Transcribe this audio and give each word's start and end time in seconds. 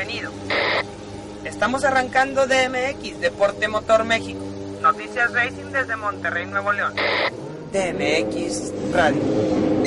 bienvenido. 0.00 0.30
Estamos 1.44 1.84
arrancando 1.84 2.46
DMX, 2.46 3.20
Deporte 3.20 3.68
Motor 3.68 4.04
México. 4.04 4.40
Noticias 4.80 5.32
Racing 5.32 5.72
desde 5.72 5.96
Monterrey, 5.96 6.46
Nuevo 6.46 6.72
León. 6.72 6.94
DMX 7.72 8.72
Radio. 8.92 9.79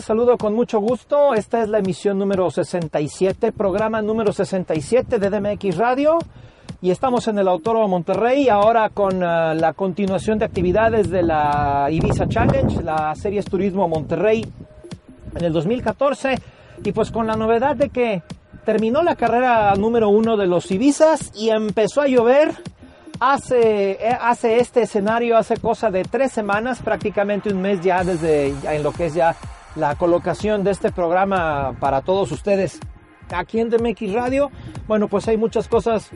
Saludo 0.00 0.38
con 0.38 0.54
mucho 0.54 0.78
gusto. 0.80 1.34
Esta 1.34 1.62
es 1.62 1.68
la 1.68 1.78
emisión 1.78 2.18
número 2.18 2.50
67, 2.50 3.52
programa 3.52 4.00
número 4.00 4.32
67 4.32 5.18
de 5.18 5.30
DMX 5.30 5.76
Radio. 5.76 6.18
Y 6.80 6.90
estamos 6.90 7.26
en 7.26 7.38
el 7.38 7.48
Autódromo 7.48 7.88
Monterrey, 7.88 8.48
ahora 8.48 8.90
con 8.90 9.16
uh, 9.16 9.54
la 9.54 9.72
continuación 9.74 10.38
de 10.38 10.44
actividades 10.44 11.10
de 11.10 11.22
la 11.22 11.88
Ibiza 11.90 12.28
Challenge, 12.28 12.82
la 12.82 13.14
Series 13.16 13.46
Turismo 13.46 13.88
Monterrey 13.88 14.46
en 15.34 15.44
el 15.44 15.52
2014. 15.52 16.36
Y 16.84 16.92
pues 16.92 17.10
con 17.10 17.26
la 17.26 17.34
novedad 17.34 17.74
de 17.74 17.88
que 17.88 18.22
terminó 18.64 19.02
la 19.02 19.16
carrera 19.16 19.74
número 19.74 20.08
uno 20.08 20.36
de 20.36 20.46
los 20.46 20.70
Ibizas 20.70 21.32
y 21.34 21.50
empezó 21.50 22.02
a 22.02 22.06
llover 22.06 22.54
hace, 23.18 23.98
hace 24.20 24.60
este 24.60 24.82
escenario 24.82 25.36
hace 25.36 25.56
cosa 25.56 25.90
de 25.90 26.04
tres 26.04 26.32
semanas, 26.32 26.80
prácticamente 26.82 27.52
un 27.52 27.60
mes 27.60 27.80
ya 27.80 28.04
desde 28.04 28.54
en 28.62 28.82
lo 28.82 28.92
que 28.92 29.06
es 29.06 29.14
ya 29.14 29.34
la 29.78 29.94
colocación 29.94 30.64
de 30.64 30.72
este 30.72 30.90
programa 30.90 31.74
para 31.78 32.02
todos 32.02 32.32
ustedes 32.32 32.80
aquí 33.30 33.60
en 33.60 33.70
DMX 33.70 34.12
Radio. 34.12 34.50
Bueno, 34.86 35.08
pues 35.08 35.28
hay 35.28 35.36
muchas 35.36 35.68
cosas 35.68 36.10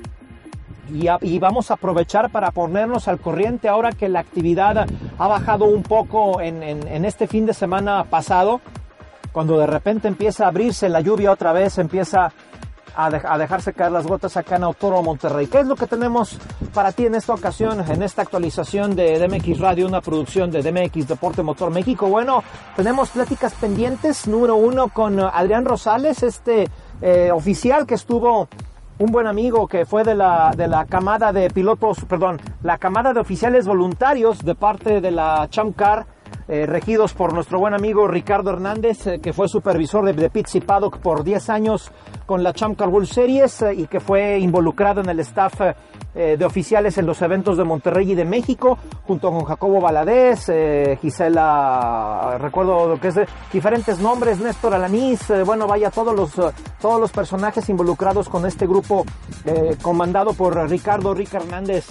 y, 0.93 1.39
vamos 1.39 1.71
a 1.71 1.75
aprovechar 1.75 2.31
para 2.31 2.51
ponernos 2.51 3.09
al 3.09 3.19
corriente 3.19 3.69
ahora 3.69 3.93
que 3.93 4.09
la 4.09 4.21
actividad 4.21 4.87
ha 5.19 5.29
bajado 5.29 5.67
un 5.67 5.83
poco 5.83 6.41
en, 6.41 6.63
en 6.63 7.05
este 7.05 7.27
fin 7.27 7.47
de 7.47 7.55
semana 7.55 8.05
pasado. 8.05 8.61
Cuando 9.33 9.59
de 9.59 9.67
repente 9.67 10.09
empieza 10.09 10.45
a 10.45 10.49
abrirse 10.49 10.89
la 10.89 11.01
lluvia 11.01 11.33
otra 11.33 11.53
vez, 11.53 11.79
empieza 11.79 12.33
a, 12.95 13.11
de, 13.11 13.21
dejarse 13.39 13.73
caer 13.73 13.93
las 13.93 14.07
gotas 14.07 14.37
acá 14.37 14.57
en 14.57 14.65
Autoro 14.65 15.03
Monterrey. 15.03 15.47
¿Qué 15.47 15.61
es 15.61 15.67
lo 15.67 15.77
que 15.77 15.87
tenemos 15.87 16.39
para 16.75 16.93
ti 16.93 17.07
en 17.07 17.15
esta 17.15 17.35
ocasión, 17.35 17.85
en 17.91 18.03
esta 18.03 18.23
actualización 18.23 18.95
de 18.95 19.19
DMX 19.19 19.59
Radio, 19.59 19.87
una 19.87 20.01
producción 20.01 20.51
de 20.51 20.63
DMX 20.63 21.09
Deporte 21.09 21.43
Motor 21.43 21.71
México? 21.71 22.09
Bueno, 22.09 22.43
tenemos 22.77 23.11
pláticas 23.11 23.55
pendientes. 23.55 24.27
Número 24.27 24.57
uno 24.57 24.89
con 24.89 25.21
Adrián 25.21 25.65
Rosales, 25.65 26.23
este 26.23 26.69
eh, 27.01 27.31
oficial 27.33 27.87
que 27.87 27.95
estuvo 27.95 28.49
un 28.99 29.11
buen 29.11 29.27
amigo 29.27 29.67
que 29.67 29.85
fue 29.85 30.05
de 30.05 30.15
la, 30.15 30.53
de 30.57 30.69
la 30.69 30.85
camada 30.85 31.33
de 31.33 31.51
pilotos, 31.51 32.05
perdón, 32.05 32.41
la 32.63 32.79
camada 32.79 33.13
de 33.13 33.21
oficiales 33.21 33.67
voluntarios 33.67 34.45
de 34.45 34.55
parte 34.55 35.01
de 35.01 35.11
la 35.11 35.49
Chamcar 35.51 36.07
eh, 36.49 36.67
regidos 36.67 37.15
por 37.15 37.33
nuestro 37.33 37.61
buen 37.61 37.73
amigo 37.73 38.09
Ricardo 38.09 38.51
Hernández, 38.51 39.07
eh, 39.07 39.21
que 39.21 39.33
fue 39.33 39.49
supervisor 39.49 40.05
de, 40.05 40.13
de 40.13 40.29
Pizzi 40.29 40.61
Paddock 40.61 40.99
por 40.99 41.23
10 41.23 41.49
años 41.51 41.93
con 42.27 42.43
la 42.43 42.53
Champ 42.53 42.77
Car 42.77 42.89
World 42.89 43.09
Series 43.09 43.63
eh, 43.63 43.75
y 43.75 43.87
que 43.87 44.01
fue 44.01 44.39
involucrado 44.41 45.01
en 45.01 45.09
el 45.09 45.21
staff 45.21 45.61
de 46.15 46.45
oficiales 46.45 46.99
en 46.99 47.07
los 47.07 47.23
eventos 47.23 47.57
de 47.57 47.65
Monterrey 47.65 48.13
y 48.13 48.15
de 48.15 48.27
México, 48.27 48.77
junto 49.07 49.31
con 49.31 49.45
Jacobo 49.45 49.81
Valadez, 49.81 50.45
Gisela, 51.01 52.37
recuerdo 52.39 52.87
lo 52.87 53.01
que 53.01 53.09
es 53.09 53.21
diferentes 53.51 53.99
nombres, 53.99 54.39
Néstor 54.39 54.75
Alanís, 54.75 55.33
bueno, 55.47 55.67
vaya, 55.67 55.91
todos 55.91 56.15
los, 56.15 56.33
todos 56.83 57.01
los 57.01 57.11
personajes 57.13 57.67
involucrados 57.71 58.29
con 58.29 58.45
este 58.45 58.67
grupo 58.67 59.07
comandado 59.81 60.35
por 60.35 60.69
Ricardo 60.69 61.15
Rica 61.15 61.39
Hernández 61.39 61.87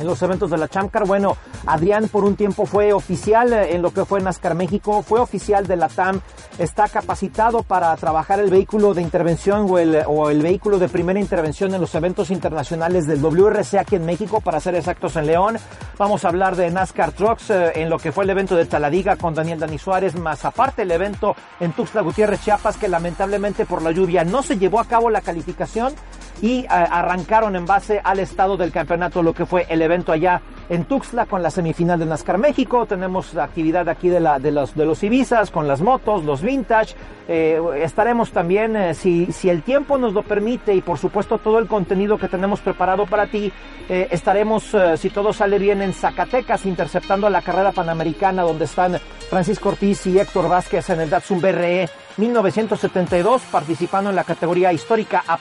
en 0.00 0.06
los 0.06 0.20
eventos 0.22 0.50
de 0.50 0.58
la 0.58 0.68
Chamcar. 0.68 1.06
Bueno, 1.06 1.36
Adrián 1.66 2.08
por 2.08 2.24
un 2.24 2.36
tiempo 2.36 2.66
fue 2.66 2.92
oficial 2.92 3.52
en 3.52 3.82
lo 3.82 3.92
que 3.92 4.04
fue 4.04 4.20
NASCAR 4.20 4.54
México, 4.54 5.02
fue 5.02 5.20
oficial 5.20 5.66
de 5.66 5.76
la 5.76 5.88
TAM, 5.88 6.20
está 6.58 6.88
capacitado 6.88 7.62
para 7.62 7.94
trabajar 7.96 8.40
el 8.40 8.50
vehículo 8.50 8.94
de 8.94 9.02
intervención 9.02 9.66
o 9.68 10.30
el, 10.30 10.42
vehículo 10.42 10.78
de 10.78 10.88
primera 10.88 11.20
intervención 11.20 11.74
en 11.74 11.80
los 11.80 11.94
eventos 11.94 12.30
internacionales 12.30 13.06
del 13.06 13.20
WRC 13.20 13.78
aquí 13.78 13.96
en 13.96 14.06
México, 14.06 14.40
para 14.40 14.60
ser 14.60 14.74
exactos 14.74 15.16
en 15.16 15.26
León. 15.26 15.58
Vamos 15.98 16.24
a 16.24 16.28
hablar 16.28 16.56
de 16.56 16.70
NASCAR 16.70 17.12
Trucks 17.12 17.50
eh, 17.50 17.72
en 17.74 17.90
lo 17.90 17.98
que 17.98 18.10
fue 18.10 18.24
el 18.24 18.30
evento 18.30 18.56
de 18.56 18.64
Taladiga 18.64 19.16
con 19.16 19.34
Daniel 19.34 19.60
Dani 19.60 19.78
Suárez, 19.78 20.14
más 20.14 20.44
aparte 20.44 20.82
el 20.82 20.90
evento 20.90 21.36
en 21.60 21.72
Tuxtla 21.72 22.00
Gutiérrez, 22.00 22.42
Chiapas, 22.42 22.78
que 22.78 22.88
lamentablemente 22.88 23.66
por 23.66 23.82
la 23.82 23.90
lluvia 23.90 24.24
no 24.24 24.42
se 24.42 24.58
llevó 24.58 24.80
a 24.80 24.86
cabo 24.86 25.10
la 25.10 25.20
calificación 25.20 25.94
y 26.42 26.64
uh, 26.64 26.68
arrancaron 26.70 27.54
en 27.56 27.66
base 27.66 28.00
al 28.02 28.18
estado 28.18 28.56
del 28.56 28.72
campeonato, 28.72 29.22
lo 29.22 29.34
que 29.34 29.46
fue 29.46 29.66
el 29.68 29.82
evento 29.82 29.89
allá 30.08 30.40
en 30.68 30.84
Tuxtla 30.84 31.26
con 31.26 31.42
la 31.42 31.50
semifinal 31.50 31.98
de 31.98 32.06
NASCAR 32.06 32.38
México. 32.38 32.86
Tenemos 32.86 33.36
actividad 33.36 33.88
aquí 33.88 34.08
de, 34.08 34.20
la, 34.20 34.38
de, 34.38 34.52
los, 34.52 34.74
de 34.74 34.86
los 34.86 35.02
Ibizas 35.02 35.50
con 35.50 35.66
las 35.66 35.80
motos, 35.80 36.24
los 36.24 36.42
vintage. 36.42 36.94
Eh, 37.28 37.60
estaremos 37.82 38.30
también, 38.30 38.76
eh, 38.76 38.94
si, 38.94 39.26
si, 39.32 39.50
el 39.50 39.62
tiempo 39.62 39.98
nos 39.98 40.12
lo 40.12 40.22
permite 40.22 40.74
y 40.74 40.80
por 40.80 40.98
supuesto 40.98 41.38
todo 41.38 41.58
el 41.58 41.66
contenido 41.66 42.18
que 42.18 42.28
tenemos 42.28 42.60
preparado 42.60 43.06
para 43.06 43.26
ti, 43.26 43.52
eh, 43.88 44.08
estaremos, 44.10 44.74
si 44.96 45.10
todo 45.10 45.32
sale 45.32 45.58
bien, 45.58 45.82
en 45.82 45.92
Zacatecas 45.92 46.66
interceptando 46.66 47.28
la 47.30 47.42
carrera 47.42 47.72
panamericana 47.72 48.42
donde 48.42 48.64
están 48.64 48.98
Francisco 49.28 49.70
Ortiz 49.70 50.06
y 50.06 50.18
Héctor 50.18 50.48
Vázquez 50.48 50.88
en 50.90 51.00
el 51.00 51.10
Datsun 51.10 51.40
BRE 51.40 51.88
1972 52.16 53.42
participando 53.50 54.10
en 54.10 54.16
la 54.16 54.24
categoría 54.24 54.72
histórica 54.72 55.24
A 55.26 55.38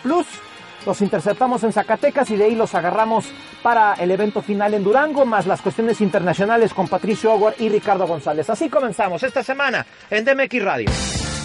los 0.86 1.02
interceptamos 1.02 1.64
en 1.64 1.74
Zacatecas 1.74 2.32
y 2.32 2.38
de 2.38 2.46
ahí 2.46 2.56
los 2.56 2.74
agarramos 2.74 3.26
para 3.62 3.96
el 3.96 4.12
evento 4.12 4.42
final 4.42 4.74
en 4.74 4.84
Durango, 4.84 5.26
más 5.26 5.46
las 5.46 5.62
cuestiones 5.62 6.00
internacionales 6.00 6.74
con 6.74 6.88
Patricio 6.88 7.34
Howard 7.34 7.56
y 7.60 7.68
Ricardo 7.70 8.08
González. 8.08 8.50
Así 8.50 8.70
comenzamos 8.70 9.24
esta 9.24 9.44
semana 9.44 9.86
en 10.10 10.24
DMX 10.24 10.64
Radio. 10.64 10.70
Radio. 10.70 11.39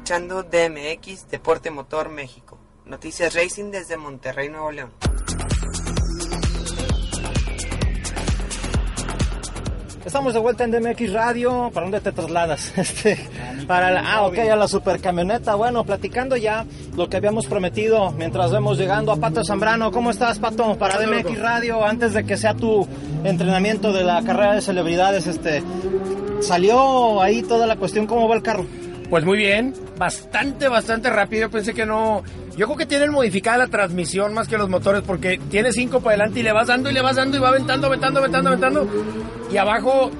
Escuchando 0.00 0.42
DMX 0.42 1.28
Deporte 1.28 1.70
Motor 1.70 2.08
México. 2.08 2.58
Noticias 2.86 3.34
Racing 3.34 3.70
desde 3.70 3.98
Monterrey, 3.98 4.48
Nuevo 4.48 4.72
León. 4.72 4.90
Estamos 10.02 10.32
de 10.32 10.40
vuelta 10.40 10.64
en 10.64 10.70
DMX 10.70 11.12
Radio. 11.12 11.70
¿Para 11.74 11.84
dónde 11.84 12.00
te 12.00 12.12
trasladas? 12.12 12.72
Este, 12.78 13.18
para 13.66 13.90
la, 13.90 14.00
ah, 14.14 14.22
ok, 14.22 14.38
a 14.38 14.56
la 14.56 14.66
supercamioneta. 14.66 15.54
Bueno, 15.54 15.84
platicando 15.84 16.34
ya 16.38 16.64
lo 16.96 17.10
que 17.10 17.18
habíamos 17.18 17.46
prometido 17.46 18.10
mientras 18.12 18.50
vemos 18.50 18.78
llegando 18.78 19.12
a 19.12 19.16
Pato 19.16 19.44
Zambrano. 19.44 19.92
¿Cómo 19.92 20.10
estás, 20.10 20.38
Pato? 20.38 20.78
Para 20.78 20.98
DMX 20.98 21.38
Radio, 21.38 21.84
antes 21.84 22.14
de 22.14 22.24
que 22.24 22.38
sea 22.38 22.54
tu 22.54 22.88
entrenamiento 23.22 23.92
de 23.92 24.02
la 24.02 24.22
carrera 24.22 24.54
de 24.54 24.62
celebridades, 24.62 25.26
este, 25.26 25.62
salió 26.40 27.20
ahí 27.20 27.42
toda 27.42 27.66
la 27.66 27.76
cuestión. 27.76 28.06
¿Cómo 28.06 28.26
va 28.28 28.34
el 28.34 28.42
carro? 28.42 28.64
Pues 29.10 29.24
muy 29.24 29.38
bien, 29.38 29.74
bastante, 30.00 30.66
bastante 30.66 31.10
rápido. 31.10 31.42
Yo 31.42 31.50
pensé 31.50 31.74
que 31.74 31.84
no. 31.84 32.24
Yo 32.56 32.66
creo 32.66 32.76
que 32.78 32.86
tienen 32.86 33.10
modificada 33.10 33.58
la 33.58 33.66
transmisión 33.66 34.32
más 34.32 34.48
que 34.48 34.56
los 34.56 34.68
motores 34.70 35.02
porque 35.06 35.38
tiene 35.50 35.72
cinco 35.72 36.00
para 36.00 36.16
adelante 36.16 36.40
y 36.40 36.42
le 36.42 36.52
vas 36.52 36.68
dando 36.68 36.90
y 36.90 36.94
le 36.94 37.02
vas 37.02 37.16
dando 37.16 37.36
y 37.36 37.40
va 37.40 37.50
aventando, 37.50 37.86
aventando, 37.86 38.18
aventando, 38.18 38.48
aventando. 38.48 38.88
Y 39.52 39.58
abajo 39.58 40.10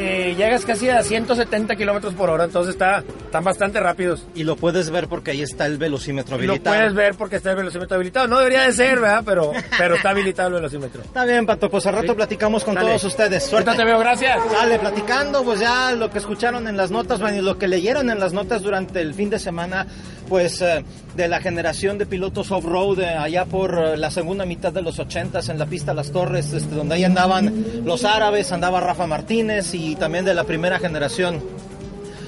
eh, 0.00 0.34
llegas 0.36 0.64
casi 0.64 0.88
a 0.88 1.02
170 1.02 1.74
kilómetros 1.74 2.14
por 2.14 2.30
hora, 2.30 2.44
entonces 2.44 2.74
está, 2.74 2.98
están 2.98 3.42
bastante 3.42 3.80
rápidos. 3.80 4.26
Y 4.34 4.44
lo 4.44 4.54
puedes 4.54 4.90
ver 4.90 5.08
porque 5.08 5.32
ahí 5.32 5.42
está 5.42 5.66
el 5.66 5.76
velocímetro 5.76 6.36
habilitado. 6.36 6.76
Lo 6.76 6.80
puedes 6.80 6.94
ver 6.94 7.14
porque 7.16 7.36
está 7.36 7.50
el 7.50 7.56
velocímetro 7.56 7.96
habilitado. 7.96 8.28
No 8.28 8.38
debería 8.38 8.62
de 8.62 8.72
ser, 8.72 9.00
¿verdad? 9.00 9.22
Pero, 9.24 9.52
pero 9.76 9.96
está 9.96 10.10
habilitado 10.10 10.48
el 10.48 10.54
velocímetro. 10.54 11.02
Está 11.02 11.24
bien, 11.24 11.44
Pato, 11.46 11.68
pues 11.68 11.84
al 11.86 11.94
rato 11.94 12.14
platicamos 12.14 12.64
con 12.64 12.76
todos 12.76 13.02
ustedes. 13.02 13.44
Suerte 13.44 13.72
te 13.74 13.84
veo, 13.84 13.98
gracias. 13.98 14.38
Dale, 14.52 14.78
platicando, 14.78 15.42
pues 15.42 15.60
ya 15.60 15.92
lo 15.92 16.10
que 16.10 16.18
escucharon 16.18 16.68
en 16.68 16.76
las 16.76 16.90
notas, 16.90 17.20
bueno, 17.20 17.38
y 17.38 17.42
lo 17.42 17.58
que 17.58 17.66
leyeron 17.66 18.08
en 18.10 18.20
las 18.20 18.32
notas 18.32 18.62
durante 18.62 19.00
el 19.00 19.14
fin 19.14 19.30
de 19.30 19.38
semana, 19.38 19.86
pues 20.28 20.62
eh, 20.62 20.84
de 21.18 21.26
la 21.26 21.40
generación 21.40 21.98
de 21.98 22.06
pilotos 22.06 22.52
off-road 22.52 23.00
eh, 23.00 23.08
allá 23.08 23.44
por 23.44 23.76
eh, 23.76 23.96
la 23.96 24.08
segunda 24.08 24.46
mitad 24.46 24.72
de 24.72 24.82
los 24.82 25.00
80 25.00 25.40
en 25.48 25.58
la 25.58 25.66
pista 25.66 25.92
Las 25.92 26.12
Torres, 26.12 26.52
este, 26.52 26.76
donde 26.76 26.94
ahí 26.94 27.02
andaban 27.02 27.82
los 27.84 28.04
árabes, 28.04 28.52
andaba 28.52 28.78
Rafa 28.78 29.08
Martínez 29.08 29.74
y 29.74 29.96
también 29.96 30.24
de 30.24 30.32
la 30.32 30.44
primera 30.44 30.78
generación 30.78 31.42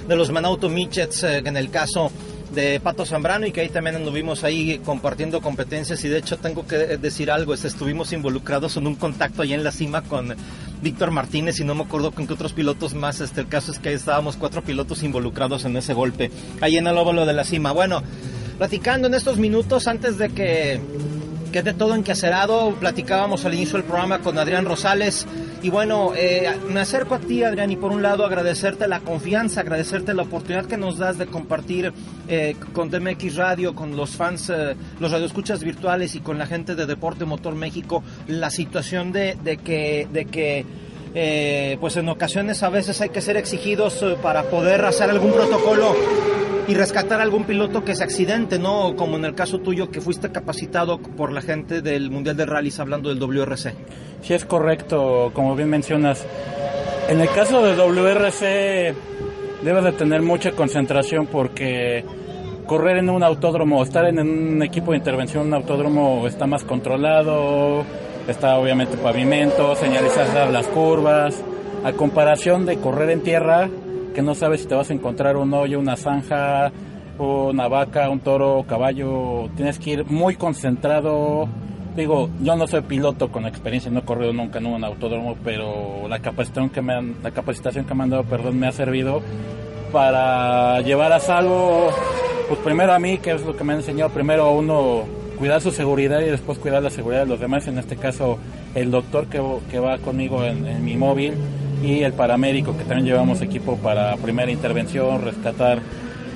de 0.08 0.16
los 0.16 0.32
Manauto 0.32 0.68
Michets, 0.68 1.22
en 1.22 1.56
el 1.56 1.70
caso 1.70 2.10
de 2.52 2.80
Pato 2.80 3.06
Zambrano 3.06 3.46
y 3.46 3.52
que 3.52 3.60
ahí 3.60 3.68
también 3.68 3.94
anduvimos 3.94 4.42
ahí 4.42 4.80
compartiendo 4.84 5.40
competencias 5.40 6.04
y 6.04 6.08
de 6.08 6.18
hecho 6.18 6.36
tengo 6.38 6.66
que 6.66 6.76
decir 6.98 7.30
algo, 7.30 7.54
estuvimos 7.54 8.12
involucrados 8.12 8.76
en 8.76 8.88
un 8.88 8.96
contacto 8.96 9.42
allá 9.42 9.54
en 9.54 9.62
la 9.62 9.70
cima 9.70 10.02
con 10.02 10.34
Víctor 10.82 11.12
Martínez 11.12 11.60
y 11.60 11.64
no 11.64 11.76
me 11.76 11.84
acuerdo 11.84 12.10
con 12.10 12.26
qué 12.26 12.32
otros 12.32 12.54
pilotos 12.54 12.94
más, 12.94 13.20
este, 13.20 13.42
el 13.42 13.46
caso 13.46 13.70
es 13.70 13.78
que 13.78 13.92
estábamos 13.92 14.34
cuatro 14.34 14.62
pilotos 14.62 15.04
involucrados 15.04 15.64
en 15.64 15.76
ese 15.76 15.94
golpe, 15.94 16.32
ahí 16.60 16.76
en 16.76 16.88
el 16.88 16.98
óvalo 16.98 17.24
de 17.24 17.34
la 17.34 17.44
cima. 17.44 17.70
Bueno, 17.70 18.02
platicando 18.60 19.08
en 19.08 19.14
estos 19.14 19.38
minutos 19.38 19.88
antes 19.88 20.18
de 20.18 20.28
que 20.28 20.78
quede 21.50 21.72
todo 21.72 21.94
encacerado, 21.94 22.74
platicábamos 22.74 23.46
al 23.46 23.54
inicio 23.54 23.78
del 23.78 23.84
programa 23.84 24.18
con 24.18 24.36
Adrián 24.36 24.66
Rosales. 24.66 25.26
Y 25.62 25.70
bueno, 25.70 26.12
eh, 26.14 26.52
me 26.68 26.80
acerco 26.80 27.14
a 27.14 27.20
ti 27.20 27.42
Adrián 27.42 27.70
y 27.70 27.76
por 27.76 27.90
un 27.90 28.02
lado 28.02 28.26
agradecerte 28.26 28.86
la 28.86 29.00
confianza, 29.00 29.62
agradecerte 29.62 30.12
la 30.12 30.24
oportunidad 30.24 30.66
que 30.66 30.76
nos 30.76 30.98
das 30.98 31.16
de 31.16 31.24
compartir 31.24 31.94
eh, 32.28 32.54
con 32.74 32.90
DMX 32.90 33.36
Radio, 33.36 33.74
con 33.74 33.96
los 33.96 34.10
fans, 34.10 34.50
eh, 34.50 34.76
los 35.00 35.10
radioescuchas 35.10 35.64
virtuales 35.64 36.14
y 36.14 36.20
con 36.20 36.36
la 36.36 36.44
gente 36.44 36.74
de 36.74 36.84
Deporte 36.84 37.24
Motor 37.24 37.54
México, 37.54 38.04
la 38.26 38.50
situación 38.50 39.10
de, 39.10 39.38
de 39.42 39.56
que... 39.56 40.06
De 40.12 40.26
que 40.26 40.66
eh, 41.12 41.76
pues 41.80 41.96
en 41.96 42.08
ocasiones 42.08 42.62
a 42.62 42.68
veces 42.68 43.00
hay 43.00 43.08
que 43.08 43.20
ser 43.20 43.36
exigidos 43.36 44.04
para 44.22 44.44
poder 44.44 44.84
hacer 44.84 45.10
algún 45.10 45.32
protocolo 45.32 45.96
y 46.70 46.74
rescatar 46.74 47.20
algún 47.20 47.42
piloto 47.44 47.82
que 47.84 47.96
se 47.96 48.04
accidente, 48.04 48.56
¿no? 48.56 48.94
Como 48.94 49.16
en 49.16 49.24
el 49.24 49.34
caso 49.34 49.58
tuyo 49.58 49.90
que 49.90 50.00
fuiste 50.00 50.30
capacitado 50.30 50.98
por 51.00 51.32
la 51.32 51.42
gente 51.42 51.82
del 51.82 52.12
Mundial 52.12 52.36
de 52.36 52.46
Rallys 52.46 52.78
hablando 52.78 53.08
del 53.08 53.18
WRC. 53.18 53.74
Sí, 54.22 54.34
es 54.34 54.44
correcto, 54.44 55.32
como 55.34 55.56
bien 55.56 55.68
mencionas. 55.68 56.24
En 57.08 57.20
el 57.20 57.28
caso 57.30 57.60
del 57.64 57.76
WRC 57.76 58.94
debes 59.64 59.82
de 59.82 59.92
tener 59.92 60.22
mucha 60.22 60.52
concentración 60.52 61.26
porque 61.26 62.04
correr 62.68 62.98
en 62.98 63.10
un 63.10 63.24
autódromo, 63.24 63.82
estar 63.82 64.04
en 64.04 64.20
un 64.20 64.62
equipo 64.62 64.92
de 64.92 64.98
intervención 64.98 65.42
en 65.42 65.48
un 65.48 65.54
autódromo 65.54 66.24
está 66.28 66.46
más 66.46 66.62
controlado, 66.62 67.84
está 68.28 68.56
obviamente 68.56 68.96
pavimento, 68.96 69.74
señalizadas 69.74 70.52
las 70.52 70.68
curvas, 70.68 71.42
a 71.82 71.92
comparación 71.94 72.64
de 72.64 72.76
correr 72.76 73.10
en 73.10 73.22
tierra, 73.24 73.68
que 74.14 74.22
no 74.22 74.34
sabes 74.34 74.62
si 74.62 74.66
te 74.66 74.74
vas 74.74 74.90
a 74.90 74.94
encontrar 74.94 75.36
un 75.36 75.52
hoyo, 75.54 75.78
una 75.78 75.96
zanja, 75.96 76.72
una 77.18 77.68
vaca, 77.68 78.08
un 78.08 78.20
toro, 78.20 78.64
caballo, 78.68 79.50
tienes 79.56 79.78
que 79.78 79.90
ir 79.90 80.04
muy 80.06 80.36
concentrado. 80.36 81.48
Digo, 81.96 82.30
yo 82.42 82.56
no 82.56 82.66
soy 82.66 82.82
piloto 82.82 83.30
con 83.30 83.46
experiencia, 83.46 83.90
no 83.90 84.00
he 84.00 84.02
corrido 84.02 84.32
nunca 84.32 84.58
en 84.58 84.66
un 84.66 84.84
autódromo, 84.84 85.36
pero 85.44 86.08
la 86.08 86.20
capacitación 86.20 86.70
que 86.70 86.80
me 86.82 86.94
han, 86.94 87.16
la 87.22 87.30
capacitación 87.30 87.84
que 87.84 87.94
me 87.94 88.04
han 88.04 88.10
dado, 88.10 88.24
perdón, 88.24 88.58
me 88.58 88.68
ha 88.68 88.72
servido 88.72 89.22
para 89.92 90.80
llevar 90.82 91.12
a 91.12 91.20
salvo, 91.20 91.90
pues 92.48 92.60
primero 92.60 92.92
a 92.92 92.98
mí, 92.98 93.18
que 93.18 93.32
es 93.32 93.44
lo 93.44 93.56
que 93.56 93.64
me 93.64 93.72
han 93.72 93.80
enseñado, 93.80 94.10
primero 94.10 94.44
a 94.44 94.50
uno 94.50 95.04
cuidar 95.36 95.60
su 95.60 95.72
seguridad 95.72 96.20
y 96.20 96.26
después 96.26 96.58
cuidar 96.58 96.82
la 96.82 96.90
seguridad 96.90 97.22
de 97.22 97.26
los 97.26 97.40
demás, 97.40 97.66
en 97.66 97.78
este 97.78 97.96
caso 97.96 98.38
el 98.74 98.90
doctor 98.90 99.26
que, 99.26 99.78
va 99.78 99.98
conmigo 99.98 100.44
en, 100.44 100.66
en 100.66 100.84
mi 100.84 100.96
móvil 100.96 101.34
y 101.82 102.02
el 102.02 102.12
paramédico 102.12 102.76
que 102.76 102.84
también 102.84 103.06
llevamos 103.06 103.40
equipo 103.42 103.76
para 103.76 104.16
primera 104.16 104.50
intervención, 104.50 105.22
rescatar 105.22 105.80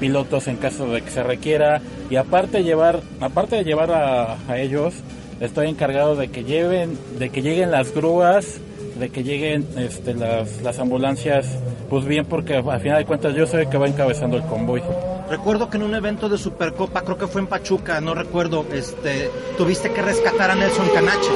pilotos 0.00 0.48
en 0.48 0.56
caso 0.56 0.86
de 0.86 1.02
que 1.02 1.10
se 1.10 1.22
requiera. 1.22 1.80
Y 2.10 2.16
aparte 2.16 2.62
llevar 2.62 3.00
aparte 3.20 3.56
de 3.56 3.64
llevar 3.64 3.90
a, 3.90 4.36
a, 4.48 4.58
ellos 4.58 4.94
estoy 5.40 5.68
encargado 5.68 6.16
de 6.16 6.28
que 6.28 6.44
lleven 6.44 6.98
de 7.18 7.30
que 7.30 7.42
lleguen 7.42 7.70
las 7.70 7.94
grúas 7.94 8.60
de 8.98 9.08
que 9.08 9.24
lleguen 9.24 9.66
este, 9.76 10.14
las, 10.14 10.62
las 10.62 10.78
ambulancias 10.78 11.46
pues 11.90 12.04
bien 12.04 12.26
porque 12.26 12.56
al 12.56 12.80
final 12.80 12.98
de 12.98 13.04
cuentas 13.04 13.34
yo 13.34 13.46
soy 13.46 13.62
el 13.62 13.68
que 13.68 13.76
va 13.76 13.88
encabezando 13.88 14.36
el 14.36 14.44
convoy. 14.44 14.82
Recuerdo 15.28 15.68
que 15.68 15.78
en 15.78 15.82
un 15.82 15.94
evento 15.94 16.28
de 16.28 16.38
Supercopa 16.38 17.02
creo 17.02 17.18
que 17.18 17.26
fue 17.26 17.40
en 17.40 17.46
Pachuca 17.48 18.00
no 18.00 18.14
recuerdo 18.14 18.64
este 18.72 19.30
tuviste 19.56 19.90
que 19.90 20.02
rescatar 20.02 20.50
a 20.50 20.54
Nelson 20.54 20.88
Canache 20.94 21.30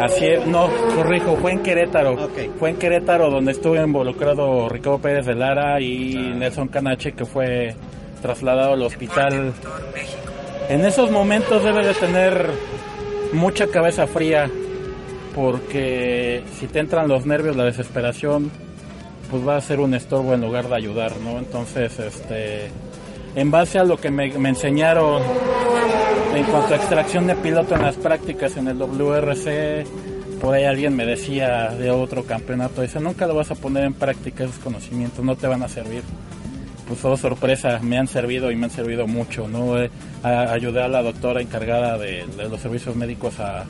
Así 0.00 0.26
es, 0.26 0.46
no, 0.46 0.68
corrijo, 0.96 1.36
fue 1.36 1.52
en 1.52 1.62
Querétaro. 1.62 2.24
Okay. 2.24 2.50
Fue 2.58 2.70
en 2.70 2.76
Querétaro 2.76 3.30
donde 3.30 3.52
estuvo 3.52 3.76
involucrado 3.76 4.68
Ricardo 4.68 4.98
Pérez 4.98 5.26
de 5.26 5.34
Lara 5.34 5.80
y 5.80 6.14
Nelson 6.14 6.68
Canache 6.68 7.12
que 7.12 7.24
fue 7.24 7.74
trasladado 8.20 8.72
al 8.72 8.82
hospital. 8.82 9.52
En 10.68 10.84
esos 10.84 11.10
momentos 11.10 11.62
debe 11.62 11.86
de 11.86 11.94
tener 11.94 12.50
mucha 13.32 13.66
cabeza 13.66 14.06
fría 14.06 14.50
porque 15.34 16.42
si 16.58 16.66
te 16.66 16.78
entran 16.80 17.08
los 17.08 17.26
nervios, 17.26 17.56
la 17.56 17.64
desesperación, 17.64 18.50
pues 19.30 19.46
va 19.46 19.56
a 19.56 19.60
ser 19.60 19.80
un 19.80 19.94
estorbo 19.94 20.34
en 20.34 20.42
lugar 20.42 20.68
de 20.68 20.76
ayudar, 20.76 21.16
¿no? 21.18 21.38
Entonces, 21.38 21.98
este, 21.98 22.70
en 23.34 23.50
base 23.50 23.78
a 23.78 23.84
lo 23.84 23.96
que 23.96 24.10
me, 24.10 24.26
enseñaron 24.26 25.22
en 26.34 26.44
cuanto 26.44 26.74
a 26.74 26.76
extracción 26.76 27.26
de 27.26 27.34
piloto 27.36 27.74
en 27.74 27.82
las 27.82 27.96
prácticas 27.96 28.56
en 28.56 28.68
el 28.68 28.78
WRC, 28.78 29.84
por 30.40 30.54
ahí 30.54 30.64
alguien 30.64 30.96
me 30.96 31.06
decía 31.06 31.68
de 31.70 31.90
otro 31.90 32.24
campeonato, 32.24 32.82
dice, 32.82 33.00
nunca 33.00 33.26
lo 33.26 33.34
vas 33.34 33.50
a 33.50 33.54
poner 33.54 33.84
en 33.84 33.94
práctica 33.94 34.44
esos 34.44 34.58
conocimientos, 34.58 35.24
no 35.24 35.36
te 35.36 35.46
van 35.46 35.62
a 35.62 35.68
servir. 35.68 36.02
Pues 36.88 37.04
oh, 37.04 37.16
sorpresa, 37.16 37.78
me 37.80 37.96
han 37.96 38.08
servido 38.08 38.50
y 38.50 38.56
me 38.56 38.64
han 38.64 38.70
servido 38.70 39.06
mucho, 39.06 39.46
¿no? 39.46 39.78
Eh, 39.78 39.90
a, 40.22 40.52
ayudé 40.52 40.82
a 40.82 40.88
la 40.88 41.02
doctora 41.02 41.40
encargada 41.40 41.96
de, 41.96 42.24
los 42.50 42.60
servicios 42.60 42.96
médicos 42.96 43.38
a, 43.40 43.64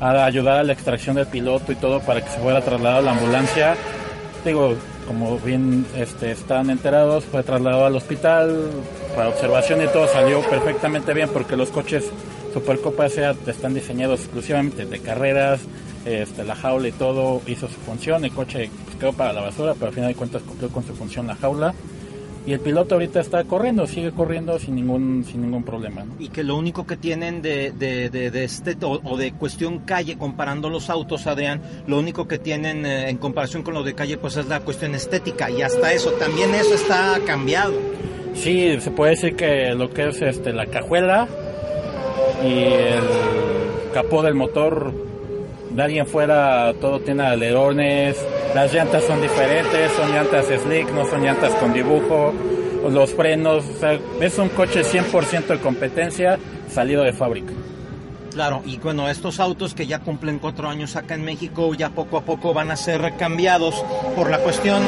a, 0.00 0.24
ayudar 0.24 0.58
a 0.58 0.62
la 0.62 0.72
extracción 0.72 1.16
del 1.16 1.26
piloto 1.26 1.72
y 1.72 1.74
todo 1.74 2.00
para 2.00 2.22
que 2.22 2.30
se 2.30 2.38
fuera 2.38 2.60
trasladado 2.60 3.00
a 3.00 3.02
la 3.02 3.10
ambulancia. 3.10 3.74
Digo, 4.44 4.76
como 5.08 5.38
bien 5.38 5.86
este, 5.96 6.30
están 6.30 6.68
enterados, 6.68 7.24
fue 7.24 7.42
trasladado 7.42 7.86
al 7.86 7.96
hospital 7.96 8.70
para 9.16 9.30
observación 9.30 9.82
y 9.82 9.86
todo 9.88 10.06
salió 10.06 10.42
perfectamente 10.42 11.14
bien 11.14 11.30
porque 11.32 11.56
los 11.56 11.70
coches 11.70 12.04
Supercopa 12.52 13.08
SEAT 13.08 13.48
están 13.48 13.72
diseñados 13.72 14.20
exclusivamente 14.20 14.84
de 14.84 15.00
carreras, 15.00 15.60
este, 16.04 16.44
la 16.44 16.54
jaula 16.54 16.88
y 16.88 16.92
todo 16.92 17.40
hizo 17.46 17.68
su 17.68 17.80
función, 17.80 18.24
el 18.26 18.32
coche 18.32 18.70
pues, 18.84 18.96
quedó 18.96 19.14
para 19.14 19.32
la 19.32 19.40
basura, 19.40 19.72
pero 19.74 19.86
al 19.86 19.94
final 19.94 20.10
de 20.10 20.14
cuentas 20.14 20.42
cumplió 20.42 20.68
con 20.68 20.84
su 20.84 20.94
función 20.94 21.26
la 21.26 21.36
jaula 21.36 21.74
y 22.48 22.54
el 22.54 22.60
piloto 22.60 22.94
ahorita 22.94 23.20
está 23.20 23.44
corriendo, 23.44 23.86
sigue 23.86 24.10
corriendo 24.10 24.58
sin 24.58 24.76
ningún 24.76 25.22
sin 25.22 25.42
ningún 25.42 25.64
problema. 25.64 26.04
¿no? 26.04 26.14
Y 26.18 26.30
que 26.30 26.42
lo 26.42 26.56
único 26.56 26.86
que 26.86 26.96
tienen 26.96 27.42
de, 27.42 27.72
de, 27.72 28.08
de, 28.08 28.30
de 28.30 28.44
este 28.44 28.74
o, 28.80 28.98
o, 29.04 29.18
de 29.18 29.32
cuestión 29.32 29.80
calle, 29.80 30.16
comparando 30.16 30.70
los 30.70 30.88
autos, 30.88 31.26
Adrián, 31.26 31.60
lo 31.86 31.98
único 31.98 32.26
que 32.26 32.38
tienen 32.38 32.86
eh, 32.86 33.10
en 33.10 33.18
comparación 33.18 33.62
con 33.62 33.74
lo 33.74 33.82
de 33.82 33.92
calle, 33.92 34.16
pues 34.16 34.38
es 34.38 34.46
la 34.46 34.60
cuestión 34.60 34.94
estética 34.94 35.50
y 35.50 35.60
hasta 35.60 35.92
eso, 35.92 36.12
también 36.12 36.54
eso 36.54 36.72
está 36.74 37.20
cambiado. 37.26 37.74
Sí, 38.32 38.80
se 38.80 38.90
puede 38.92 39.10
decir 39.10 39.36
que 39.36 39.74
lo 39.74 39.90
que 39.90 40.08
es 40.08 40.22
este 40.22 40.54
la 40.54 40.64
cajuela 40.64 41.28
y 42.42 42.62
el 42.62 43.04
capó 43.92 44.22
del 44.22 44.34
motor 44.34 44.94
de 45.78 45.84
alguien 45.84 46.06
fuera 46.08 46.74
todo 46.80 46.98
tiene 46.98 47.22
alerones, 47.22 48.16
las 48.52 48.74
llantas 48.74 49.04
son 49.04 49.22
diferentes, 49.22 49.92
son 49.92 50.10
llantas 50.10 50.46
slick, 50.46 50.90
no 50.90 51.08
son 51.08 51.22
llantas 51.22 51.54
con 51.54 51.72
dibujo, 51.72 52.34
los 52.90 53.14
frenos, 53.14 53.64
o 53.64 53.78
sea, 53.78 53.96
es 54.20 54.38
un 54.38 54.48
coche 54.48 54.82
100% 54.82 55.46
de 55.46 55.58
competencia 55.60 56.36
salido 56.68 57.04
de 57.04 57.12
fábrica. 57.12 57.52
Claro, 58.32 58.62
y 58.66 58.76
bueno, 58.78 59.08
estos 59.08 59.38
autos 59.38 59.72
que 59.72 59.86
ya 59.86 60.00
cumplen 60.00 60.40
cuatro 60.40 60.68
años 60.68 60.96
acá 60.96 61.14
en 61.14 61.24
México, 61.24 61.72
ya 61.74 61.90
poco 61.90 62.16
a 62.16 62.22
poco 62.22 62.52
van 62.52 62.72
a 62.72 62.76
ser 62.76 63.14
cambiados 63.16 63.84
por 64.16 64.30
la 64.30 64.38
cuestión 64.38 64.82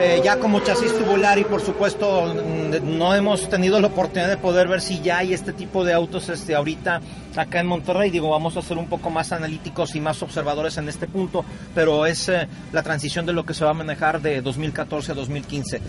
eh, 0.00 0.22
ya 0.24 0.38
como 0.38 0.60
chasis 0.60 0.96
tubular 0.96 1.38
y 1.38 1.44
por 1.44 1.60
supuesto 1.60 2.32
no 2.32 3.14
hemos 3.14 3.50
tenido 3.50 3.78
la 3.80 3.88
oportunidad 3.88 4.30
de 4.30 4.38
poder 4.38 4.66
ver 4.66 4.80
si 4.80 5.00
ya 5.00 5.18
hay 5.18 5.34
este 5.34 5.52
tipo 5.52 5.84
de 5.84 5.92
autos 5.92 6.30
este, 6.30 6.54
ahorita 6.54 7.02
acá 7.36 7.60
en 7.60 7.66
Monterrey. 7.66 8.10
Digo, 8.10 8.30
vamos 8.30 8.56
a 8.56 8.62
ser 8.62 8.78
un 8.78 8.88
poco 8.88 9.10
más 9.10 9.30
analíticos 9.32 9.94
y 9.94 10.00
más 10.00 10.22
observadores 10.22 10.78
en 10.78 10.88
este 10.88 11.06
punto, 11.06 11.44
pero 11.74 12.06
es 12.06 12.30
eh, 12.30 12.48
la 12.72 12.82
transición 12.82 13.26
de 13.26 13.34
lo 13.34 13.44
que 13.44 13.52
se 13.52 13.62
va 13.62 13.72
a 13.72 13.74
manejar 13.74 14.22
de 14.22 14.40
2014 14.40 15.12
a 15.12 15.14
2015 15.14 15.80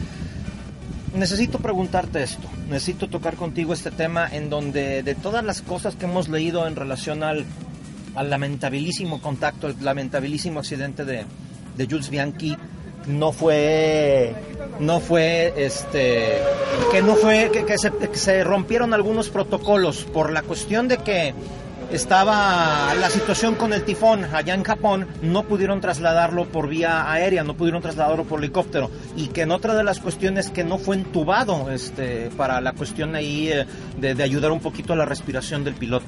necesito 1.14 1.60
preguntarte 1.60 2.24
esto, 2.24 2.48
necesito 2.70 3.10
tocar 3.10 3.36
contigo 3.36 3.74
este 3.74 3.92
tema 3.92 4.30
en 4.32 4.50
donde 4.50 5.04
de 5.04 5.14
todas 5.16 5.44
las 5.44 5.62
cosas 5.62 5.96
que 5.96 6.06
hemos 6.06 6.30
leído 6.30 6.68
en 6.68 6.76
relación 6.78 7.24
al, 7.24 7.46
al 8.16 8.30
lamentabilísimo 8.30 9.22
contacto, 9.22 9.68
el 9.68 9.76
lamentabilísimo 9.82 10.60
accidente 10.60 11.04
de, 11.04 11.26
de 11.76 11.86
Jules 11.86 12.10
Bianchi, 12.10 12.56
no 13.08 13.32
fue 13.32 14.34
no 14.80 15.00
fue 15.00 15.54
este 15.58 16.40
que 16.92 17.02
no 17.02 17.16
fue 17.16 17.52
que, 17.52 17.78
se, 17.78 17.92
se 18.14 18.44
rompieron 18.44 18.94
algunos 18.94 19.30
protocolos 19.30 20.04
por 20.04 20.32
la 20.32 20.42
cuestión 20.44 20.88
de 20.88 20.98
que 20.98 21.34
estaba 21.92 22.94
la 22.96 23.10
situación 23.10 23.56
con 23.56 23.74
el 23.74 23.84
tifón 23.84 24.24
allá 24.34 24.54
en 24.54 24.64
Japón, 24.64 25.08
no 25.22 25.44
pudieron 25.44 25.82
trasladarlo 25.82 26.46
por 26.46 26.70
vía 26.70 27.12
aérea, 27.12 27.44
no 27.44 27.56
pudieron 27.56 27.82
trasladarlo 27.82 28.24
por 28.24 28.40
helicóptero. 28.40 28.90
Y 29.16 29.28
que 29.28 29.42
en 29.42 29.52
otra 29.52 29.76
de 29.76 29.84
las 29.84 30.00
cuestiones 30.00 30.50
que 30.50 30.64
no 30.64 30.78
fue 30.78 30.96
entubado 30.96 31.70
este, 31.70 32.30
para 32.38 32.62
la 32.62 32.74
cuestión 32.74 33.16
ahí 33.16 33.50
eh, 33.50 33.66
de, 34.00 34.24
ayudar 34.24 34.52
un 34.52 34.62
poquito 34.62 34.94
a 34.94 34.96
la 34.96 35.06
respiración 35.06 35.64
del 35.64 35.74
piloto. 35.74 36.06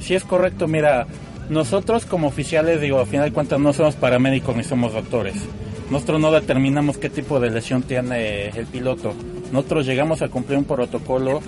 Sí, 0.00 0.14
es 0.14 0.24
correcto. 0.24 0.66
Mira, 0.66 1.06
nosotros 1.50 2.06
como 2.06 2.28
oficiales, 2.28 2.80
digo, 2.80 2.98
a 2.98 3.06
final 3.06 3.26
de 3.26 3.32
cuentas 3.32 3.60
no 3.60 3.72
somos 3.72 3.96
paramédicos 3.96 4.56
ni 4.56 4.64
somos 4.64 4.92
doctores. 4.92 5.36
Nosotros 5.90 6.20
no 6.20 6.30
determinamos 6.30 6.98
qué 6.98 7.10
tipo 7.10 7.40
de 7.40 7.50
lesión 7.50 7.82
tiene 7.82 8.48
el 8.48 8.66
piloto. 8.66 9.12
Nosotros 9.52 9.86
llegamos 9.86 10.22
a 10.22 10.28
cumplir 10.28 10.58
un 10.58 10.64
protocolo 10.64 11.40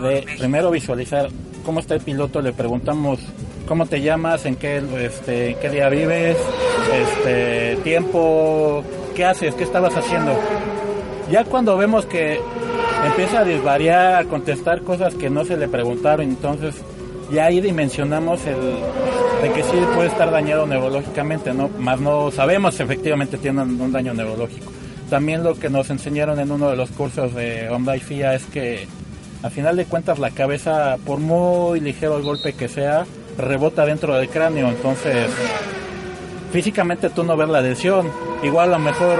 de 0.00 0.24
primero 0.38 0.70
visualizar 0.70 1.28
cómo 1.64 1.80
está 1.80 1.94
el 1.94 2.00
piloto, 2.00 2.40
le 2.40 2.52
preguntamos 2.52 3.20
cómo 3.66 3.86
te 3.86 4.00
llamas, 4.00 4.46
en 4.46 4.56
qué, 4.56 4.82
este, 5.00 5.56
qué 5.60 5.70
día 5.70 5.88
vives, 5.88 6.36
este, 6.92 7.76
tiempo, 7.82 8.82
qué 9.14 9.24
haces, 9.24 9.54
qué 9.54 9.64
estabas 9.64 9.96
haciendo. 9.96 10.32
Ya 11.30 11.44
cuando 11.44 11.76
vemos 11.76 12.06
que 12.06 12.40
empieza 13.06 13.40
a 13.40 13.44
desvariar, 13.44 14.14
a 14.14 14.24
contestar 14.24 14.82
cosas 14.82 15.14
que 15.14 15.30
no 15.30 15.44
se 15.44 15.56
le 15.56 15.68
preguntaron, 15.68 16.26
entonces 16.26 16.74
ya 17.30 17.46
ahí 17.46 17.60
dimensionamos 17.60 18.46
el 18.46 18.56
de 19.44 19.52
que 19.52 19.62
sí 19.62 19.76
puede 19.94 20.08
estar 20.08 20.30
dañado 20.30 20.66
neurológicamente, 20.66 21.52
¿no? 21.52 21.68
Más 21.78 22.00
no 22.00 22.30
sabemos 22.30 22.76
si 22.76 22.82
efectivamente 22.82 23.36
tiene 23.36 23.60
un 23.60 23.92
daño 23.92 24.14
neurológico. 24.14 24.72
También 25.10 25.44
lo 25.44 25.54
que 25.58 25.68
nos 25.68 25.90
enseñaron 25.90 26.40
en 26.40 26.50
uno 26.50 26.70
de 26.70 26.76
los 26.76 26.90
cursos 26.90 27.34
de 27.34 27.68
Honda 27.68 27.94
y 27.94 28.00
FIA 28.00 28.36
es 28.36 28.46
que 28.46 28.88
a 29.42 29.50
final 29.50 29.76
de 29.76 29.84
cuentas 29.84 30.18
la 30.18 30.30
cabeza, 30.30 30.96
por 31.04 31.18
muy 31.18 31.80
ligero 31.80 32.16
el 32.16 32.22
golpe 32.22 32.54
que 32.54 32.68
sea, 32.68 33.04
rebota 33.36 33.84
dentro 33.84 34.14
del 34.14 34.30
cráneo, 34.30 34.68
entonces 34.68 35.28
físicamente 36.50 37.10
tú 37.10 37.22
no 37.22 37.36
ves 37.36 37.50
la 37.50 37.60
lesión. 37.60 38.10
Igual 38.42 38.72
a 38.72 38.78
lo 38.78 38.84
mejor 38.84 39.18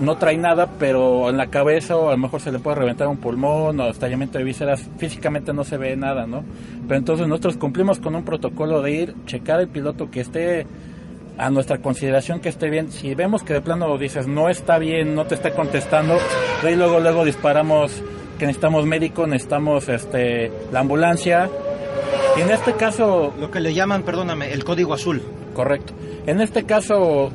no 0.00 0.16
trae 0.16 0.36
nada, 0.36 0.68
pero 0.78 1.28
en 1.28 1.36
la 1.36 1.48
cabeza 1.48 1.96
o 1.96 2.08
a 2.08 2.12
lo 2.12 2.18
mejor 2.18 2.40
se 2.40 2.52
le 2.52 2.58
puede 2.58 2.76
reventar 2.76 3.08
un 3.08 3.16
pulmón 3.16 3.80
o 3.80 3.88
estallamiento 3.88 4.38
de 4.38 4.44
vísceras, 4.44 4.88
físicamente 4.98 5.52
no 5.52 5.64
se 5.64 5.76
ve 5.76 5.96
nada, 5.96 6.26
¿no? 6.26 6.44
Pero 6.86 6.98
entonces 6.98 7.26
nosotros 7.26 7.56
cumplimos 7.56 7.98
con 7.98 8.14
un 8.14 8.24
protocolo 8.24 8.82
de 8.82 8.92
ir, 8.92 9.14
checar 9.26 9.60
el 9.60 9.68
piloto 9.68 10.10
que 10.10 10.20
esté 10.20 10.66
a 11.36 11.50
nuestra 11.50 11.78
consideración 11.78 12.40
que 12.40 12.48
esté 12.48 12.68
bien. 12.68 12.90
Si 12.90 13.14
vemos 13.14 13.42
que 13.42 13.54
de 13.54 13.60
plano 13.60 13.96
dices 13.98 14.26
no 14.26 14.48
está 14.48 14.78
bien, 14.78 15.14
no 15.14 15.24
te 15.26 15.34
está 15.34 15.52
contestando, 15.52 16.18
ahí 16.64 16.76
luego 16.76 17.00
luego 17.00 17.24
disparamos 17.24 18.02
que 18.38 18.46
necesitamos 18.46 18.86
médico, 18.86 19.26
necesitamos 19.26 19.88
este 19.88 20.52
la 20.72 20.80
ambulancia. 20.80 21.48
Y 22.36 22.40
en 22.42 22.50
este 22.50 22.74
caso 22.74 23.32
lo 23.38 23.50
que 23.50 23.60
le 23.60 23.74
llaman, 23.74 24.02
perdóname, 24.02 24.52
el 24.52 24.64
código 24.64 24.94
azul. 24.94 25.22
Correcto. 25.54 25.92
En 26.26 26.40
este 26.40 26.64
caso 26.64 27.30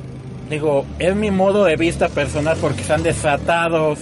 digo, 0.50 0.84
es 0.98 1.14
mi 1.14 1.30
modo 1.30 1.64
de 1.64 1.76
vista 1.76 2.08
personal 2.08 2.56
porque 2.60 2.82
se 2.82 2.92
han 2.92 3.02
desatado 3.02 3.94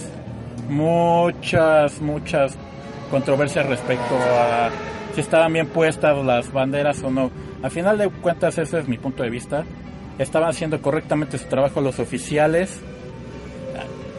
muchas, 0.69 2.01
muchas 2.01 2.55
controversias 3.09 3.65
respecto 3.67 4.15
a 4.15 4.69
si 5.13 5.21
estaban 5.21 5.53
bien 5.53 5.67
puestas 5.67 6.23
las 6.25 6.51
banderas 6.51 7.03
o 7.03 7.11
no. 7.11 7.29
Al 7.61 7.71
final 7.71 7.97
de 7.97 8.09
cuentas, 8.09 8.57
ese 8.57 8.79
es 8.79 8.87
mi 8.87 8.97
punto 8.97 9.23
de 9.23 9.29
vista. 9.29 9.63
Estaban 10.17 10.49
haciendo 10.49 10.81
correctamente 10.81 11.37
su 11.37 11.45
trabajo 11.45 11.81
los 11.81 11.99
oficiales. 11.99 12.79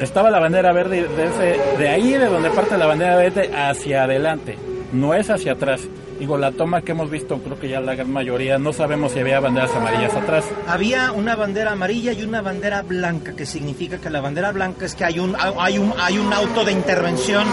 Estaba 0.00 0.30
la 0.30 0.38
bandera 0.38 0.72
verde 0.72 1.06
de, 1.08 1.78
de 1.78 1.88
ahí, 1.88 2.12
de 2.12 2.26
donde 2.26 2.50
parte 2.50 2.76
la 2.78 2.86
bandera 2.86 3.16
verde, 3.16 3.50
hacia 3.54 4.04
adelante. 4.04 4.56
No 4.92 5.14
es 5.14 5.30
hacia 5.30 5.52
atrás. 5.52 5.88
Digo, 6.18 6.38
la 6.38 6.52
toma 6.52 6.82
que 6.82 6.92
hemos 6.92 7.10
visto, 7.10 7.38
creo 7.38 7.58
que 7.58 7.68
ya 7.68 7.80
la 7.80 7.94
gran 7.94 8.10
mayoría, 8.10 8.56
no 8.56 8.72
sabemos 8.72 9.12
si 9.12 9.18
había 9.18 9.40
banderas 9.40 9.74
amarillas 9.74 10.14
atrás. 10.14 10.44
Había 10.68 11.10
una 11.10 11.34
bandera 11.34 11.72
amarilla 11.72 12.12
y 12.12 12.22
una 12.22 12.40
bandera 12.40 12.82
blanca, 12.82 13.34
que 13.34 13.44
significa 13.44 13.98
que 13.98 14.10
la 14.10 14.20
bandera 14.20 14.52
blanca 14.52 14.86
es 14.86 14.94
que 14.94 15.04
hay 15.04 15.18
un, 15.18 15.34
hay 15.36 15.78
un, 15.78 15.92
hay 15.98 16.18
un 16.18 16.32
auto 16.32 16.64
de 16.64 16.72
intervención, 16.72 17.46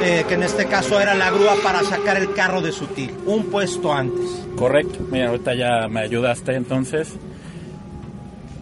eh, 0.00 0.24
que 0.28 0.34
en 0.34 0.44
este 0.44 0.66
caso 0.66 1.00
era 1.00 1.14
la 1.14 1.30
grúa 1.30 1.54
para 1.62 1.82
sacar 1.82 2.16
el 2.16 2.32
carro 2.32 2.60
de 2.60 2.70
sutil, 2.70 3.10
un 3.26 3.46
puesto 3.46 3.92
antes. 3.92 4.46
Correcto, 4.56 5.00
mira, 5.10 5.28
ahorita 5.28 5.54
ya 5.54 5.88
me 5.88 6.00
ayudaste 6.00 6.54
entonces. 6.54 7.12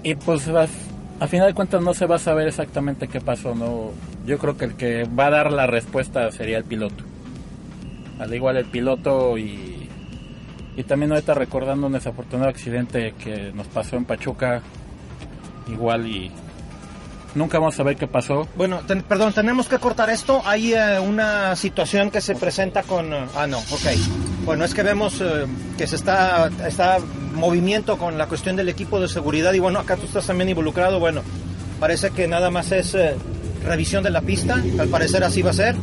Y 0.03 0.15
pues 0.15 0.49
a 0.49 1.27
final 1.29 1.49
de 1.49 1.55
cuentas 1.55 1.83
no 1.83 1.93
se 1.93 2.07
va 2.07 2.17
a 2.17 2.19
saber 2.19 2.49
exactamente 2.49 3.07
qué 3.07 3.21
pasó, 3.21 3.55
no. 3.55 3.91
Yo 4.25 4.39
creo 4.39 4.57
que 4.57 4.65
el 4.65 4.75
que 4.75 5.05
va 5.05 5.27
a 5.27 5.31
dar 5.31 5.53
la 5.53 5.67
respuesta 5.67 6.31
sería 6.33 6.57
el 6.57 6.65
piloto 6.65 7.12
al 8.19 8.35
igual 8.35 8.57
el 8.57 8.67
piloto 8.67 9.37
y, 9.39 9.89
y 10.77 10.83
también 10.85 11.13
ahorita 11.13 11.35
recordando 11.35 11.87
un 11.87 11.93
desafortunado 11.93 12.51
accidente 12.51 13.15
que 13.23 13.53
nos 13.53 13.67
pasó 13.69 13.97
en 13.97 14.05
Pachuca, 14.05 14.63
igual 15.69 16.07
y 16.07 16.31
nunca 17.35 17.59
vamos 17.59 17.75
a 17.75 17.79
saber 17.79 17.97
qué 17.97 18.07
pasó. 18.07 18.49
Bueno, 18.57 18.81
perdón, 19.09 19.33
tenemos 19.33 19.69
que 19.69 19.79
cortar 19.79 20.11
esto. 20.11 20.43
Hay 20.45 20.75
eh, 20.75 20.99
una 21.01 21.57
situación 21.57 22.11
que 22.11 22.21
se 22.21 22.35
presenta 22.35 22.83
con... 22.83 23.13
Eh, 23.13 23.27
ah, 23.37 23.47
no, 23.47 23.59
ok. 23.59 23.87
Bueno, 24.45 24.65
es 24.65 24.75
que 24.75 24.83
vemos 24.83 25.21
eh, 25.21 25.47
que 25.79 25.87
se 25.87 25.97
está, 25.97 26.51
está 26.67 26.99
movimiento 27.35 27.99
con 27.99 28.19
la 28.19 28.27
cuestión 28.27 28.57
del 28.57 28.69
equipo 28.69 29.01
de 29.01 29.09
seguridad 29.09 29.53
y 29.53 29.59
bueno, 29.59 29.79
acá 29.79 29.97
tú 29.97 30.07
estás 30.07 30.27
también 30.27 30.51
involucrado. 30.51 30.99
Bueno, 30.99 31.23
parece 31.81 32.11
que 32.11 32.29
nada 32.29 32.51
más 32.51 32.73
es 32.73 32.97
revisión 33.65 34.03
de 34.03 34.11
la 34.11 34.21
pista. 34.21 34.63
Al 34.79 34.89
parecer 34.89 35.25
así 35.25 35.43
va 35.43 35.51
a 35.51 35.55
ser. 35.55 35.77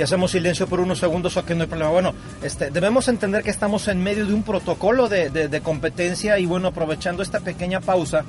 Y 0.00 0.02
hacemos 0.02 0.30
silencio 0.30 0.66
por 0.66 0.80
unos 0.80 0.98
segundos, 0.98 1.36
o 1.36 1.44
que 1.44 1.54
no 1.54 1.64
hay 1.64 1.68
problema. 1.68 1.90
Bueno, 1.90 2.14
este, 2.42 2.70
debemos 2.70 3.06
entender 3.08 3.42
que 3.42 3.50
estamos 3.50 3.86
en 3.86 4.02
medio 4.02 4.24
de 4.24 4.32
un 4.32 4.42
protocolo 4.42 5.10
de, 5.10 5.60
competencia 5.62 6.38
y 6.38 6.46
bueno, 6.46 6.68
aprovechando 6.68 7.22
esta 7.22 7.40
pequeña 7.40 7.80
pausa, 7.80 8.24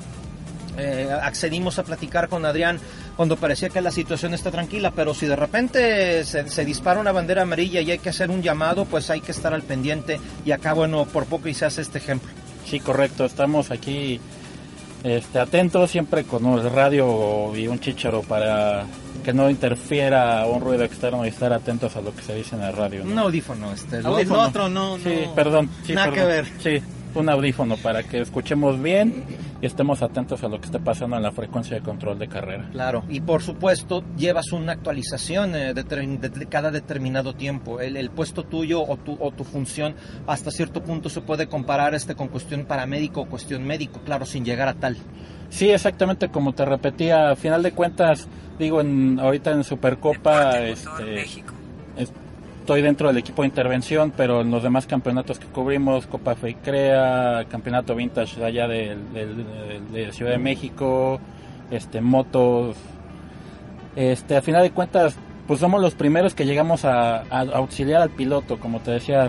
eh, 0.76 1.08
accedimos 1.22 1.78
a 1.78 1.84
platicar 1.84 2.28
con 2.28 2.44
Adrián 2.44 2.78
cuando 3.16 3.38
parecía 3.38 3.70
que 3.70 3.80
la 3.80 3.90
situación 3.90 4.34
está 4.34 4.50
tranquila, 4.50 4.90
pero 4.90 5.14
si 5.14 5.24
de 5.24 5.34
repente 5.34 6.24
se, 6.26 6.64
dispara 6.66 7.00
una 7.00 7.10
bandera 7.10 7.40
amarilla 7.40 7.80
y 7.80 7.90
hay 7.90 7.98
que 7.98 8.10
hacer 8.10 8.30
un 8.30 8.42
llamado, 8.42 8.84
pues 8.84 9.08
hay 9.08 9.22
que 9.22 9.32
estar 9.32 9.54
al 9.54 9.62
pendiente 9.62 10.20
y 10.44 10.50
acá, 10.50 10.74
bueno, 10.74 11.06
por 11.06 11.24
poco 11.24 11.48
y 11.48 11.54
se 11.54 11.64
hace 11.64 11.80
este 11.80 11.96
ejemplo. 11.96 12.28
Sí, 12.66 12.80
correcto, 12.80 13.24
estamos 13.24 13.70
aquí 13.70 14.20
este, 15.04 15.38
atentos 15.38 15.90
siempre 15.90 16.24
con 16.24 16.46
el 16.46 16.70
radio 16.70 17.52
y 17.56 17.66
un 17.66 17.80
chicharo 17.80 18.22
para 18.22 18.86
que 19.22 19.32
no 19.32 19.48
interfiera 19.48 20.44
un 20.46 20.60
ruido 20.60 20.84
externo 20.84 21.24
y 21.24 21.28
estar 21.28 21.52
atentos 21.52 21.96
a 21.96 22.00
lo 22.00 22.14
que 22.14 22.22
se 22.22 22.34
dice 22.34 22.56
en 22.56 22.62
el 22.62 22.72
radio. 22.72 23.02
Un 23.04 23.18
audífono, 23.18 23.72
este, 23.72 23.98
el 23.98 24.06
otro 24.06 24.68
no, 24.68 24.98
Sí, 24.98 25.24
perdón. 25.34 25.70
Nada 25.88 26.12
que 26.12 26.24
ver. 26.24 26.46
Sí, 26.58 26.82
un 27.14 27.28
audífono 27.28 27.76
para 27.76 28.02
que 28.02 28.20
escuchemos 28.20 28.80
bien 28.82 29.24
y 29.60 29.66
estemos 29.66 30.02
atentos 30.02 30.42
a 30.42 30.48
lo 30.48 30.58
que 30.60 30.66
esté 30.66 30.78
pasando 30.78 31.16
en 31.16 31.22
la 31.22 31.32
frecuencia 31.32 31.76
de 31.76 31.82
control 31.82 32.18
de 32.18 32.28
carrera. 32.28 32.68
Claro, 32.72 33.04
y 33.08 33.20
por 33.20 33.42
supuesto 33.42 34.02
llevas 34.16 34.52
una 34.52 34.72
actualización 34.72 35.54
eh, 35.54 35.74
de, 35.74 36.46
cada 36.48 36.70
determinado 36.70 37.34
tiempo. 37.34 37.80
El, 37.80 38.10
puesto 38.10 38.44
tuyo 38.44 38.82
o 38.82 38.96
tu, 38.96 39.16
o 39.20 39.30
tu 39.30 39.44
función 39.44 39.94
hasta 40.26 40.50
cierto 40.50 40.82
punto 40.82 41.08
se 41.08 41.20
puede 41.20 41.46
comparar 41.46 41.94
este 41.94 42.14
con 42.14 42.28
cuestión 42.28 42.64
paramédico 42.64 43.22
o 43.22 43.26
cuestión 43.26 43.64
médico, 43.64 44.00
claro, 44.04 44.26
sin 44.26 44.44
llegar 44.44 44.68
a 44.68 44.74
tal. 44.74 44.96
Sí, 45.50 45.70
exactamente 45.70 46.28
como 46.28 46.54
te 46.54 46.64
repetía, 46.64 47.30
a 47.30 47.36
final 47.36 47.62
de 47.62 47.72
cuentas, 47.72 48.26
digo, 48.58 48.80
en, 48.80 49.20
ahorita 49.20 49.50
en 49.50 49.64
Supercopa, 49.64 50.60
este, 50.60 51.26
estoy 52.62 52.80
dentro 52.80 53.08
del 53.08 53.18
equipo 53.18 53.42
de 53.42 53.48
intervención, 53.48 54.12
pero 54.16 54.42
en 54.42 54.52
los 54.52 54.62
demás 54.62 54.86
campeonatos 54.86 55.40
que 55.40 55.46
cubrimos, 55.46 56.06
Copa 56.06 56.36
Crea, 56.62 57.44
Campeonato 57.50 57.96
Vintage 57.96 58.42
allá 58.42 58.68
de, 58.68 58.96
de, 59.92 60.12
Ciudad 60.12 60.30
de 60.30 60.38
México, 60.38 61.20
este, 61.72 62.00
motos, 62.00 62.76
este, 63.96 64.36
a 64.36 64.42
final 64.42 64.62
de 64.62 64.70
cuentas, 64.70 65.16
pues 65.48 65.58
somos 65.58 65.82
los 65.82 65.96
primeros 65.96 66.36
que 66.36 66.46
llegamos 66.46 66.84
a, 66.84 67.22
auxiliar 67.32 68.00
al 68.00 68.10
piloto, 68.10 68.60
como 68.60 68.78
te 68.78 68.92
decía, 68.92 69.28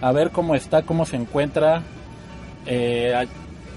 a 0.00 0.12
ver 0.12 0.30
cómo 0.30 0.56
está, 0.56 0.82
cómo 0.82 1.06
se 1.06 1.14
encuentra, 1.14 1.82
eh, 2.66 3.28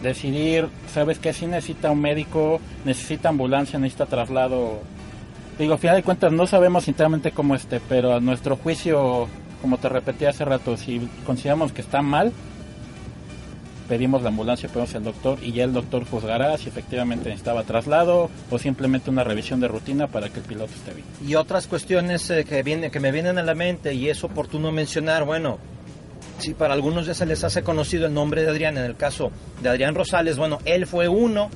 decidir, 0.01 0.67
sabes 0.91 1.19
que 1.19 1.31
si 1.31 1.45
necesita 1.45 1.91
un 1.91 2.01
médico, 2.01 2.59
necesita 2.85 3.29
ambulancia, 3.29 3.77
necesita 3.77 4.07
traslado. 4.07 4.79
Digo, 5.57 5.75
a 5.75 5.77
final 5.77 5.95
de 5.95 6.03
cuentas 6.03 6.31
no 6.33 6.45
sabemos 6.47 6.83
sinceramente 6.83 7.31
cómo 7.31 7.55
esté, 7.55 7.79
pero 7.87 8.13
a 8.13 8.19
nuestro 8.19 8.57
juicio, 8.57 9.27
como 9.61 9.77
te 9.77 9.87
repetí 9.87 10.25
hace 10.25 10.43
rato, 10.43 10.75
si 10.75 11.07
consideramos 11.25 11.71
que 11.71 11.79
está 11.79 12.01
mal, 12.01 12.33
pedimos 13.87 14.21
la 14.21 14.29
ambulancia, 14.29 14.67
pedimos 14.67 14.93
el 14.95 15.05
doctor 15.05 15.39
y 15.41 15.53
ya 15.53 15.63
el 15.63 15.71
doctor 15.71 16.05
juzgará 16.05 16.57
si 16.57 16.67
efectivamente 16.67 17.29
necesitaba 17.29 17.63
traslado 17.63 18.29
o 18.51 18.59
simplemente 18.59 19.09
una 19.09 19.23
revisión 19.23 19.61
de 19.61 19.69
rutina 19.69 20.07
para 20.07 20.27
que 20.27 20.39
el 20.39 20.45
piloto 20.45 20.73
esté 20.73 20.93
bien. 20.93 21.07
Y 21.25 21.35
otras 21.35 21.67
cuestiones 21.67 22.29
eh, 22.31 22.43
que, 22.43 22.61
viene, 22.61 22.91
que 22.91 22.99
me 22.99 23.13
vienen 23.13 23.37
a 23.37 23.43
la 23.43 23.55
mente 23.55 23.93
y 23.93 24.09
es 24.09 24.23
oportuno 24.25 24.73
mencionar, 24.73 25.23
bueno, 25.23 25.57
si 26.39 26.53
para 26.53 26.73
algunos 26.73 27.05
ya 27.05 27.13
se 27.13 27.25
les 27.25 27.45
hace 27.45 27.63
conocido 27.63 28.07
el 28.07 28.13
nombre 28.13 28.43
de 28.43 28.49
Adrián, 28.49 28.77
en 28.77 28.83
el 28.83 28.97
caso 28.97 29.31
de 29.63 29.69
Adrián 29.69 29.95
Rosales, 29.95 30.37
bueno, 30.37 30.59
él 30.65 30.85
fue 30.85 31.07
uno 31.07 31.49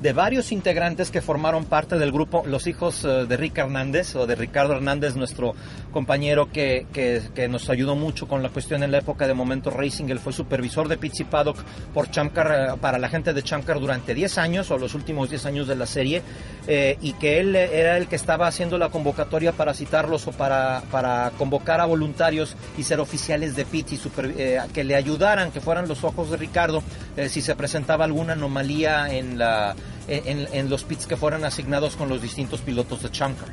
de 0.00 0.12
varios 0.12 0.52
integrantes 0.52 1.10
que 1.10 1.20
formaron 1.20 1.64
parte 1.64 1.98
del 1.98 2.12
grupo, 2.12 2.44
los 2.46 2.66
hijos 2.68 3.04
eh, 3.04 3.26
de 3.26 3.36
Rick 3.36 3.58
Hernández 3.58 4.14
o 4.14 4.26
de 4.26 4.36
Ricardo 4.36 4.74
Hernández, 4.74 5.16
nuestro 5.16 5.54
compañero 5.92 6.52
que, 6.52 6.86
que, 6.92 7.20
que, 7.34 7.48
nos 7.48 7.68
ayudó 7.68 7.96
mucho 7.96 8.28
con 8.28 8.42
la 8.42 8.50
cuestión 8.50 8.84
en 8.84 8.92
la 8.92 8.98
época 8.98 9.26
de 9.26 9.34
Momento 9.34 9.70
Racing. 9.70 10.04
Él 10.08 10.20
fue 10.20 10.32
supervisor 10.32 10.86
de 10.86 10.98
Pizzi 10.98 11.24
Paddock 11.24 11.58
por 11.92 12.10
Chamcar, 12.10 12.74
eh, 12.74 12.78
para 12.80 12.98
la 12.98 13.08
gente 13.08 13.32
de 13.32 13.42
Chamcar 13.42 13.80
durante 13.80 14.14
10 14.14 14.38
años 14.38 14.70
o 14.70 14.78
los 14.78 14.94
últimos 14.94 15.30
10 15.30 15.46
años 15.46 15.66
de 15.66 15.74
la 15.74 15.86
serie 15.86 16.22
eh, 16.68 16.96
y 17.00 17.14
que 17.14 17.40
él 17.40 17.56
era 17.56 17.96
el 17.96 18.06
que 18.06 18.16
estaba 18.16 18.46
haciendo 18.46 18.78
la 18.78 18.90
convocatoria 18.90 19.50
para 19.52 19.74
citarlos 19.74 20.28
o 20.28 20.32
para, 20.32 20.82
para 20.92 21.32
convocar 21.36 21.80
a 21.80 21.86
voluntarios 21.86 22.54
y 22.76 22.84
ser 22.84 23.00
oficiales 23.00 23.56
de 23.56 23.64
Pizzi, 23.64 23.96
super, 23.96 24.32
que 24.72 24.84
le 24.84 24.94
ayudaran, 24.94 25.50
que 25.50 25.60
fueran 25.60 25.88
los 25.88 26.04
ojos 26.04 26.30
de 26.30 26.36
Ricardo 26.36 26.82
si 27.28 27.40
se 27.40 27.56
presentaba 27.56 28.04
alguna 28.04 28.34
anomalía 28.34 29.12
en, 29.12 29.38
la, 29.38 29.74
en, 30.08 30.48
en, 30.52 30.70
los 30.70 30.84
pits 30.84 31.06
que 31.06 31.16
fueran 31.16 31.44
asignados 31.44 31.96
con 31.96 32.08
los 32.08 32.22
distintos 32.22 32.60
pilotos 32.60 33.02
de 33.02 33.10
Chamcar. 33.10 33.48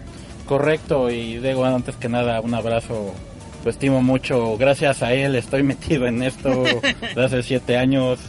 Correcto, 0.46 1.10
y 1.10 1.38
digo 1.38 1.66
antes 1.66 1.96
que 1.96 2.08
nada 2.08 2.40
un 2.42 2.54
abrazo, 2.54 3.14
lo 3.64 3.70
estimo 3.70 4.02
mucho, 4.02 4.58
gracias 4.58 5.04
a 5.04 5.14
él 5.14 5.36
estoy 5.36 5.64
metido 5.74 6.08
en 6.08 6.24
esto 6.24 6.64
desde 7.02 7.24
hace 7.24 7.44
siete 7.44 7.78
años, 7.78 8.20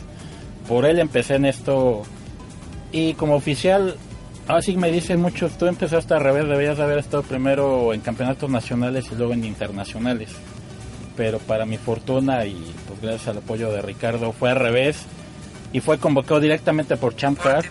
por 0.69 0.85
él 0.85 0.99
empecé 0.99 1.37
en 1.37 1.45
esto 1.45 2.03
y 2.93 3.15
como 3.15 3.35
oficial, 3.35 3.97
así 4.49 4.77
me 4.77 4.91
dicen 4.91 5.21
muchos, 5.21 5.59
tú 5.59 5.67
empezaste 5.67 6.15
al 6.15 6.23
revés, 6.23 6.49
debías 6.49 6.79
haber 6.79 6.99
estado 6.99 7.23
primero 7.23 7.93
en 7.93 8.01
campeonatos 8.01 8.49
nacionales 8.49 9.07
y 9.12 9.15
luego 9.17 9.33
en 9.33 9.45
internacionales. 9.45 10.31
Pero 11.17 11.39
para 11.39 11.67
mi 11.67 11.79
fortuna 11.79 12.45
y 12.45 12.75
pues 12.87 13.01
gracias 13.01 13.29
al 13.29 13.39
apoyo 13.39 13.71
de 13.73 13.83
Ricardo 13.83 14.33
fue 14.33 14.51
al 14.51 14.59
revés 14.59 15.05
y 15.73 15.81
fue 15.81 15.99
convocado 15.99 16.41
directamente 16.41 16.97
por 16.97 17.17
Champ 17.17 17.39
Car. 17.39 17.65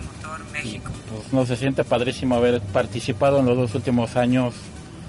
Y 0.63 0.79
pues 0.79 1.33
no 1.33 1.45
se 1.45 1.55
siente 1.55 1.83
padrísimo 1.83 2.35
haber 2.35 2.61
participado 2.61 3.39
en 3.39 3.45
los 3.45 3.57
dos 3.57 3.75
últimos 3.75 4.15
años 4.15 4.53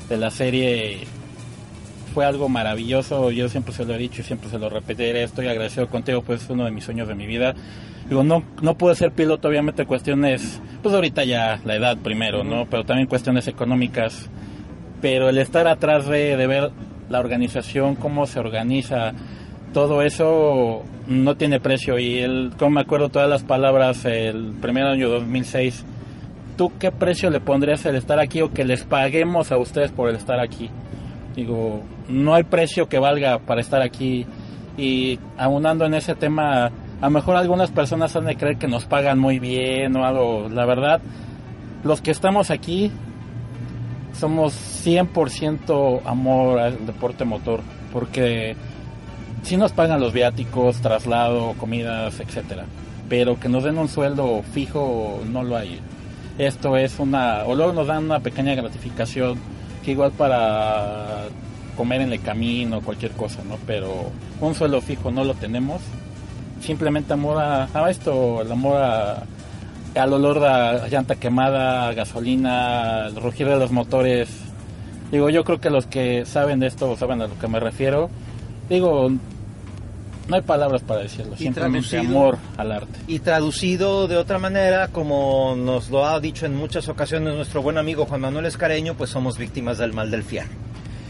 de 0.09 0.17
la 0.17 0.31
serie. 0.31 1.07
Fue 2.15 2.25
algo 2.25 2.49
maravilloso, 2.49 3.31
yo 3.31 3.49
siempre 3.49 3.75
se 3.75 3.85
lo 3.85 3.95
he 3.95 3.99
dicho 3.99 4.23
y 4.23 4.25
siempre 4.25 4.49
se 4.49 4.59
lo 4.59 4.71
repetiré, 4.71 5.23
estoy 5.23 5.49
agradecido 5.49 5.89
contigo, 5.89 6.23
pues 6.23 6.43
es 6.43 6.51
uno 6.51 6.65
de 6.65 6.71
mis 6.71 6.85
sueños 6.85 7.09
de 7.09 7.15
mi 7.15 7.27
vida. 7.27 7.55
Digo, 8.09 8.25
no, 8.25 8.43
no 8.63 8.79
pude 8.79 8.95
ser 8.95 9.13
piloto, 9.13 9.49
obviamente 9.49 9.85
cuestiones, 9.85 10.61
pues 10.83 10.95
ahorita 10.95 11.25
ya 11.25 11.61
la 11.65 11.75
edad 11.75 11.99
primero, 11.99 12.43
¿no? 12.43 12.67
Pero 12.71 12.85
también 12.85 13.07
cuestiones 13.07 13.49
económicas. 13.49 14.31
Pero 15.03 15.29
el 15.29 15.37
estar 15.39 15.67
atrás 15.67 16.07
de, 16.07 16.37
de 16.37 16.47
ver 16.47 16.71
la 17.11 17.21
organización, 17.21 17.97
cómo 17.97 18.27
se 18.27 18.41
organiza, 18.41 19.13
todo 19.77 20.01
eso 20.01 20.85
no 21.07 21.35
tiene 21.35 21.61
precio. 21.61 21.99
Y 21.99 22.21
el, 22.21 22.53
como 22.59 22.71
me 22.71 22.81
acuerdo 22.81 23.11
todas 23.11 23.29
las 23.29 23.43
palabras, 23.43 24.07
el 24.07 24.55
primer 24.59 24.85
año 24.85 25.11
2006, 25.11 25.85
¿tú 26.57 26.73
qué 26.79 26.91
precio 26.91 27.29
le 27.29 27.41
pondrías 27.41 27.85
el 27.85 27.95
estar 27.95 28.19
aquí 28.19 28.41
o 28.41 28.51
que 28.55 28.65
les 28.65 28.85
paguemos 28.85 29.53
a 29.53 29.59
ustedes 29.59 29.93
por 29.93 30.09
el 30.09 30.17
estar 30.17 30.41
aquí? 30.41 30.71
Digo, 31.35 31.83
no 32.09 32.35
hay 32.35 32.45
precio 32.45 32.89
que 32.89 32.99
valga 32.99 33.39
para 33.39 33.61
estar 33.61 33.83
aquí. 33.83 34.25
Y 34.79 35.19
aunando 35.37 35.85
en 35.85 35.93
ese 35.93 36.15
tema, 36.15 36.69
a 36.69 36.71
lo 37.03 37.11
mejor 37.11 37.37
algunas 37.37 37.71
personas 37.71 38.17
han 38.17 38.25
de 38.25 38.37
creer 38.37 38.57
que 38.57 38.69
nos 38.69 38.87
pagan 38.87 39.19
muy 39.19 39.39
bien 39.39 39.95
o 39.95 40.07
algo. 40.07 40.49
La 40.49 40.65
verdad, 40.65 41.03
los 41.85 42.01
que 42.01 42.13
estamos 42.13 42.51
aquí 42.51 42.91
somos 44.15 44.55
100% 44.87 46.01
amor 46.07 46.61
al 46.61 46.87
deporte 46.87 47.27
motor, 47.27 47.61
porque 47.93 48.57
si 49.47 49.57
nos 49.57 49.71
pagan 49.71 50.01
los 50.01 50.13
viáticos, 50.13 50.79
traslado, 50.79 51.55
comidas, 51.57 52.19
etcétera, 52.19 52.65
pero 53.09 53.39
que 53.39 53.49
nos 53.49 53.63
den 53.63 53.79
un 53.79 53.89
sueldo 53.89 54.43
fijo 54.53 55.21
no 55.31 55.45
lo 55.45 55.57
hay. 55.57 55.79
Esto 56.37 56.77
es 56.77 56.99
una, 56.99 57.45
o 57.45 57.55
luego 57.55 57.73
nos 57.73 57.87
dan 57.87 58.07
una 58.07 58.19
pequeña 58.19 58.57
gratificación 58.57 59.39
que 59.85 59.93
igual 59.93 60.11
para 60.11 61.27
comer 61.77 62.01
en 62.01 62.13
el 62.13 62.21
camino, 62.21 62.81
cualquier 62.81 63.13
cosa, 63.13 63.43
¿no? 63.49 63.57
Pero 63.69 64.11
un 64.41 64.55
sueldo 64.57 64.81
fijo 64.81 65.13
no 65.13 65.23
lo 65.23 65.35
tenemos. 65.35 65.81
Simplemente 66.61 67.13
amor 67.13 67.39
a, 67.39 67.69
a 67.73 67.89
esto, 67.89 68.43
el 68.43 68.51
amor 68.51 68.79
a, 68.79 69.23
al 69.95 70.13
olor 70.13 70.41
de 70.41 70.91
llanta 70.91 71.15
quemada, 71.15 71.95
gasolina, 71.95 73.07
el 73.07 73.15
rugir 73.15 73.47
de 73.47 73.61
los 73.61 73.71
motores. 73.71 74.29
Digo, 75.13 75.31
yo 75.31 75.45
creo 75.45 75.61
que 75.61 75.71
los 75.71 75.87
que 75.87 76.27
saben 76.27 76.59
de 76.59 76.67
esto 76.67 76.97
saben 76.97 77.23
a 77.23 77.29
lo 77.29 77.39
que 77.39 77.47
me 77.47 77.61
refiero. 77.61 78.11
Digo, 78.69 79.13
no 80.29 80.37
hay 80.37 80.43
palabras 80.43 80.83
para 80.83 81.01
decirlo, 81.01 81.37
simplemente 81.37 81.99
amor 81.99 82.39
al 82.57 82.73
arte. 82.73 82.99
Y 83.07 83.21
traducido 83.21 84.09
de 84.09 84.17
otra 84.17 84.39
manera, 84.39 84.89
como 84.89 85.55
nos 85.57 85.91
lo 85.91 86.07
ha 86.07 86.19
dicho 86.21 86.47
en 86.47 86.55
muchas 86.57 86.89
ocasiones 86.89 87.35
nuestro 87.35 87.63
buen 87.63 87.79
amigo 87.79 88.07
Juan 88.07 88.21
Manuel 88.21 88.47
Escareño, 88.47 88.95
pues 88.95 89.11
somos 89.11 89.39
víctimas 89.39 89.79
del 89.79 89.93
mal 89.93 90.11
del 90.11 90.23
fiar. 90.23 90.47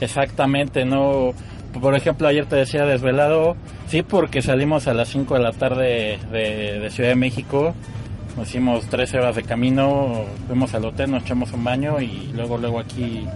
Exactamente, 0.01 0.85
no. 0.85 1.33
Por 1.81 1.95
ejemplo, 1.95 2.29
ayer 2.29 2.47
te 2.47 2.57
decía 2.57 2.85
desvelado, 2.85 3.57
sí, 3.89 4.03
porque 4.03 4.41
salimos 4.43 4.87
a 4.87 4.95
las 4.95 5.09
5 5.09 5.35
de 5.35 5.41
la 5.41 5.53
tarde 5.53 6.19
de, 6.31 6.79
de 6.81 6.91
Ciudad 6.91 7.11
de 7.11 7.17
México 7.17 7.75
nos 8.37 8.49
hicimos 8.49 8.85
tres 8.87 9.15
horas 9.15 9.35
de 9.35 9.43
camino, 9.43 10.25
fuimos 10.47 10.75
al 10.75 10.85
hotel, 10.85 11.11
nos 11.11 11.23
echamos 11.23 11.53
un 11.53 11.65
baño 11.65 12.01
y 12.01 12.31
luego, 12.35 12.59
luego 12.59 12.81
aquí, 12.81 13.27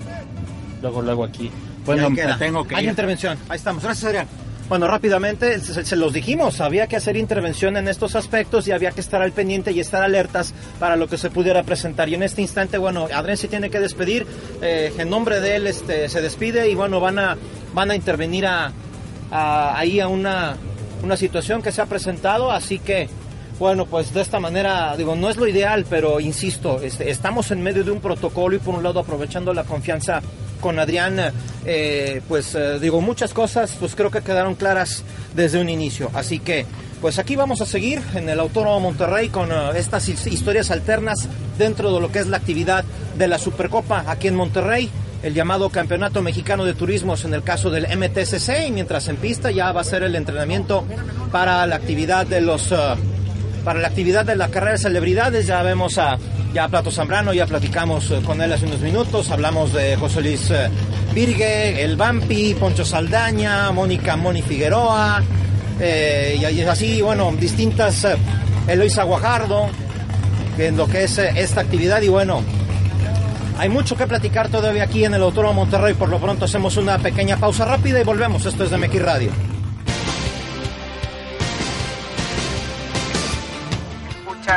luego, 0.83 1.01
luego 1.01 1.25
aquí. 1.25 1.51
Bueno, 1.87 2.11
me 2.11 2.23
tengo 2.39 2.67
que 2.67 2.77
Hay 2.77 2.85
ir. 2.85 2.91
intervención, 2.91 3.39
ahí 3.49 3.57
estamos. 3.57 3.83
Gracias, 3.83 4.05
Adrián. 4.05 4.27
Bueno, 4.71 4.87
rápidamente, 4.87 5.59
se, 5.59 5.85
se, 5.85 5.97
los 5.97 6.13
dijimos, 6.13 6.61
había 6.61 6.87
que 6.87 6.95
hacer 6.95 7.17
intervención 7.17 7.77
en 7.77 7.89
estos 7.89 8.15
aspectos 8.15 8.69
y 8.69 8.71
había 8.71 8.93
que 8.93 9.01
estar 9.01 9.21
al 9.21 9.33
pendiente 9.33 9.73
y 9.73 9.81
estar 9.81 10.01
alertas 10.01 10.55
para 10.79 10.95
lo 10.95 11.09
que 11.09 11.19
se 11.19 11.29
pudiera 11.29 11.65
presentar. 11.65 12.09
Y 12.09 12.15
en 12.15 12.23
este 12.23 12.41
instante, 12.41 12.79
bueno, 12.79 13.09
Adrián 13.13 13.37
se 13.37 13.49
tiene 13.49 13.69
que 13.69 13.81
despedir, 13.81 14.29
eh, 14.63 14.93
en 14.97 15.11
nombre 15.11 15.41
de 15.41 15.57
él 15.57 15.67
este, 15.67 16.09
se 16.09 16.21
despide 16.21 16.71
y 16.71 16.77
bueno, 16.77 17.01
van 17.01 17.19
a, 17.19 17.37
van 17.75 17.91
a 17.91 17.97
intervenir 17.97 18.47
ahí 19.33 19.99
a 19.99 20.07
una, 20.07 20.57
una 21.03 21.17
situación 21.17 21.63
que 21.63 21.73
se 21.73 21.83
ha 21.83 21.87
presentado, 21.87 22.53
así 22.53 22.79
que 22.79 23.09
bueno, 23.61 23.85
pues 23.85 24.15
de 24.15 24.23
esta 24.23 24.41
manera, 24.41 24.97
digo, 24.97 25.15
no 25.15 25.29
es 25.29 25.37
lo 25.37 25.47
ideal, 25.47 25.85
pero 25.89 26.19
insisto, 26.19 26.81
este, 26.81 27.11
estamos 27.11 27.51
en 27.51 27.63
medio 27.63 27.85
de 27.85 27.91
un 27.91 28.01
protocolo 28.01 28.57
y 28.57 28.59
por 28.59 28.75
un 28.75 28.83
lado 28.83 29.01
aprovechando 29.01 29.53
la 29.53 29.65
confianza 29.65 30.23
con 30.63 30.79
Adrián, 30.79 31.21
eh, 31.67 32.23
pues 32.27 32.55
eh, 32.55 32.79
digo, 32.81 33.03
muchas 33.03 33.35
cosas 33.35 33.77
pues 33.79 33.95
creo 33.95 34.11
que 34.11 34.23
quedaron 34.23 34.55
claras 34.55 35.05
desde 35.35 35.61
un 35.61 35.69
inicio. 35.69 36.11
Así 36.15 36.39
que, 36.39 36.65
pues 37.03 37.19
aquí 37.19 37.37
vamos 37.37 37.61
a 37.61 37.67
seguir 37.67 38.01
en 38.15 38.31
el 38.31 38.41
Autónomo 38.41 38.81
Monterrey 38.81 39.29
con 39.29 39.53
uh, 39.53 39.73
estas 39.77 40.09
historias 40.09 40.71
alternas 40.71 41.29
dentro 41.59 41.93
de 41.93 42.01
lo 42.01 42.11
que 42.11 42.21
es 42.21 42.29
la 42.29 42.39
actividad 42.39 42.83
de 43.19 43.29
la 43.29 43.39
Supercopa 43.39 44.05
aquí 44.07 44.29
en 44.29 44.37
Monterrey 44.37 44.91
el 45.23 45.35
llamado 45.35 45.69
Campeonato 45.69 46.23
Mexicano 46.23 46.65
de 46.65 46.73
Turismos 46.73 47.27
en 47.27 47.35
el 47.35 47.43
caso 47.43 47.69
del 47.69 47.87
MTCC 47.95 48.69
y 48.69 48.73
mientras 48.73 49.09
en 49.09 49.17
pista 49.17 49.51
ya 49.51 49.71
va 49.71 49.83
a 49.83 49.85
ser 49.85 50.03
el 50.03 50.15
entrenamiento 50.15 50.85
para 51.31 51.67
la 51.67 51.77
actividad 51.77 52.27
de 52.27 52.41
los 52.41 52.73
para 53.65 53.81
la 53.81 53.89
actividad 53.89 54.25
de 54.25 54.37
la 54.37 54.49
carrera 54.49 54.73
de 54.73 54.79
celebridades. 54.79 55.47
Ya 55.47 55.63
vemos 55.63 55.99
a, 55.99 56.19
ya 56.53 56.69
Plato 56.69 56.91
Zambrano, 56.91 57.33
ya 57.33 57.47
platicamos 57.47 58.13
con 58.25 58.41
él 58.41 58.53
hace 58.53 58.67
unos 58.67 58.81
minutos. 58.81 59.31
Hablamos 59.31 59.73
de 59.73 59.97
José 59.97 60.23
Luis 60.23 60.53
Virgue, 61.15 61.83
El 61.83 61.97
Vampi, 61.97 62.55
Poncho 62.55 62.85
Saldaña, 62.85 63.71
Mónica 63.73 64.17
Moni 64.17 64.43
Figueroa, 64.43 65.23
eh, 65.81 66.39
y 66.39 66.61
así, 66.63 67.01
bueno, 67.01 67.33
distintas, 67.39 68.05
eh, 68.05 68.17
Eloisa 68.69 69.03
Guajardo, 69.05 69.69
en 70.59 70.77
lo 70.77 70.87
que 70.87 71.05
es 71.05 71.19
eh, 71.19 71.33
esta 71.37 71.63
actividad. 71.63 72.03
Y 72.03 72.09
bueno, 72.09 72.43
hay 73.59 73.69
mucho 73.69 73.97
que 73.97 74.07
platicar 74.07 74.49
todavía 74.49 74.85
aquí 74.85 75.05
en 75.05 75.15
el 75.15 75.23
Autónomo 75.23 75.55
Monterrey. 75.55 75.95
Por 75.95 76.11
lo 76.11 76.19
pronto 76.19 76.45
hacemos 76.45 76.77
una 76.77 76.99
pequeña 76.99 77.39
pausa 77.39 77.65
rápida 77.65 78.01
y 78.01 78.05
volvemos. 78.05 78.45
Esto 78.45 78.65
es 78.65 78.71
de 78.71 78.77
MX 78.77 79.03
Radio. 79.03 79.50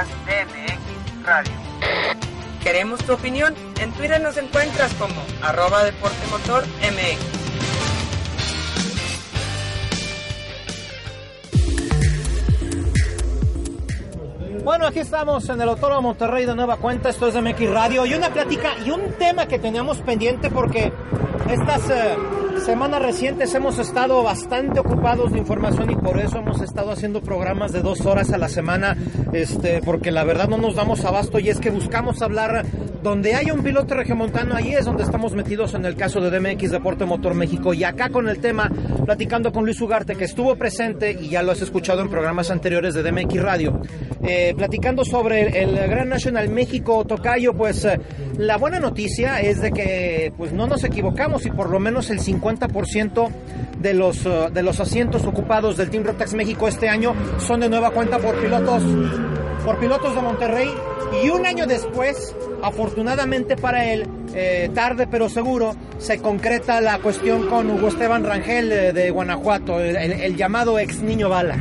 DMX 0.01 1.23
Radio. 1.23 1.53
Queremos 2.63 3.03
tu 3.03 3.13
opinión. 3.13 3.53
En 3.79 3.91
Twitter 3.91 4.19
nos 4.19 4.35
encuentras 4.37 4.91
como 4.95 5.21
arroba 5.43 5.83
deportemotor 5.83 6.63
MX. 6.65 7.43
Bueno, 14.63 14.87
aquí 14.87 14.99
estamos 14.99 15.47
en 15.49 15.61
el 15.61 15.69
Autónomo 15.69 16.01
Monterrey 16.01 16.45
de 16.45 16.55
Nueva 16.55 16.77
Cuenta, 16.77 17.09
esto 17.09 17.27
es 17.27 17.35
MX 17.35 17.69
Radio 17.69 18.05
y 18.05 18.15
una 18.15 18.29
plática 18.29 18.71
y 18.83 18.89
un 18.89 19.11
tema 19.19 19.45
que 19.45 19.59
teníamos 19.59 19.99
pendiente 19.99 20.49
porque 20.49 20.91
estas 21.49 21.89
eh, 21.89 22.15
semanas 22.63 23.01
recientes 23.01 23.53
hemos 23.55 23.77
estado 23.77 24.23
bastante 24.23 24.79
ocupados 24.79 25.33
de 25.33 25.39
información 25.39 25.91
y 25.91 25.95
por 25.95 26.17
eso 26.19 26.37
hemos 26.37 26.61
estado 26.61 26.91
haciendo 26.91 27.21
programas 27.21 27.73
de 27.73 27.81
dos 27.81 28.05
horas 28.05 28.31
a 28.31 28.37
la 28.37 28.47
semana, 28.47 28.95
este, 29.33 29.81
porque 29.83 30.11
la 30.11 30.23
verdad 30.23 30.47
no 30.47 30.57
nos 30.57 30.75
damos 30.75 31.03
abasto 31.03 31.39
y 31.39 31.49
es 31.49 31.59
que 31.59 31.71
buscamos 31.71 32.21
hablar 32.21 32.65
donde 33.03 33.35
hay 33.35 33.51
un 33.51 33.61
piloto 33.61 33.93
regiomontano, 33.95 34.55
ahí 34.55 34.73
es 34.73 34.85
donde 34.85 35.03
estamos 35.03 35.33
metidos 35.33 35.73
en 35.73 35.83
el 35.85 35.97
caso 35.97 36.21
de 36.21 36.31
DMX 36.31 36.71
Deporte 36.71 37.05
Motor 37.05 37.33
México. 37.33 37.73
Y 37.73 37.83
acá 37.83 38.09
con 38.09 38.29
el 38.29 38.39
tema, 38.39 38.71
platicando 39.05 39.51
con 39.51 39.65
Luis 39.65 39.81
Ugarte, 39.81 40.15
que 40.15 40.23
estuvo 40.23 40.55
presente 40.55 41.11
y 41.11 41.27
ya 41.27 41.43
lo 41.43 41.51
has 41.51 41.61
escuchado 41.61 42.01
en 42.01 42.09
programas 42.09 42.49
anteriores 42.49 42.93
de 42.93 43.03
DMX 43.03 43.41
Radio, 43.41 43.81
eh, 44.23 44.53
platicando 44.55 45.03
sobre 45.03 45.61
el, 45.61 45.73
Gran 45.73 46.07
Nacional 46.07 46.47
México 46.47 47.03
Tocayo, 47.05 47.53
pues 47.53 47.83
eh, 47.83 47.99
la 48.37 48.55
buena 48.55 48.79
noticia 48.79 49.41
es 49.41 49.59
de 49.61 49.71
que 49.71 50.31
pues 50.37 50.53
no 50.53 50.65
nos 50.65 50.85
equivocamos 50.85 51.45
y 51.45 51.51
por 51.51 51.69
lo 51.69 51.79
menos 51.79 52.09
el 52.09 52.19
50% 52.19 52.52
de 53.79 53.93
los, 53.93 54.25
eh, 54.25 54.49
de 54.53 54.63
los 54.63 54.79
asientos 54.79 55.25
ocupados 55.25 55.77
del 55.77 55.89
Team 55.89 56.03
Rotax 56.03 56.33
México 56.33 56.67
este 56.67 56.89
año 56.89 57.13
son 57.39 57.59
de 57.59 57.69
nueva 57.69 57.91
cuenta 57.91 58.19
por 58.19 58.35
pilotos, 58.35 58.83
por 59.65 59.79
pilotos 59.79 60.15
de 60.15 60.21
Monterrey 60.21 60.69
y 61.23 61.29
un 61.29 61.45
año 61.45 61.67
después, 61.67 62.35
afortunadamente 62.63 63.55
para 63.55 63.85
él, 63.91 64.07
eh, 64.33 64.71
tarde 64.73 65.07
pero 65.09 65.29
seguro, 65.29 65.75
se 65.99 66.19
concreta 66.19 66.81
la 66.81 66.99
cuestión 66.99 67.47
con 67.47 67.69
Hugo 67.69 67.89
Esteban 67.89 68.23
Rangel 68.23 68.69
de, 68.69 68.93
de 68.93 69.11
Guanajuato, 69.11 69.79
el, 69.79 69.95
el, 69.95 70.35
llamado 70.35 70.79
ex 70.79 71.01
niño 71.01 71.29
bala. 71.29 71.57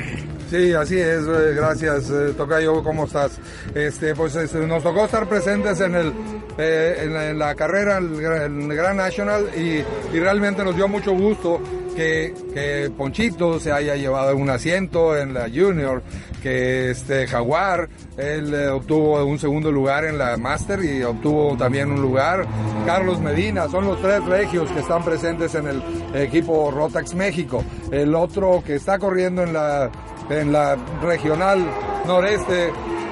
Sí, 0.50 0.72
así 0.74 0.98
es, 0.98 1.22
eh, 1.22 1.54
gracias 1.54 2.10
eh, 2.10 2.34
Tocayo, 2.36 2.82
¿cómo 2.82 3.04
estás? 3.04 3.38
Este, 3.74 4.14
pues 4.14 4.36
este, 4.36 4.58
nos 4.66 4.82
tocó 4.82 5.06
estar 5.06 5.26
presentes 5.26 5.80
en, 5.80 5.94
el, 5.94 6.12
en, 6.58 7.38
la, 7.38 7.54
carrera, 7.54 7.98
el, 7.98 8.18
Gran 8.18 8.96
National, 8.96 9.46
y, 9.56 9.82
realmente 10.18 10.64
nos 10.64 10.76
dio 10.76 10.88
mucho 10.88 11.12
gusto 11.12 11.60
que, 11.94 12.90
Ponchito 12.96 13.60
se 13.60 13.72
haya 13.72 13.96
llevado 13.96 14.36
un 14.36 14.50
asiento 14.50 15.16
en 15.16 15.34
la 15.34 15.48
Junior, 15.48 16.02
que 16.42 16.90
este 16.90 17.26
Jaguar, 17.26 17.88
él 18.16 18.52
eh, 18.52 18.68
obtuvo 18.68 19.24
un 19.24 19.38
segundo 19.38 19.70
lugar 19.70 20.04
en 20.04 20.18
la 20.18 20.36
Master 20.36 20.84
y 20.84 21.02
obtuvo 21.02 21.56
también 21.56 21.90
un 21.90 22.02
lugar. 22.02 22.46
Carlos 22.84 23.20
Medina, 23.20 23.68
son 23.68 23.86
los 23.86 24.00
tres 24.02 24.24
regios 24.24 24.70
que 24.72 24.80
están 24.80 25.04
presentes 25.04 25.54
en 25.54 25.68
el 25.68 25.82
equipo 26.14 26.70
Rotax 26.70 27.14
México. 27.14 27.64
El 27.92 28.14
otro 28.14 28.62
que 28.66 28.74
está 28.74 28.98
corriendo 28.98 29.42
en 29.42 29.52
la, 29.52 29.90
en 30.30 30.52
la 30.52 30.76
regional 31.00 31.64
noreste 32.06 32.70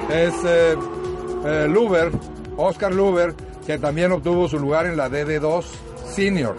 es 0.09 0.33
eh, 0.45 0.75
eh, 1.45 1.67
Luber, 1.69 2.11
Oscar 2.57 2.93
Luber, 2.93 3.33
que 3.65 3.77
también 3.77 4.11
obtuvo 4.11 4.47
su 4.47 4.59
lugar 4.59 4.85
en 4.85 4.97
la 4.97 5.09
DD2 5.09 5.63
Senior. 6.13 6.55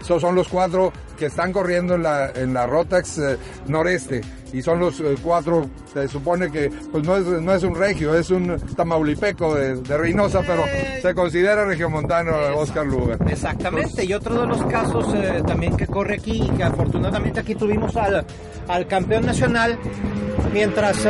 Esos 0.00 0.22
son 0.22 0.34
los 0.34 0.48
cuatro 0.48 0.92
que 1.18 1.26
están 1.26 1.52
corriendo 1.52 1.94
en 1.94 2.02
la, 2.02 2.30
en 2.30 2.54
la 2.54 2.66
Rotax 2.66 3.20
noreste 3.66 4.22
y 4.52 4.62
son 4.62 4.78
los 4.80 5.00
eh, 5.00 5.16
cuatro, 5.22 5.68
se 5.92 6.08
supone 6.08 6.50
que 6.50 6.70
pues 6.90 7.04
no 7.04 7.16
es, 7.16 7.24
no 7.24 7.52
es 7.52 7.62
un 7.62 7.74
regio, 7.74 8.14
es 8.14 8.30
un 8.30 8.58
tamaulipeco 8.76 9.54
de, 9.54 9.98
Reynosa, 9.98 10.40
pero 10.40 10.64
eh. 10.66 11.00
se 11.02 11.14
considera 11.14 11.64
regiomontano 11.64 12.32
Oscar 12.56 12.86
Lugar. 12.86 13.18
Exactamente, 13.28 14.04
y 14.04 14.12
otro 14.14 14.40
de 14.40 14.46
los 14.46 14.64
casos 14.66 15.12
eh, 15.14 15.42
también 15.46 15.76
que 15.76 15.86
corre 15.86 16.14
aquí, 16.14 16.50
que 16.56 16.62
afortunadamente 16.62 17.40
aquí 17.40 17.54
tuvimos 17.54 17.96
al, 17.96 18.24
al 18.68 18.86
campeón 18.86 19.26
nacional, 19.26 19.78
mientras 20.52 21.06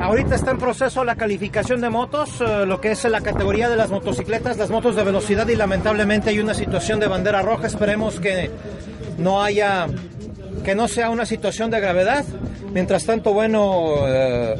ahorita 0.00 0.34
está 0.34 0.50
en 0.50 0.58
proceso 0.58 1.04
la 1.04 1.16
calificación 1.16 1.80
de 1.80 1.90
motos, 1.90 2.40
lo 2.40 2.80
que 2.80 2.92
es 2.92 3.04
la 3.04 3.20
categoría 3.20 3.68
de 3.68 3.76
las 3.76 3.90
motocicletas, 3.90 4.56
las 4.56 4.70
motos 4.70 4.96
de 4.96 5.04
velocidad 5.04 5.46
y 5.48 5.56
lamentablemente 5.56 6.30
hay 6.30 6.40
una 6.40 6.54
situación 6.54 7.00
de 7.00 7.06
bandera 7.08 7.42
roja, 7.42 7.66
esperemos 7.66 8.20
que 8.20 8.50
no 9.18 9.42
haya 9.42 9.86
que 10.64 10.74
no 10.74 10.88
sea 10.88 11.10
una 11.10 11.26
situación 11.26 11.70
de 11.70 11.80
gravedad. 11.80 12.24
Mientras 12.72 13.04
tanto, 13.04 13.32
bueno, 13.32 13.94
eh, 14.06 14.56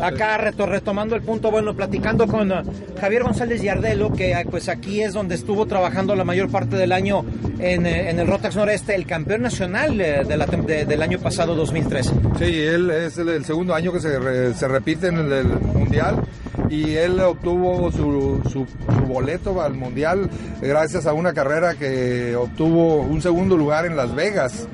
acá 0.00 0.38
retomando 0.38 1.16
el 1.16 1.22
punto, 1.22 1.50
bueno, 1.50 1.74
platicando 1.74 2.26
con 2.26 2.52
eh, 2.52 2.62
Javier 3.00 3.22
González 3.22 3.62
Yardelo, 3.62 4.12
que 4.12 4.32
eh, 4.32 4.46
pues 4.50 4.68
aquí 4.68 5.02
es 5.02 5.12
donde 5.12 5.34
estuvo 5.34 5.66
trabajando 5.66 6.14
la 6.14 6.24
mayor 6.24 6.50
parte 6.50 6.76
del 6.76 6.92
año 6.92 7.24
en, 7.58 7.86
el 7.86 8.26
Rotax 8.26 8.56
Noreste, 8.56 8.94
el 8.94 9.06
campeón 9.06 9.42
nacional 9.42 9.96
del 9.96 11.02
año 11.02 11.18
pasado, 11.18 11.54
2013. 11.54 12.10
Sí, 12.38 12.44
él 12.44 12.90
es 12.90 13.18
el, 13.18 13.44
segundo 13.44 13.74
año 13.74 13.92
que 13.92 14.00
se, 14.00 14.68
repite 14.68 15.08
en 15.08 15.32
el, 15.32 15.46
Mundial 15.46 16.22
y 16.70 16.94
él 16.94 17.20
obtuvo 17.20 17.90
su, 17.92 18.42
su, 18.50 18.66
boleto 19.06 19.60
al 19.62 19.74
Mundial 19.74 20.28
gracias 20.60 21.06
a 21.06 21.12
una 21.12 21.32
carrera 21.32 21.74
que 21.74 22.34
obtuvo 22.34 23.02
un 23.02 23.22
segundo 23.22 23.56
lugar 23.56 23.86
en 23.86 23.96
Las 23.96 24.14
Vegas 24.14 24.66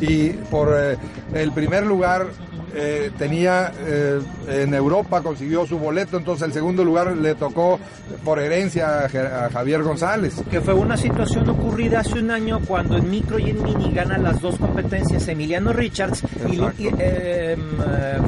y 0.00 0.30
por 0.30 0.74
eh, 0.76 0.96
el 1.34 1.52
primer 1.52 1.86
lugar 1.86 2.26
eh, 2.74 3.10
tenía 3.18 3.72
eh, 3.80 4.20
en 4.48 4.74
Europa, 4.74 5.22
consiguió 5.22 5.66
su 5.66 5.78
boleto, 5.78 6.16
entonces 6.16 6.46
el 6.46 6.52
segundo 6.52 6.84
lugar 6.84 7.16
le 7.16 7.34
tocó 7.34 7.78
por 8.24 8.38
herencia 8.38 9.04
a, 9.04 9.50
Javier 9.50 9.82
González. 9.82 10.42
Que 10.50 10.60
fue 10.60 10.74
una 10.74 10.96
situación 10.96 11.48
ocurrida 11.48 12.00
hace 12.00 12.18
un 12.18 12.30
año 12.30 12.60
cuando 12.66 12.96
en 12.96 13.10
micro 13.10 13.38
y 13.38 13.50
en 13.50 13.62
mini 13.62 13.92
gana 13.92 14.18
las 14.18 14.40
dos 14.40 14.56
competencias 14.56 15.26
Emiliano 15.28 15.72
Richards 15.72 16.22
y, 16.48 16.86
em, 16.98 17.60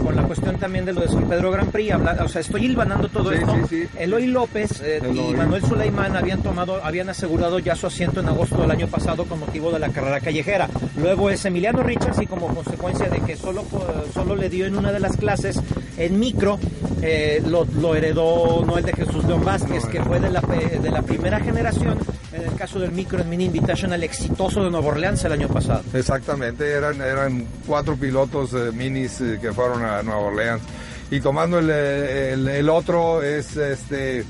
con 0.03 0.17
la 0.17 0.23
cuestión 0.23 0.59
también 0.59 0.85
de 0.85 0.93
lo 0.93 1.03
de 1.03 1.09
San 1.09 1.29
Pedro 1.29 1.51
Gran 1.51 1.69
Prix, 1.69 1.95
o 1.95 2.29
sea, 2.29 2.41
estoy 2.41 2.65
hilvanando 2.65 3.09
todo 3.09 3.33
esto. 3.33 3.55
Eloy 3.99 4.27
López 4.27 4.83
y 5.13 5.35
Manuel 5.35 5.63
Suleimán 5.63 6.17
habían 6.17 6.43
tomado, 6.43 6.85
habían 6.85 7.09
asegurado 7.09 7.59
ya 7.59 7.75
su 7.75 7.87
asiento 7.87 8.21
en 8.21 8.29
agosto 8.29 8.61
del 8.61 8.71
año 8.71 8.89
pasado 8.89 9.25
con 9.25 9.41
motivo 9.41 9.71
de 9.71 9.79
la 9.79 9.89
carrera 9.91 10.21
callejera. 10.21 10.69
Luego 10.97 11.31
es 11.31 11.45
Emiliano 11.45 11.83
Richards 11.83 12.21
y 12.21 12.27
como 12.27 12.49
consecuencia 12.49 13.09
de 13.09 13.21
que 13.21 13.37
solo, 13.37 13.65
solo 14.13 14.32
le 14.37 14.49
dio 14.49 14.67
en 14.67 14.77
una 14.77 14.93
de 14.93 15.01
las 15.01 15.17
clases 15.17 15.61
en 15.97 16.19
micro, 16.19 16.59
eh, 17.03 17.43
lo, 17.47 17.95
heredó 17.95 18.65
Noel 18.65 18.85
de 18.85 18.93
Jesús 18.93 19.25
León 19.25 19.45
Vázquez, 19.45 19.85
que 19.87 20.03
fue 20.03 20.21
de 20.21 20.31
la, 20.31 20.41
de 20.41 20.91
la 20.91 21.03
primera 21.03 21.41
generación, 21.41 21.99
en 22.33 22.43
el 22.43 22.55
caso 22.55 22.79
del 22.79 22.93
micro 22.93 23.21
en 23.21 23.29
Mini 23.29 23.47
Invitational 23.47 24.03
exitoso 24.03 24.65
de 24.65 24.71
Nueva 24.71 24.89
Orleans 24.89 25.25
el 25.25 25.33
año 25.33 25.49
pasado. 25.49 25.83
Exactamente, 25.93 26.71
eran, 26.71 27.01
eran 27.01 27.47
cuatro 27.67 27.97
pilotos 27.97 28.53
minis 28.75 29.21
eh, 29.21 29.39
que 29.41 29.53
fueron 29.53 29.85
a 29.85 30.03
Nueva 30.03 30.21
Orleans. 30.21 30.63
Y 31.11 31.21
tomando 31.21 31.59
el, 31.59 31.69
el, 31.69 32.69
otro 32.71 33.23
es 33.23 33.55
este 33.57 34.25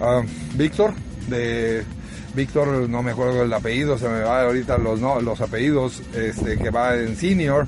ah, 0.00 0.22
Víctor, 0.54 0.92
de 1.28 1.84
Víctor, 2.34 2.88
no 2.88 3.02
me 3.02 3.12
acuerdo 3.12 3.42
el 3.42 3.52
apellido, 3.52 3.96
se 3.96 4.08
me 4.08 4.20
va 4.20 4.42
ahorita 4.42 4.76
los, 4.76 5.00
no, 5.00 5.20
los 5.20 5.40
apellidos, 5.40 6.02
este, 6.14 6.58
que 6.58 6.70
va 6.70 6.96
en 6.96 7.16
senior 7.16 7.66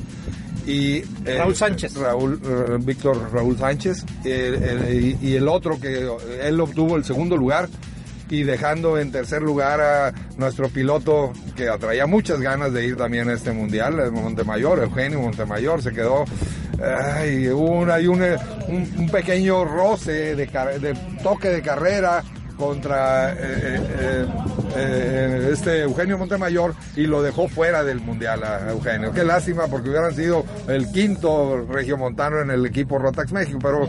y 0.68 0.98
eh, 1.24 1.38
Raúl 1.38 1.56
Sánchez. 1.56 1.96
Raúl, 1.96 2.40
eh, 2.44 2.76
Víctor 2.80 3.32
Raúl 3.32 3.56
Sánchez 3.56 4.04
y 4.24 5.34
el 5.34 5.48
otro 5.48 5.80
que 5.80 6.06
él 6.42 6.60
obtuvo 6.60 6.96
el 6.96 7.04
segundo 7.04 7.36
lugar 7.36 7.68
y 8.28 8.42
dejando 8.42 8.98
en 8.98 9.10
tercer 9.10 9.40
lugar 9.40 9.80
a 9.80 10.12
nuestro 10.36 10.68
piloto 10.68 11.32
que 11.56 11.70
atraía 11.70 12.06
muchas 12.06 12.40
ganas 12.42 12.74
de 12.74 12.84
ir 12.84 12.96
también 12.96 13.30
a 13.30 13.32
este 13.32 13.52
mundial, 13.52 14.12
Montemayor, 14.12 14.80
Eugenio 14.80 15.20
Montemayor, 15.20 15.82
se 15.82 15.92
quedó 15.92 16.26
ay, 16.82 17.46
un, 17.46 17.90
hay 17.90 18.06
un, 18.06 18.22
un, 18.68 19.08
pequeño 19.10 19.64
roce 19.64 20.36
de, 20.36 20.46
de 20.46 20.94
toque 21.22 21.48
de 21.48 21.62
carrera 21.62 22.22
contra 22.58 23.32
eh, 23.32 23.36
eh, 23.38 24.26
eh, 24.76 25.50
este 25.52 25.82
Eugenio 25.82 26.18
Montemayor 26.18 26.74
y 26.96 27.06
lo 27.06 27.22
dejó 27.22 27.48
fuera 27.48 27.84
del 27.84 28.00
Mundial 28.00 28.42
a 28.42 28.70
Eugenio. 28.70 29.12
Qué 29.12 29.24
lástima 29.24 29.68
porque 29.68 29.88
hubieran 29.88 30.14
sido 30.14 30.44
el 30.66 30.90
quinto 30.90 31.64
regiomontano 31.70 32.40
en 32.40 32.50
el 32.50 32.66
equipo 32.66 32.98
Rotax 32.98 33.32
México, 33.32 33.58
pero 33.62 33.86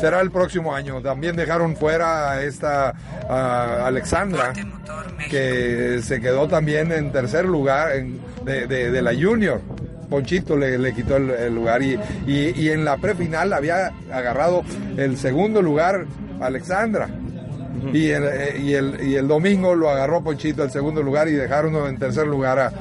será 0.00 0.20
el 0.20 0.30
próximo 0.30 0.74
año. 0.74 1.02
También 1.02 1.36
dejaron 1.36 1.76
fuera 1.76 2.30
a 2.30 2.42
esta 2.42 2.94
Alexandra, 3.84 4.52
que 5.28 6.00
se 6.02 6.20
quedó 6.20 6.48
también 6.48 6.92
en 6.92 7.10
tercer 7.12 7.44
lugar 7.44 7.90
de, 8.44 9.02
la 9.02 9.12
Junior. 9.12 9.60
Ponchito 10.08 10.56
le, 10.56 10.92
quitó 10.92 11.16
el, 11.16 11.54
lugar 11.54 11.82
y, 11.82 11.98
y, 12.26 12.68
en 12.70 12.84
la 12.84 12.96
prefinal 12.96 13.52
había 13.52 13.92
agarrado 14.12 14.64
el 14.96 15.16
segundo 15.16 15.62
lugar 15.62 16.06
Alexandra. 16.40 17.08
Y, 17.92 18.10
el, 18.10 18.24
eh, 18.24 18.58
y, 18.58 18.74
el, 18.74 19.00
y 19.02 19.14
el 19.16 19.28
domingo 19.28 19.74
lo 19.74 19.90
agarró 19.90 20.22
Ponchito 20.22 20.62
el 20.62 20.70
segundo 20.70 21.02
lugar 21.02 21.28
y 21.28 21.32
dejaron 21.32 21.74
en 21.86 21.98
tercer 21.98 22.26
lugar 22.26 22.58
a, 22.58 22.72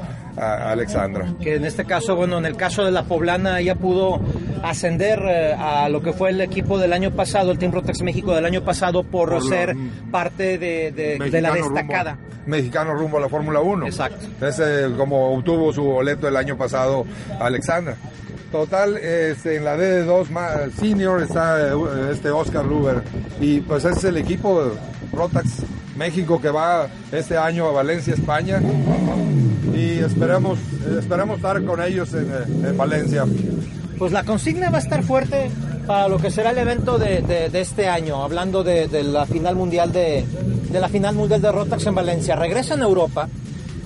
Alexandra. 0.72 1.26
Que 1.42 1.56
en 1.56 1.66
este 1.66 1.84
caso, 1.84 2.16
bueno, 2.16 2.38
en 2.38 2.46
el 2.46 2.56
caso 2.56 2.86
de 2.86 2.92
la 2.92 3.04
poblana 3.04 3.60
ella 3.60 3.76
pudo 3.76 4.22
ascender 4.64 5.20
eh, 5.28 5.54
a 5.54 5.90
lo 5.90 6.02
que 6.02 6.14
fue 6.14 6.30
el 6.30 6.40
equipo 6.40 6.78
del 6.80 6.94
año 6.94 7.12
pasado, 7.12 7.52
el 7.52 7.58
Team 7.58 7.74
Rotex 7.74 8.02
México 8.04 8.34
del 8.34 8.46
año 8.46 8.64
pasado, 8.64 9.04
por, 9.04 9.42
ser 9.44 9.76
parte 10.12 10.58
de, 10.58 11.42
la 11.42 11.52
destacada. 11.52 12.18
mexicano 12.46 12.94
rumbo 12.94 13.18
a 13.18 13.22
la 13.22 13.28
Fórmula 13.28 13.60
1. 13.60 13.88
Exacto. 13.88 14.28
Ese, 14.46 14.96
como 14.96 15.34
obtuvo 15.34 15.74
su 15.74 15.84
boleto 15.84 16.30
el 16.30 16.38
año 16.38 16.56
pasado 16.56 17.06
Alexandra. 17.38 17.98
Total, 18.52 18.98
este, 18.98 19.58
en 19.58 19.66
la 19.66 19.78
DD2 19.78 20.72
senior 20.72 21.22
está 21.22 21.70
eh, 21.70 21.74
este 22.12 22.32
Oscar 22.32 22.66
Luber 22.66 23.04
y 23.40 23.60
pues 23.60 23.86
es 23.86 24.04
el 24.04 24.18
equipo 24.18 24.72
Rotax 25.14 25.64
México 25.96 26.42
que 26.42 26.50
va 26.50 26.88
este 27.12 27.38
año 27.38 27.68
a 27.68 27.72
Valencia, 27.72 28.16
España 28.16 28.60
y 29.76 30.00
esperamos, 30.00 30.58
esperamos 30.98 31.38
estar 31.38 31.64
con 31.64 31.82
ellos 31.84 32.12
en, 32.14 32.76
Valencia. 32.76 33.26
Pues 34.00 34.12
la 34.12 34.24
consigna 34.24 34.72
va 34.72 34.78
a 34.78 34.82
estar 34.82 35.04
fuerte 35.04 35.52
para 35.86 36.08
lo 36.08 36.18
que 36.18 36.32
será 36.32 36.50
el 36.52 36.58
evento 36.58 36.98
de, 36.98 37.22
de- 37.22 37.60
este 37.60 37.88
año, 37.88 38.24
hablando 38.24 38.64
de, 38.64 38.88
la 39.04 39.26
final 39.28 39.56
mundial 39.56 39.92
de, 39.92 40.26
de 40.72 40.80
la 40.80 40.90
final 40.90 41.14
mundial 41.16 41.42
de 41.42 41.52
Rotax 41.52 41.86
en 41.86 41.96
Valencia. 41.96 42.36
Regresan 42.36 42.82
a 42.82 42.86
Europa. 42.86 43.28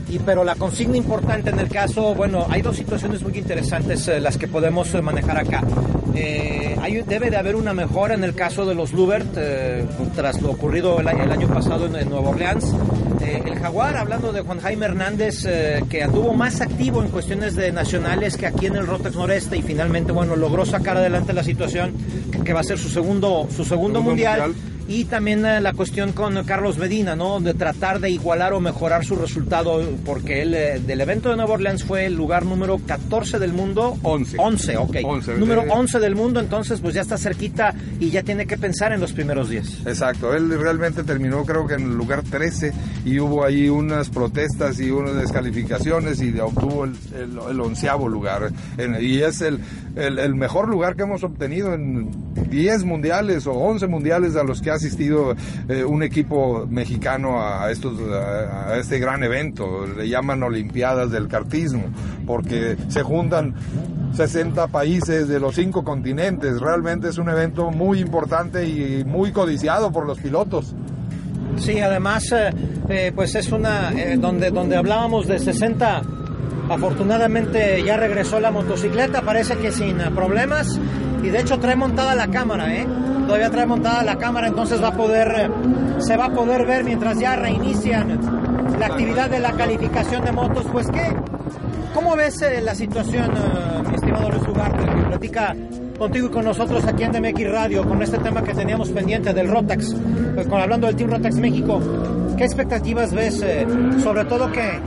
Y, 0.10 0.20
pero 0.20 0.44
la 0.44 0.56
consigna 0.56 0.98
importante 0.98 1.50
en 1.50 1.60
el 1.60 1.70
caso, 1.70 2.14
bueno, 2.14 2.46
hay 2.50 2.62
dos 2.62 2.76
situaciones 2.76 3.24
muy 3.24 3.38
interesantes 3.38 4.08
eh, 4.08 4.20
las 4.20 4.38
que 4.38 4.48
podemos 4.48 4.94
eh, 4.94 5.02
manejar 5.02 5.38
acá. 5.38 5.64
Eh, 6.16 6.76
hay, 6.82 7.02
debe 7.02 7.32
de 7.32 7.38
haber 7.38 7.56
una 7.56 7.74
mejora 7.74 8.14
en 8.14 8.24
el 8.24 8.36
caso 8.36 8.66
de 8.66 8.76
los 8.76 8.94
Lubert 8.94 9.26
eh, 9.38 9.86
tras 10.16 10.40
lo 10.42 10.52
ocurrido 10.52 11.00
el, 11.00 11.08
año- 11.08 11.24
el 11.24 11.32
año 11.32 11.48
pasado 11.48 11.88
en, 11.88 11.96
en 11.96 12.10
Nueva 12.10 12.30
Orleans. 12.30 12.76
Eh, 13.26 13.42
el 13.46 13.56
Jaguar, 13.58 13.98
hablando 13.98 14.32
de 14.32 14.42
Juan 14.42 14.60
Jaime 14.60 14.86
Hernández, 14.86 15.46
eh, 15.48 15.84
que 15.90 16.04
anduvo 16.04 16.34
más 16.34 16.62
activo 16.62 17.02
en 17.02 17.10
cuestiones 17.10 17.56
de 17.56 17.72
nacionales 17.72 18.38
que 18.38 18.46
aquí 18.46 18.68
en 18.68 18.76
el 18.76 18.86
Rotex 18.86 19.16
Noreste 19.16 19.58
y 19.58 19.62
finalmente, 19.64 20.12
bueno, 20.12 20.36
logró 20.36 20.66
sacar 20.66 20.98
adelante 20.98 21.34
la 21.34 21.44
situación 21.44 21.94
que, 22.32 22.40
que 22.42 22.54
va 22.54 22.60
a 22.60 22.64
ser 22.64 22.78
su 22.78 22.90
segundo, 22.90 23.48
su 23.50 23.64
segundo, 23.64 23.74
Segundo 24.00 24.02
mundial. 24.02 24.42
mundial. 24.52 24.73
Y 24.88 25.06
también 25.06 25.46
eh, 25.46 25.62
la 25.62 25.72
cuestión 25.74 26.12
con 26.12 26.44
Carlos 26.44 26.78
Medina, 26.78 27.16
¿no? 27.16 27.40
De 27.40 27.54
tratar 27.54 28.00
de 28.02 28.10
igualar 28.10 28.52
o 28.54 28.60
mejorar 28.60 29.06
su 29.06 29.16
resultado, 29.16 29.82
porque 30.06 30.42
él 30.42 30.54
eh, 30.54 30.82
del 30.86 31.00
evento 31.02 31.30
de 31.30 31.38
Nueva 31.38 31.54
Orleans 31.54 31.84
fue 31.86 32.06
el 32.06 32.16
lugar 32.16 32.46
número 32.46 32.78
14 32.86 33.40
del 33.40 33.54
mundo. 33.54 33.98
11. 34.04 34.36
11, 34.40 34.78
ok. 34.78 34.98
11, 35.06 35.38
número 35.38 35.64
eh. 35.64 35.70
11 35.70 36.00
del 36.00 36.16
mundo, 36.16 36.40
entonces 36.42 36.82
pues 36.82 36.94
ya 36.94 37.02
está 37.02 37.18
cerquita 37.18 37.74
y 38.00 38.10
ya 38.10 38.24
tiene 38.24 38.46
que 38.46 38.58
pensar 38.58 38.92
en 38.92 39.00
los 39.00 39.14
primeros 39.14 39.50
10. 39.50 39.88
Exacto, 39.88 40.34
él 40.36 40.50
realmente 40.60 41.04
terminó 41.04 41.46
creo 41.46 41.66
que 41.66 41.76
en 41.76 41.84
el 41.84 41.96
lugar 41.96 42.22
13 42.24 42.74
y 43.06 43.20
hubo 43.20 43.46
ahí 43.46 43.70
unas 43.70 44.10
protestas 44.10 44.80
y 44.80 44.92
unas 44.92 45.16
descalificaciones 45.16 46.22
y 46.22 46.38
obtuvo 46.40 46.86
el, 46.86 46.96
el- 47.16 47.40
el 47.52 47.62
onceavo 47.62 48.08
lugar. 48.10 48.52
En- 48.78 48.98
y 49.02 49.20
es 49.22 49.42
el, 49.42 49.60
el- 49.96 50.20
el 50.20 50.36
mejor 50.36 50.68
lugar 50.68 50.96
que 50.96 51.04
hemos 51.04 51.24
obtenido 51.24 51.74
en 51.74 52.10
10 52.50 52.84
mundiales 52.84 53.48
o 53.48 53.54
11 53.54 53.88
mundiales 53.88 54.36
a 54.36 54.44
los 54.44 54.62
que 54.62 54.72
ha 54.72 54.78
asistido 54.84 55.36
eh, 55.68 55.84
un 55.84 56.04
equipo 56.04 56.66
mexicano 56.68 57.42
a, 57.42 57.72
estos, 57.72 58.00
a, 58.12 58.72
a 58.72 58.78
este 58.78 59.00
gran 59.00 59.24
evento. 59.24 59.88
Le 59.88 60.08
llaman 60.08 60.44
Olimpiadas 60.44 61.12
del 61.12 61.28
Cartismo 61.28 61.84
porque 62.26 62.78
se 62.90 63.04
juntan 63.04 63.54
60 64.14 64.68
países 64.68 65.28
de 65.28 65.40
los 65.40 65.56
cinco 65.56 65.84
continentes. 65.84 66.60
Realmente 66.60 67.10
es 67.10 67.18
un 67.18 67.30
evento 67.30 67.72
muy 67.72 68.00
importante 68.00 68.68
y 68.68 69.04
muy 69.06 69.32
codiciado 69.32 69.92
por 69.92 70.06
los 70.06 70.20
pilotos. 70.20 70.76
Sí, 71.58 71.80
además, 71.80 72.32
eh, 72.32 72.52
eh, 72.90 73.12
pues 73.14 73.36
es 73.36 73.52
una 73.52 73.92
eh, 73.92 74.18
donde 74.18 74.52
donde 74.52 74.76
hablábamos 74.76 75.28
de 75.28 75.40
60. 75.40 76.02
Afortunadamente 76.70 77.84
ya 77.84 77.98
regresó 77.98 78.40
la 78.40 78.50
motocicleta, 78.50 79.22
parece 79.22 79.58
que 79.58 79.72
sin 79.72 79.98
problemas 80.16 80.80
y 81.24 81.30
de 81.30 81.40
hecho 81.40 81.60
trae 81.60 81.76
montada 81.76 82.16
la 82.16 82.28
cámara, 82.28 82.74
¿eh? 82.76 82.88
Todavía 83.26 83.50
trae 83.50 83.66
montada 83.66 84.04
la 84.04 84.18
cámara, 84.18 84.48
entonces 84.48 84.84
va 84.84 84.90
a 84.90 84.98
poder 84.98 85.34
eh, 85.38 86.02
se 86.02 86.18
va 86.18 86.26
a 86.26 86.34
poder 86.34 86.66
ver 86.66 86.84
mientras 86.84 87.18
ya 87.18 87.36
reinician 87.36 88.20
la 88.80 88.88
actividad 88.88 89.30
de 89.30 89.40
la 89.40 89.54
calificación 89.54 90.24
de 90.26 90.32
motos. 90.32 90.66
Pues 90.72 90.88
qué, 90.90 91.16
¿cómo 91.94 92.16
ves 92.16 92.42
eh, 92.42 92.62
la 92.62 92.76
situación, 92.76 93.32
eh, 93.36 93.84
mi 93.88 93.96
estimado 93.96 94.30
Luis 94.30 94.48
Ugarte, 94.48 94.84
que 94.84 95.04
platica 95.08 95.56
contigo 95.98 96.28
y 96.28 96.32
con 96.32 96.46
nosotros 96.46 96.84
aquí 96.86 97.04
en 97.04 97.12
DMX 97.12 97.52
Radio 97.52 97.88
con 97.88 98.02
este 98.02 98.18
tema 98.18 98.44
que 98.44 98.54
teníamos 98.54 98.90
pendiente 98.90 99.34
del 99.34 99.48
Rotax, 99.48 99.94
eh, 99.94 100.46
con, 100.50 100.60
hablando 100.60 100.88
del 100.88 100.96
Team 100.96 101.10
Rotax 101.12 101.36
México. 101.38 101.82
¿Qué 102.38 102.44
expectativas 102.44 103.14
ves, 103.14 103.42
eh, 103.42 103.66
sobre 104.02 104.26
todo 104.26 104.52
que, 104.52 104.80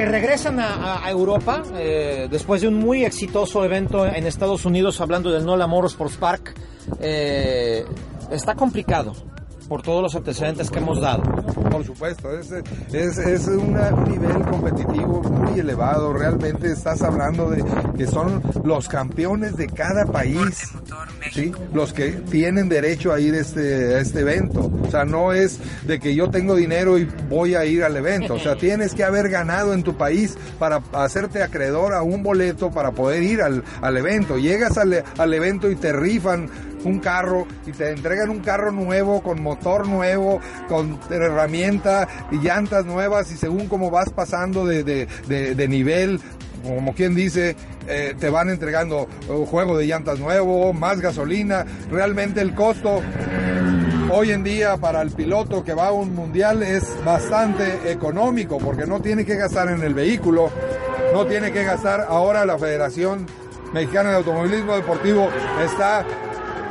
que 0.00 0.06
regresan 0.06 0.58
a, 0.58 1.02
Europa 1.10 1.62
eh, 1.74 2.26
después 2.30 2.62
de 2.62 2.68
un 2.68 2.74
muy 2.74 3.04
exitoso 3.04 3.62
evento 3.66 4.06
en 4.06 4.26
Estados 4.26 4.64
Unidos, 4.64 4.98
hablando 4.98 5.30
del 5.30 5.44
NOLA 5.44 5.66
Motorsports 5.66 6.16
Park? 6.16 6.54
Eh, 7.00 7.84
está 8.30 8.54
complicado 8.54 9.12
por 9.70 9.82
todos 9.82 10.02
los 10.02 10.16
antecedentes 10.16 10.68
que 10.68 10.80
hemos 10.80 11.00
dado. 11.00 11.22
Por 11.70 11.84
supuesto, 11.84 12.28
es, 12.36 12.50
es, 12.92 13.18
es 13.18 13.46
una- 13.46 13.94
un 13.94 14.10
nivel 14.10 14.42
competitivo 14.42 15.22
muy 15.22 15.60
elevado. 15.60 16.12
Realmente 16.12 16.72
estás 16.72 17.00
hablando 17.02 17.48
de 17.50 17.64
que 17.96 18.04
son 18.08 18.42
los 18.64 18.88
campeones 18.88 19.56
de 19.56 19.68
cada 19.68 20.06
país, 20.06 20.72
¿sí? 21.32 21.52
los 21.72 21.92
que 21.92 22.08
tienen 22.10 22.68
derecho 22.68 23.12
a 23.12 23.20
ir 23.20 23.34
a 23.34 23.38
este, 23.38 23.94
a 23.94 24.00
este 24.00 24.20
evento. 24.22 24.72
O 24.84 24.90
sea, 24.90 25.04
no 25.04 25.32
es 25.32 25.60
de 25.86 26.00
que 26.00 26.16
yo 26.16 26.28
tengo 26.30 26.56
dinero 26.56 26.98
y 26.98 27.04
voy 27.28 27.54
a 27.54 27.64
ir 27.64 27.84
al 27.84 27.96
evento. 27.96 28.34
O 28.34 28.38
sea, 28.40 28.56
tienes 28.58 28.92
que 28.92 29.04
haber 29.04 29.28
ganado 29.28 29.72
en 29.72 29.84
tu 29.84 29.96
país 29.96 30.36
para 30.58 30.82
hacerte 30.94 31.44
acreedor 31.44 31.94
a 31.94 32.02
un 32.02 32.24
boleto 32.24 32.72
para 32.72 32.90
poder 32.90 33.22
ir 33.22 33.40
al, 33.40 33.62
al 33.80 33.96
evento. 33.96 34.36
Llegas 34.36 34.76
al, 34.78 35.04
al 35.16 35.32
evento 35.32 35.70
y 35.70 35.76
te 35.76 35.92
rifan 35.92 36.50
un 36.84 36.98
carro 36.98 37.46
y 37.66 37.72
te 37.72 37.90
entregan 37.90 38.30
un 38.30 38.40
carro 38.40 38.72
nuevo 38.72 39.22
con 39.22 39.42
motor 39.42 39.86
nuevo, 39.88 40.40
con 40.68 40.98
herramienta 41.10 42.08
y 42.30 42.36
llantas 42.36 42.84
nuevas 42.86 43.30
y 43.32 43.36
según 43.36 43.68
como 43.68 43.90
vas 43.90 44.10
pasando 44.10 44.64
de, 44.66 44.82
de- 44.84 45.06
de- 45.28 45.54
de 45.54 45.68
nivel, 45.68 46.20
como 46.62 46.94
quien 46.94 47.14
dice, 47.14 47.56
eh, 47.88 48.14
te 48.18 48.28
van 48.30 48.50
entregando 48.50 49.08
un 49.28 49.46
juego 49.46 49.76
de 49.78 49.86
llantas 49.86 50.18
nuevo, 50.18 50.72
más 50.72 51.00
gasolina. 51.00 51.64
Realmente 51.90 52.40
el 52.42 52.54
costo 52.54 53.00
hoy 54.12 54.32
en 54.32 54.42
día 54.42 54.76
para 54.76 55.02
el 55.02 55.10
piloto 55.10 55.62
que 55.64 55.72
va 55.72 55.86
a 55.88 55.92
un 55.92 56.14
mundial 56.14 56.62
es 56.62 56.82
bastante 57.04 57.90
económico 57.90 58.58
porque 58.58 58.86
no 58.86 59.00
tiene 59.00 59.24
que 59.24 59.36
gastar 59.36 59.68
en 59.68 59.82
el 59.82 59.94
vehículo, 59.94 60.50
no 61.14 61.26
tiene 61.26 61.52
que 61.52 61.64
gastar 61.64 62.06
ahora 62.08 62.44
la 62.44 62.58
Federación 62.58 63.26
Mexicana 63.72 64.10
de 64.10 64.16
Automovilismo 64.16 64.74
Deportivo 64.74 65.28
está 65.64 66.04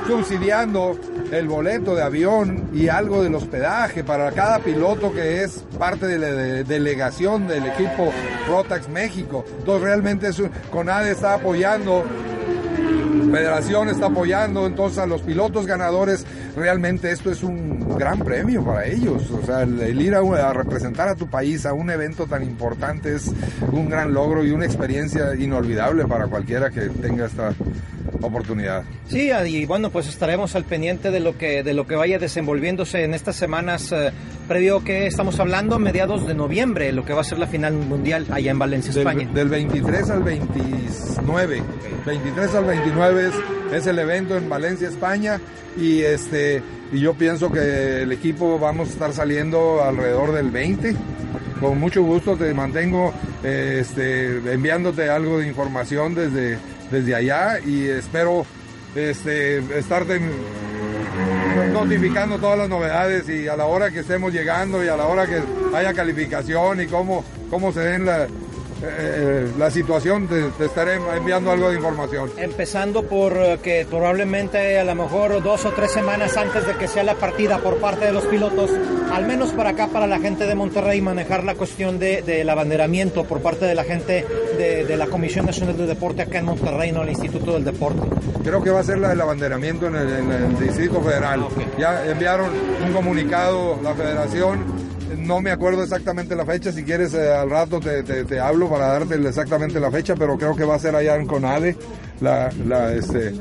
subsidiando 0.08 0.98
el 1.32 1.48
boleto 1.48 1.96
de 1.96 2.02
avión 2.04 2.70
y 2.74 2.88
algo 2.90 3.22
del 3.24 3.36
hospedaje 3.36 4.04
para 4.04 4.32
cada 4.32 4.60
piloto 4.60 5.12
que 5.14 5.44
es 5.44 5.64
parte 5.78 6.08
de 6.08 6.18
la 6.20 6.28
de- 6.28 6.64
delegación 6.64 7.48
del 7.48 7.66
equipo 7.68 8.12
Rotax 8.48 8.90
México. 8.90 9.46
Entonces 9.60 9.84
realmente 9.84 10.30
CONADE 10.72 11.12
está 11.12 11.36
apoyando 11.36 12.04
Federación 13.32 13.90
está 13.90 14.08
apoyando 14.08 14.66
entonces 14.66 14.98
a 14.98 15.06
los 15.06 15.22
pilotos 15.22 15.68
ganadores. 15.68 16.26
Realmente 16.60 17.10
esto 17.10 17.32
es 17.32 17.42
un 17.42 17.98
gran 17.98 18.20
premio 18.20 18.66
para 18.66 18.86
ellos. 18.86 19.32
O 19.32 19.46
sea, 19.46 19.62
el, 19.62 19.80
el 19.80 20.02
ir 20.02 20.14
a, 20.14 20.20
a 20.20 20.54
representar 20.54 21.08
a 21.08 21.16
tu 21.16 21.30
país 21.30 21.66
a 21.66 21.72
un 21.74 21.90
evento 21.90 22.28
tan 22.28 22.44
importante 22.44 23.16
es 23.16 23.32
un 23.72 23.88
gran 23.90 24.14
logro 24.14 24.46
y 24.46 24.52
una 24.52 24.66
experiencia 24.66 25.34
inolvidable 25.36 26.06
para 26.06 26.28
cualquiera 26.28 26.70
que 26.70 26.90
tenga 26.90 27.28
esta 27.28 27.54
oportunidad. 28.22 28.84
Sí, 29.08 29.32
y 29.46 29.66
bueno, 29.66 29.90
pues 29.90 30.08
estaremos 30.08 30.56
al 30.56 30.66
pendiente 30.66 31.12
de 31.12 31.20
lo 31.20 31.38
que 31.38 31.64
de 31.64 31.74
lo 31.74 31.88
que 31.88 31.96
vaya 31.96 32.20
desenvolviéndose 32.20 33.04
en 33.04 33.14
estas 33.14 33.36
semanas 33.36 33.92
eh, 33.92 34.12
previo 34.48 34.84
que 34.84 35.08
estamos 35.08 35.40
hablando 35.40 35.80
mediados 35.80 36.28
de 36.28 36.34
noviembre, 36.34 36.92
lo 36.92 37.06
que 37.06 37.14
va 37.14 37.22
a 37.22 37.24
ser 37.24 37.40
la 37.40 37.48
final 37.48 37.74
mundial 37.74 38.26
allá 38.32 38.52
en 38.52 38.60
Valencia, 38.60 38.92
España. 38.92 39.26
Del, 39.28 39.34
del 39.34 39.50
23 39.50 40.10
al 40.10 40.24
29. 40.24 41.64
23 42.06 42.56
al 42.56 42.66
29 42.66 43.28
es, 43.28 43.74
es 43.74 43.88
el 43.88 44.00
evento 44.00 44.38
en 44.38 44.50
Valencia, 44.50 44.90
España. 44.90 45.40
Y 45.78 46.02
este 46.02 46.49
y 46.92 47.00
yo 47.00 47.14
pienso 47.14 47.52
que 47.52 48.04
el 48.04 48.12
equipo 48.12 48.58
vamos 48.60 48.90
a 48.90 48.92
estar 48.92 49.14
saliendo 49.14 49.84
alrededor 49.84 50.32
del 50.32 50.50
20. 50.50 50.96
Con 51.60 51.80
mucho 51.80 52.04
gusto 52.04 52.38
te 52.38 52.54
mantengo 52.54 53.14
este, 53.44 54.38
enviándote 54.54 55.10
algo 55.10 55.40
de 55.40 55.48
información 55.48 56.16
desde, 56.16 56.58
desde 56.90 57.16
allá 57.16 57.60
y 57.60 57.86
espero 57.86 58.46
este, 58.96 59.58
estarte 59.78 60.20
notificando 61.74 62.38
todas 62.38 62.58
las 62.58 62.70
novedades 62.70 63.28
y 63.30 63.48
a 63.48 63.56
la 63.56 63.66
hora 63.66 63.92
que 63.92 64.00
estemos 64.00 64.34
llegando 64.34 64.84
y 64.84 64.88
a 64.88 64.96
la 64.96 65.06
hora 65.06 65.28
que 65.28 65.42
haya 65.76 65.94
calificación 65.94 66.82
y 66.82 66.88
cómo, 66.88 67.24
cómo 67.50 67.72
se 67.72 67.82
den 67.82 68.06
la, 68.06 68.28
eh, 68.82 69.52
la 69.58 69.70
situación, 69.70 70.28
te, 70.28 70.44
te 70.52 70.66
estaré 70.66 71.00
enviando 71.16 71.52
algo 71.52 71.70
de 71.70 71.76
información. 71.76 72.32
Empezando 72.38 73.04
por 73.04 73.34
eh, 73.38 73.60
que 73.62 73.86
probablemente 73.90 74.80
a 74.80 74.84
lo 74.84 74.96
mejor 74.96 75.42
dos 75.44 75.66
o 75.66 75.72
tres 75.72 75.92
semanas 75.92 76.38
antes 76.38 76.66
de 76.66 76.76
que 76.76 76.88
sea 76.88 77.04
la 77.04 77.16
partida 77.16 77.60
por 77.60 77.78
parte 77.78 78.06
de 78.06 78.14
los 78.14 78.26
pilotos, 78.26 78.72
al 79.12 79.26
menos 79.26 79.52
para 79.52 79.72
acá, 79.72 79.88
para 79.88 80.08
la 80.08 80.20
gente 80.20 80.46
de 80.46 80.56
Monterrey, 80.56 81.02
manejar 81.02 81.44
la 81.44 81.56
cuestión 81.56 82.00
de, 82.00 82.22
del 82.22 82.50
abanderamiento 82.50 83.24
por 83.26 83.42
parte 83.42 83.66
de 83.66 83.76
la 83.76 83.84
gente 83.84 84.26
de, 84.58 84.86
de 84.86 84.98
la 84.98 85.08
Comisión 85.08 85.46
Nacional 85.46 85.78
de 85.78 85.86
Deporte 85.86 86.22
acá 86.22 86.40
en 86.40 86.46
Monterrey, 86.46 86.92
no 86.92 87.04
el 87.04 87.10
Instituto 87.10 87.54
del 87.54 87.66
Deporte. 87.66 88.02
Creo 88.44 88.64
que 88.64 88.70
va 88.70 88.80
a 88.80 88.84
ser 88.84 89.00
la 89.00 89.10
del 89.10 89.22
abanderamiento 89.22 89.88
en 89.88 89.96
el, 89.96 90.10
en 90.10 90.32
el 90.32 90.60
Distrito 90.60 91.02
Federal. 91.02 91.46
Ya 91.78 92.06
enviaron 92.06 92.50
un 92.86 92.94
comunicado 92.94 93.80
la 93.84 93.94
federación. 93.94 94.89
No 95.20 95.42
me 95.42 95.52
acuerdo 95.52 95.84
exactamente 95.84 96.36
la 96.36 96.46
fecha, 96.46 96.72
si 96.72 96.84
quieres 96.84 97.14
eh, 97.14 97.32
al 97.34 97.50
rato 97.50 97.80
te, 97.80 98.04
te- 98.04 98.40
hablo 98.40 98.70
para 98.70 98.88
darte 98.88 99.16
exactamente 99.16 99.80
la 99.80 99.92
fecha, 99.92 100.16
pero 100.16 100.38
creo 100.38 100.56
que 100.56 100.64
va 100.64 100.76
a 100.76 100.80
ser 100.80 100.96
allá 100.96 101.16
en 101.16 101.28
CONADE 101.28 101.76
la, 102.22 102.50
este, 102.94 103.34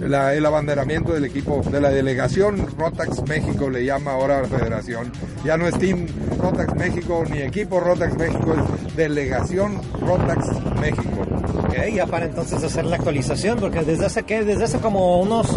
la- 0.00 0.34
el 0.34 0.44
abanderamiento 0.46 1.12
del 1.12 1.24
equipo, 1.24 1.62
de 1.70 1.80
la 1.80 1.90
delegación 1.90 2.66
Rotax 2.78 3.22
México, 3.28 3.68
le 3.70 3.84
llama 3.84 4.12
ahora 4.12 4.38
a 4.38 4.42
la 4.42 4.48
federación. 4.48 5.12
Ya 5.44 5.56
no 5.56 5.66
es 5.68 5.78
Team 5.78 6.06
Rotax 6.40 6.74
México 6.74 7.24
ni 7.30 7.38
equipo 7.42 7.80
Rotax 7.80 8.16
México, 8.16 8.54
es 8.54 8.96
delegación 8.96 9.80
Rotax 10.00 10.46
México. 10.80 11.22
Ok, 11.64 11.74
ya 11.94 12.06
para 12.06 12.26
entonces 12.26 12.62
hacer 12.62 12.84
la 12.86 12.96
actualización, 12.96 13.58
porque 13.58 13.80
desde 13.82 14.06
hace, 14.06 14.22
¿qué? 14.22 14.44
Desde 14.44 14.64
hace 14.64 14.78
como 14.78 15.20
unos, 15.20 15.48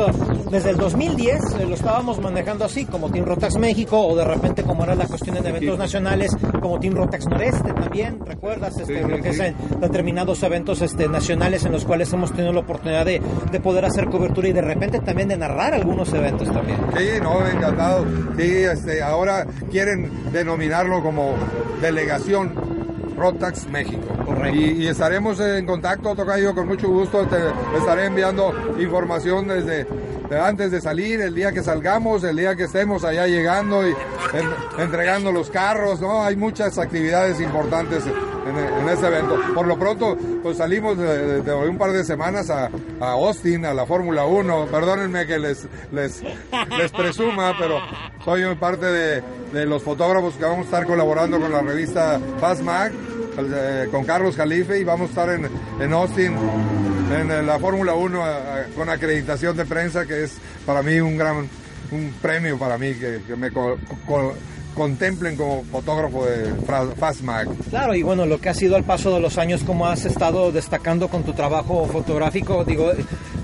desde 0.51 0.71
el 0.71 0.77
2010 0.77 1.39
eh, 1.59 1.65
lo 1.67 1.75
estábamos 1.75 2.19
manejando 2.19 2.65
así, 2.65 2.85
como 2.85 3.09
Team 3.11 3.25
Rotax 3.25 3.57
México, 3.57 3.99
o 3.99 4.15
de 4.15 4.25
repente 4.25 4.63
como 4.63 4.83
era 4.83 4.95
la 4.95 5.05
cuestión 5.05 5.37
en 5.37 5.45
eventos 5.45 5.77
nacionales, 5.77 6.31
como 6.61 6.79
Team 6.79 6.95
Rotax 6.95 7.27
Noreste 7.27 7.73
también, 7.73 8.19
¿recuerdas? 8.25 8.77
Este, 8.77 9.03
Sí, 9.03 9.07
lo 9.07 9.17
que 9.17 9.23
sí. 9.23 9.29
es 9.29 9.39
en 9.39 9.55
determinados 9.79 10.41
eventos 10.43 10.81
este, 10.81 11.07
nacionales 11.07 11.65
en 11.65 11.71
los 11.71 11.85
cuales 11.85 12.11
hemos 12.13 12.31
tenido 12.31 12.51
la 12.53 12.61
oportunidad 12.61 13.05
de, 13.05 13.21
de 13.51 13.59
poder 13.59 13.85
hacer 13.85 14.05
cobertura 14.09 14.47
y 14.47 14.53
de 14.53 14.61
repente 14.61 14.99
también 14.99 15.27
de 15.29 15.37
narrar 15.37 15.73
algunos 15.73 16.11
eventos 16.13 16.51
también. 16.51 16.79
Sí, 16.97 17.07
no, 17.21 17.45
encantado. 17.47 18.05
Sí, 18.37 18.63
este, 18.63 19.01
ahora 19.03 19.45
quieren 19.71 20.31
denominarlo 20.31 21.01
como 21.03 21.33
delegación 21.81 22.53
Rotax 23.17 23.67
México. 23.69 24.01
Correcto. 24.25 24.57
Y, 24.57 24.83
y 24.83 24.87
estaremos 24.87 25.39
en 25.39 25.65
contacto, 25.65 26.15
Tocayo, 26.15 26.55
con 26.55 26.67
mucho 26.67 26.87
gusto. 26.89 27.25
Te 27.27 27.37
estaré 27.77 28.05
enviando 28.05 28.53
información 28.79 29.47
desde 29.47 29.83
de 29.83 29.87
antes 30.31 30.71
de 30.71 30.81
salir, 30.81 31.21
el 31.21 31.33
día 31.33 31.51
que 31.51 31.63
salgamos, 31.63 32.23
el 32.23 32.35
día 32.37 32.55
que 32.55 32.63
estemos 32.63 33.03
allá 33.03 33.27
llegando 33.27 33.87
y 33.87 33.91
en- 33.91 34.81
entregando 34.83 35.31
los 35.31 35.49
carros, 35.49 35.99
¿no? 36.01 36.23
Hay 36.23 36.35
muchas 36.35 36.77
actividades 36.77 37.39
importantes 37.41 38.03
en, 38.05 38.81
en 38.81 38.89
este 38.89 39.07
evento. 39.07 39.37
Por 39.55 39.67
lo 39.67 39.77
pronto, 39.77 40.17
pues 40.43 40.57
salimos 40.57 40.97
de, 40.97 41.41
de- 41.41 41.53
un 41.53 41.77
par 41.77 41.91
de 41.91 42.03
semanas 42.03 42.49
a, 42.49 42.69
a 42.99 43.11
Austin, 43.11 43.65
a 43.65 43.73
la 43.73 43.85
Fórmula 43.85 44.25
1. 44.25 44.67
Perdónenme 44.67 45.25
que 45.25 45.39
les, 45.39 45.67
les, 45.91 46.21
les 46.77 46.91
presuma, 46.91 47.53
pero 47.59 47.79
soy 48.23 48.43
parte 48.55 48.85
de, 48.85 49.23
de 49.53 49.65
los 49.65 49.81
fotógrafos 49.83 50.35
que 50.35 50.43
vamos 50.43 50.59
a 50.59 50.63
estar 50.65 50.85
colaborando 50.85 51.39
con 51.39 51.51
la 51.51 51.61
revista 51.61 52.19
Fast 52.39 52.61
Mag, 52.61 52.91
con 53.91 54.03
Carlos 54.05 54.35
Jalife, 54.35 54.79
y 54.79 54.83
vamos 54.83 55.07
a 55.07 55.09
estar 55.09 55.29
en, 55.29 55.47
en 55.81 55.93
Austin 55.93 56.33
en 57.19 57.31
eh, 57.31 57.41
la 57.43 57.57
Fórmula 57.59 57.93
1 57.93 58.23
a- 58.23 58.29
a- 58.37 58.63
con 58.75 58.89
acreditación 58.89 59.55
de 59.57 59.65
prensa, 59.65 60.05
que 60.05 60.23
es 60.23 60.37
para 60.65 60.81
mí 60.83 60.99
un 60.99 61.17
gran 61.17 61.47
un 61.91 62.13
premio 62.21 62.59
para 62.59 62.77
mí 62.77 62.93
que, 62.93 63.21
que 63.25 63.35
me 63.35 63.49
contemplen 64.75 65.35
como 65.35 65.63
fotógrafo 65.65 66.25
de 66.25 66.53
Fra- 66.65 66.85
Fast 66.97 67.21
Mag. 67.21 67.47
Claro, 67.69 67.95
y 67.95 68.03
bueno, 68.03 68.25
lo 68.25 68.39
que 68.39 68.49
ha 68.49 68.53
sido 68.53 68.75
al 68.75 68.83
paso 68.83 69.13
de 69.13 69.19
los 69.19 69.37
años, 69.37 69.63
como 69.63 69.85
has 69.87 70.05
estado 70.05 70.51
destacando 70.51 71.07
con 71.09 71.23
tu 71.23 71.33
trabajo 71.33 71.85
fotográfico, 71.91 72.63
digo, 72.63 72.91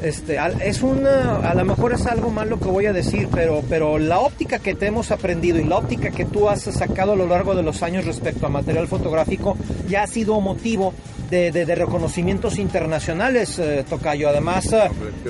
este, 0.02 0.38
es 0.64 0.82
una, 0.82 1.38
a 1.38 1.54
lo 1.56 1.66
mejor 1.66 1.94
es 1.94 2.06
algo 2.06 2.30
malo 2.30 2.60
que 2.60 2.70
voy 2.70 2.86
a 2.86 2.94
decir, 2.94 3.28
pero, 3.34 3.62
pero 3.68 3.98
la 4.00 4.20
óptica 4.20 4.60
que 4.60 4.76
te 4.76 4.88
hemos 4.88 5.12
aprendido 5.12 5.60
y 5.60 5.64
la 5.66 5.78
óptica 5.78 6.12
que 6.12 6.26
tú 6.26 6.48
has 6.50 6.62
sacado 6.64 7.14
a 7.14 7.16
lo 7.16 7.28
largo 7.28 7.54
de 7.56 7.64
los 7.64 7.84
años 7.84 8.06
respecto 8.06 8.46
a 8.46 8.50
material 8.50 8.88
fotográfico 8.88 9.58
ya 9.90 10.04
ha 10.04 10.08
sido 10.08 10.40
motivo 10.40 10.94
de, 11.30 11.52
de- 11.52 11.66
de 11.66 11.76
reconocimientos 11.76 12.60
internacionales, 12.60 13.58
eh, 13.60 13.84
Tocayo. 13.90 14.30
Además, 14.30 14.70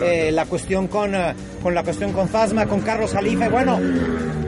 eh, 0.01 0.29
la 0.31 0.45
cuestión 0.45 0.87
con, 0.87 1.15
eh, 1.15 1.33
con 1.63 1.73
la 1.73 1.83
cuestión 1.83 2.11
con 2.11 2.27
Fasma, 2.27 2.65
con 2.67 2.81
Carlos 2.81 3.11
Jalife, 3.13 3.47
bueno, 3.49 3.79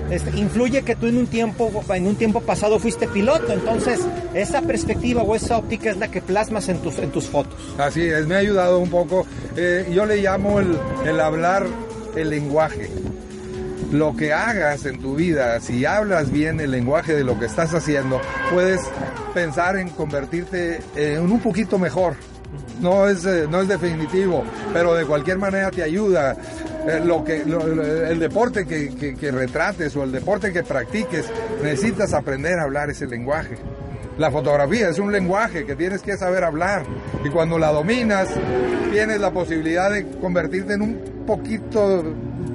este, 0.10 0.38
influye 0.38 0.84
que 0.84 0.96
tú 0.96 1.08
en 1.08 1.18
un 1.18 1.28
tiempo 1.28 1.72
en 1.94 2.08
un 2.08 2.16
tiempo 2.16 2.42
pasado 2.42 2.80
fuiste 2.80 3.08
piloto, 3.08 3.52
entonces 3.52 4.00
esa 4.34 4.62
perspectiva 4.62 5.22
o 5.22 5.36
esa 5.36 5.58
óptica 5.58 5.90
es 5.90 5.98
la 5.98 6.10
que 6.10 6.22
plasmas 6.22 6.70
en 6.70 6.80
tus 6.80 6.98
en 7.00 7.12
tus 7.12 7.28
fotos. 7.28 7.60
Así 7.78 8.02
es, 8.02 8.28
me 8.28 8.36
ha 8.36 8.40
ayudado 8.40 8.80
un 8.80 8.90
poco. 8.90 9.26
Eh, 9.56 9.90
yo 9.94 10.06
le 10.06 10.18
llamo 10.18 10.60
el, 10.60 10.78
el 11.06 11.20
hablar 11.20 11.66
el 12.16 12.30
lenguaje. 12.30 12.90
Lo 13.92 14.16
que 14.18 14.34
hagas 14.34 14.86
en 14.86 15.00
tu 15.00 15.16
vida, 15.16 15.62
si 15.62 15.86
hablas 15.86 16.30
bien 16.30 16.60
el 16.60 16.72
lenguaje 16.72 17.16
de 17.16 17.24
lo 17.24 17.40
que 17.40 17.46
estás 17.46 17.74
haciendo, 17.74 18.20
puedes 18.52 18.82
pensar 19.34 19.78
en 19.78 19.90
convertirte 19.90 20.82
en 20.96 21.22
un 21.22 21.40
poquito 21.40 21.80
mejor. 21.80 22.16
No 22.82 23.08
es, 23.08 23.26
eh, 23.26 23.48
no 23.50 23.62
es 23.62 23.68
definitivo, 23.68 24.44
pero 24.74 24.94
de 24.94 25.06
cualquier 25.06 25.38
manera 25.38 25.72
te 25.72 25.84
ayuda. 25.84 26.36
Eh, 26.88 27.02
lo 27.04 27.24
que, 27.24 27.44
lo- 27.46 27.84
el 27.84 28.18
deporte 28.20 28.66
que 28.66 29.32
retrates 29.32 29.96
o 29.96 30.04
el 30.04 30.12
deporte 30.12 30.54
que 30.54 30.64
practiques, 30.64 31.26
necesitas 31.62 32.14
aprender 32.14 32.58
a 32.60 32.64
hablar 32.64 32.90
ese 32.90 33.06
lenguaje. 33.08 33.58
La 34.18 34.32
fotografía 34.32 34.90
es 34.90 34.98
un 34.98 35.12
lenguaje 35.12 35.66
que 35.66 35.76
tienes 35.76 36.02
que 36.02 36.18
saber 36.18 36.44
hablar 36.44 36.84
y 37.24 37.30
cuando 37.30 37.60
la 37.60 37.72
dominas 37.72 38.30
tienes 38.92 39.20
la 39.20 39.32
posibilidad 39.32 39.92
de 39.92 40.08
convertirte 40.22 40.74
en 40.74 40.82
un 40.82 41.24
poquito 41.28 42.04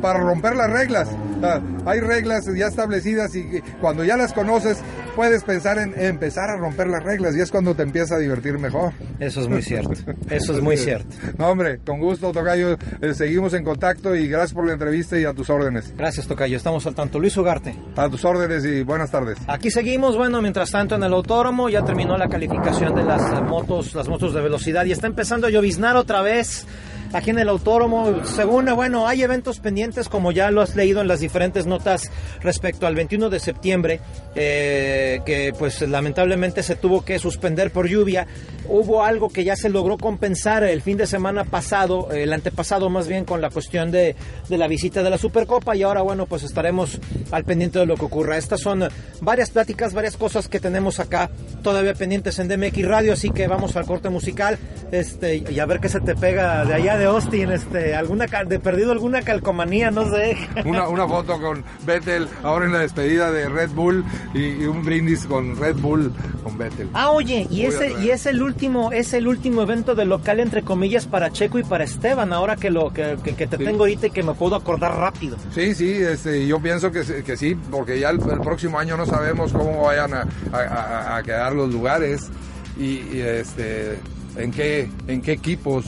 para 0.01 0.21
romper 0.21 0.57
las 0.57 0.71
reglas. 0.71 1.09
O 1.39 1.41
sea, 1.41 1.61
hay 1.87 2.01
reglas 2.01 2.45
ya 2.57 2.67
establecidas 2.67 3.35
y 3.35 3.61
cuando 3.81 4.05
ya 4.05 4.17
las 4.17 4.33
conoces 4.33 4.79
puedes 5.15 5.45
pensar 5.45 5.79
en 5.79 5.99
empezar 5.99 6.51
a 6.51 6.57
romper 6.57 6.87
las 6.89 7.03
reglas 7.03 7.37
y 7.37 7.41
es 7.41 7.51
cuando 7.51 7.75
te 7.75 7.83
empieza 7.83 8.17
a 8.17 8.19
divertir 8.19 8.59
mejor. 8.59 8.93
Eso 9.19 9.41
es 9.41 9.49
muy 9.49 9.63
cierto. 9.63 9.93
Eso 10.31 10.53
es 10.55 10.61
muy 10.61 10.77
cierto. 10.77 11.17
No, 11.39 11.49
hombre, 11.49 11.81
con 11.85 11.99
gusto, 11.99 12.31
Tocayo. 12.31 12.77
Eh, 13.01 13.15
seguimos 13.15 13.55
en 13.55 13.65
contacto 13.65 14.15
y 14.15 14.29
gracias 14.29 14.53
por 14.53 14.67
la 14.67 14.75
entrevista 14.75 15.19
y 15.19 15.25
a 15.25 15.33
tus 15.33 15.51
órdenes. 15.51 15.93
Gracias, 15.97 16.27
Tocayo. 16.27 16.57
Estamos 16.57 16.87
al 16.87 16.95
tanto. 16.95 17.19
Luis 17.19 17.37
Ugarte. 17.37 17.75
A 17.97 18.09
tus 18.09 18.25
órdenes 18.25 18.65
y 18.65 18.83
buenas 18.83 19.11
tardes. 19.11 19.39
Aquí 19.47 19.71
seguimos, 19.71 20.17
bueno, 20.17 20.41
mientras 20.41 20.71
tanto 20.71 20.95
en 20.95 21.03
el 21.03 21.13
autódromo 21.13 21.69
ya 21.69 21.85
terminó 21.85 22.17
la 22.17 22.29
calificación 22.29 22.95
de 22.95 23.03
las 23.03 23.23
eh, 23.23 23.43
motos, 23.43 23.95
las 23.95 24.09
motos 24.09 24.35
de 24.35 24.41
velocidad 24.41 24.85
y 24.85 24.93
está 24.93 25.07
empezando 25.07 25.47
a 25.47 25.51
lloviznar 25.51 25.97
otra 25.97 26.23
vez 26.23 26.67
aquí 27.13 27.31
en 27.31 27.39
el 27.39 27.49
autódromo. 27.49 28.25
Según, 28.25 28.67
bueno, 28.75 29.07
hay 29.07 29.23
eventos 29.23 29.59
pendientes 29.59 30.09
como 30.09 30.33
ya 30.33 30.51
lo 30.51 30.61
has 30.61 30.77
leído 30.77 31.01
en 31.01 31.09
las 31.09 31.21
diferentes 31.21 31.67
notas 31.67 32.11
respecto 32.41 32.87
al 32.87 32.95
21 32.95 33.31
de 33.31 33.41
septiembre, 33.41 34.01
eh, 34.35 35.21
que 35.25 35.53
pues 35.59 35.81
lamentablemente 35.83 36.63
se 36.63 36.77
tuvo 36.77 37.05
que 37.05 37.19
suspender 37.19 37.71
por 37.71 37.89
lluvia. 37.89 38.27
Hubo 38.69 39.05
algo 39.05 39.29
que 39.29 39.45
ya 39.45 39.57
se 39.57 39.69
logró 39.69 39.99
compensar 39.99 40.65
el 40.65 40.83
fin 40.83 40.97
de 40.97 41.07
semana 41.07 41.45
pasado, 41.45 42.11
el 42.13 42.33
antepasado 42.33 42.89
más 42.91 43.09
bien 43.09 43.25
con 43.25 43.41
la 43.41 43.51
cuestión 43.51 43.91
de, 43.91 44.17
de 44.49 44.59
la 44.59 44.69
visita 44.69 45.03
de 45.03 45.11
la 45.11 45.19
Supercopa 45.19 45.77
y 45.77 45.83
ahora 45.83 46.03
bueno 46.03 46.27
pues 46.27 46.43
estaremos 46.43 46.99
al 47.31 47.45
pendiente 47.45 47.79
de 47.79 47.87
lo 47.87 47.97
que 47.97 48.05
ocurra. 48.05 48.37
Estas 48.37 48.61
son 48.61 48.89
varias 49.21 49.51
pláticas, 49.51 49.95
varias 49.95 50.17
cosas 50.17 50.49
que 50.49 50.61
tenemos 50.61 51.01
acá 51.01 51.31
todavía 51.63 51.95
pendientes 51.95 52.39
en 52.39 52.49
DMX 52.49 52.87
Radio, 52.87 53.13
así 53.13 53.31
que 53.31 53.47
vamos 53.49 53.77
al 53.77 53.87
corte 53.87 54.09
musical 54.09 54.59
este 54.91 55.43
y 55.49 55.59
a 55.59 55.67
ver 55.67 55.81
qué 55.81 55.89
se 55.89 56.01
te 56.01 56.15
pega 56.15 56.65
de 56.65 56.75
allá 56.75 56.99
Austin, 57.05 57.51
este 57.53 57.95
alguna 57.95 58.27
de 58.27 58.59
perdido 58.59 58.93
alguna 58.93 59.23
calcomanía, 59.23 59.91
no 59.91 60.09
sé. 60.11 60.37
Una, 60.65 60.89
una 60.89 61.07
foto 61.09 61.41
con 61.41 61.65
Vettel 61.87 62.29
ahora 62.43 62.67
en 62.67 62.73
la 62.73 62.79
despedida 62.81 63.31
de 63.31 63.49
Red 63.49 63.71
Bull 63.71 64.05
y, 64.35 64.41
y 64.63 64.65
un 64.65 64.85
brindis 64.85 65.25
con 65.27 65.57
Red 65.57 65.77
Bull 65.77 66.13
con 66.43 66.57
Vettel. 66.59 66.89
Ah, 66.95 67.11
oye, 67.11 67.47
y 67.51 67.67
ese 67.67 67.93
y 68.01 68.11
es 68.11 68.27
el 68.27 68.43
último 68.43 68.93
es 68.93 69.13
el 69.15 69.27
último 69.29 69.63
evento 69.63 69.95
de 69.95 70.05
local 70.05 70.41
entre 70.41 70.63
comillas 70.63 71.07
para 71.07 71.31
Checo 71.33 71.59
y 71.59 71.65
para 71.65 71.85
Esteban, 71.85 72.33
ahora 72.33 72.57
que 72.57 72.71
lo 72.71 72.93
que, 72.93 73.17
que- 73.23 73.35
que 73.35 73.47
te 73.47 73.57
Sí. 73.59 73.65
tengo 73.65 73.81
ahorita 73.81 74.07
y 74.09 74.11
que 74.11 74.23
me 74.23 74.35
puedo 74.35 74.57
acordar 74.57 74.97
rápido. 74.97 75.37
Sí, 75.55 75.75
sí, 75.75 75.93
este, 75.93 76.47
yo 76.47 76.61
pienso 76.61 76.91
que, 76.91 77.05
sí- 77.05 77.23
que 77.25 77.37
sí, 77.37 77.57
porque 77.71 77.99
ya 78.01 78.11
el, 78.11 78.21
el 78.31 78.41
próximo 78.41 78.79
año 78.79 78.97
no 78.97 79.07
sabemos 79.07 79.53
cómo 79.53 79.83
vayan 79.85 80.15
a, 80.15 80.27
a- 80.53 80.59
a- 80.59 81.17
a 81.19 81.23
quedar 81.23 81.53
los 81.55 81.73
lugares 81.73 82.31
y, 82.79 83.01
y, 83.15 83.21
este, 83.25 83.99
en 84.37 84.51
qué, 84.51 84.89
en 85.09 85.21
qué 85.23 85.33
equipos. 85.33 85.85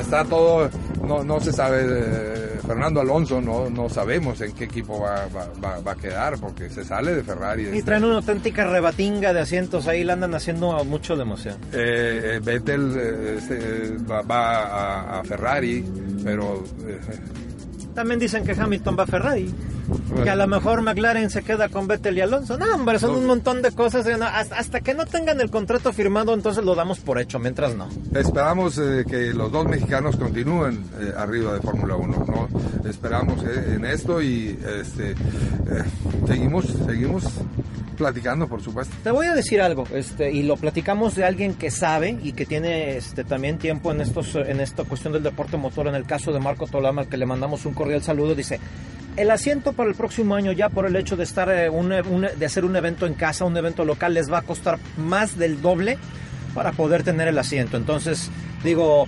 Está 0.00 0.24
todo, 0.24 0.68
no, 1.06 1.22
no 1.24 1.40
se 1.40 1.52
sabe, 1.52 1.82
eh, 1.84 2.58
Fernando 2.66 3.00
Alonso, 3.00 3.40
no, 3.40 3.68
no 3.70 3.88
sabemos 3.88 4.40
en 4.40 4.52
qué 4.52 4.64
equipo 4.64 5.00
va, 5.00 5.26
va- 5.34 5.48
va- 5.64 5.80
va 5.80 5.92
a 5.92 5.96
quedar, 5.96 6.38
porque 6.38 6.68
se 6.70 6.84
sale 6.84 7.14
de 7.14 7.22
Ferrari. 7.22 7.62
Y 7.64 7.66
este. 7.66 7.82
traen 7.82 8.04
una 8.04 8.16
auténtica 8.16 8.64
rebatinga 8.64 9.32
de 9.32 9.40
asientos, 9.40 9.86
ahí 9.88 10.04
la 10.04 10.14
andan 10.14 10.34
haciendo 10.34 10.84
mucho 10.84 11.16
de 11.16 11.22
emoción. 11.22 11.56
Eh, 11.72 12.20
eh, 12.36 12.40
Vettel 12.42 12.94
eh, 12.98 13.34
este, 13.38 13.96
va, 14.10 14.22
va 14.22 14.58
a, 14.62 15.20
a 15.20 15.24
Ferrari, 15.24 15.84
pero 16.24 16.64
eh, 16.86 16.98
También 17.96 18.20
dicen 18.20 18.44
que 18.44 18.52
Hamilton 18.52 18.96
va 18.96 19.02
a 19.02 19.06
Ferrari. 19.06 19.52
Que 20.22 20.28
a 20.30 20.36
lo 20.36 20.46
mejor 20.48 20.82
McLaren 20.82 21.30
se 21.30 21.42
queda 21.42 21.68
con 21.68 21.86
Vettel 21.88 22.18
y 22.18 22.20
Alonso. 22.20 22.58
No, 22.58 22.66
hombre, 22.74 22.98
son 22.98 23.12
No. 23.12 23.18
un 23.18 23.26
montón 23.26 23.62
de 23.62 23.72
cosas. 23.72 24.06
eh, 24.06 24.16
hasta 24.20 24.80
que 24.80 24.92
no 24.94 25.06
tengan 25.06 25.40
el 25.40 25.50
contrato 25.50 25.92
firmado, 25.92 26.34
entonces 26.34 26.62
lo 26.64 26.74
damos 26.74 26.98
por 27.00 27.18
hecho, 27.20 27.38
mientras 27.38 27.74
no. 27.74 27.88
Esperamos 28.14 28.78
eh, 28.78 29.04
que 29.08 29.32
los 29.32 29.50
dos 29.50 29.66
mexicanos 29.66 30.16
continúen 30.16 30.84
eh, 31.00 31.12
arriba 31.16 31.54
de 31.54 31.60
Fórmula 31.60 31.96
1, 31.96 32.26
¿no? 32.28 32.48
Esperamos 32.88 33.42
eh, 33.44 33.74
en 33.76 33.84
esto 33.86 34.20
y 34.20 34.58
este, 34.80 35.12
eh, 35.12 35.14
seguimos, 36.26 36.66
seguimos 36.84 37.24
platicando, 37.96 38.46
por 38.46 38.62
supuesto. 38.62 38.94
Te 39.02 39.10
voy 39.10 39.26
a 39.26 39.34
decir 39.34 39.60
algo, 39.60 39.84
este, 39.92 40.30
y 40.30 40.42
lo 40.44 40.56
platicamos 40.56 41.14
de 41.16 41.24
alguien 41.24 41.54
que 41.54 41.70
sabe 41.70 42.18
y 42.22 42.32
que 42.32 42.46
tiene 42.46 42.96
este, 42.96 43.24
también 43.24 43.58
tiempo 43.58 43.90
en, 43.90 44.00
estos, 44.00 44.34
en 44.36 44.60
esta 44.60 44.84
cuestión 44.84 45.12
del 45.12 45.22
deporte 45.22 45.56
motor. 45.56 45.88
En 45.88 45.94
el 45.94 46.04
caso 46.06 46.32
de 46.32 46.38
Marco 46.38 46.66
Tolama, 46.66 47.02
al 47.02 47.08
que 47.08 47.16
le 47.16 47.26
mandamos 47.26 47.66
un 47.66 47.74
cordial 47.74 48.02
saludo, 48.02 48.34
dice: 48.34 48.60
el 49.16 49.30
asiento 49.30 49.72
para 49.72 49.88
el 49.88 49.94
próximo 49.96 50.34
año, 50.34 50.52
ya 50.52 50.68
por 50.68 50.86
el 50.86 50.94
hecho 50.94 51.16
de 51.16 51.24
estar 51.24 51.48
eh, 51.50 51.68
un- 51.70 51.88
de 51.90 52.46
hacer 52.46 52.64
un 52.64 52.76
evento 52.76 53.06
en 53.06 53.14
casa, 53.14 53.44
un 53.44 53.56
evento 53.56 53.84
local, 53.84 54.14
les 54.14 54.30
va 54.30 54.38
a 54.38 54.42
costar 54.42 54.78
más 54.96 55.36
del 55.38 55.60
doble 55.62 55.98
para 56.54 56.72
poder 56.72 57.02
tener 57.02 57.26
el 57.28 57.38
asiento. 57.38 57.76
Entonces, 57.76 58.30
digo, 58.62 59.06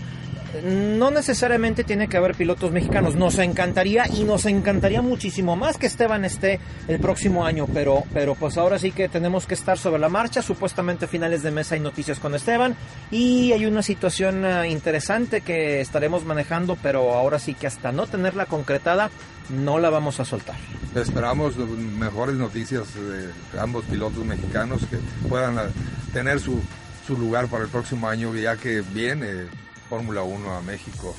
no 0.62 1.10
necesariamente 1.10 1.84
tiene 1.84 2.08
que 2.08 2.16
haber 2.16 2.34
pilotos 2.34 2.72
mexicanos. 2.72 3.14
Nos 3.14 3.38
encantaría 3.38 4.06
y 4.08 4.24
nos 4.24 4.46
encantaría 4.46 5.02
muchísimo 5.02 5.56
más 5.56 5.76
que 5.76 5.86
Esteban 5.86 6.24
esté 6.24 6.60
el 6.88 6.98
próximo 6.98 7.44
año, 7.44 7.66
pero, 7.72 8.04
pero 8.12 8.34
pues 8.34 8.56
ahora 8.56 8.78
sí 8.78 8.92
que 8.92 9.08
tenemos 9.08 9.46
que 9.46 9.54
estar 9.54 9.78
sobre 9.78 10.00
la 10.00 10.08
marcha. 10.08 10.42
Supuestamente 10.42 11.06
finales 11.06 11.42
de 11.42 11.50
mes 11.50 11.72
hay 11.72 11.80
noticias 11.80 12.18
con 12.18 12.34
Esteban 12.34 12.76
y 13.10 13.52
hay 13.52 13.66
una 13.66 13.82
situación 13.82 14.44
eh, 14.44 14.68
interesante 14.68 15.40
que 15.40 15.80
estaremos 15.80 16.24
manejando, 16.24 16.76
pero 16.82 17.14
ahora 17.14 17.38
sí 17.38 17.54
que 17.54 17.66
hasta 17.66 17.92
no 17.92 18.06
tenerla 18.06 18.46
concretada 18.46 19.10
no 19.50 19.78
la 19.78 19.90
vamos 19.90 20.20
a 20.20 20.24
soltar. 20.24 20.56
Esperamos 20.94 21.56
mejores 21.56 22.36
noticias 22.36 22.94
de 22.94 23.30
ambos 23.58 23.84
pilotos 23.84 24.24
mexicanos 24.24 24.82
que 24.90 24.98
puedan 25.28 25.58
eh, 25.58 25.70
tener 26.12 26.40
su, 26.40 26.60
su 27.06 27.16
lugar 27.16 27.48
para 27.48 27.64
el 27.64 27.70
próximo 27.70 28.08
año, 28.08 28.34
ya 28.34 28.56
que 28.56 28.82
viene 28.82 29.46
Fórmula 29.88 30.22
1 30.22 30.56
a 30.56 30.60
México 30.62 31.14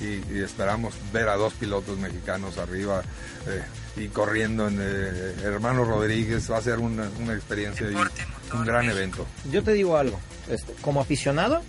y, 0.00 0.40
esperamos 0.40 0.94
ver 1.12 1.28
a 1.28 1.36
dos 1.36 1.54
pilotos 1.54 1.98
mexicanos 1.98 2.58
arriba 2.58 3.02
eh, 3.46 3.62
y 3.96 4.08
corriendo 4.08 4.68
en 4.68 4.78
eh, 4.80 5.34
Hermano 5.42 5.84
Rodríguez. 5.84 6.50
Va 6.50 6.58
a 6.58 6.62
ser 6.62 6.78
una, 6.78 7.06
experiencia 7.32 7.88
y 7.90 7.94
un 8.54 8.64
gran 8.64 8.88
evento. 8.88 9.26
Yo 9.50 9.62
te 9.62 9.72
digo 9.72 9.96
algo, 9.96 10.18
este, 10.48 10.72
como 10.82 11.00
aficionado, 11.00 11.62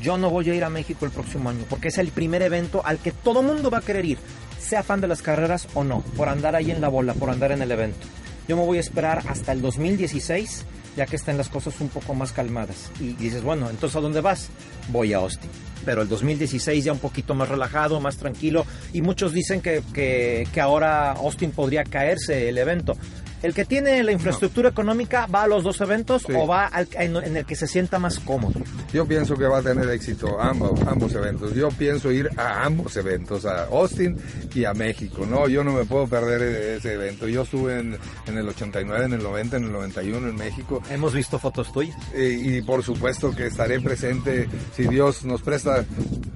yo 0.00 0.16
no 0.16 0.30
voy 0.30 0.48
a 0.50 0.54
ir 0.54 0.64
a 0.64 0.70
México 0.70 1.04
el 1.04 1.10
próximo 1.10 1.50
año 1.50 1.64
porque 1.68 1.88
es 1.88 1.98
el 1.98 2.08
primer 2.08 2.42
evento 2.42 2.82
al 2.84 2.98
que 2.98 3.12
todo 3.12 3.42
mundo 3.42 3.70
va 3.70 3.78
a 3.78 3.82
querer 3.82 4.04
ir, 4.04 4.18
sea 4.58 4.82
fan 4.82 5.00
de 5.00 5.08
las 5.08 5.22
carreras 5.22 5.68
o 5.74 5.84
no, 5.84 6.02
por 6.16 6.28
andar 6.28 6.54
ahí 6.54 6.70
en 6.70 6.80
la 6.80 6.88
bola, 6.88 7.14
por 7.14 7.30
andar 7.30 7.52
en 7.52 7.62
el 7.62 7.70
evento. 7.70 8.06
Yo 8.48 8.56
me 8.56 8.64
voy 8.64 8.78
a 8.78 8.80
esperar 8.80 9.22
hasta 9.28 9.52
el 9.52 9.60
2016 9.60 10.66
ya 10.96 11.06
que 11.06 11.16
están 11.16 11.38
las 11.38 11.48
cosas 11.48 11.80
un 11.80 11.88
poco 11.88 12.14
más 12.14 12.32
calmadas. 12.32 12.90
Y 13.00 13.14
dices, 13.14 13.42
bueno, 13.42 13.70
entonces 13.70 13.96
¿a 13.96 14.00
dónde 14.00 14.20
vas? 14.20 14.48
Voy 14.88 15.12
a 15.12 15.18
Austin. 15.18 15.50
Pero 15.84 16.02
el 16.02 16.08
2016 16.08 16.84
ya 16.84 16.92
un 16.92 16.98
poquito 16.98 17.34
más 17.34 17.48
relajado, 17.48 18.00
más 18.00 18.16
tranquilo. 18.16 18.64
Y 18.92 19.02
muchos 19.02 19.32
dicen 19.32 19.60
que, 19.60 19.82
que, 19.92 20.46
que 20.52 20.60
ahora 20.60 21.12
Austin 21.12 21.50
podría 21.50 21.84
caerse 21.84 22.48
el 22.48 22.58
evento. 22.58 22.96
El 23.42 23.54
que 23.54 23.64
tiene 23.64 24.02
la 24.04 24.12
infraestructura 24.12 24.68
económica 24.68 25.26
va 25.26 25.42
a 25.42 25.46
los 25.48 25.64
dos 25.64 25.80
eventos 25.80 26.24
o 26.32 26.46
va 26.46 26.70
en, 26.92 27.36
el 27.36 27.44
que 27.44 27.56
se 27.56 27.66
sienta 27.66 27.98
más 27.98 28.20
cómodo. 28.20 28.60
Yo 28.92 29.04
pienso 29.06 29.34
que 29.36 29.46
va 29.46 29.58
a 29.58 29.62
tener 29.62 29.88
éxito 29.90 30.40
ambos, 30.40 30.80
ambos 30.86 31.12
eventos. 31.14 31.52
Yo 31.54 31.68
pienso 31.70 32.12
ir 32.12 32.30
a 32.36 32.64
ambos 32.64 32.96
eventos, 32.96 33.44
a 33.44 33.64
Austin 33.64 34.16
y 34.54 34.64
a 34.64 34.74
México. 34.74 35.26
No, 35.26 35.48
yo 35.48 35.64
no 35.64 35.72
me 35.72 35.84
puedo 35.84 36.06
perder 36.06 36.42
e-, 36.42 36.76
ese 36.76 36.94
evento. 36.94 37.26
Yo 37.26 37.42
estuve 37.42 37.80
en, 37.80 37.98
el 38.26 38.48
89, 38.48 39.06
en 39.06 39.12
el 39.14 39.22
90, 39.22 39.56
en 39.56 39.64
el 39.64 39.72
91 39.72 40.28
en 40.28 40.36
México. 40.36 40.80
Hemos 40.88 41.12
visto 41.12 41.38
fotos 41.38 41.72
tuyas. 41.72 41.96
Eh, 42.14 42.38
y 42.40 42.62
por 42.62 42.84
supuesto 42.84 43.34
que 43.34 43.46
estaré 43.46 43.80
presente 43.80 44.48
si 44.76 44.84
Dios 44.84 45.24
nos 45.24 45.42
presta 45.42 45.84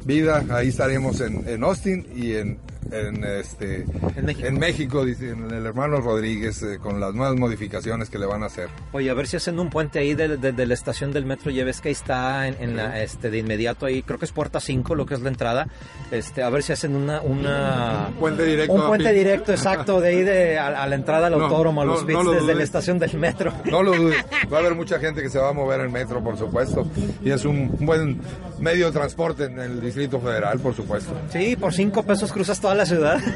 vida. 0.05 0.45
Ahí 0.51 0.69
estaremos 0.69 1.21
en, 1.21 1.49
en 1.49 1.63
Austin 1.63 2.05
y 2.17 2.35
en 2.35 2.59
en 2.91 3.25
este 3.25 3.85
en 4.17 4.59
México, 4.59 5.05
dice 5.05 5.31
el 5.31 5.67
hermano 5.67 6.01
Rodríguez 6.01 6.63
eh, 6.63 6.79
con 6.79 7.01
las 7.01 7.15
nuevas 7.15 7.37
modificaciones 7.37 8.11
que 8.11 8.19
le 8.19 8.27
van 8.27 8.43
a 8.43 8.47
hacer. 8.47 8.69
Oye, 8.93 9.11
a 9.11 9.15
ver 9.15 9.27
si 9.27 9.37
hacen 9.37 9.59
un 9.59 9.71
puente 9.71 9.99
ahí 9.99 10.15
de, 10.15 10.67
la 10.67 10.75
estación 10.75 11.13
del 11.13 11.25
metro, 11.25 11.51
ya 11.51 11.65
ves 11.65 11.81
que 11.81 11.89
ahí 11.89 11.93
está 11.93 12.47
en, 12.49 12.77
la, 12.77 13.03
este 13.03 13.31
de 13.31 13.39
inmediato 13.39 13.87
ahí, 13.87 14.03
creo 14.03 14.19
que 14.19 14.25
es 14.25 14.33
puerta 14.33 14.61
5 14.61 14.95
lo 14.95 15.07
que 15.07 15.15
es 15.15 15.21
la 15.21 15.29
entrada. 15.29 15.69
Este, 16.11 16.43
a 16.43 16.51
ver 16.51 16.63
si 16.63 16.73
hacen 16.73 16.95
una 16.95 17.21
una 17.21 18.09
un 18.09 18.15
puente 18.15 18.45
directo. 18.45 18.75
Un 18.75 18.87
puente 18.87 19.13
directo 19.13 19.53
exacto 19.53 20.01
de 20.01 20.09
ahí 20.09 20.23
de 20.23 20.59
a, 20.59 20.87
la 20.87 20.95
entrada 20.95 21.27
al 21.27 21.35
autódromo, 21.35 21.83
a 21.83 21.85
los 21.85 22.07
bits 22.07 22.31
desde 22.31 22.55
la 22.55 22.63
estación 22.63 22.99
del 22.99 23.17
metro. 23.19 23.53
No 23.65 23.83
lo 23.83 23.95
dudes. 23.95 24.25
Va 24.53 24.59
a 24.59 24.61
haber 24.61 24.75
mucha 24.75 24.99
gente 24.99 25.23
que 25.23 25.31
se 25.31 25.39
va 25.39 25.49
a 25.49 25.53
mover 25.53 25.81
en 25.81 25.91
metro, 25.91 26.23
por 26.23 26.37
supuesto, 26.37 26.87
y 27.23 27.31
es 27.31 27.45
un 27.45 27.77
buen 27.81 28.21
medio 28.61 28.87
de 28.87 28.93
transporte 28.93 29.45
en 29.45 29.59
el 29.59 29.81
Distrito 29.81 30.21
Federal, 30.21 30.61
por 30.61 30.75
supuesto. 30.75 31.13
Sí, 31.31 31.57
por 31.57 31.73
5 31.73 32.05
pesos 32.05 32.33
cruzas 32.33 32.61
toda 32.61 32.76
la 32.77 32.87
ciudad. 32.87 33.19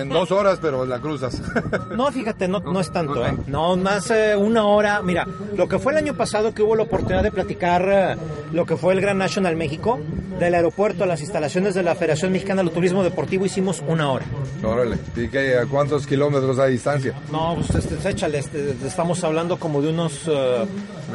En 0.00 0.08
dos 0.08 0.30
horas, 0.32 0.58
pero 0.60 0.86
la 0.86 1.00
cruzas. 1.00 1.40
No, 1.96 2.10
fíjate, 2.10 2.48
no, 2.48 2.60
no 2.60 2.80
es 2.80 2.90
tanto, 2.90 3.24
¿eh? 3.26 3.36
No, 3.46 3.76
más 3.76 4.10
eh, 4.10 4.34
una 4.34 4.64
hora. 4.64 5.02
Mira, 5.02 5.26
lo 5.56 5.68
que 5.68 5.78
fue 5.78 5.92
el 5.92 5.98
año 5.98 6.14
pasado 6.14 6.54
que 6.54 6.62
hubo 6.62 6.74
la 6.74 6.84
oportunidad 6.84 7.22
de 7.22 7.30
platicar 7.30 7.88
eh, 7.88 8.16
lo 8.52 8.64
que 8.64 8.76
fue 8.76 8.94
el 8.94 9.00
Gran 9.00 9.18
National 9.18 9.56
México, 9.56 10.00
del 10.38 10.54
aeropuerto 10.54 11.04
a 11.04 11.06
las 11.06 11.20
instalaciones 11.20 11.74
de 11.74 11.82
la 11.82 11.94
Federación 11.94 12.32
Mexicana 12.32 12.62
de 12.62 12.70
Turismo 12.70 13.02
Deportivo, 13.04 13.44
hicimos 13.44 13.82
una 13.86 14.10
hora. 14.10 14.24
Órale, 14.62 14.98
¿y 15.16 15.28
qué, 15.28 15.58
a 15.58 15.66
cuántos 15.66 16.06
kilómetros 16.06 16.58
hay 16.58 16.72
distancia? 16.72 17.14
No, 17.30 17.54
pues 17.56 17.84
este, 17.84 18.08
échale, 18.08 18.38
este, 18.38 18.74
estamos 18.86 19.22
hablando 19.24 19.58
como 19.58 19.82
de 19.82 19.90
unos 19.90 20.30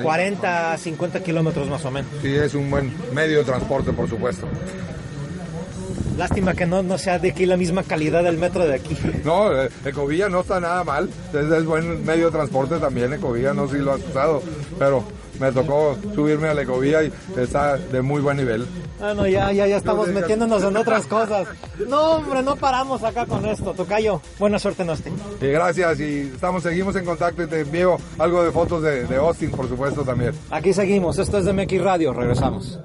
40, 0.01 0.76
eh, 0.76 0.78
50 0.78 1.24
kilómetros 1.24 1.68
más 1.68 1.84
o 1.86 1.91
menos. 1.91 2.11
Sí, 2.22 2.34
es 2.34 2.53
un 2.53 2.70
buen 2.70 2.93
medio 3.13 3.39
de 3.39 3.43
transporte, 3.45 3.91
por 3.91 4.07
supuesto. 4.07 4.47
Lástima 6.18 6.53
que 6.55 6.65
no, 6.65 6.82
no 6.82 6.97
sea 6.97 7.20
de 7.20 7.30
aquí 7.30 7.45
la 7.45 7.57
misma 7.57 7.84
calidad 7.84 8.24
del 8.24 8.38
metro 8.38 8.65
de 8.68 8.76
aquí. 8.76 8.97
No, 9.24 9.51
eh, 9.51 9.70
Ecovilla 9.84 10.30
no 10.30 10.41
está 10.41 10.59
nada 10.59 10.84
mal. 10.84 11.09
Es, 11.34 11.65
buen 11.65 12.05
medio 12.05 12.28
de 12.28 12.32
transporte 12.32 12.78
también. 12.78 13.13
Ecovilla 13.13 13.53
no 13.53 13.68
sí 13.68 13.78
lo 13.78 13.93
ha 13.93 13.95
usado. 13.95 14.41
Pero 14.80 15.03
me 15.39 15.51
tocó 15.51 15.97
subirme 16.15 16.47
a 16.47 16.53
la 16.53 16.61
Ecovilla 16.61 17.03
y 17.03 17.11
está 17.36 17.78
de 17.78 18.01
muy 18.01 18.22
buen 18.22 18.38
nivel. 18.38 18.65
Bueno, 18.99 19.28
ya, 19.28 19.51
ya, 19.51 19.68
ya 19.68 19.78
estamos 19.78 20.07
metiéndonos 20.07 20.63
en 20.63 20.78
otras 20.78 21.05
cosas. 21.05 21.47
No, 21.88 22.13
hombre, 22.13 22.41
no 22.41 22.55
paramos 22.55 23.03
acá 23.03 23.26
con 23.26 23.45
esto. 23.45 23.74
Tocayo, 23.74 24.22
buena 24.39 24.57
suerte 24.57 24.84
en 24.84 24.89
Austin. 24.89 25.13
Y 25.41 25.47
gracias, 25.47 25.99
y 25.99 26.32
estamos, 26.34 26.63
seguimos 26.63 26.95
en 26.95 27.05
contacto 27.05 27.43
y 27.43 27.47
te 27.47 27.61
envío 27.61 27.97
algo 28.18 28.43
de 28.43 28.51
fotos 28.51 28.82
de, 28.82 29.05
de 29.05 29.15
Austin, 29.18 29.51
por 29.51 29.68
supuesto, 29.68 30.03
también. 30.03 30.34
Aquí 30.49 30.74
seguimos, 30.74 31.20
esto 31.20 31.38
es 31.38 31.45
de 31.45 31.53
MX 31.53 31.82
Radio, 31.82 32.13
regresamos. 32.13 32.80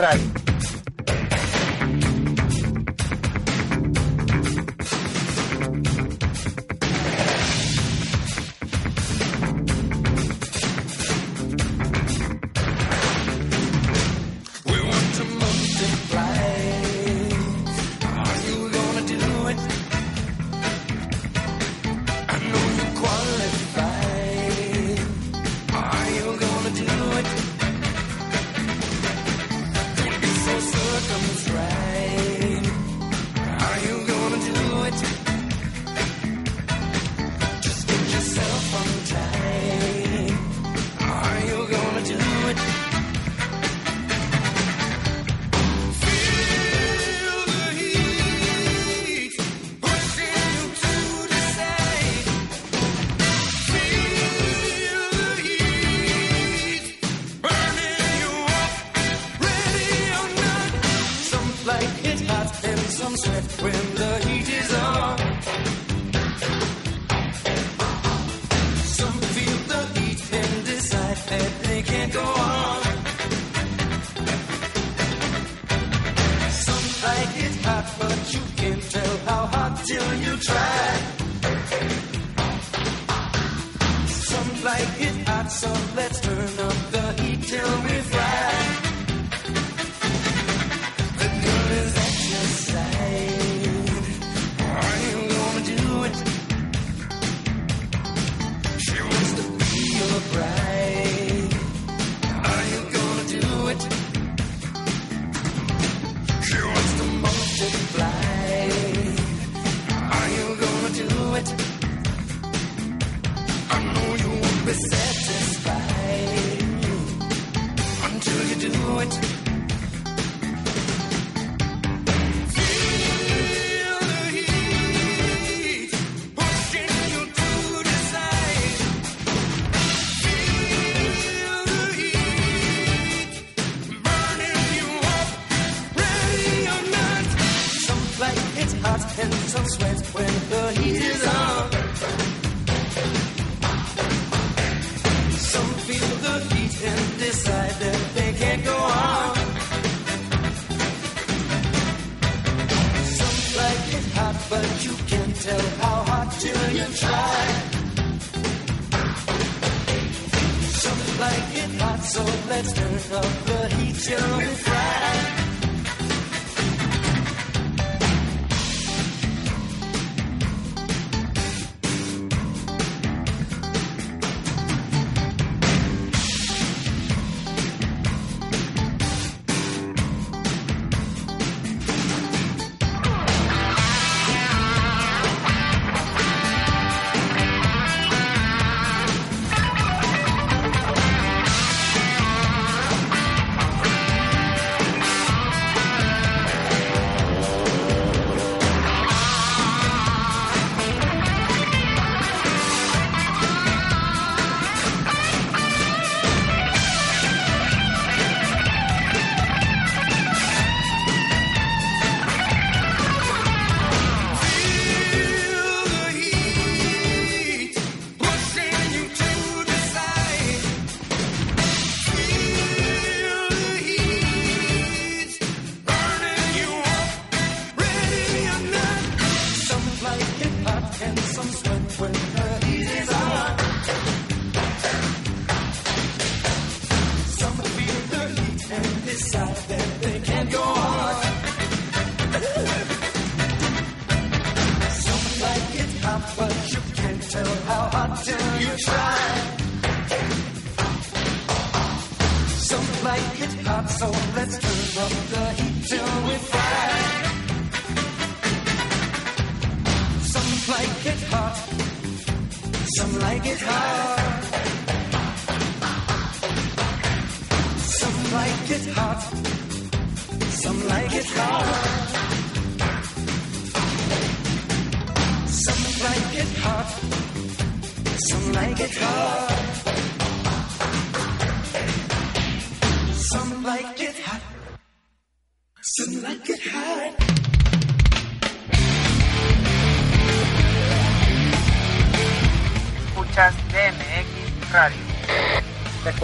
DMX 0.00 0.39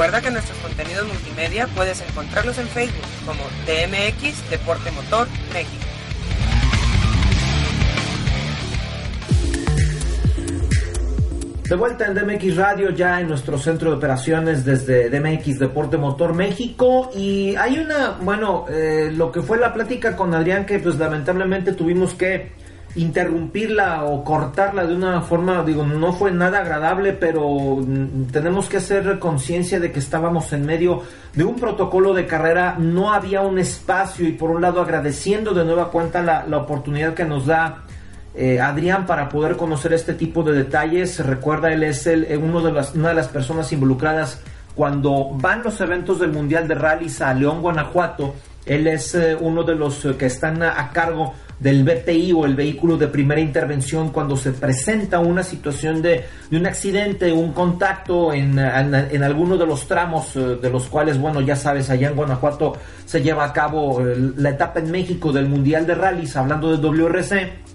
Recuerda 0.07 0.28
que 0.28 0.34
nuestros 0.34 0.59
contenidos 0.59 1.09
multimedia 1.09 1.66
puedes 1.74 2.00
encontrarlos 2.00 2.57
en 2.59 2.68
Facebook 2.68 3.04
como 3.26 3.42
DMX 3.66 4.50
Deporte 4.50 4.92
Motor 4.92 5.26
México. 5.52 5.84
De 11.68 11.74
vuelta 11.74 12.07
en 12.07 12.14
DMX 12.14 12.54
Radio, 12.54 12.90
ya 12.90 13.20
en 13.20 13.26
nuestro 13.26 13.59
centro 13.59 13.90
de 13.90 13.96
operaciones 13.96 14.64
desde 14.64 15.11
DMX 15.11 15.59
Deporte 15.59 15.96
Motor 15.96 16.34
México. 16.34 17.11
Y 17.12 17.57
hay 17.57 17.80
una, 17.80 18.11
bueno, 18.20 18.66
eh, 18.70 19.11
lo 19.12 19.32
que 19.32 19.42
fue 19.42 19.59
la 19.59 19.74
plática 19.74 20.14
con 20.14 20.32
Adrián, 20.32 20.66
que 20.66 20.78
pues 20.78 20.98
lamentablemente 20.98 21.72
tuvimos 21.72 22.14
que 22.14 22.52
interrumpirla 22.97 24.05
o 24.05 24.24
cortarla 24.24 24.86
de 24.86 24.94
una 24.94 25.20
forma, 25.20 25.62
digo, 25.62 25.84
no 25.84 26.12
fue 26.12 26.32
nada 26.32 26.59
agradable, 26.59 27.12
pero 27.12 27.49
mm, 27.49 28.26
tenemos 28.32 28.68
que 28.68 28.78
hacer 28.78 29.18
conciencia 29.18 29.78
de 29.78 29.92
que 29.92 29.99
estábamos 29.99 30.53
en 30.53 30.66
medio 30.66 31.03
de 31.34 31.44
un 31.44 31.57
protocolo 31.57 32.14
de 32.14 32.26
carrera, 32.26 32.76
no 32.78 33.12
había 33.12 33.42
un 33.42 33.59
espacio 33.59 34.26
y 34.26 34.32
por 34.32 34.51
un 34.51 34.62
lado 34.62 34.80
agradeciendo 34.80 35.53
de 35.55 35.64
nueva 35.64 35.90
cuenta 35.90 36.22
la, 36.22 36.47
la 36.47 36.59
oportunidad 36.59 37.14
que 37.14 37.24
nos 37.24 37.47
da 37.47 37.84
eh, 38.38 38.61
Adrián 38.61 39.07
para 39.07 39.30
poder 39.30 39.57
conocer 39.57 39.94
este 39.94 40.12
tipo 40.12 40.42
de 40.42 40.53
detalles. 40.53 41.24
Recuerda, 41.24 41.72
él 41.72 41.82
es 41.82 42.07
el, 42.07 42.24
eh, 42.24 42.36
uno 42.36 42.61
de 42.61 42.70
las, 42.70 42.94
una 42.94 43.09
de 43.09 43.14
las 43.14 43.28
personas 43.28 43.72
involucradas 43.72 44.42
cuando 44.74 45.30
van 45.32 45.62
los 45.62 45.80
eventos 45.80 46.20
del 46.20 46.32
Mundial 46.32 46.68
de 46.68 46.74
Rallys 46.74 47.22
a 47.22 47.32
León, 47.32 47.62
Guanajuato. 47.62 48.34
Él 48.66 48.88
es 48.88 49.14
eh, 49.14 49.34
uno 49.40 49.62
de 49.62 49.74
los 49.74 50.07
que 50.18 50.26
están 50.26 50.62
a, 50.62 50.90
cargo 50.90 51.32
del 51.59 51.84
BPI 51.84 52.32
o 52.32 52.44
el 52.44 52.54
vehículo 52.54 52.98
de 52.98 53.09
primera 53.09 53.40
intervención 53.40 54.11
cuando 54.11 54.36
se 54.36 54.52
presenta 54.52 55.18
una 55.20 55.42
situación 55.42 56.02
de, 56.02 56.24
de 56.50 56.57
un 56.57 56.66
accidente, 56.66 57.32
un 57.32 57.52
contacto 57.52 58.32
en, 58.32 58.59
en, 58.59 58.94
en 58.94 59.22
alguno 59.22 59.57
de 59.57 59.66
los 59.66 59.88
tramos 59.88 60.34
de 60.34 60.70
los 60.70 60.86
cuales, 60.86 61.18
bueno, 61.18 61.40
ya 61.40 61.57
sabes, 61.57 61.88
allá 61.88 62.09
en 62.09 62.16
Guanajuato 62.16 62.76
se 63.04 63.22
lleva 63.22 63.44
a 63.44 63.52
cabo 63.52 64.02
la 64.36 64.50
etapa 64.50 64.80
en 64.80 64.90
México 64.90 65.32
del 65.32 65.48
Mundial 65.48 65.86
de 65.86 65.94
Rallys, 65.94 66.36
hablando 66.36 66.76
de 66.76 66.86
WRC 66.86 67.66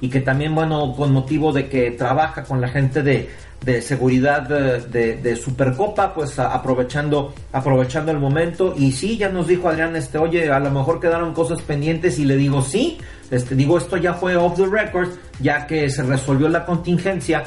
y 0.00 0.08
que 0.08 0.20
también, 0.20 0.54
bueno, 0.54 0.94
con 0.94 1.12
motivo 1.12 1.52
de 1.52 1.68
que 1.68 1.92
trabaja 1.92 2.44
con 2.44 2.60
la 2.60 2.68
gente 2.68 3.02
de, 3.02 3.30
de 3.64 3.82
seguridad 3.82 4.42
de, 4.42 5.16
de, 5.16 5.36
Supercopa, 5.36 6.14
pues 6.14 6.38
aprovechando, 6.38 7.34
aprovechando 7.52 8.12
el 8.12 8.18
momento. 8.18 8.74
Y 8.76 8.92
sí, 8.92 9.16
ya 9.16 9.28
nos 9.28 9.48
dijo 9.48 9.68
Adrián, 9.68 9.96
este, 9.96 10.18
oye, 10.18 10.50
a 10.50 10.60
lo 10.60 10.70
mejor 10.70 11.00
quedaron 11.00 11.34
cosas 11.34 11.62
pendientes 11.62 12.18
y 12.18 12.24
le 12.24 12.36
digo 12.36 12.62
sí, 12.62 12.98
este, 13.30 13.54
digo, 13.54 13.78
esto 13.78 13.96
ya 13.96 14.14
fue 14.14 14.36
off 14.36 14.56
the 14.56 14.66
record, 14.66 15.08
ya 15.40 15.66
que 15.66 15.90
se 15.90 16.02
resolvió 16.02 16.48
la 16.48 16.64
contingencia. 16.64 17.44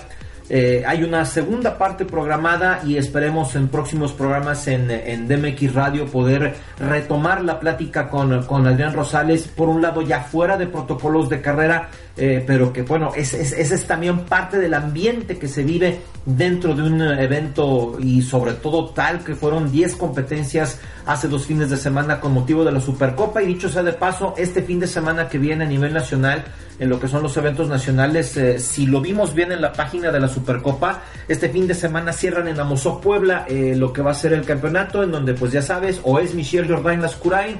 Eh, 0.50 0.84
hay 0.86 1.04
una 1.04 1.26
segunda 1.26 1.78
parte 1.78 2.06
programada 2.06 2.82
y 2.84 2.98
esperemos 2.98 3.56
en 3.56 3.68
próximos 3.68 4.14
programas 4.14 4.68
en, 4.68 4.90
en 4.90 5.28
DMX 5.28 5.76
Radio 5.76 6.08
poder 6.08 6.56
retomar 6.80 7.44
la 7.44 7.60
plática 7.60 8.10
con, 8.10 8.44
con 8.46 8.66
Adrián 8.66 8.94
Rosales, 8.94 9.48
por 9.48 9.70
un 9.70 9.82
lado 9.82 10.02
ya 10.02 10.22
fuera 10.22 10.58
de 10.58 10.66
protocolos 10.66 11.30
de 11.30 11.40
carrera, 11.40 11.90
eh, 12.18 12.44
pero 12.46 12.74
que 12.74 12.82
bueno, 12.82 13.12
ese 13.16 13.42
es, 13.42 13.54
es, 13.54 13.86
también 13.86 14.22
parte 14.22 14.58
del 14.58 14.74
ambiente 14.74 15.38
que 15.38 15.48
se 15.48 15.64
vive 15.64 16.02
dentro 16.26 16.74
de 16.74 16.82
un 16.82 17.02
evento 17.02 17.98
y 18.00 18.24
sobre 18.24 18.54
todo 18.54 18.90
tal 18.90 19.24
que 19.24 19.36
fueron 19.36 19.72
10 19.72 19.96
competencias 19.98 20.80
hace 21.06 21.28
dos 21.28 21.46
fines 21.46 21.70
de 21.70 21.78
semana 21.78 22.20
con 22.20 22.34
motivo 22.34 22.64
de 22.64 22.72
la 22.72 22.82
Supercopa. 22.82 23.42
Y 23.44 23.48
dicho 23.48 23.70
sea 23.70 23.84
de 23.84 23.94
paso, 23.94 24.34
este 24.36 24.64
fin 24.64 24.80
de 24.80 24.88
semana 24.88 25.30
que 25.30 25.38
viene 25.38 25.66
a 25.66 25.68
nivel 25.68 25.94
nacional, 25.94 26.44
en 26.80 26.90
lo 26.90 27.00
que 27.00 27.08
son 27.08 27.22
los 27.22 27.36
eventos 27.38 27.68
nacionales, 27.68 28.36
eh, 28.38 28.60
si 28.60 28.86
lo 28.86 29.02
vimos 29.02 29.34
bien 29.34 29.52
en 29.52 29.62
la 29.62 29.74
página 29.74 30.12
de 30.12 30.20
la 30.20 30.28
Supercopa, 30.28 31.04
este 31.28 31.50
fin 31.50 31.68
de 31.68 31.74
semana 31.74 32.14
cierran 32.14 32.48
en 32.48 32.60
Amozoc 32.60 33.02
Puebla 33.02 33.46
eh, 33.48 33.76
lo 33.76 33.92
que 33.92 34.02
va 34.02 34.12
a 34.12 34.16
ser 34.16 34.34
el 34.34 34.46
campeonato, 34.46 35.04
en 35.04 35.12
donde 35.12 35.34
pues 35.34 35.52
ya 35.52 35.62
sabes, 35.62 36.00
o 36.04 36.20
es 36.20 36.34
Michelle 36.34 36.68
Jordain 36.68 37.02
Lascurain, 37.02 37.58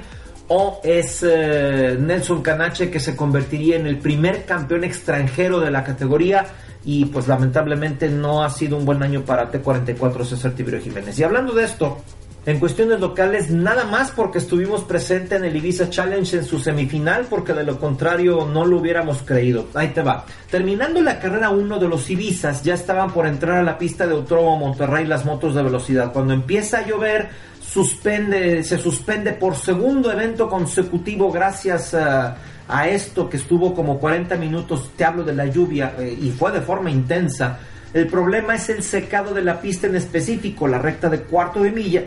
o 0.48 0.80
es 0.82 1.22
eh, 1.22 1.96
Nelson 2.00 2.42
Canache 2.42 2.90
que 2.90 2.98
se 2.98 3.14
convertiría 3.14 3.76
en 3.76 3.86
el 3.86 3.98
primer 3.98 4.44
campeón 4.46 4.82
extranjero 4.82 5.60
de 5.60 5.70
la 5.70 5.84
categoría 5.84 6.44
y 6.84 7.04
pues 7.04 7.28
lamentablemente 7.28 8.08
no 8.08 8.42
ha 8.42 8.50
sido 8.50 8.76
un 8.76 8.84
buen 8.84 9.02
año 9.02 9.22
para 9.24 9.52
T44 9.52 10.24
César 10.24 10.52
Tiberio 10.52 10.80
Jiménez. 10.80 11.18
Y 11.18 11.22
hablando 11.22 11.52
de 11.52 11.64
esto, 11.64 11.98
en 12.46 12.58
cuestiones 12.58 13.00
locales, 13.00 13.50
nada 13.50 13.84
más 13.84 14.12
porque 14.12 14.38
estuvimos 14.38 14.84
presentes 14.84 15.38
en 15.38 15.44
el 15.44 15.54
Ibiza 15.56 15.90
Challenge 15.90 16.38
en 16.38 16.44
su 16.44 16.58
semifinal, 16.58 17.26
porque 17.28 17.52
de 17.52 17.64
lo 17.64 17.78
contrario 17.78 18.48
no 18.50 18.64
lo 18.64 18.78
hubiéramos 18.78 19.22
creído. 19.22 19.66
Ahí 19.74 19.88
te 19.88 20.02
va. 20.02 20.24
Terminando 20.50 21.02
la 21.02 21.18
carrera 21.18 21.50
1 21.50 21.78
de 21.78 21.88
los 21.88 22.08
Ibizas, 22.08 22.62
ya 22.62 22.74
estaban 22.74 23.12
por 23.12 23.26
entrar 23.26 23.58
a 23.58 23.62
la 23.62 23.76
pista 23.76 24.06
de 24.06 24.14
Autódromo 24.14 24.56
Monterrey 24.56 25.06
las 25.06 25.26
motos 25.26 25.54
de 25.54 25.62
velocidad. 25.62 26.12
Cuando 26.12 26.32
empieza 26.32 26.78
a 26.78 26.86
llover, 26.86 27.28
suspende, 27.60 28.64
se 28.64 28.78
suspende 28.78 29.32
por 29.32 29.54
segundo 29.54 30.10
evento 30.10 30.48
consecutivo 30.48 31.30
gracias 31.30 31.92
a, 31.92 32.38
a 32.66 32.88
esto 32.88 33.28
que 33.28 33.36
estuvo 33.36 33.74
como 33.74 33.98
40 33.98 34.36
minutos, 34.36 34.92
te 34.96 35.04
hablo 35.04 35.24
de 35.24 35.34
la 35.34 35.46
lluvia 35.46 35.94
eh, 35.98 36.16
y 36.18 36.30
fue 36.30 36.52
de 36.52 36.62
forma 36.62 36.90
intensa. 36.90 37.58
El 37.92 38.06
problema 38.06 38.54
es 38.54 38.68
el 38.68 38.82
secado 38.82 39.34
de 39.34 39.42
la 39.42 39.60
pista 39.60 39.88
en 39.88 39.96
específico, 39.96 40.68
la 40.68 40.78
recta 40.78 41.08
de 41.08 41.22
cuarto 41.22 41.62
de 41.62 41.72
milla, 41.72 42.04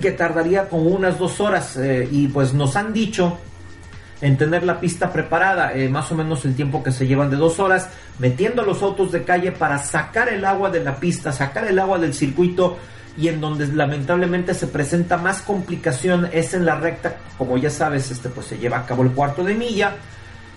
que 0.00 0.12
tardaría 0.12 0.68
como 0.68 0.84
unas 0.84 1.18
dos 1.18 1.40
horas 1.40 1.76
eh, 1.76 2.08
y 2.10 2.28
pues 2.28 2.54
nos 2.54 2.76
han 2.76 2.92
dicho 2.92 3.38
en 4.20 4.36
tener 4.36 4.64
la 4.64 4.78
pista 4.78 5.12
preparada, 5.12 5.72
eh, 5.74 5.88
más 5.88 6.12
o 6.12 6.14
menos 6.14 6.44
el 6.44 6.54
tiempo 6.54 6.82
que 6.82 6.92
se 6.92 7.06
llevan 7.06 7.30
de 7.30 7.36
dos 7.36 7.58
horas, 7.58 7.88
metiendo 8.18 8.62
los 8.62 8.82
autos 8.82 9.12
de 9.12 9.22
calle 9.22 9.50
para 9.52 9.78
sacar 9.78 10.28
el 10.28 10.44
agua 10.44 10.70
de 10.70 10.84
la 10.84 10.96
pista, 10.96 11.32
sacar 11.32 11.66
el 11.66 11.78
agua 11.78 11.98
del 11.98 12.12
circuito 12.12 12.78
y 13.16 13.28
en 13.28 13.40
donde 13.40 13.66
lamentablemente 13.66 14.54
se 14.54 14.66
presenta 14.66 15.16
más 15.16 15.42
complicación 15.42 16.28
es 16.32 16.54
en 16.54 16.64
la 16.64 16.76
recta, 16.76 17.16
como 17.38 17.56
ya 17.56 17.70
sabes, 17.70 18.10
este 18.10 18.28
pues 18.28 18.46
se 18.46 18.58
lleva 18.58 18.78
a 18.78 18.86
cabo 18.86 19.02
el 19.02 19.12
cuarto 19.12 19.42
de 19.42 19.54
milla, 19.54 19.96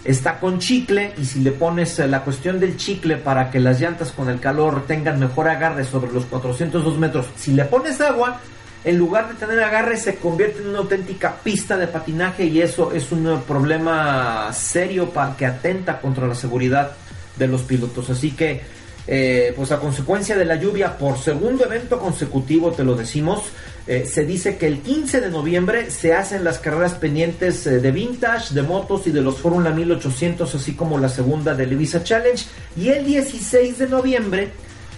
está 0.04 0.40
con 0.40 0.60
chicle 0.60 1.14
y 1.18 1.26
si 1.26 1.40
le 1.40 1.52
pones 1.52 1.98
eh, 2.00 2.08
la 2.08 2.22
cuestión 2.22 2.60
del 2.60 2.76
chicle 2.76 3.18
para 3.18 3.50
que 3.50 3.60
las 3.60 3.80
llantas 3.80 4.12
con 4.12 4.30
el 4.30 4.40
calor 4.40 4.86
tengan 4.86 5.20
mejor 5.20 5.48
agarre 5.48 5.86
sobre 5.86 6.12
los 6.12 6.26
402 6.26 6.98
metros, 6.98 7.28
si 7.38 7.54
le 7.54 7.66
pones 7.66 8.02
agua, 8.02 8.40
en 8.86 8.98
lugar 8.98 9.30
de 9.30 9.36
tener 9.36 9.62
agarre 9.64 9.98
se 9.98 10.16
convierte 10.16 10.62
en 10.62 10.70
una 10.70 10.80
auténtica 10.80 11.36
pista 11.42 11.78
de 11.78 11.88
patinaje 11.88 12.46
y 12.46 12.62
eso 12.62 12.92
es 12.92 13.12
un 13.12 13.42
problema 13.48 14.52
serio 14.54 15.10
para 15.10 15.38
que 15.38 15.46
atenta 15.46 16.02
contra 16.02 16.28
la 16.28 16.36
seguridad 16.36 16.92
de 17.38 17.48
los 17.48 17.62
pilotos. 17.62 18.10
Así 18.10 18.32
que, 18.32 18.62
eh, 19.08 19.54
pues 19.56 19.72
a 19.72 19.80
consecuencia 19.80 20.38
de 20.38 20.46
la 20.46 20.56
lluvia, 20.56 20.98
por 20.98 21.18
segundo 21.18 21.66
evento 21.66 21.98
consecutivo, 22.00 22.72
te 22.72 22.84
lo 22.84 22.96
decimos, 22.96 23.44
eh, 23.86 24.06
se 24.06 24.26
dice 24.26 24.58
que 24.58 24.68
el 24.68 24.80
15 24.80 25.22
de 25.22 25.30
noviembre 25.30 25.92
se 25.92 26.14
hacen 26.14 26.44
las 26.44 26.60
carreras 26.60 26.94
pendientes 26.94 27.66
eh, 27.68 27.80
de 27.80 27.92
Vintage, 27.92 28.54
de 28.54 28.62
motos 28.62 29.08
y 29.08 29.12
de 29.12 29.22
los 29.22 29.40
Fórmula 29.40 29.72
1800, 29.72 30.56
así 30.56 30.74
como 30.74 30.98
la 30.98 31.10
segunda 31.10 31.54
del 31.54 31.74
Ibiza 31.74 32.04
Challenge. 32.04 32.46
Y 32.78 32.90
el 32.90 33.06
16 33.06 33.78
de 33.78 33.88
noviembre 33.88 34.52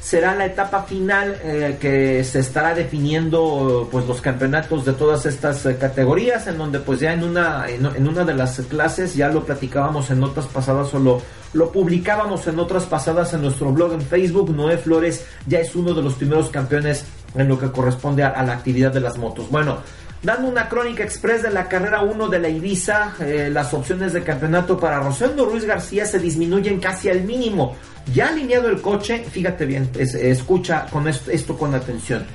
será 0.06 0.36
la 0.36 0.46
etapa 0.46 0.84
final 0.84 1.36
eh, 1.44 1.78
que 1.82 2.24
se 2.24 2.38
estará 2.38 2.76
definiendo 2.76 3.90
pues 3.92 4.06
los 4.06 4.22
campeonatos 4.22 4.86
de 4.86 4.94
todas 4.94 5.26
estas 5.26 5.66
eh, 5.66 5.78
categorías 5.80 6.46
en 6.46 6.60
donde 6.60 6.78
pues 6.78 7.00
ya 7.00 7.14
en 7.14 7.24
una 7.24 7.68
en, 7.68 8.08
una 8.08 8.24
de 8.24 8.36
las 8.36 8.60
clases 8.70 9.16
ya 9.16 9.30
lo 9.30 9.44
platicábamos 9.44 10.12
en 10.12 10.20
notas 10.20 10.46
pasadas 10.46 10.94
o 10.94 11.00
lo, 11.00 11.72
publicábamos 11.72 12.46
en 12.46 12.60
otras 12.60 12.84
pasadas 12.84 13.34
en 13.34 13.42
nuestro 13.42 13.72
blog 13.72 13.94
en 13.94 14.02
Facebook 14.02 14.56
Noé 14.56 14.78
Flores 14.78 15.26
ya 15.48 15.58
es 15.58 15.76
uno 15.76 15.92
de 15.96 16.04
los 16.04 16.14
primeros 16.14 16.52
campeones 16.52 17.04
en 17.34 17.48
lo 17.48 17.58
que 17.58 17.72
corresponde 17.72 18.22
a, 18.22 18.28
a 18.28 18.44
la 18.44 18.54
actividad 18.54 18.94
de 18.94 19.00
las 19.00 19.18
motos 19.18 19.50
bueno 19.50 19.80
Dando 20.26 20.48
una 20.48 20.68
crónica 20.68 21.04
express 21.04 21.44
de 21.44 21.52
la 21.52 21.68
carrera 21.68 22.02
1 22.02 22.30
de 22.30 22.40
la 22.40 22.50
Ibiza, 22.50 23.14
eh, 23.20 23.48
las 23.52 23.72
opciones 23.76 24.12
de 24.12 24.24
campeonato 24.24 24.76
para 24.76 25.00
Rosendo 25.00 25.46
Ruiz 25.46 25.66
García 25.66 26.04
se 26.08 26.18
disminuyen 26.18 26.80
casi 26.80 27.10
al 27.10 27.22
mínimo. 27.22 27.76
Ya 28.14 28.30
alineado 28.30 28.70
el 28.70 28.82
coche, 28.82 29.24
fíjate 29.30 29.66
bien, 29.66 29.90
es- 29.98 30.14
escucha 30.16 30.86
con 30.92 31.08
esto, 31.08 31.32
esto 31.32 31.58
con 31.58 31.74
atención. 31.74 32.26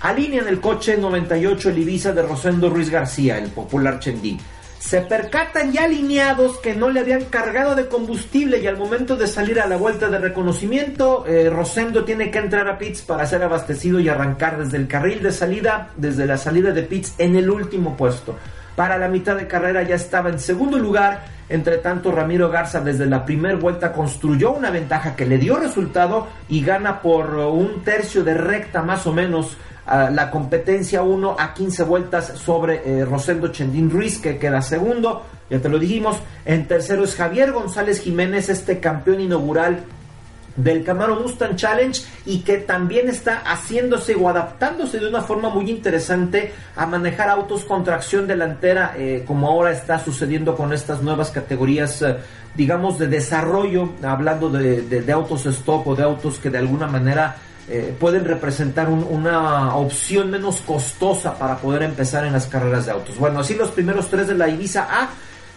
Alinean 0.00 0.48
el 0.48 0.60
coche 0.60 0.96
98 0.96 1.70
el 1.70 1.78
Ibiza 1.78 2.12
de 2.12 2.22
Rosendo 2.22 2.70
Ruiz 2.70 2.90
García, 2.90 3.38
el 3.38 3.50
popular 3.50 3.98
Chendí. 4.00 4.38
Se 4.78 5.02
percatan 5.02 5.72
ya 5.72 5.84
alineados 5.84 6.56
que 6.58 6.74
no 6.74 6.88
le 6.88 7.00
habían 7.00 7.26
cargado 7.26 7.74
de 7.74 7.86
combustible 7.86 8.60
y 8.60 8.66
al 8.66 8.78
momento 8.78 9.14
de 9.16 9.26
salir 9.26 9.60
a 9.60 9.66
la 9.66 9.76
vuelta 9.76 10.08
de 10.08 10.18
reconocimiento, 10.18 11.26
eh, 11.26 11.50
Rosendo 11.50 12.04
tiene 12.04 12.30
que 12.30 12.38
entrar 12.38 12.66
a 12.66 12.78
pits 12.78 13.02
para 13.02 13.26
ser 13.26 13.42
abastecido 13.42 14.00
y 14.00 14.08
arrancar 14.08 14.58
desde 14.62 14.78
el 14.78 14.88
carril 14.88 15.22
de 15.22 15.32
salida, 15.32 15.90
desde 15.98 16.24
la 16.24 16.38
salida 16.38 16.72
de 16.72 16.82
pits 16.82 17.12
en 17.18 17.36
el 17.36 17.50
último 17.50 17.94
puesto. 17.94 18.38
Para 18.76 18.98
la 18.98 19.08
mitad 19.08 19.36
de 19.36 19.46
carrera 19.46 19.82
ya 19.82 19.96
estaba 19.96 20.30
en 20.30 20.38
segundo 20.38 20.78
lugar. 20.78 21.24
Entre 21.48 21.78
tanto, 21.78 22.12
Ramiro 22.12 22.48
Garza 22.48 22.80
desde 22.80 23.06
la 23.06 23.24
primera 23.24 23.56
vuelta 23.56 23.92
construyó 23.92 24.52
una 24.52 24.70
ventaja 24.70 25.16
que 25.16 25.26
le 25.26 25.38
dio 25.38 25.56
resultado 25.56 26.28
y 26.48 26.62
gana 26.62 27.02
por 27.02 27.34
uh, 27.34 27.50
un 27.50 27.82
tercio 27.82 28.22
de 28.22 28.34
recta 28.34 28.82
más 28.82 29.06
o 29.06 29.12
menos 29.12 29.56
a 29.86 30.08
la 30.10 30.30
competencia 30.30 31.02
1 31.02 31.36
a 31.38 31.52
15 31.52 31.82
vueltas 31.82 32.32
sobre 32.36 32.82
eh, 32.84 33.04
Rosendo 33.04 33.48
Chendín 33.48 33.90
Ruiz 33.90 34.20
que 34.20 34.38
queda 34.38 34.62
segundo, 34.62 35.24
ya 35.48 35.58
te 35.58 35.68
lo 35.68 35.80
dijimos. 35.80 36.16
En 36.44 36.68
tercero 36.68 37.02
es 37.02 37.16
Javier 37.16 37.50
González 37.50 38.00
Jiménez, 38.00 38.48
este 38.48 38.78
campeón 38.78 39.20
inaugural 39.20 39.80
del 40.62 40.84
Camaro 40.84 41.16
Mustang 41.20 41.56
Challenge 41.56 42.00
y 42.26 42.40
que 42.40 42.58
también 42.58 43.08
está 43.08 43.42
haciéndose 43.44 44.14
o 44.14 44.28
adaptándose 44.28 44.98
de 44.98 45.08
una 45.08 45.22
forma 45.22 45.48
muy 45.50 45.70
interesante 45.70 46.52
a 46.76 46.86
manejar 46.86 47.28
autos 47.28 47.64
con 47.64 47.84
tracción 47.84 48.26
delantera 48.26 48.94
eh, 48.96 49.24
como 49.26 49.48
ahora 49.48 49.72
está 49.72 49.98
sucediendo 49.98 50.56
con 50.56 50.72
estas 50.72 51.02
nuevas 51.02 51.30
categorías 51.30 52.02
eh, 52.02 52.16
digamos 52.54 52.98
de 52.98 53.06
desarrollo 53.08 53.90
hablando 54.02 54.48
de, 54.50 55.12
autos 55.12 55.46
stock 55.46 55.86
o 55.86 55.94
de 55.96 56.02
autos 56.02 56.38
que 56.38 56.50
de 56.50 56.58
alguna 56.58 56.86
manera 56.86 57.36
eh, 57.68 57.94
pueden 57.98 58.24
representar 58.24 58.88
un- 58.88 59.06
una 59.08 59.76
opción 59.76 60.30
menos 60.30 60.60
costosa 60.60 61.38
para 61.38 61.56
poder 61.58 61.82
empezar 61.84 62.24
en 62.24 62.32
las 62.32 62.46
carreras 62.46 62.86
de 62.86 62.92
autos. 62.92 63.16
Bueno 63.18 63.40
así 63.40 63.54
los 63.54 63.70
primeros 63.70 64.08
tres 64.08 64.26
de 64.26 64.34
la 64.34 64.48
Ibiza 64.48 64.88
A 64.90 65.08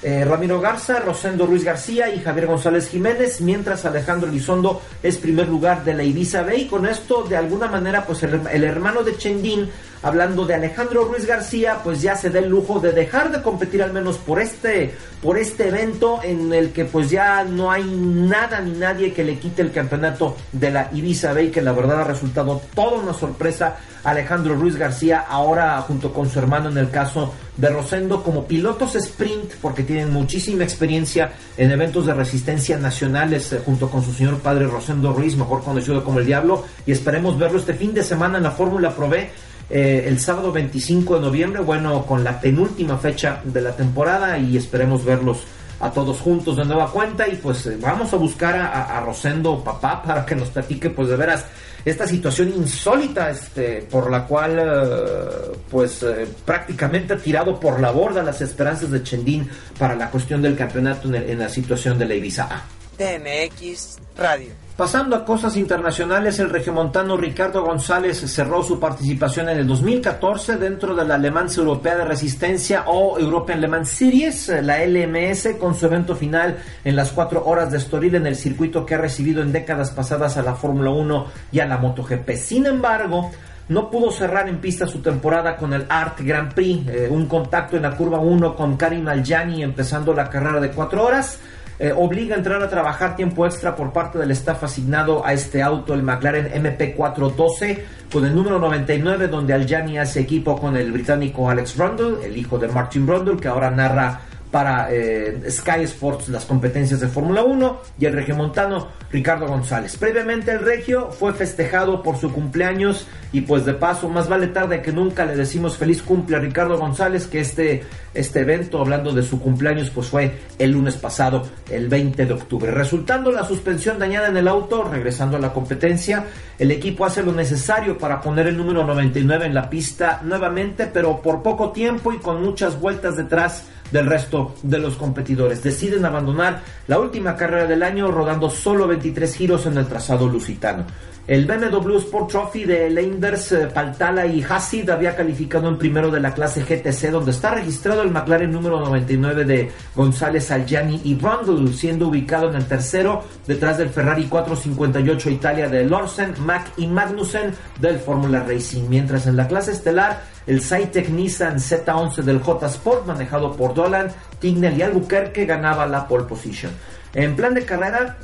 eh, 0.04 0.26
Ramiro 0.26 0.60
Garza, 0.60 1.00
Rosendo 1.00 1.46
Ruiz 1.46 1.64
García 1.64 2.14
y 2.14 2.20
Javier 2.20 2.48
González 2.48 2.90
Jiménez, 2.90 3.42
mientras 3.42 3.86
Alejandro 3.86 4.30
Elizondo 4.30 4.82
es 5.02 5.18
primer 5.18 5.48
lugar 5.48 5.84
de 5.84 5.94
la 5.94 6.04
Ibiza 6.04 6.44
B. 6.44 6.58
Y 6.58 6.68
con 6.68 6.86
esto 6.86 7.24
de 7.24 7.38
alguna 7.38 7.68
manera 7.68 8.06
pues 8.06 8.24
el, 8.24 8.42
el 8.52 8.64
hermano 8.64 9.04
de 9.04 9.18
Chendín, 9.18 9.70
hablando 10.04 10.46
de 10.46 10.54
Alejandro 10.54 11.06
Ruiz 11.06 11.26
García, 11.26 11.80
pues 11.84 12.02
ya 12.02 12.16
se 12.16 12.30
da 12.30 12.40
el 12.40 12.50
lujo 12.50 12.80
de 12.80 12.92
dejar 12.92 13.32
de 13.32 13.42
competir 13.42 13.82
al 13.82 13.92
menos 13.92 14.18
por 14.18 14.40
este 14.40 14.94
por 15.22 15.38
este 15.38 15.70
evento 15.70 16.20
en 16.22 16.54
el 16.54 16.72
que 16.72 16.84
pues 16.84 17.10
ya 17.10 17.46
no 17.46 17.72
hay 17.72 17.86
nada 17.86 18.60
ni 18.60 18.72
nadie 18.72 19.14
que 19.14 19.24
le 19.24 19.40
quite 19.40 19.62
el 19.62 19.72
campeonato 19.72 20.36
de 20.52 20.70
la 20.70 20.90
Ibiza 20.94 21.32
B 21.32 21.46
y 21.46 21.50
que 21.50 21.62
la 21.62 21.72
verdad 21.72 22.02
ha 22.02 22.04
resultado 22.04 22.62
toda 22.76 23.00
una 23.00 23.14
sorpresa 23.14 23.78
Alejandro 24.04 24.56
Ruiz 24.56 24.76
García 24.76 25.22
ahora 25.22 25.80
junto 25.82 26.12
con 26.12 26.30
su 26.30 26.40
hermano 26.40 26.70
en 26.70 26.78
el 26.78 26.90
caso 26.90 27.34
de 27.56 27.70
Rosendo 27.70 28.22
como 28.22 28.46
pilotos 28.46 28.96
sprint 28.96 29.54
porque 29.62 29.84
tienen 29.84 30.12
muchísima 30.12 30.66
experiencia 30.66 31.32
en 31.56 31.72
eventos 31.72 32.06
de 32.06 32.14
resistencia 32.14 32.78
nacionales 32.78 33.54
eh, 33.54 33.62
junto 33.64 33.90
con 33.90 34.04
su 34.04 34.12
señor 34.14 34.40
padre 34.40 34.68
Rosendo 34.68 35.14
Ruiz, 35.14 35.36
mejor 35.36 35.64
conocido 35.64 36.04
como 36.04 36.20
el 36.20 36.26
Diablo, 36.26 36.66
y 36.86 36.92
esperemos 36.92 37.38
verlo 37.38 37.60
este 37.60 37.74
fin 37.74 37.94
de 37.94 38.04
semana 38.04 38.38
en 38.38 38.44
la 38.44 38.52
Fórmula 38.52 38.96
Pro 38.96 39.10
B. 39.10 39.30
eh, 39.70 40.06
el 40.08 40.20
sábado 40.20 40.52
25 40.52 41.16
de 41.16 41.22
noviembre, 41.22 41.62
bueno, 41.62 42.06
con 42.06 42.24
la 42.24 42.40
penúltima 42.40 42.98
fecha 42.98 43.42
de 43.44 43.62
la 43.62 43.76
temporada 43.76 44.38
y 44.38 44.58
esperemos 44.58 45.04
verlos 45.04 45.44
a 45.80 45.92
todos 45.92 46.20
juntos 46.20 46.58
de 46.58 46.66
nueva 46.66 46.92
cuenta 46.92 47.28
y 47.28 47.36
pues 47.36 47.66
eh, 47.66 47.78
vamos 47.82 48.14
a 48.14 48.18
buscar 48.18 48.56
a, 48.56 49.02
Rosendo 49.02 49.64
papá 49.64 50.02
para 50.06 50.26
que 50.26 50.36
nos 50.36 50.50
platique 50.50 50.90
pues 50.90 51.10
de 51.10 51.16
veras 51.16 51.46
esta 51.84 52.08
situación 52.08 52.54
insólita 52.56 53.30
este 53.30 53.82
por 53.92 54.10
la 54.10 54.26
cual 54.26 54.60
eh, 54.60 55.58
pues 55.70 56.06
prácticamente 56.46 57.14
ha 57.14 57.18
tirado 57.18 57.60
por 57.60 57.82
la 57.82 57.92
borda 57.92 58.24
las 58.24 58.40
esperanzas 58.42 58.92
de 58.92 59.04
Chendín 59.04 59.50
para 59.78 59.96
la 59.96 60.10
cuestión 60.10 60.42
del 60.42 60.56
campeonato 60.56 61.10
en, 61.10 61.16
en 61.16 61.40
la 61.40 61.50
situación 61.50 61.98
de 61.98 62.06
la 62.06 62.16
Ibiza 62.16 62.44
A. 62.44 62.83
TMX 62.98 64.00
Radio. 64.18 64.64
Pasando 64.76 65.16
a 65.16 65.24
cosas 65.24 65.56
internacionales, 65.56 66.40
el 66.40 66.50
regiomontano 66.50 67.16
Ricardo 67.16 67.64
González 67.64 68.20
cerró 68.20 68.64
su 68.64 68.80
participación 68.80 69.50
en 69.50 69.60
el 69.60 69.68
2014 69.68 70.58
dentro 70.58 70.96
de 70.96 71.06
la 71.06 71.20
Le 71.20 71.30
Mans 71.30 71.56
Europea 71.60 71.96
de 71.96 72.06
Resistencia 72.06 72.86
o 72.88 73.20
European 73.20 73.62
Le 73.62 73.68
Mans 73.68 73.90
Series, 73.90 74.48
la 74.64 74.84
LMS, 74.84 75.50
con 75.60 75.76
su 75.76 75.86
evento 75.86 76.16
final 76.16 76.58
en 76.84 76.96
las 76.96 77.12
cuatro 77.12 77.46
horas 77.46 77.72
de 77.72 77.78
Estoril 77.78 78.16
en 78.16 78.26
el 78.26 78.36
circuito 78.36 78.84
que 78.84 78.96
ha 78.96 78.98
recibido 78.98 79.44
en 79.44 79.52
décadas 79.52 79.92
pasadas 79.92 80.38
a 80.38 80.42
la 80.42 80.56
Fórmula 80.56 80.90
1 80.90 81.28
y 81.52 81.60
a 81.60 81.68
la 81.68 81.78
MotoGP. 81.78 82.32
Sin 82.32 82.66
embargo, 82.66 83.30
no 83.70 83.92
pudo 83.92 84.12
cerrar 84.12 84.50
en 84.50 84.60
pista 84.60 84.88
su 84.88 85.02
temporada 85.02 85.56
con 85.56 85.74
el 85.74 85.86
Art 85.88 86.20
Grand 86.20 86.52
Prix, 86.52 86.88
eh, 86.90 87.08
un 87.12 87.28
contacto 87.28 87.78
en 87.78 87.84
la 87.84 87.96
curva 87.96 88.18
1 88.18 88.56
con 88.56 88.76
Karim 88.76 89.08
Aljani 89.08 89.62
empezando 89.62 90.14
la 90.14 90.30
carrera 90.30 90.60
de 90.60 90.72
cuatro 90.72 91.06
horas 91.06 91.40
eh, 91.80 91.94
obliga 91.96 92.36
a 92.36 92.38
entrar 92.38 92.62
a 92.62 92.70
trabajar 92.70 93.16
tiempo 93.16 93.46
extra 93.46 93.76
por 93.76 93.92
parte 93.92 94.20
del 94.20 94.32
staff 94.32 94.64
asignado 94.64 95.26
a 95.26 95.34
este 95.34 95.62
auto, 95.62 95.94
el 95.94 96.04
McLaren 96.04 96.52
MP412, 96.64 97.80
con 98.12 98.26
el 98.26 98.36
número 98.36 98.60
99, 98.60 99.28
donde 99.28 99.54
Aljani 99.54 99.98
hace 99.98 100.20
equipo 100.20 100.60
con 100.60 100.78
el 100.78 100.92
británico 100.92 101.50
Alex 101.50 101.78
Rundle, 101.78 102.26
el 102.26 102.38
hijo 102.38 102.58
de 102.60 102.68
Martin 102.68 103.08
Rundle, 103.08 103.38
que 103.38 103.48
ahora 103.48 103.72
narra 103.72 104.22
para 104.54 104.94
eh, 104.94 105.50
Sky 105.50 105.82
Sports 105.86 106.30
las 106.30 106.46
competencias 106.46 107.00
de 107.00 107.08
Fórmula 107.08 107.44
1 107.44 107.82
y 107.98 108.06
el 108.06 108.14
regiomontano 108.14 108.88
Ricardo 109.12 109.48
González. 109.48 109.98
Previamente 109.98 110.52
el 110.52 110.60
regio 110.60 111.10
fue 111.10 111.34
festejado 111.34 112.04
por 112.04 112.18
su 112.18 112.32
cumpleaños 112.32 113.08
y 113.32 113.42
pues 113.42 113.66
de 113.66 113.74
paso 113.74 114.10
más 114.10 114.30
vale 114.30 114.46
tarde 114.46 114.84
que 114.84 114.92
nunca 114.92 115.26
le 115.26 115.36
decimos 115.36 115.76
feliz 115.76 116.04
cumple 116.04 116.38
a 116.38 116.40
Ricardo 116.40 116.78
González 116.78 117.26
que 117.26 117.40
este, 117.40 117.84
este 118.14 118.42
evento 118.42 118.80
hablando 118.80 119.12
de 119.12 119.24
su 119.24 119.40
cumpleaños 119.40 119.90
pues 119.90 120.10
fue 120.10 120.38
el 120.60 120.70
lunes 120.70 120.98
pasado 120.98 121.48
el 121.72 121.90
20 121.90 122.24
de 122.24 122.34
octubre. 122.34 122.70
Resultando 122.70 123.32
la 123.32 123.46
suspensión 123.46 123.98
dañada 123.98 124.28
en 124.28 124.38
el 124.38 124.48
auto, 124.48 124.84
regresando 124.84 125.38
a 125.38 125.40
la 125.40 125.52
competencia, 125.52 126.28
el 126.60 126.70
equipo 126.70 127.06
hace 127.06 127.24
lo 127.24 127.32
necesario 127.32 127.98
para 127.98 128.22
poner 128.22 128.46
el 128.46 128.58
número 128.58 128.86
99 128.86 129.48
en 129.48 129.56
la 129.56 129.68
pista 129.68 130.22
nuevamente 130.24 130.86
pero 130.94 131.24
por 131.24 131.42
poco 131.42 131.72
tiempo 131.72 132.14
y 132.14 132.20
con 132.20 132.44
muchas 132.44 132.80
vueltas 132.80 133.18
detrás 133.18 133.64
del 133.94 134.08
resto 134.08 134.43
de 134.62 134.80
los 134.80 134.96
competidores 134.96 135.64
deciden 135.64 136.06
abandonar 136.06 136.62
la 136.88 137.00
última 137.00 137.36
carrera 137.36 137.66
del 137.66 137.84
año 137.84 138.12
rodando 138.12 138.50
solo 138.50 138.88
23 138.88 139.36
giros 139.36 139.66
en 139.66 139.78
el 139.78 139.88
trazado 139.88 140.28
lusitano. 140.28 140.86
El 141.26 141.46
BMW 141.46 142.00
Sport 142.00 142.32
Trophy 142.32 142.66
de 142.66 142.90
Leinders, 142.90 143.54
eh, 143.54 143.68
Paltala 143.74 144.26
y 144.26 144.44
Hassid 144.44 144.90
había 144.90 145.16
calificado 145.16 145.70
en 145.70 145.78
primero 145.78 146.12
de 146.12 146.20
la 146.20 146.34
clase 146.34 146.64
GTC, 146.64 147.12
donde 147.12 147.32
está 147.32 147.52
registrado 147.52 148.02
el 148.02 148.12
McLaren 148.12 148.52
número 148.52 148.82
99 148.82 149.46
de 149.46 149.72
González 149.96 150.52
Algiani 150.52 151.00
y 151.06 151.16
Brundle, 151.16 151.72
siendo 151.72 152.10
ubicado 152.10 152.50
en 152.50 152.56
el 152.56 152.66
tercero 152.66 153.24
detrás 153.48 153.78
del 153.78 153.88
Ferrari 153.88 154.26
458 154.26 155.30
Italia 155.30 155.70
de 155.70 155.86
Lorsen, 155.86 156.34
Mack 156.40 156.74
y 156.76 156.88
Magnussen 156.88 157.54
del 157.80 158.00
Fórmula 158.00 158.44
Racing. 158.44 158.90
Mientras 158.90 159.26
en 159.26 159.38
la 159.38 159.48
clase 159.48 159.72
estelar, 159.72 160.24
el 160.46 160.62
Cytec 160.62 161.08
Nissan 161.08 161.56
Z11 161.56 162.16
del 162.24 162.42
J 162.42 162.68
Sport, 162.68 163.08
manejado 163.08 163.56
por 163.56 163.74
Dolan, 163.74 164.12
Tignell 164.40 164.78
y 164.78 164.82
Albuquerque, 164.82 165.46
ganaba 165.46 165.88
la 165.88 166.06
pole 166.06 166.26
position. 166.26 166.74
En 167.14 167.36
plan 167.38 167.54
de 167.54 167.64
carrera, 167.64 168.18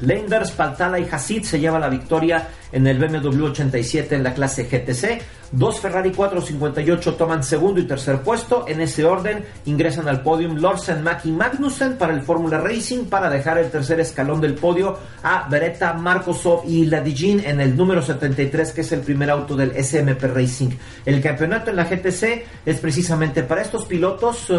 Leinders, 0.00 0.50
Paltala 0.52 0.98
y 0.98 1.08
Hasid 1.10 1.44
se 1.44 1.58
lleva 1.58 1.78
la 1.78 1.88
victoria 1.88 2.48
en 2.72 2.86
el 2.86 2.98
BMW 2.98 3.46
87 3.46 4.14
en 4.14 4.22
la 4.22 4.34
clase 4.34 4.64
GTC. 4.64 5.22
Dos 5.52 5.78
Ferrari 5.78 6.10
458 6.10 7.14
toman 7.14 7.44
segundo 7.44 7.80
y 7.80 7.86
tercer 7.86 8.20
puesto. 8.22 8.64
En 8.66 8.80
ese 8.80 9.04
orden 9.04 9.44
ingresan 9.64 10.08
al 10.08 10.22
podium 10.22 10.56
Lorsen, 10.56 11.02
Mack 11.02 11.26
y 11.26 11.30
Magnussen 11.30 11.96
para 11.96 12.12
el 12.12 12.22
Fórmula 12.22 12.58
Racing 12.58 13.04
para 13.04 13.30
dejar 13.30 13.58
el 13.58 13.70
tercer 13.70 14.00
escalón 14.00 14.40
del 14.40 14.54
podio 14.54 14.98
a 15.22 15.48
Beretta, 15.48 15.92
Markosov 15.92 16.64
y 16.66 16.86
Ladigin 16.86 17.40
en 17.44 17.60
el 17.60 17.76
número 17.76 18.02
73 18.02 18.72
que 18.72 18.80
es 18.80 18.92
el 18.92 19.00
primer 19.00 19.30
auto 19.30 19.54
del 19.54 19.72
SMP 19.82 20.26
Racing. 20.26 20.70
El 21.04 21.22
campeonato 21.22 21.70
en 21.70 21.76
la 21.76 21.84
GTC 21.84 22.44
es 22.66 22.80
precisamente 22.80 23.44
para 23.44 23.62
estos 23.62 23.84
pilotos, 23.84 24.50
eh, 24.50 24.54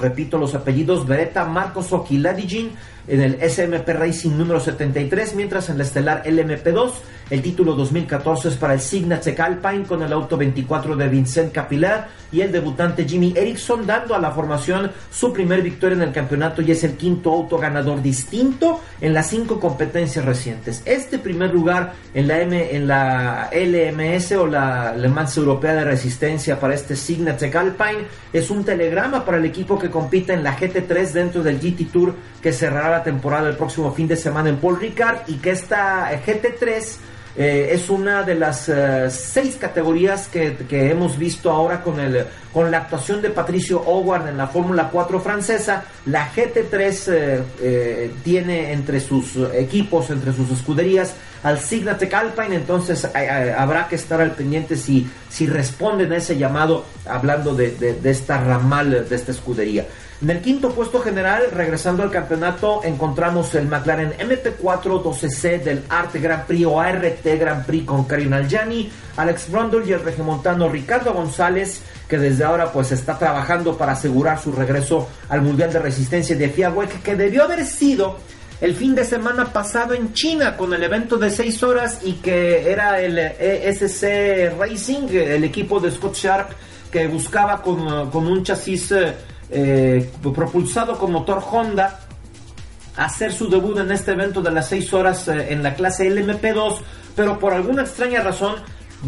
repito 0.00 0.36
los 0.36 0.54
apellidos 0.54 1.06
Beretta, 1.06 1.44
Markosov 1.44 2.06
y 2.10 2.18
Ladigin 2.18 2.72
en 3.06 3.20
el 3.20 3.50
SMP 3.50 3.92
Racing 3.92 4.36
número 4.36 4.60
73, 4.60 5.34
mientras 5.34 5.68
en 5.68 5.78
la 5.78 5.84
estelar 5.84 6.24
LMP2 6.24 6.92
el 7.30 7.42
título 7.42 7.74
2014 7.74 8.48
es 8.48 8.56
para 8.56 8.74
el 8.74 8.80
Signatec 8.80 9.38
Alpine 9.40 9.84
con 9.84 10.02
el 10.02 10.12
auto 10.12 10.33
24 10.36 10.96
de 10.96 11.08
Vincent 11.08 11.52
Capilar 11.52 12.08
y 12.32 12.40
el 12.40 12.50
debutante 12.50 13.04
Jimmy 13.04 13.32
Erickson 13.36 13.86
dando 13.86 14.14
a 14.14 14.18
la 14.18 14.32
formación 14.32 14.90
su 15.10 15.32
primer 15.32 15.62
victoria 15.62 15.96
en 15.96 16.02
el 16.02 16.12
campeonato 16.12 16.62
y 16.62 16.72
es 16.72 16.82
el 16.82 16.96
quinto 16.96 17.32
auto 17.32 17.58
ganador 17.58 18.02
distinto 18.02 18.80
en 19.00 19.14
las 19.14 19.28
cinco 19.28 19.60
competencias 19.60 20.24
recientes. 20.24 20.82
Este 20.84 21.18
primer 21.18 21.52
lugar 21.52 21.92
en 22.12 22.26
la, 22.26 22.40
M, 22.40 22.74
en 22.74 22.88
la 22.88 23.50
LMS 23.52 24.32
o 24.32 24.46
la 24.46 24.94
Le 24.96 25.08
Mans 25.08 25.36
Europea 25.36 25.74
de 25.74 25.84
Resistencia 25.84 26.58
para 26.58 26.74
este 26.74 26.96
Signatec 26.96 27.54
Alpine 27.54 28.06
es 28.32 28.50
un 28.50 28.64
telegrama 28.64 29.24
para 29.24 29.38
el 29.38 29.44
equipo 29.44 29.78
que 29.78 29.90
compita 29.90 30.34
en 30.34 30.42
la 30.42 30.56
GT3 30.56 31.12
dentro 31.12 31.42
del 31.42 31.60
GT 31.60 31.92
Tour 31.92 32.14
que 32.42 32.52
cerrará 32.52 32.90
la 32.90 33.02
temporada 33.02 33.48
el 33.48 33.56
próximo 33.56 33.92
fin 33.92 34.08
de 34.08 34.16
semana 34.16 34.48
en 34.48 34.56
Paul 34.56 34.80
Ricard 34.80 35.28
y 35.28 35.34
que 35.34 35.50
esta 35.50 36.10
GT3 36.24 36.98
eh, 37.36 37.70
es 37.72 37.90
una 37.90 38.22
de 38.22 38.34
las 38.36 38.68
eh, 38.68 39.10
seis 39.10 39.56
categorías 39.60 40.28
que, 40.28 40.56
que 40.68 40.90
hemos 40.90 41.18
visto 41.18 41.50
ahora 41.50 41.82
con, 41.82 41.98
el, 41.98 42.24
con 42.52 42.70
la 42.70 42.78
actuación 42.78 43.20
de 43.22 43.30
Patricio 43.30 43.80
Howard 43.80 44.28
en 44.28 44.36
la 44.36 44.46
Fórmula 44.46 44.88
4 44.92 45.18
francesa. 45.20 45.84
La 46.06 46.30
GT3 46.32 47.44
eh, 47.60 48.10
tiene 48.22 48.72
entre 48.72 49.00
sus 49.00 49.36
equipos, 49.54 50.10
entre 50.10 50.32
sus 50.32 50.50
escuderías, 50.50 51.14
al 51.42 51.58
Signatec 51.58 52.14
Alpine, 52.14 52.54
entonces 52.56 53.06
habrá 53.58 53.86
que 53.86 53.96
estar 53.96 54.18
al 54.20 54.30
pendiente 54.30 54.76
si, 54.76 55.06
si 55.28 55.46
responden 55.46 56.10
a 56.12 56.16
ese 56.16 56.38
llamado 56.38 56.86
hablando 57.04 57.54
de- 57.54 57.72
de 57.72 58.10
esta 58.10 58.38
ramal, 58.42 59.06
de 59.08 59.14
esta 59.14 59.32
escudería. 59.32 59.84
En 60.24 60.30
el 60.30 60.40
quinto 60.40 60.70
puesto 60.70 61.00
general, 61.00 61.48
regresando 61.52 62.02
al 62.02 62.10
campeonato, 62.10 62.80
encontramos 62.82 63.54
el 63.56 63.66
McLaren 63.66 64.12
MP4 64.12 65.02
12C 65.02 65.62
del 65.62 65.82
Arte 65.90 66.18
Grand 66.18 66.46
Prix 66.46 66.64
o 66.64 66.80
ART 66.80 67.22
Grand 67.22 67.66
Prix 67.66 67.84
con 67.84 68.04
Karim 68.04 68.32
Aljani, 68.32 68.90
Alex 69.18 69.50
Brundle 69.50 69.84
y 69.86 69.92
el 69.92 70.00
regimontano 70.00 70.70
Ricardo 70.70 71.12
González, 71.12 71.82
que 72.08 72.16
desde 72.16 72.42
ahora 72.42 72.72
pues 72.72 72.90
está 72.92 73.18
trabajando 73.18 73.76
para 73.76 73.92
asegurar 73.92 74.40
su 74.40 74.50
regreso 74.50 75.06
al 75.28 75.42
Mundial 75.42 75.70
de 75.70 75.80
Resistencia 75.80 76.34
de 76.34 76.48
FIA 76.48 76.70
WEC, 76.70 77.02
que 77.02 77.16
debió 77.16 77.44
haber 77.44 77.66
sido 77.66 78.16
el 78.62 78.74
fin 78.74 78.94
de 78.94 79.04
semana 79.04 79.52
pasado 79.52 79.92
en 79.92 80.14
China 80.14 80.56
con 80.56 80.72
el 80.72 80.82
evento 80.82 81.18
de 81.18 81.28
6 81.28 81.62
horas 81.64 81.98
y 82.02 82.14
que 82.14 82.72
era 82.72 82.98
el 82.98 83.18
ESC 83.18 84.58
Racing, 84.58 85.06
el 85.10 85.44
equipo 85.44 85.80
de 85.80 85.90
Scott 85.90 86.14
Sharp 86.14 86.52
que 86.90 87.08
buscaba 87.08 87.60
con, 87.60 88.08
con 88.10 88.26
un 88.26 88.42
chasis 88.42 88.94
eh, 89.50 90.10
propulsado 90.22 90.98
con 90.98 91.12
motor 91.12 91.42
Honda 91.50 92.00
hacer 92.96 93.32
su 93.32 93.48
debut 93.48 93.78
en 93.78 93.90
este 93.90 94.12
evento 94.12 94.40
de 94.40 94.50
las 94.50 94.68
6 94.68 94.92
horas 94.92 95.28
eh, 95.28 95.52
en 95.52 95.62
la 95.62 95.74
clase 95.74 96.08
LMP2, 96.08 96.78
pero 97.16 97.38
por 97.38 97.52
alguna 97.52 97.82
extraña 97.82 98.20
razón 98.20 98.56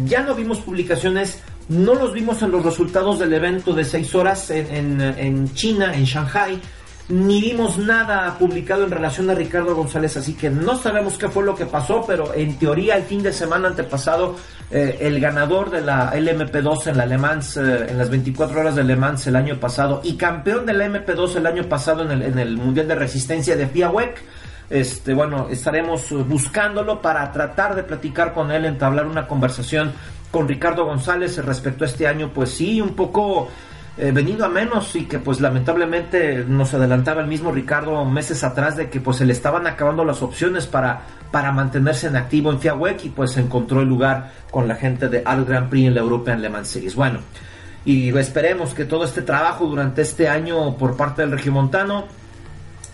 ya 0.05 0.21
no 0.21 0.35
vimos 0.35 0.59
publicaciones, 0.59 1.41
no 1.69 1.95
los 1.95 2.13
vimos 2.13 2.41
en 2.41 2.51
los 2.51 2.63
resultados 2.63 3.19
del 3.19 3.33
evento 3.33 3.73
de 3.73 3.83
6 3.83 4.15
horas 4.15 4.49
en, 4.51 5.01
en 5.01 5.53
China, 5.53 5.93
en 5.95 6.03
Shanghai, 6.03 6.61
ni 7.09 7.39
vimos 7.39 7.77
nada 7.77 8.37
publicado 8.37 8.83
en 8.83 8.91
relación 8.91 9.29
a 9.29 9.33
Ricardo 9.33 9.75
González, 9.75 10.17
así 10.17 10.33
que 10.33 10.49
no 10.49 10.75
sabemos 10.75 11.17
qué 11.17 11.29
fue 11.29 11.43
lo 11.43 11.55
que 11.55 11.65
pasó, 11.65 12.03
pero 12.05 12.33
en 12.33 12.59
teoría 12.59 12.97
el 12.97 13.03
fin 13.03 13.23
de 13.23 13.31
semana 13.31 13.69
antepasado 13.69 14.35
eh, 14.69 14.97
el 15.01 15.19
ganador 15.21 15.69
de 15.69 15.81
la 15.81 16.13
LMP2 16.13 16.87
en 16.87 16.97
la 16.97 17.05
Le 17.05 17.17
Mans, 17.17 17.55
eh, 17.55 17.87
en 17.89 17.97
las 17.97 18.09
24 18.09 18.59
horas 18.59 18.75
de 18.75 18.83
Le 18.83 18.97
Mans 18.97 19.25
el 19.27 19.37
año 19.37 19.57
pasado 19.57 20.01
y 20.03 20.17
campeón 20.17 20.65
de 20.65 20.73
la 20.73 20.85
MP2 20.87 21.37
el 21.37 21.47
año 21.47 21.63
pasado 21.63 22.03
en 22.03 22.11
el, 22.11 22.21
en 22.23 22.39
el 22.39 22.57
Mundial 22.57 22.89
de 22.89 22.95
Resistencia 22.95 23.55
de 23.55 23.67
FIA 23.67 23.89
WEC, 23.89 24.21
este, 24.69 25.13
bueno, 25.13 25.47
estaremos 25.49 26.11
eh, 26.11 26.15
buscándolo 26.15 27.01
para 27.01 27.31
tratar 27.31 27.73
de 27.73 27.83
platicar 27.83 28.33
con 28.33 28.51
él, 28.51 28.65
entablar 28.65 29.07
una 29.07 29.27
conversación 29.27 29.93
con 30.29 30.45
Ricardo 30.45 30.83
González 30.83 31.37
respecto 31.37 31.85
a 31.85 31.87
este 31.87 32.05
año, 32.05 32.31
pues 32.33 32.49
sí, 32.51 32.81
un 32.81 32.93
poco 32.93 33.47
eh, 33.99 34.11
venido 34.11 34.45
a 34.45 34.49
menos 34.49 34.95
y 34.95 35.05
que 35.05 35.17
pues 35.17 35.41
lamentablemente 35.41 36.45
nos 36.47 36.71
adelantaba 36.73 37.21
el 37.21 37.27
mismo 37.27 37.51
Ricardo 37.51 38.05
meses 38.05 38.43
atrás 38.43 38.77
de 38.77 38.89
que 38.91 39.01
pues 39.01 39.17
se 39.17 39.25
le 39.25 39.33
estaban 39.33 39.65
acabando 39.65 40.05
las 40.05 40.21
opciones 40.21 40.67
para, 40.67 41.01
para 41.31 41.51
mantenerse 41.51 42.05
en 42.05 42.15
activo 42.15 42.51
en 42.51 42.59
FIA 42.59 42.75
WEC 42.75 43.05
y 43.05 43.09
pues 43.09 43.35
encontró 43.37 43.81
el 43.81 43.89
lugar 43.89 44.31
con 44.51 44.67
la 44.67 44.75
gente 44.75 45.09
de 45.09 45.23
Al 45.25 45.45
Grand 45.45 45.69
Prix 45.69 45.87
en 45.87 45.95
la 45.95 46.01
European 46.01 46.43
Le 46.43 46.49
Mans. 46.49 46.95
Bueno, 46.95 47.21
y 47.85 48.15
esperemos 48.15 48.75
que 48.75 48.85
todo 48.85 49.03
este 49.03 49.23
trabajo 49.23 49.65
durante 49.65 50.03
este 50.03 50.29
año 50.29 50.77
por 50.77 50.95
parte 50.95 51.23
del 51.23 51.31
regimontano 51.31 52.05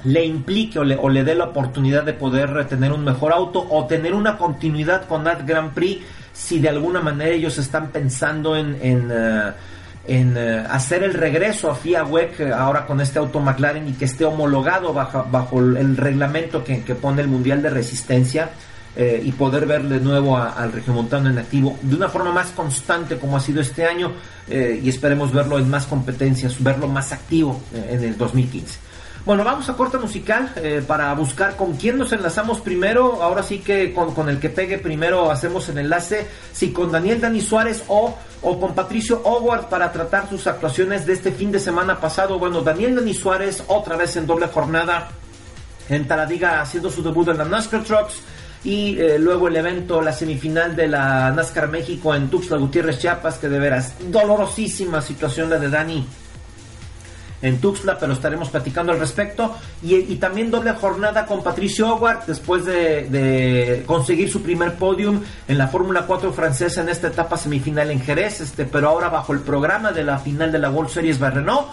le 0.06 0.26
implique 0.26 0.80
o 0.80 0.84
le, 0.84 0.96
o 0.96 1.10
le 1.10 1.24
dé 1.24 1.36
la 1.36 1.46
oportunidad 1.46 2.04
de 2.04 2.14
poder 2.14 2.66
tener 2.68 2.94
un 2.94 3.04
mejor 3.04 3.34
auto 3.34 3.66
o 3.70 3.86
tener 3.88 4.14
una 4.14 4.38
continuidad 4.38 5.06
con 5.08 5.28
Ad 5.28 5.46
Grand 5.46 5.74
Prix 5.74 6.02
si 6.32 6.60
de 6.60 6.70
alguna 6.70 7.02
manera 7.02 7.32
ellos 7.32 7.58
están 7.58 7.90
pensando 7.90 8.56
en, 8.56 8.78
en, 8.82 9.12
eh, 9.12 9.52
en, 10.06 10.36
eh, 10.38 10.64
hacer 10.70 11.04
el 11.04 11.14
regreso 11.14 11.72
a 11.72 11.76
FIA 11.76 12.04
WEC 12.04 12.40
eh, 12.42 12.54
ahora 12.54 12.86
con 12.86 13.00
este 13.00 13.20
auto 13.20 13.40
McLaren 13.40 13.88
y 13.88 13.94
que 13.94 14.06
esté 14.06 14.26
homologado 14.26 14.94
bajo, 14.94 15.26
bajo 15.32 15.60
el 15.60 15.96
reglamento 15.96 16.64
que, 16.64 16.84
que 16.84 16.96
pone 16.96 17.22
el 17.22 17.28
Mundial 17.28 17.62
de 17.62 17.70
Resistencia 17.70 18.52
eh, 18.96 19.22
y 19.24 19.32
poder 19.32 19.66
ver 19.66 19.84
de 19.84 20.00
nuevo 20.00 20.38
al 20.38 20.72
regiomontano 20.72 21.30
en 21.30 21.38
activo 21.38 21.78
de 21.82 21.96
una 21.96 22.10
forma 22.10 22.32
más 22.32 22.52
constante 22.52 23.18
como 23.18 23.38
ha 23.38 23.40
sido 23.40 23.62
este 23.62 23.86
año 23.86 24.12
y 24.46 24.90
esperemos 24.90 25.32
verlo 25.32 25.58
en 25.58 25.70
más 25.70 25.86
competencias, 25.86 26.62
verlo 26.62 26.90
más 26.90 27.14
activo 27.14 27.62
en 27.74 28.04
el 28.04 28.18
2015. 28.18 28.78
Bueno, 29.26 29.46
vamos 29.46 29.70
a 29.70 29.78
corte 29.78 29.98
musical 29.98 30.52
eh, 30.58 30.84
para 30.86 31.14
buscar 31.14 31.56
con 31.56 31.78
quién 31.78 31.98
nos 31.98 32.12
enlazamos 32.12 32.60
primero. 32.60 33.24
Ahora 33.24 33.42
sí 33.42 33.60
que 33.60 33.94
con, 33.94 34.14
con 34.14 34.28
el 34.28 34.38
que 34.38 34.50
pegue 34.50 34.80
primero 34.80 35.32
hacemos 35.32 35.70
el 35.70 35.78
enlace, 35.78 36.28
si 36.52 36.74
con 36.74 36.92
Daniel 36.92 37.22
Dani 37.22 37.40
Suárez 37.40 37.86
o, 37.88 38.18
o 38.42 38.60
con 38.60 38.76
Patricio 38.76 39.22
Howard 39.24 39.70
para 39.70 39.94
tratar 39.94 40.30
sus 40.30 40.46
actuaciones 40.46 41.06
de 41.06 41.14
este 41.14 41.32
fin 41.32 41.54
de 41.54 41.60
semana 41.60 42.02
pasado. 42.02 42.38
Bueno, 42.38 42.60
Daniel 42.64 42.96
Dani 42.96 43.14
Suárez 43.14 43.64
otra 43.68 43.96
vez 43.96 44.14
en 44.18 44.28
doble 44.28 44.48
jornada 44.48 45.12
en 45.88 46.06
Taladiga 46.06 46.60
haciendo 46.60 46.92
su 46.92 47.02
debut 47.02 47.30
en 47.30 47.38
la 47.38 47.46
NASCAR 47.46 47.84
Trucks 47.86 48.16
y 48.66 49.00
eh, 49.00 49.18
luego 49.20 49.48
el 49.48 49.56
evento, 49.56 50.02
la 50.02 50.12
semifinal 50.12 50.76
de 50.76 50.90
la 50.90 51.32
NASCAR 51.32 51.70
México 51.70 52.14
en 52.14 52.30
Tuxtla 52.30 52.58
Gutiérrez, 52.58 53.00
Chiapas, 53.00 53.38
que 53.38 53.48
de 53.48 53.60
veras 53.60 53.94
dolorosísima 54.10 55.02
situación 55.02 55.50
la 55.50 55.60
de 55.60 55.70
Dani 55.70 56.06
en 57.44 57.60
Tuxtla, 57.60 58.00
pero 58.00 58.14
estaremos 58.14 58.50
platicando 58.50 58.94
al 58.94 59.00
respecto. 59.00 59.56
Y, 59.84 60.16
también 60.16 60.50
doble 60.50 60.72
jornada 60.74 61.26
con 61.26 61.44
Patricio 61.44 61.94
Howard, 61.94 62.26
después 62.26 62.66
de, 62.66 63.84
conseguir 63.86 64.32
su 64.32 64.42
primer 64.42 64.76
podium 64.76 65.22
en 65.48 65.58
la 65.58 65.68
Fórmula 65.68 66.06
4 66.08 66.32
francesa 66.32 66.82
en 66.82 66.90
esta 66.90 67.08
etapa 67.08 67.38
semifinal 67.38 67.92
en 67.92 68.00
Jerez, 68.00 68.40
este, 68.42 68.66
pero 68.66 68.90
ahora 68.90 69.10
bajo 69.10 69.34
el 69.34 69.40
programa 69.40 69.92
de 69.92 70.04
la 70.04 70.18
final 70.18 70.52
de 70.52 70.60
la 70.60 70.72
World 70.72 70.90
Series 70.90 71.20
Renault. 71.20 71.68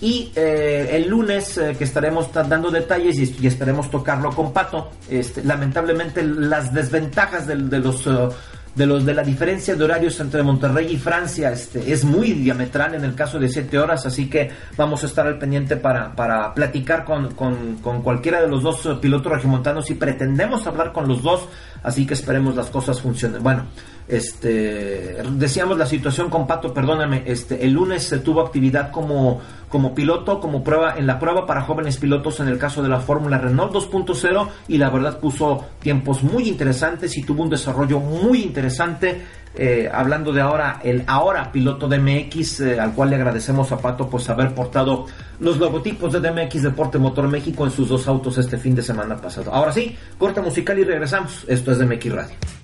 Y 0.00 0.32
eh, 0.34 0.90
el 0.92 1.08
lunes 1.08 1.56
eh, 1.56 1.74
que 1.78 1.84
estaremos 1.84 2.30
ta- 2.30 2.42
dando 2.42 2.70
detalles 2.70 3.16
y, 3.16 3.46
esperemos 3.46 3.90
tocarlo 3.90 4.30
con 4.30 4.52
Pato. 4.52 4.90
Este, 5.08 5.42
lamentablemente 5.42 6.22
las 6.22 6.74
desventajas 6.74 7.46
de, 7.46 7.56
los 7.56 8.06
eh, 8.06 8.28
de 8.74 8.86
los 8.86 9.04
de 9.04 9.14
la 9.14 9.22
diferencia 9.22 9.74
de 9.74 9.84
horarios 9.84 10.18
entre 10.20 10.42
Monterrey 10.42 10.88
y 10.90 10.96
Francia 10.96 11.52
este, 11.52 11.92
es 11.92 12.04
muy 12.04 12.32
diametral 12.32 12.94
en 12.94 13.04
el 13.04 13.14
caso 13.14 13.38
de 13.38 13.48
7 13.48 13.78
horas, 13.78 14.06
así 14.06 14.28
que 14.28 14.50
vamos 14.76 15.02
a 15.02 15.06
estar 15.06 15.26
al 15.26 15.38
pendiente 15.38 15.76
para, 15.76 16.14
para 16.14 16.52
platicar 16.54 17.04
con, 17.04 17.34
con, 17.34 17.76
con 17.76 18.02
cualquiera 18.02 18.40
de 18.40 18.48
los 18.48 18.62
dos 18.62 18.98
pilotos 19.00 19.32
regimontanos 19.32 19.90
y 19.90 19.94
pretendemos 19.94 20.66
hablar 20.66 20.92
con 20.92 21.08
los 21.08 21.22
dos, 21.22 21.48
así 21.82 22.06
que 22.06 22.14
esperemos 22.14 22.56
las 22.56 22.70
cosas 22.70 23.00
funcionen. 23.00 23.42
Bueno, 23.42 23.66
este 24.06 25.16
decíamos 25.32 25.78
la 25.78 25.86
situación 25.86 26.28
con 26.28 26.46
Pato, 26.46 26.74
perdóname, 26.74 27.22
este 27.26 27.64
el 27.64 27.72
lunes 27.72 28.02
se 28.02 28.18
tuvo 28.18 28.42
actividad 28.42 28.90
como 28.90 29.40
como 29.68 29.94
piloto, 29.94 30.40
como 30.40 30.62
prueba 30.62 30.96
en 30.96 31.06
la 31.06 31.18
prueba 31.18 31.46
para 31.46 31.62
jóvenes 31.62 31.96
pilotos 31.96 32.38
en 32.40 32.48
el 32.48 32.58
caso 32.58 32.82
de 32.82 32.88
la 32.88 33.00
Fórmula 33.00 33.38
Renault 33.38 33.72
2.0 33.72 34.48
y 34.68 34.78
la 34.78 34.90
verdad 34.90 35.18
puso 35.18 35.64
tiempos 35.80 36.22
muy 36.22 36.48
interesantes 36.48 37.16
y 37.16 37.22
tuvo 37.22 37.42
un 37.42 37.50
desarrollo 37.50 37.98
muy 37.98 38.42
interesante. 38.42 39.22
eh, 39.56 39.88
hablando 39.92 40.32
de 40.32 40.40
ahora, 40.40 40.80
el 40.82 41.04
ahora 41.06 41.52
piloto 41.52 41.86
de 41.88 41.98
MX, 41.98 42.60
eh, 42.60 42.80
al 42.80 42.92
cual 42.92 43.10
le 43.10 43.16
agradecemos 43.16 43.70
a 43.70 43.78
Pato 43.78 44.08
pues 44.08 44.28
haber 44.28 44.52
portado 44.52 45.06
los 45.38 45.58
logotipos 45.58 46.12
de 46.12 46.20
DMX 46.20 46.62
Deporte 46.62 46.98
Motor 46.98 47.28
México 47.28 47.64
en 47.64 47.70
sus 47.70 47.88
dos 47.88 48.08
autos 48.08 48.36
este 48.38 48.58
fin 48.58 48.74
de 48.74 48.82
semana 48.82 49.16
pasado. 49.16 49.52
Ahora 49.54 49.72
sí, 49.72 49.96
corta 50.18 50.42
musical 50.42 50.78
y 50.78 50.84
regresamos. 50.84 51.44
Esto 51.48 51.70
es 51.70 51.78
DMX 51.78 52.12
Radio. 52.12 52.63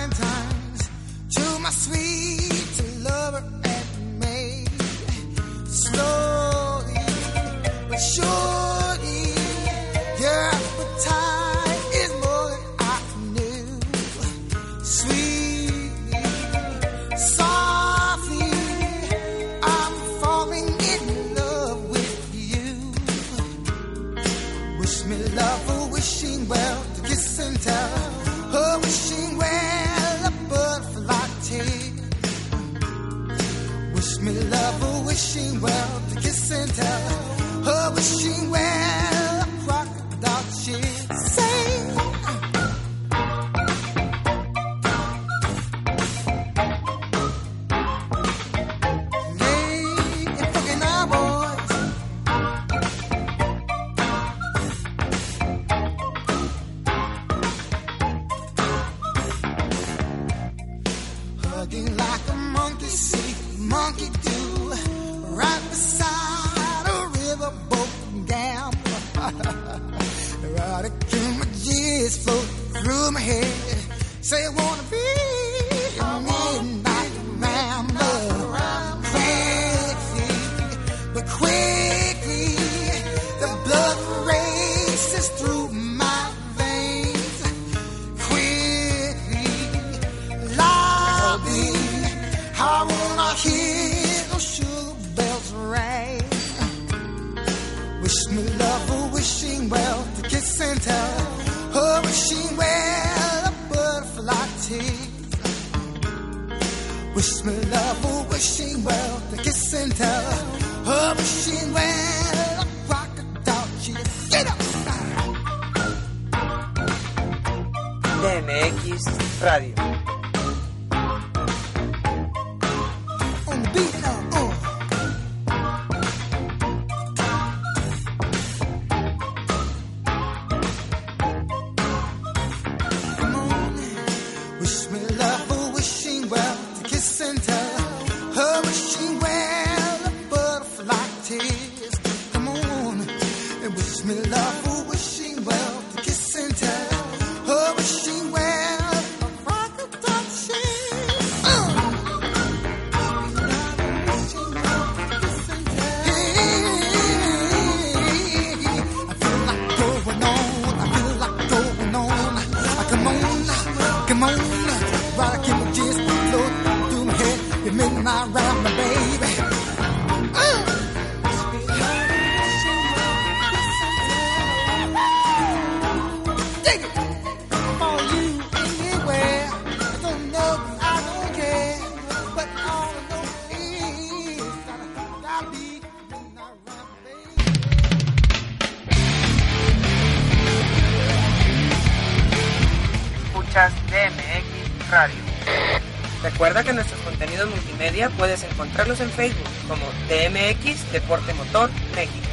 puedes 198.71 198.99
encontrarlos 199.01 199.01
en 199.01 199.09
Facebook 199.09 199.47
como 199.67 199.85
DMX 200.07 200.91
Deporte 200.91 201.33
Motor 201.33 201.69
México. 201.95 202.27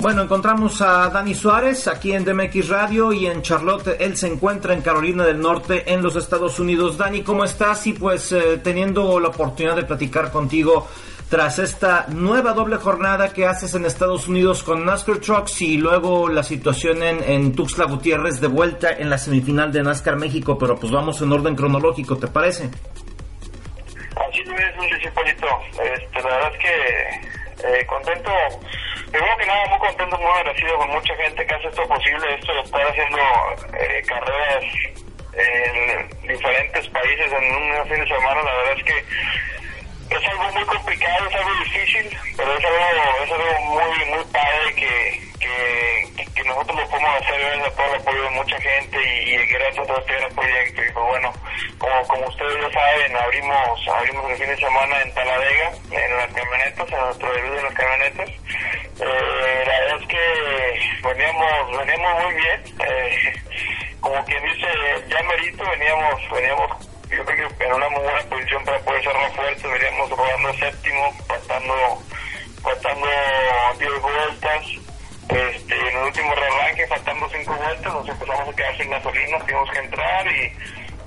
Bueno, 0.00 0.22
encontramos 0.22 0.80
a 0.80 1.10
Dani 1.10 1.34
Suárez 1.34 1.88
aquí 1.88 2.12
en 2.12 2.24
DMX 2.24 2.68
Radio 2.68 3.12
y 3.12 3.26
en 3.26 3.42
Charlotte. 3.42 3.96
Él 3.98 4.16
se 4.16 4.28
encuentra 4.28 4.72
en 4.72 4.80
Carolina 4.80 5.24
del 5.24 5.40
Norte, 5.40 5.92
en 5.92 6.02
los 6.02 6.14
Estados 6.14 6.60
Unidos. 6.60 6.96
Dani, 6.96 7.22
¿cómo 7.22 7.44
estás? 7.44 7.84
Y 7.88 7.94
pues 7.94 8.30
eh, 8.32 8.60
teniendo 8.62 9.18
la 9.18 9.28
oportunidad 9.28 9.74
de 9.74 9.82
platicar 9.82 10.30
contigo 10.30 10.86
tras 11.30 11.58
esta 11.58 12.06
nueva 12.08 12.54
doble 12.54 12.76
jornada 12.76 13.32
que 13.32 13.46
haces 13.46 13.74
en 13.74 13.84
Estados 13.84 14.28
Unidos 14.28 14.62
con 14.62 14.84
NASCAR 14.84 15.18
Trucks 15.18 15.60
y 15.60 15.76
luego 15.76 16.28
la 16.28 16.42
situación 16.42 17.02
en, 17.02 17.22
en 17.22 17.54
Tuxtla 17.54 17.84
Gutiérrez 17.84 18.40
de 18.40 18.48
vuelta 18.48 18.90
en 18.92 19.10
la 19.10 19.18
semifinal 19.18 19.70
de 19.70 19.82
NASCAR 19.82 20.16
México. 20.16 20.56
Pero 20.58 20.76
pues 20.76 20.90
vamos 20.90 21.20
en 21.20 21.32
orden 21.32 21.54
cronológico, 21.54 22.16
¿te 22.16 22.28
parece? 22.28 22.64
Así 24.16 24.40
es, 24.40 25.02
sí, 25.02 25.08
Polito. 25.14 25.46
Este, 25.72 26.22
la 26.22 26.28
verdad 26.28 26.52
es 26.52 26.58
que 26.58 27.68
eh, 27.68 27.86
contento, 27.86 28.30
primero 29.10 29.36
que 29.36 29.46
nada 29.46 29.66
muy 29.68 29.78
contento, 29.80 30.16
muy 30.16 30.30
agradecido 30.30 30.78
con 30.78 30.90
mucha 30.90 31.14
gente 31.16 31.46
que 31.46 31.54
hace 31.54 31.68
esto 31.68 31.88
posible, 31.88 32.34
esto 32.38 32.54
de 32.54 32.60
estar 32.60 32.86
haciendo 32.86 33.18
eh, 33.78 34.02
carreras 34.06 34.64
en 35.34 36.26
diferentes 36.26 36.88
países 36.88 37.32
en 37.32 37.44
un 37.54 37.86
fin 37.86 38.00
de 38.00 38.06
semana, 38.08 38.42
la 38.42 38.54
verdad 38.54 38.78
es 38.78 38.84
que 38.84 39.04
es 40.10 40.28
algo 40.28 40.52
muy 40.52 40.64
complicado, 40.64 41.28
es 41.28 41.34
algo 41.34 41.50
difícil, 41.64 42.18
pero 42.36 42.56
es 42.56 42.64
algo, 42.64 43.24
es 43.24 43.32
algo 43.32 43.60
muy, 43.60 44.04
muy 44.06 44.24
padre 44.32 44.74
que, 44.74 45.20
que, 45.38 46.24
que 46.34 46.44
nosotros 46.44 46.78
lo 46.78 46.88
podemos 46.88 47.22
hacer 47.22 47.40
gracias 47.40 47.66
a 47.66 47.76
todo 47.76 47.94
el 47.94 48.00
apoyo 48.00 48.22
de 48.22 48.30
mucha 48.30 48.60
gente 48.60 49.24
y, 49.24 49.46
gracias 49.46 49.78
a 49.78 49.86
todo 49.86 49.98
este 49.98 50.34
proyecto. 50.34 50.82
Y 50.82 50.92
pues 50.92 51.06
bueno, 51.06 51.32
como, 51.78 52.08
como 52.08 52.26
ustedes 52.28 52.60
ya 52.60 52.80
saben, 52.80 53.16
abrimos, 53.16 53.88
abrimos 53.88 54.30
el 54.30 54.36
fin 54.38 54.48
de 54.48 54.56
semana 54.56 55.02
en 55.02 55.14
Taladega, 55.14 55.72
en 55.90 56.16
las 56.16 56.32
camionetas, 56.32 56.92
en 56.92 56.98
nuestro 56.98 57.32
debut 57.32 57.56
de 57.56 57.62
las 57.62 57.74
camionetas. 57.74 58.28
Eh, 59.00 59.64
la 59.66 59.80
verdad 59.80 60.00
es 60.00 60.08
que 60.08 61.08
veníamos, 61.08 61.78
veníamos 61.78 62.24
muy 62.24 62.34
bien. 62.34 62.64
Eh, 62.80 63.34
como 64.00 64.24
quien 64.24 64.42
dice, 64.44 64.68
ya 65.08 65.22
merito, 65.22 65.64
veníamos, 65.70 66.30
veníamos 66.30 66.97
yo 67.10 67.24
creo 67.24 67.48
que 67.56 67.64
en 67.64 67.72
una 67.72 67.88
muy 67.88 68.00
buena 68.02 68.22
posición 68.28 68.64
para 68.64 68.78
poder 68.80 69.02
cerrar 69.02 69.32
fuerte, 69.32 69.68
veníamos 69.68 70.10
rodando 70.10 70.54
séptimo, 70.54 71.12
faltando, 71.26 71.74
faltando 72.62 73.06
10 73.78 74.02
vueltas, 74.02 74.66
este, 75.28 75.74
en 75.74 75.96
el 75.96 76.04
último 76.04 76.32
arranque, 76.32 76.86
faltando 76.86 77.28
5 77.28 77.54
vueltas, 77.54 77.92
nos 77.94 78.08
empezamos 78.08 78.48
a 78.48 78.56
quedar 78.56 78.76
sin 78.76 78.90
gasolina, 78.90 79.38
tuvimos 79.40 79.70
que 79.70 79.78
entrar 79.78 80.26
y 80.26 80.52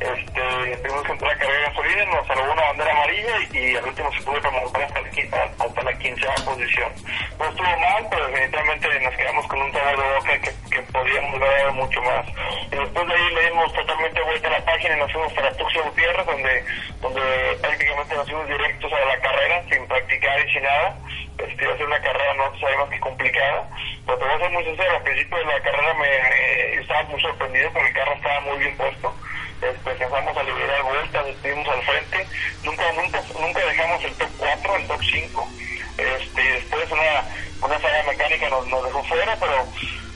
este, 0.01 0.77
tuvimos 0.77 1.03
que 1.03 1.11
entrar 1.11 1.31
a 1.31 1.37
cargar 1.37 1.61
gasolina, 1.61 2.05
nos 2.05 2.27
salvó 2.27 2.51
una 2.51 2.63
bandera 2.63 2.91
amarilla 2.91 3.33
y, 3.53 3.75
al 3.75 3.85
último 3.85 4.11
se 4.13 4.21
pudo 4.23 4.39
remontar 4.39 4.83
hasta, 4.83 5.01
la 5.01 5.91
hasta 5.91 6.45
posición. 6.45 6.91
No 7.37 7.45
estuvo 7.45 7.79
mal, 7.79 8.07
pero 8.09 8.27
definitivamente 8.27 8.99
nos 8.99 9.15
quedamos 9.15 9.47
con 9.47 9.61
un 9.61 9.71
sabor 9.71 9.97
de 9.97 10.13
boca 10.15 10.41
que, 10.41 10.81
podíamos 10.91 11.35
haber 11.35 11.71
mucho 11.73 12.01
más. 12.01 12.25
Y 12.71 12.75
después 12.75 13.07
de 13.07 13.13
ahí 13.13 13.33
le 13.35 13.45
dimos 13.45 13.73
totalmente 13.73 14.21
vuelta 14.23 14.47
a 14.47 14.51
la 14.51 14.65
página 14.65 14.95
y 14.95 14.99
nos 14.99 15.11
fuimos 15.11 15.33
para 15.33 15.53
Tuxtla 15.53 15.81
Gutiérrez, 15.83 16.25
donde, 16.25 16.65
donde 17.01 17.21
prácticamente 17.61 18.15
nos 18.15 18.25
fuimos 18.25 18.47
directos 18.47 18.93
a 18.93 19.05
la 19.05 19.19
carrera, 19.19 19.63
sin 19.69 19.87
practicar 19.87 20.47
y 20.47 20.51
sin 20.51 20.63
nada. 20.63 20.97
Este, 21.37 21.63
iba 21.63 21.73
a 21.73 21.77
ser 21.77 21.85
una 21.85 22.01
carrera, 22.01 22.33
no 22.33 22.59
sabemos 22.59 22.89
que 22.89 22.99
complicada. 22.99 23.69
Pero 24.05 24.17
te 24.17 24.25
voy 24.25 24.33
a 24.33 24.39
ser 24.39 24.49
muy 24.51 24.63
sincero, 24.63 24.95
al 24.95 25.03
principio 25.03 25.37
de 25.37 25.45
la 25.45 25.61
carrera 25.61 25.93
me, 25.93 26.07
eh, 26.07 26.79
estaba 26.81 27.03
muy 27.03 27.21
sorprendido 27.21 27.71
porque 27.71 27.87
el 27.87 27.93
carro 27.93 28.13
estaba 28.13 28.39
muy 28.41 28.57
bien 28.57 28.77
puesto. 28.77 29.13
Este, 29.61 29.91
empezamos 29.91 30.35
a 30.35 30.43
liberar 30.43 30.83
vueltas, 30.83 31.27
estuvimos 31.27 31.67
al 31.67 31.83
frente. 31.83 32.27
Nunca, 32.63 32.91
nunca, 32.93 33.21
nunca 33.39 33.59
dejamos 33.59 34.03
el 34.03 34.13
top 34.15 34.29
4, 34.37 34.75
el 34.75 34.87
top 34.87 35.01
5. 35.03 35.49
Este, 35.97 36.41
después 36.41 36.91
una, 36.91 37.67
una 37.67 37.79
falla 37.79 38.03
mecánica 38.07 38.49
nos, 38.49 38.67
nos 38.67 38.83
dejó 38.85 39.03
fuera, 39.03 39.37
pero, 39.39 39.67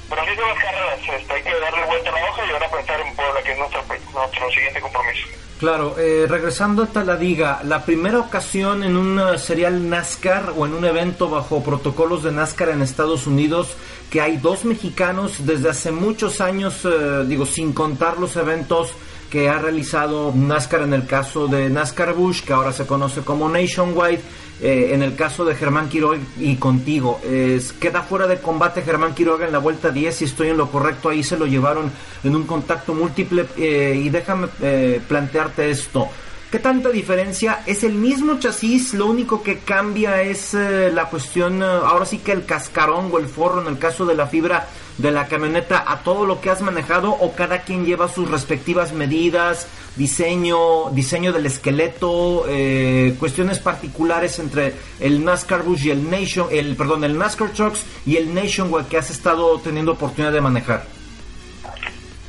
pero 0.09 0.21
así 0.21 0.35
son 0.35 0.49
las 0.49 0.59
carreras. 0.59 0.99
Este, 1.19 1.33
hay 1.33 1.43
que 1.43 1.59
darle 1.59 1.85
vuelta 1.85 2.09
a 2.09 2.13
la 2.13 2.25
hoja 2.25 2.45
y 2.45 2.51
ahora 2.51 2.71
pensar 2.71 2.99
en 2.99 3.15
Puebla, 3.15 3.43
que 3.43 3.51
es 3.51 3.57
nuestro, 3.57 3.83
nuestro 4.13 4.51
siguiente 4.51 4.81
compromiso. 4.81 5.27
Claro, 5.59 5.95
eh, 5.97 6.25
regresando 6.27 6.83
a 6.83 6.87
Taladiga, 6.87 7.61
la 7.63 7.85
primera 7.85 8.19
ocasión 8.19 8.83
en 8.83 8.97
un 8.97 9.19
eh, 9.19 9.37
serial 9.37 9.87
NASCAR 9.89 10.53
o 10.57 10.65
en 10.65 10.73
un 10.73 10.83
evento 10.83 11.29
bajo 11.29 11.63
protocolos 11.63 12.23
de 12.23 12.33
NASCAR 12.33 12.69
en 12.69 12.81
Estados 12.81 13.25
Unidos, 13.25 13.77
que 14.09 14.19
hay 14.19 14.35
dos 14.35 14.65
mexicanos 14.65 15.45
desde 15.45 15.69
hace 15.69 15.91
muchos 15.91 16.41
años, 16.41 16.83
eh, 16.83 17.23
digo, 17.25 17.45
sin 17.45 17.71
contar 17.71 18.17
los 18.17 18.35
eventos 18.35 18.95
que 19.35 19.49
ha 19.49 19.57
realizado 19.57 20.31
NASCAR 20.33 20.83
en 20.83 20.93
el 20.93 21.05
caso 21.05 21.47
de 21.49 21.69
NASCAR 21.69 22.13
Bush, 22.13 22.41
que 22.41 22.53
ahora 22.53 22.71
se 22.71 22.85
conoce 22.85 23.19
como 23.19 23.49
Nationwide, 23.49 24.21
eh, 24.61 24.91
en 24.93 25.03
el 25.03 25.13
caso 25.17 25.43
de 25.43 25.55
Germán 25.55 25.89
Quiroga 25.89 26.17
y 26.39 26.55
contigo. 26.55 27.19
Es- 27.29 27.73
queda 27.73 28.01
fuera 28.01 28.27
de 28.27 28.37
combate 28.37 28.81
Germán 28.81 29.13
Quiroga 29.13 29.45
en 29.45 29.51
la 29.51 29.57
vuelta 29.59 29.89
10, 29.89 30.15
si 30.15 30.23
estoy 30.23 30.51
en 30.51 30.57
lo 30.57 30.71
correcto, 30.71 31.09
ahí 31.09 31.21
se 31.21 31.35
lo 31.37 31.45
llevaron 31.47 31.91
en 32.23 32.33
un 32.33 32.43
contacto 32.45 32.93
múltiple. 32.93 33.45
eh, 33.57 34.01
y 34.05 34.09
déjame 34.09 34.47
eh, 34.61 35.01
plantearte 35.05 35.69
esto. 35.69 36.07
¿Qué 36.49 36.59
tanta 36.59 36.87
diferencia? 36.87 37.59
¿Es 37.65 37.83
el 37.83 37.95
mismo 37.95 38.39
chasis? 38.39 38.93
Lo 38.93 39.07
único 39.07 39.43
que 39.43 39.57
cambia 39.59 40.21
es 40.21 40.53
eh, 40.53 40.91
la 40.93 41.09
cuestión, 41.09 41.61
eh, 41.61 41.65
ahora 41.65 42.05
sí 42.05 42.19
que 42.19 42.31
el 42.31 42.45
cascarón 42.45 43.09
o 43.11 43.19
el 43.19 43.25
forro 43.27 43.61
en 43.61 43.67
el 43.67 43.77
caso 43.77 44.05
de 44.05 44.15
la 44.15 44.27
fibra 44.27 44.65
de 44.97 45.11
la 45.11 45.27
camioneta 45.27 45.83
a 45.87 45.99
todo 45.99 46.25
lo 46.25 46.41
que 46.41 46.49
has 46.49 46.61
manejado 46.61 47.11
o 47.11 47.33
cada 47.33 47.61
quien 47.61 47.85
lleva 47.85 48.07
sus 48.07 48.29
respectivas 48.29 48.93
medidas, 48.93 49.67
diseño, 49.95 50.89
diseño 50.91 51.33
del 51.33 51.45
esqueleto, 51.45 52.45
eh, 52.47 53.15
cuestiones 53.19 53.59
particulares 53.59 54.39
entre 54.39 54.73
el 54.99 55.23
NASCAR 55.23 55.63
Bush 55.63 55.85
y 55.85 55.91
el 55.91 56.09
Nation, 56.09 56.47
el 56.51 56.75
perdón, 56.75 57.03
el 57.03 57.17
NASCAR 57.17 57.49
Trucks 57.49 57.85
y 58.05 58.17
el 58.17 58.33
Nationwide 58.33 58.87
que 58.87 58.97
has 58.97 59.09
estado 59.09 59.59
teniendo 59.59 59.93
oportunidad 59.93 60.31
de 60.31 60.41
manejar. 60.41 60.85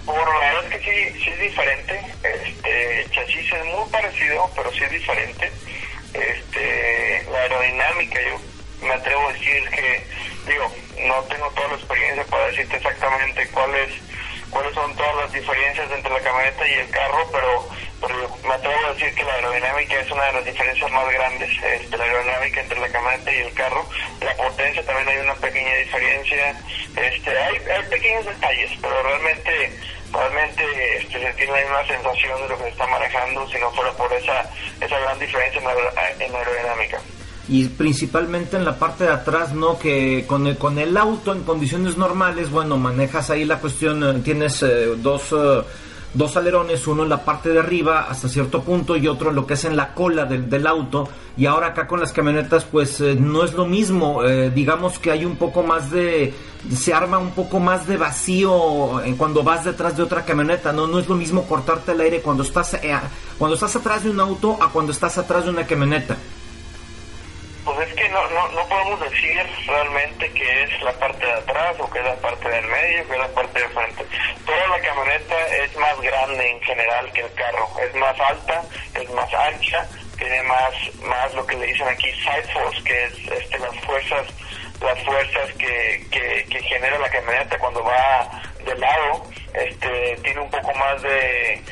Bueno, 0.04 0.32
la 0.40 0.52
verdad 0.52 0.72
es 0.72 0.80
que 0.80 1.12
sí, 1.14 1.24
sí 1.24 1.30
es 1.30 1.40
diferente. 1.40 2.00
Este, 2.22 3.02
el 3.02 3.10
chasis 3.10 3.52
es 3.52 3.64
muy 3.64 3.90
parecido, 3.90 4.50
pero 4.54 4.72
sí 4.72 4.84
es 4.84 4.92
diferente. 4.92 5.50
Este, 6.14 7.26
la 7.30 7.38
aerodinámica, 7.38 8.18
yo 8.22 8.86
me 8.86 8.94
atrevo 8.94 9.28
a 9.28 9.32
decir 9.32 9.68
que, 9.70 10.04
digo, 10.46 10.72
no 11.06 11.22
tengo 11.24 11.50
toda 11.50 11.68
la 11.68 11.74
experiencia 11.74 12.24
para 12.24 12.46
decirte 12.48 12.76
exactamente 12.76 13.48
cuáles 13.48 13.90
cuáles 14.50 14.74
son 14.74 14.94
todas 14.96 15.14
las 15.16 15.32
diferencias 15.32 15.90
entre 15.90 16.12
la 16.12 16.20
camioneta 16.20 16.66
y 16.66 16.72
el 16.74 16.88
carro, 16.90 17.28
pero, 17.32 17.68
pero 18.00 18.36
me 18.46 18.54
atrevo 18.54 18.86
a 18.86 18.92
decir 18.94 19.12
que 19.14 19.24
la 19.24 19.34
aerodinámica 19.34 20.00
es 20.00 20.10
una 20.10 20.24
de 20.26 20.32
las 20.34 20.44
diferencias 20.44 20.90
más 20.92 21.08
grandes, 21.12 21.50
este, 21.62 21.96
la 21.98 22.04
aerodinámica 22.04 22.60
entre 22.60 22.78
la 22.80 22.88
camioneta 22.88 23.32
y 23.32 23.38
el 23.40 23.52
carro. 23.54 23.84
La 24.20 24.34
potencia 24.36 24.86
también 24.86 25.08
hay 25.08 25.18
una 25.18 25.34
pequeña 25.34 25.74
diferencia, 25.74 26.60
este, 26.96 27.38
hay, 27.38 27.56
hay 27.56 27.82
pequeños 27.90 28.24
detalles, 28.24 28.70
pero 28.80 29.02
realmente 29.02 29.72
realmente 30.12 30.96
este, 30.98 31.20
se 31.20 31.32
tiene 31.34 31.64
una 31.66 31.84
sensación 31.86 32.40
de 32.42 32.48
lo 32.48 32.56
que 32.56 32.62
se 32.64 32.70
está 32.70 32.86
manejando 32.86 33.46
si 33.50 33.58
no 33.58 33.70
fuera 33.72 33.92
por 33.92 34.10
esa, 34.12 34.48
esa 34.80 34.98
gran 35.00 35.18
diferencia 35.18 35.60
en, 35.60 35.66
aer- 35.66 36.20
en 36.20 36.34
aerodinámica. 36.34 37.00
Y 37.48 37.66
principalmente 37.66 38.56
en 38.56 38.64
la 38.64 38.78
parte 38.78 39.04
de 39.04 39.10
atrás, 39.10 39.54
¿no? 39.54 39.78
Que 39.78 40.24
con 40.26 40.46
el, 40.46 40.56
con 40.56 40.78
el 40.78 40.96
auto 40.96 41.32
en 41.32 41.42
condiciones 41.42 41.96
normales, 41.96 42.50
bueno, 42.50 42.76
manejas 42.76 43.30
ahí 43.30 43.44
la 43.44 43.58
cuestión, 43.58 44.02
eh, 44.02 44.20
tienes 44.24 44.62
eh, 44.62 44.94
dos, 44.96 45.32
eh, 45.32 45.62
dos 46.12 46.36
alerones, 46.36 46.86
uno 46.86 47.04
en 47.04 47.08
la 47.08 47.24
parte 47.24 47.50
de 47.50 47.60
arriba 47.60 48.06
hasta 48.10 48.28
cierto 48.28 48.62
punto 48.62 48.96
y 48.96 49.06
otro 49.06 49.30
en 49.30 49.36
lo 49.36 49.46
que 49.46 49.54
es 49.54 49.64
en 49.64 49.76
la 49.76 49.94
cola 49.94 50.24
del, 50.24 50.50
del 50.50 50.66
auto. 50.66 51.08
Y 51.36 51.46
ahora 51.46 51.68
acá 51.68 51.86
con 51.86 52.00
las 52.00 52.12
camionetas, 52.12 52.64
pues 52.64 53.00
eh, 53.00 53.14
no 53.14 53.44
es 53.44 53.52
lo 53.52 53.66
mismo, 53.66 54.24
eh, 54.24 54.50
digamos 54.50 54.98
que 54.98 55.12
hay 55.12 55.24
un 55.24 55.36
poco 55.36 55.62
más 55.62 55.90
de, 55.90 56.34
se 56.74 56.94
arma 56.94 57.18
un 57.18 57.30
poco 57.30 57.60
más 57.60 57.86
de 57.86 57.96
vacío 57.96 59.02
cuando 59.16 59.42
vas 59.44 59.64
detrás 59.64 59.96
de 59.96 60.02
otra 60.02 60.24
camioneta, 60.24 60.72
¿no? 60.72 60.88
No 60.88 60.98
es 60.98 61.08
lo 61.08 61.14
mismo 61.14 61.44
cortarte 61.44 61.92
el 61.92 62.00
aire 62.00 62.22
cuando 62.22 62.42
estás, 62.42 62.76
cuando 63.38 63.54
estás 63.54 63.76
atrás 63.76 64.02
de 64.02 64.10
un 64.10 64.18
auto 64.18 64.56
a 64.60 64.70
cuando 64.70 64.90
estás 64.90 65.16
atrás 65.18 65.44
de 65.44 65.50
una 65.50 65.66
camioneta. 65.66 66.16
No, 68.52 68.68
podemos 68.68 69.00
decir 69.00 69.42
realmente 69.66 70.30
que 70.32 70.62
es 70.64 70.82
la 70.82 70.92
parte 70.92 71.26
de 71.26 71.32
atrás 71.32 71.76
o 71.78 71.90
que 71.90 71.98
es 71.98 72.04
la 72.04 72.16
parte 72.16 72.48
del 72.48 72.66
medio, 72.66 73.06
que 73.06 73.12
es 73.12 73.18
la 73.18 73.28
parte 73.28 73.60
de 73.60 73.68
frente. 73.68 74.06
Toda 74.44 74.66
la 74.68 74.80
camioneta 74.80 75.46
es 75.56 75.76
más 75.76 76.00
grande 76.00 76.50
en 76.50 76.60
general 76.60 77.12
que 77.12 77.22
el 77.22 77.32
carro, 77.34 77.68
es 77.80 77.94
más 77.94 78.18
alta, 78.20 78.62
es 78.94 79.10
más 79.10 79.32
ancha, 79.34 79.88
tiene 80.18 80.42
más, 80.42 80.72
más 81.02 81.34
lo 81.34 81.46
que 81.46 81.56
le 81.56 81.66
dicen 81.66 81.88
aquí 81.88 82.10
side 82.12 82.52
force, 82.52 82.82
que 82.84 83.04
es 83.04 83.12
este, 83.42 83.58
las 83.58 83.76
fuerzas, 83.80 84.26
las 84.80 85.02
fuerzas 85.04 85.52
que, 85.54 86.06
que, 86.10 86.46
que 86.48 86.62
genera 86.62 86.98
la 86.98 87.10
camioneta 87.10 87.58
cuando 87.58 87.82
va 87.82 88.42
de 88.64 88.74
lado, 88.76 89.26
este, 89.54 90.16
tiene 90.22 90.40
un 90.40 90.50
poco 90.50 90.72
más 90.74 91.02
de, 91.02 91.62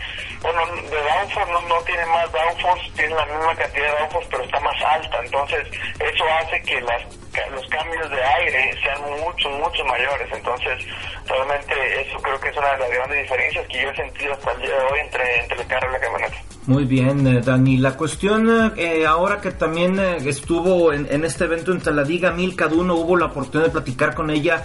bueno, 0.45 0.61
de 0.77 1.01
downforce 1.01 1.53
no, 1.53 1.81
tiene 1.85 2.05
más 2.05 2.31
downforce, 2.31 2.91
tiene 2.95 3.15
la 3.15 3.25
misma 3.25 3.57
cantidad 3.57 3.87
de 3.87 3.99
downforce, 3.99 4.29
pero 4.31 4.45
está 4.45 4.61
más 4.61 4.77
alta. 4.85 5.19
Entonces, 5.25 5.67
eso 5.99 6.25
hace 6.39 6.61
que 6.63 6.81
las, 6.83 7.03
los 7.51 7.67
cambios 7.69 8.11
de 8.11 8.23
aire 8.23 8.75
sean 8.83 9.01
mucho, 9.25 9.49
mucho 9.49 9.83
mayores. 9.87 10.29
Entonces, 10.31 10.85
realmente 11.27 11.75
eso 12.03 12.19
creo 12.19 12.39
que 12.41 12.51
es 12.51 12.57
una 12.59 12.73
de 12.73 12.79
las 12.79 12.91
grandes 12.91 13.23
diferencias 13.23 13.67
que 13.69 13.83
yo 13.83 13.89
he 13.89 13.97
sentido 13.97 14.33
hasta 14.35 14.53
el 14.53 14.61
día 14.61 14.77
de 14.77 14.85
hoy 14.85 15.01
entre, 15.01 15.41
entre 15.41 15.61
el 15.63 15.67
carro 15.67 15.89
y 15.89 15.93
la 15.93 16.01
camioneta. 16.01 16.37
Muy 16.67 16.85
bien, 16.85 17.27
eh, 17.27 17.41
Dani. 17.41 17.79
La 17.79 17.97
cuestión, 17.97 18.75
eh, 18.77 19.07
ahora 19.07 19.41
que 19.41 19.51
también 19.51 19.99
eh, 19.99 20.17
estuvo 20.27 20.93
en, 20.93 21.09
en 21.11 21.25
este 21.25 21.45
evento 21.45 21.73
en 21.73 21.81
Taladiga, 21.81 22.33
Mil 22.33 22.55
Caduno, 22.55 22.97
hubo 22.97 23.17
la 23.17 23.27
oportunidad 23.27 23.69
de 23.69 23.73
platicar 23.73 24.15
con 24.15 24.29
ella 24.29 24.63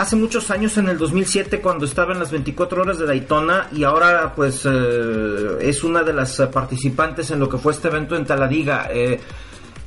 hace 0.00 0.16
muchos 0.16 0.50
años, 0.50 0.78
en 0.78 0.88
el 0.88 0.96
2007, 0.96 1.60
cuando 1.60 1.84
estaba 1.84 2.14
en 2.14 2.20
las 2.20 2.30
24 2.30 2.82
horas 2.82 2.98
de 2.98 3.06
Daytona, 3.06 3.68
y 3.70 3.84
ahora, 3.84 4.32
pues, 4.34 4.64
eh, 4.64 5.58
es 5.60 5.84
una 5.84 6.02
de 6.02 6.14
las 6.14 6.40
participantes 6.52 7.30
en 7.30 7.38
lo 7.38 7.48
que 7.48 7.58
fue 7.58 7.72
este 7.72 7.88
evento 7.88 8.16
en 8.16 8.24
Taladiga. 8.24 8.88
Eh, 8.90 9.20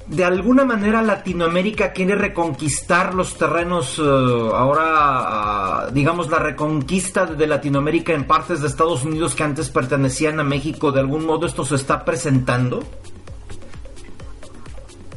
de 0.06 0.24
alguna 0.26 0.66
manera 0.66 1.02
Latinoamérica 1.02 1.94
quiere 1.94 2.16
reconquistar 2.16 3.16
los 3.16 3.38
terrenos, 3.38 3.98
eh, 3.98 4.04
ahora 4.04 4.84
ah, 4.86 5.88
digamos 5.92 6.30
la 6.30 6.40
reconquista 6.40 7.26
de 7.26 7.48
Latinoamérica 7.48 8.14
en 8.14 8.26
partes 8.26 8.62
de 8.62 8.68
Estados 8.68 9.06
Unidos 9.06 9.34
que 9.34 9.44
antes 9.44 9.70
pertenecían 9.70 10.42
a 10.42 10.44
México, 10.44 10.92
de 10.92 11.00
algún 11.00 11.26
modo 11.26 11.48
esto 11.48 11.64
se 11.64 11.76
está 11.76 12.04
presentando. 12.04 12.84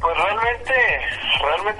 realmente 0.01 0.71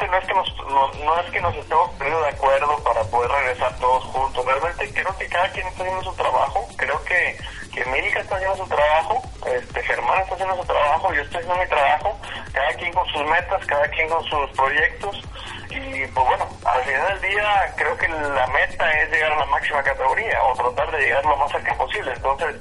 no 0.07 0.17
es 0.17 0.25
que 0.25 0.33
nos, 0.33 0.57
no, 0.67 0.91
no 1.03 1.19
es 1.19 1.31
que 1.31 1.41
nos 1.41 1.55
estemos 1.55 1.89
poniendo 1.97 2.21
de 2.21 2.29
acuerdo 2.29 2.77
para 2.83 3.03
poder 3.03 3.31
regresar 3.31 3.75
todos 3.79 4.03
juntos. 4.05 4.45
Realmente 4.45 4.93
creo 4.93 5.17
que 5.17 5.27
cada 5.27 5.49
quien 5.51 5.67
está 5.67 5.83
haciendo 5.83 6.03
su 6.03 6.13
trabajo. 6.15 6.67
Creo 6.75 7.03
que, 7.03 7.37
que 7.73 7.83
América 7.83 8.19
está 8.19 8.35
haciendo 8.35 8.57
su 8.57 8.67
trabajo, 8.67 9.21
este, 9.45 9.83
Germán 9.83 10.19
está 10.21 10.35
haciendo 10.35 10.55
su 10.55 10.65
trabajo, 10.65 11.13
yo 11.13 11.21
estoy 11.21 11.41
haciendo 11.41 11.63
mi 11.63 11.69
trabajo. 11.69 12.17
Cada 12.53 12.73
quien 12.73 12.93
con 12.93 13.07
sus 13.07 13.23
metas, 13.25 13.65
cada 13.65 13.87
quien 13.89 14.09
con 14.09 14.23
sus 14.25 14.49
proyectos. 14.51 15.21
Y 15.69 16.05
pues 16.07 16.25
bueno, 16.25 16.47
al 16.65 16.83
final 16.83 17.19
del 17.19 17.31
día 17.31 17.73
creo 17.75 17.97
que 17.97 18.07
la 18.07 18.47
meta 18.47 18.91
es 18.99 19.11
llegar 19.11 19.31
a 19.33 19.39
la 19.39 19.45
máxima 19.45 19.83
categoría 19.83 20.41
o 20.43 20.53
tratar 20.55 20.91
de 20.91 21.01
llegar 21.01 21.25
lo 21.25 21.37
más 21.37 21.51
cerca 21.51 21.75
posible. 21.75 22.13
Entonces, 22.13 22.55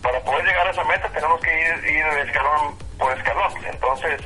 para 0.00 0.20
poder 0.20 0.44
llegar 0.44 0.66
a 0.66 0.70
esa 0.70 0.84
meta 0.84 1.08
tenemos 1.08 1.40
que 1.40 1.60
ir, 1.60 1.84
ir 1.90 2.06
escalón 2.26 2.78
por 2.98 3.12
escalón. 3.12 3.52
Entonces, 3.66 4.20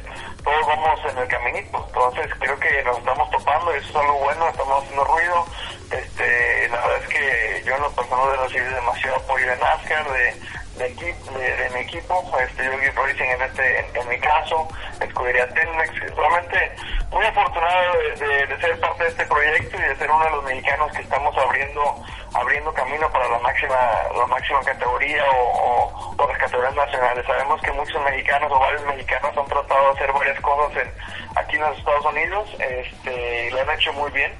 todos 0.46 0.64
vamos 0.64 1.00
en 1.10 1.18
el 1.18 1.26
caminito. 1.26 1.84
Entonces, 1.88 2.30
creo 2.38 2.58
que 2.60 2.82
nos 2.84 2.98
estamos 2.98 3.28
topando 3.30 3.72
eso 3.72 3.90
es 3.90 3.96
algo 3.96 4.18
bueno, 4.20 4.48
estamos 4.48 4.82
haciendo 4.82 5.04
ruido. 5.04 5.44
Este, 5.90 6.68
la 6.68 6.76
verdad 6.76 7.02
es 7.02 7.08
que 7.08 7.62
yo 7.66 7.74
en 7.74 7.82
lo 7.82 7.90
personal 7.90 8.28
he 8.32 8.42
recibido 8.44 8.74
demasiado 8.76 9.16
apoyo 9.16 9.46
de 9.46 9.56
NASCAR, 9.56 10.12
de, 10.12 10.34
de, 10.78 10.94
de, 10.94 11.56
de 11.56 11.70
mi 11.70 11.80
equipo, 11.80 12.22
este, 12.38 12.64
Yogi 12.64 12.90
Racing 12.90 13.24
en, 13.24 13.42
este, 13.42 13.78
en, 13.80 13.96
en 13.96 14.08
mi 14.08 14.18
caso, 14.18 14.68
Escudería 15.00 15.48
Telmex, 15.48 16.16
realmente 16.16 16.72
muy 17.10 17.24
afortunado 17.24 17.94
de 18.18 18.60
ser 18.60 18.80
parte 18.80 19.04
de 19.04 19.10
este 19.10 19.26
proyecto 19.26 19.76
y 19.76 19.80
de 19.80 19.96
ser 19.96 20.10
uno 20.10 20.24
de 20.24 20.30
los 20.30 20.44
mexicanos 20.44 20.92
que 20.92 21.02
estamos 21.02 21.36
abriendo 21.36 22.04
abriendo 22.34 22.72
camino 22.74 23.10
para 23.10 23.28
la 23.28 23.38
máxima 23.38 23.76
la 24.14 24.26
máxima 24.26 24.60
categoría 24.60 25.24
o, 25.30 25.36
o, 25.38 26.14
o 26.18 26.28
las 26.28 26.38
categorías 26.38 26.74
nacionales. 26.74 27.24
Sabemos 27.26 27.60
que 27.62 27.72
muchos 27.72 28.02
mexicanos 28.02 28.52
o 28.52 28.58
varios 28.58 28.84
mexicanos 28.84 29.36
han 29.36 29.46
tratado 29.46 29.84
de 29.86 29.90
hacer 29.92 30.12
varias 30.12 30.40
cosas 30.40 30.76
en, 30.82 30.92
aquí 31.36 31.56
en 31.56 31.62
los 31.62 31.78
Estados 31.78 32.04
Unidos 32.06 32.48
este, 32.58 33.46
y 33.46 33.50
lo 33.50 33.60
han 33.60 33.70
hecho 33.70 33.92
muy 33.94 34.10
bien, 34.10 34.32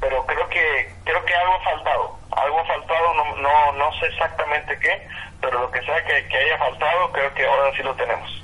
pero 0.00 0.24
creo 0.26 0.48
que 0.48 0.94
creo 1.04 1.24
que 1.24 1.34
algo 1.34 1.58
faltado, 1.64 2.16
algo 2.30 2.58
faltado, 2.66 3.14
no, 3.14 3.42
no, 3.42 3.72
no 3.78 3.92
sé 4.00 4.06
exactamente 4.06 4.78
qué, 4.80 5.06
pero 5.40 5.60
lo 5.60 5.70
que 5.70 5.80
sea 5.82 6.04
que, 6.04 6.12
haya 6.36 6.58
faltado, 6.58 7.12
creo 7.12 7.34
que 7.34 7.46
ahora 7.46 7.76
sí 7.76 7.82
lo 7.82 7.94
tenemos. 7.94 8.42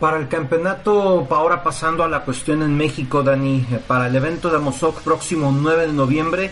Para 0.00 0.18
el 0.18 0.28
campeonato, 0.28 1.26
ahora 1.30 1.62
pasando 1.62 2.04
a 2.04 2.08
la 2.08 2.20
cuestión 2.20 2.62
en 2.62 2.76
México, 2.76 3.22
Dani, 3.22 3.66
eh, 3.72 3.78
para 3.86 4.06
el 4.08 4.14
evento 4.16 4.50
de 4.50 4.56
Amozoc 4.56 5.00
próximo 5.02 5.50
9 5.52 5.86
de 5.86 5.92
noviembre, 5.94 6.50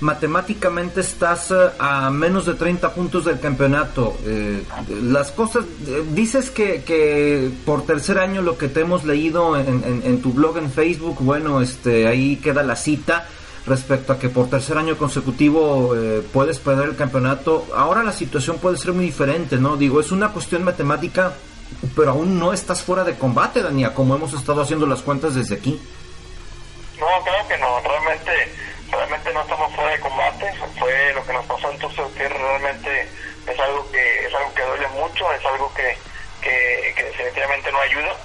matemáticamente 0.00 1.00
estás 1.00 1.50
eh, 1.50 1.54
a 1.78 2.10
menos 2.10 2.46
de 2.46 2.54
30 2.54 2.92
puntos 2.94 3.24
del 3.24 3.40
campeonato. 3.40 4.16
Eh, 4.24 4.62
las 5.02 5.32
cosas, 5.32 5.64
dices 6.10 6.50
que, 6.50 6.84
que 6.84 7.50
por 7.64 7.84
tercer 7.86 8.18
año 8.18 8.42
lo 8.42 8.56
que 8.56 8.68
te 8.68 8.80
hemos 8.80 9.04
leído 9.04 9.56
en, 9.58 9.82
en- 9.84 10.02
en 10.04 10.22
tu 10.22 10.32
blog 10.32 10.58
en 10.58 10.70
Facebook, 10.70 11.16
bueno, 11.20 11.60
este, 11.60 12.06
ahí 12.06 12.36
queda 12.36 12.62
la 12.62 12.76
cita 12.76 13.26
respecto 13.66 14.12
a 14.12 14.18
que 14.18 14.28
por 14.28 14.48
tercer 14.48 14.78
año 14.78 14.96
consecutivo 14.96 15.94
eh, 15.96 16.22
puedes 16.32 16.58
perder 16.58 16.90
el 16.90 16.96
campeonato. 16.96 17.66
Ahora 17.74 18.02
la 18.02 18.12
situación 18.12 18.58
puede 18.58 18.76
ser 18.76 18.92
muy 18.92 19.04
diferente, 19.04 19.56
¿no? 19.56 19.76
Digo, 19.76 20.00
es 20.00 20.12
una 20.12 20.32
cuestión 20.32 20.62
matemática, 20.62 21.34
pero 21.96 22.12
aún 22.12 22.38
no 22.38 22.52
estás 22.52 22.82
fuera 22.82 23.02
de 23.02 23.18
combate, 23.18 23.62
Dania, 23.62 23.92
como 23.92 24.14
hemos 24.14 24.32
estado 24.32 24.62
haciendo 24.62 24.86
las 24.86 25.02
cuentas 25.02 25.34
desde 25.34 25.56
aquí. 25.56 25.80
No, 26.98 27.06
claro 27.24 27.48
que 27.48 27.58
no, 27.58 27.80
realmente, 27.80 28.52
realmente 28.90 29.32
no 29.34 29.42
estamos 29.42 29.74
fuera 29.74 29.90
de 29.90 30.00
combate, 30.00 30.52
fue 30.78 31.12
lo 31.12 31.26
que 31.26 31.32
nos 31.32 31.44
pasó 31.46 31.70
en 31.70 31.78
Tuxtla 31.78 32.04
Gutiérrez, 32.04 32.38
realmente 32.38 33.08
es 33.46 33.60
algo 33.60 33.90
que, 33.90 34.26
es 34.26 34.34
algo 34.34 34.54
que 34.54 34.62
duele 34.62 34.88
mucho, 34.88 35.32
es 35.32 35.44
algo 35.44 35.72
que, 35.74 35.98
que, 36.40 36.94
que 36.96 37.04
definitivamente 37.04 37.70
no 37.72 37.80
ayuda, 37.80 38.16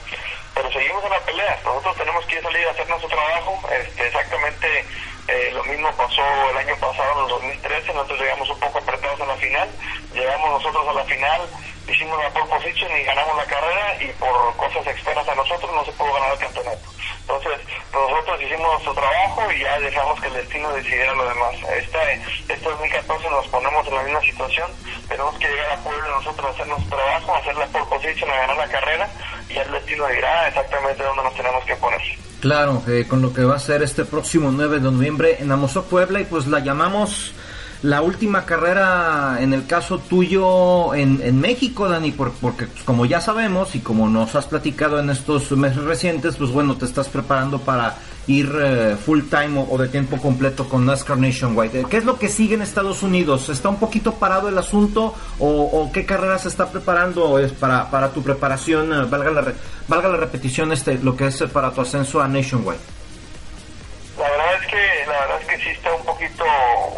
pero 0.54 0.72
seguimos 0.72 1.04
en 1.04 1.10
la 1.10 1.20
pelea, 1.20 1.60
nosotros 1.66 1.98
tenemos 1.98 2.26
que 2.28 2.42
salir 2.42 2.68
a 2.68 2.72
hacer 2.72 2.88
nuestro 2.88 3.10
trabajo, 3.10 3.60
este, 3.72 4.08
exactamente 4.08 4.86
eh, 5.28 5.52
lo 5.54 5.64
mismo 5.66 5.92
pasó 5.96 6.22
el 6.50 6.58
año 6.58 6.76
pasado, 6.78 7.14
en 7.14 7.24
el 7.24 7.30
2013, 7.30 7.94
nosotros 7.94 8.20
llegamos 8.20 8.50
un 8.50 8.60
poco 8.60 8.80
apretados 8.80 9.22
a 9.22 9.26
la 9.26 9.36
final, 9.36 9.70
llegamos 10.14 10.50
nosotros 10.52 10.88
a 10.88 10.94
la 10.94 11.04
final, 11.06 11.42
hicimos 11.88 12.18
la 12.22 12.30
pole 12.32 12.46
position 12.46 12.92
y 12.98 13.04
ganamos 13.04 13.38
la 13.38 13.46
carrera 13.46 14.02
y 14.02 14.08
por 14.14 14.56
cosas 14.58 14.88
externas 14.88 15.28
a 15.28 15.36
nosotros 15.36 15.72
no 15.74 15.86
se 15.86 15.92
pudo 15.94 16.14
ganar 16.14 16.34
el 16.34 16.40
campeonato. 16.40 16.90
Entonces, 17.22 17.60
nosotros 17.94 18.42
hicimos 18.42 18.72
nuestro 18.72 18.94
trabajo 18.94 19.52
y 19.52 19.60
ya 19.60 19.80
dejamos 19.80 20.20
que 20.20 20.28
el 20.28 20.34
destino 20.34 20.74
decidiera 20.74 21.14
lo 21.14 21.30
demás. 21.30 21.56
Esta, 21.78 22.12
este 22.12 22.58
2014 22.58 23.30
nos 23.30 23.48
ponemos 23.48 23.88
en 23.88 23.96
la 23.96 24.04
misma 24.04 24.22
situación, 24.22 24.72
tenemos 25.08 25.38
que 25.38 25.48
llegar 25.48 25.72
a 25.72 25.84
Puebla 25.84 26.08
nosotros 26.10 26.48
a 26.48 26.50
hacer 26.50 26.68
nuestro 26.68 26.98
trabajo, 26.98 27.36
a 27.36 27.38
hacer 27.38 27.56
la 27.56 27.68
pole 27.68 27.86
position, 27.86 28.32
a 28.32 28.36
ganar 28.36 28.58
la 28.58 28.68
carrera 28.68 29.10
y 29.50 29.58
el 29.58 29.72
destino 29.72 30.08
dirá 30.08 30.48
exactamente 30.48 31.04
dónde 31.04 31.24
nos 31.24 31.36
tenemos 31.36 31.64
que 31.66 31.76
poner. 31.76 32.31
Claro, 32.42 32.82
eh, 32.88 33.06
con 33.08 33.22
lo 33.22 33.32
que 33.32 33.44
va 33.44 33.56
a 33.56 33.60
ser 33.60 33.84
este 33.84 34.04
próximo 34.04 34.52
9 34.52 34.80
de 34.80 34.92
noviembre 34.92 35.38
en 35.40 35.52
Amozoc, 35.52 35.86
Puebla, 35.86 36.22
y 36.22 36.26
pues 36.26 36.48
la 36.48 36.60
llamamos 36.60 37.34
la 37.84 38.02
última 38.04 38.46
carrera 38.46 39.38
en 39.40 39.54
el 39.54 39.66
caso 39.66 39.98
tuyo 40.00 40.94
en, 40.94 41.20
en 41.24 41.40
México, 41.42 41.90
Dani, 41.90 42.12
por- 42.12 42.32
porque 42.34 42.68
pues, 42.68 42.84
como 42.84 43.06
ya 43.06 43.20
sabemos 43.22 43.74
y 43.76 43.80
como 43.80 44.08
nos 44.08 44.36
has 44.36 44.46
platicado 44.46 45.00
en 45.00 45.10
estos 45.10 45.50
meses 45.52 45.84
recientes, 45.84 46.36
pues 46.38 46.52
bueno, 46.52 46.76
te 46.78 46.86
estás 46.86 47.10
preparando 47.10 47.60
para 47.60 47.96
ir 48.28 48.52
eh, 48.62 48.96
full 49.04 49.22
time 49.32 49.66
o, 49.68 49.78
de 49.80 49.88
tiempo 49.88 50.18
completo 50.18 50.70
con 50.70 50.86
NASCAR 50.86 51.18
Nationwide. 51.18 51.86
¿Qué 51.90 51.98
es 51.98 52.06
lo 52.06 52.20
que 52.20 52.30
sigue 52.30 52.54
en 52.54 52.62
Estados 52.62 53.02
Unidos? 53.02 53.50
¿Está 53.50 53.70
un 53.70 53.78
poquito 53.78 54.14
parado 54.14 54.48
el 54.48 54.58
asunto 54.60 55.16
o, 55.40 55.90
qué 55.92 56.06
carrera 56.06 56.38
se 56.38 56.50
está 56.50 56.70
preparando 56.72 57.40
es 57.40 57.52
para, 57.52 57.90
para 57.90 58.10
tu 58.12 58.22
preparación, 58.22 58.94
eh, 58.94 59.06
valga, 59.10 59.32
la 59.32 59.54
valga 59.88 60.08
la 60.08 60.18
repetición, 60.18 60.72
este, 60.72 61.00
lo 61.00 61.18
que 61.18 61.28
es 61.28 61.42
eh, 61.42 61.48
para 61.48 61.72
tu 61.72 61.82
ascenso 61.82 62.22
a 62.22 62.28
Nationwide? 62.28 63.01
La 64.22 64.30
verdad 64.30 64.54
es 64.62 64.68
que 64.68 65.06
la 65.08 65.20
verdad 65.20 65.42
es 65.42 65.48
que 65.48 65.58
sí 65.64 65.70
está 65.70 65.94
un 65.94 66.06
poquito 66.06 66.46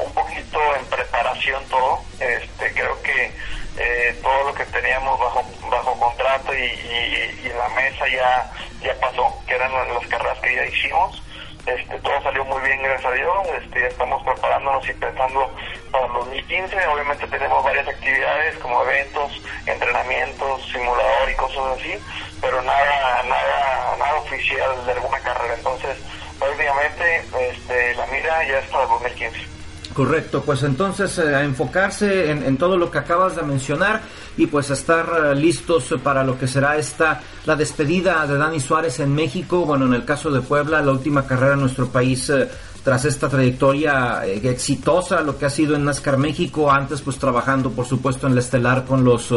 un 0.06 0.14
poquito 0.14 0.60
en 0.76 0.86
preparación 0.86 1.64
todo. 1.70 2.00
Este 2.20 2.74
creo 2.74 3.02
que 3.02 3.32
eh, 3.78 4.20
todo 4.22 4.44
lo 4.44 4.54
que 4.54 4.66
teníamos 4.66 5.20
bajo 5.20 5.44
bajo 5.70 6.00
contrato 6.00 6.54
y, 6.54 6.64
y- 6.64 7.40
la 7.58 7.70
mesa 7.70 8.08
ya 8.08 8.52
ya 8.82 8.94
pasó, 9.00 9.34
que 9.48 9.56
eran 9.56 9.72
las 9.72 10.08
carreras 10.08 10.40
que 10.40 10.56
ya 10.56 10.66
hicimos. 10.66 11.22
Este, 11.66 11.98
todo 12.00 12.22
salió 12.24 12.44
muy 12.44 12.62
bien, 12.62 12.82
gracias 12.84 13.06
a 13.06 13.16
Dios. 13.16 13.48
Este, 13.64 13.80
ya 13.82 13.88
estamos 13.88 14.22
preparándonos 14.24 14.88
y 14.90 14.94
pensando 14.94 15.50
para 15.92 16.06
el 16.08 16.14
2015. 16.14 16.88
Obviamente 16.88 17.28
tenemos 17.28 17.64
varias 17.64 17.88
actividades 17.88 18.58
como 18.60 18.84
eventos, 18.84 19.32
entrenamientos, 19.66 20.62
simulador 20.74 21.30
y 21.30 21.36
cosas 21.36 21.80
así, 21.80 21.98
pero 22.42 22.62
nada, 22.64 23.24
nada, 23.24 23.96
nada 23.98 24.16
oficial 24.16 24.86
de 24.86 24.92
alguna 24.92 25.20
carrera. 25.20 25.54
Entonces, 25.54 25.98
prácticamente 26.40 27.18
este, 27.52 27.96
la 27.96 28.06
mira 28.08 28.48
ya 28.48 28.60
es 28.60 28.70
para 28.70 28.84
el 28.84 28.90
2015. 28.90 29.54
Correcto, 29.94 30.42
pues 30.42 30.64
entonces 30.64 31.20
eh, 31.20 31.36
a 31.36 31.44
enfocarse 31.44 32.32
en, 32.32 32.44
en 32.44 32.58
todo 32.58 32.78
lo 32.78 32.90
que 32.90 32.98
acabas 32.98 33.36
de 33.36 33.44
mencionar 33.44 34.02
y 34.36 34.48
pues 34.48 34.72
estar 34.72 35.06
eh, 35.26 35.36
listos 35.36 35.94
para 36.04 36.24
lo 36.24 36.38
que 36.38 36.48
será 36.48 36.78
esta 36.78 37.22
la 37.46 37.56
despedida 37.56 38.26
de 38.26 38.38
Dani 38.38 38.60
Suárez 38.60 39.00
en 39.02 39.14
México, 39.14 39.66
bueno 39.66 39.86
en 39.86 39.94
el 39.94 40.04
caso 40.04 40.32
de 40.32 40.42
Puebla 40.42 40.82
la 40.82 40.92
última 40.92 41.28
carrera 41.28 41.54
en 41.54 41.60
nuestro 41.60 41.90
país 41.90 42.28
eh, 42.32 42.50
tras 42.84 43.06
esta 43.06 43.30
trayectoria 43.30 44.26
exitosa 44.26 45.22
lo 45.22 45.38
que 45.38 45.46
ha 45.46 45.50
sido 45.50 45.76
en 45.76 45.86
NASCAR 45.86 46.18
México 46.18 46.72
antes 46.72 47.02
pues 47.02 47.18
trabajando 47.18 47.70
por 47.70 47.86
supuesto 47.86 48.26
en 48.26 48.34
la 48.34 48.42
estelar 48.42 48.86
con 48.86 49.04
los 49.04 49.32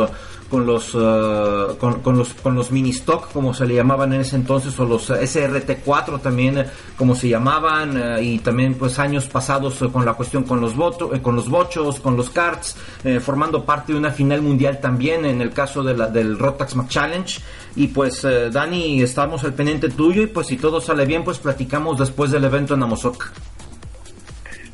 con 0.51 0.67
los 0.67 0.95
eh, 0.95 1.77
con, 1.79 2.01
con 2.01 2.17
los 2.17 2.35
con 2.35 2.55
los 2.55 2.71
mini 2.71 2.91
stock 2.91 3.33
como 3.33 3.53
se 3.53 3.67
le 3.67 3.75
llamaban 3.75 4.13
en 4.13 4.21
ese 4.21 4.37
entonces 4.37 4.79
o 4.79 4.85
los 4.85 5.11
eh, 5.11 5.23
SRT4 5.23 6.21
también 6.21 6.59
eh, 6.59 6.67
como 6.97 7.15
se 7.15 7.29
llamaban 7.29 7.97
eh, 7.97 8.23
y 8.23 8.39
también 8.39 8.75
pues 8.75 8.99
años 8.99 9.27
pasados 9.27 9.83
con 9.93 10.05
la 10.05 10.15
cuestión 10.15 10.45
con 10.45 10.61
los 10.61 10.77
votos 10.77 11.19
con 11.21 11.37
los 11.37 11.49
bochos 11.49 12.01
con 12.01 12.17
los 12.17 12.31
karts 12.31 12.77
eh, 13.05 13.21
formando 13.21 13.65
parte 13.65 13.93
de 13.93 13.99
una 13.99 14.11
final 14.11 14.43
mundial 14.43 14.81
también 14.81 15.25
en 15.25 15.41
el 15.41 15.53
caso 15.53 15.83
de 15.83 15.97
la, 15.97 16.07
del 16.09 16.39
Rotax 16.39 16.77
Mac 16.77 16.89
Challenge 16.89 17.41
y 17.75 17.89
pues 17.89 18.23
Dani 18.23 19.03
estamos 19.03 19.45
al 19.45 19.53
pendiente 19.53 19.91
tuyo 19.91 20.23
y 20.23 20.27
pues 20.27 20.47
si 20.47 20.57
todo 20.57 20.81
sale 20.81 21.05
bien 21.05 21.25
pues 21.25 21.39
platicamos 21.39 21.99
después 21.99 22.31
del 22.31 22.45
evento 22.45 22.75
en 22.75 22.83
Amozoc 22.83 23.33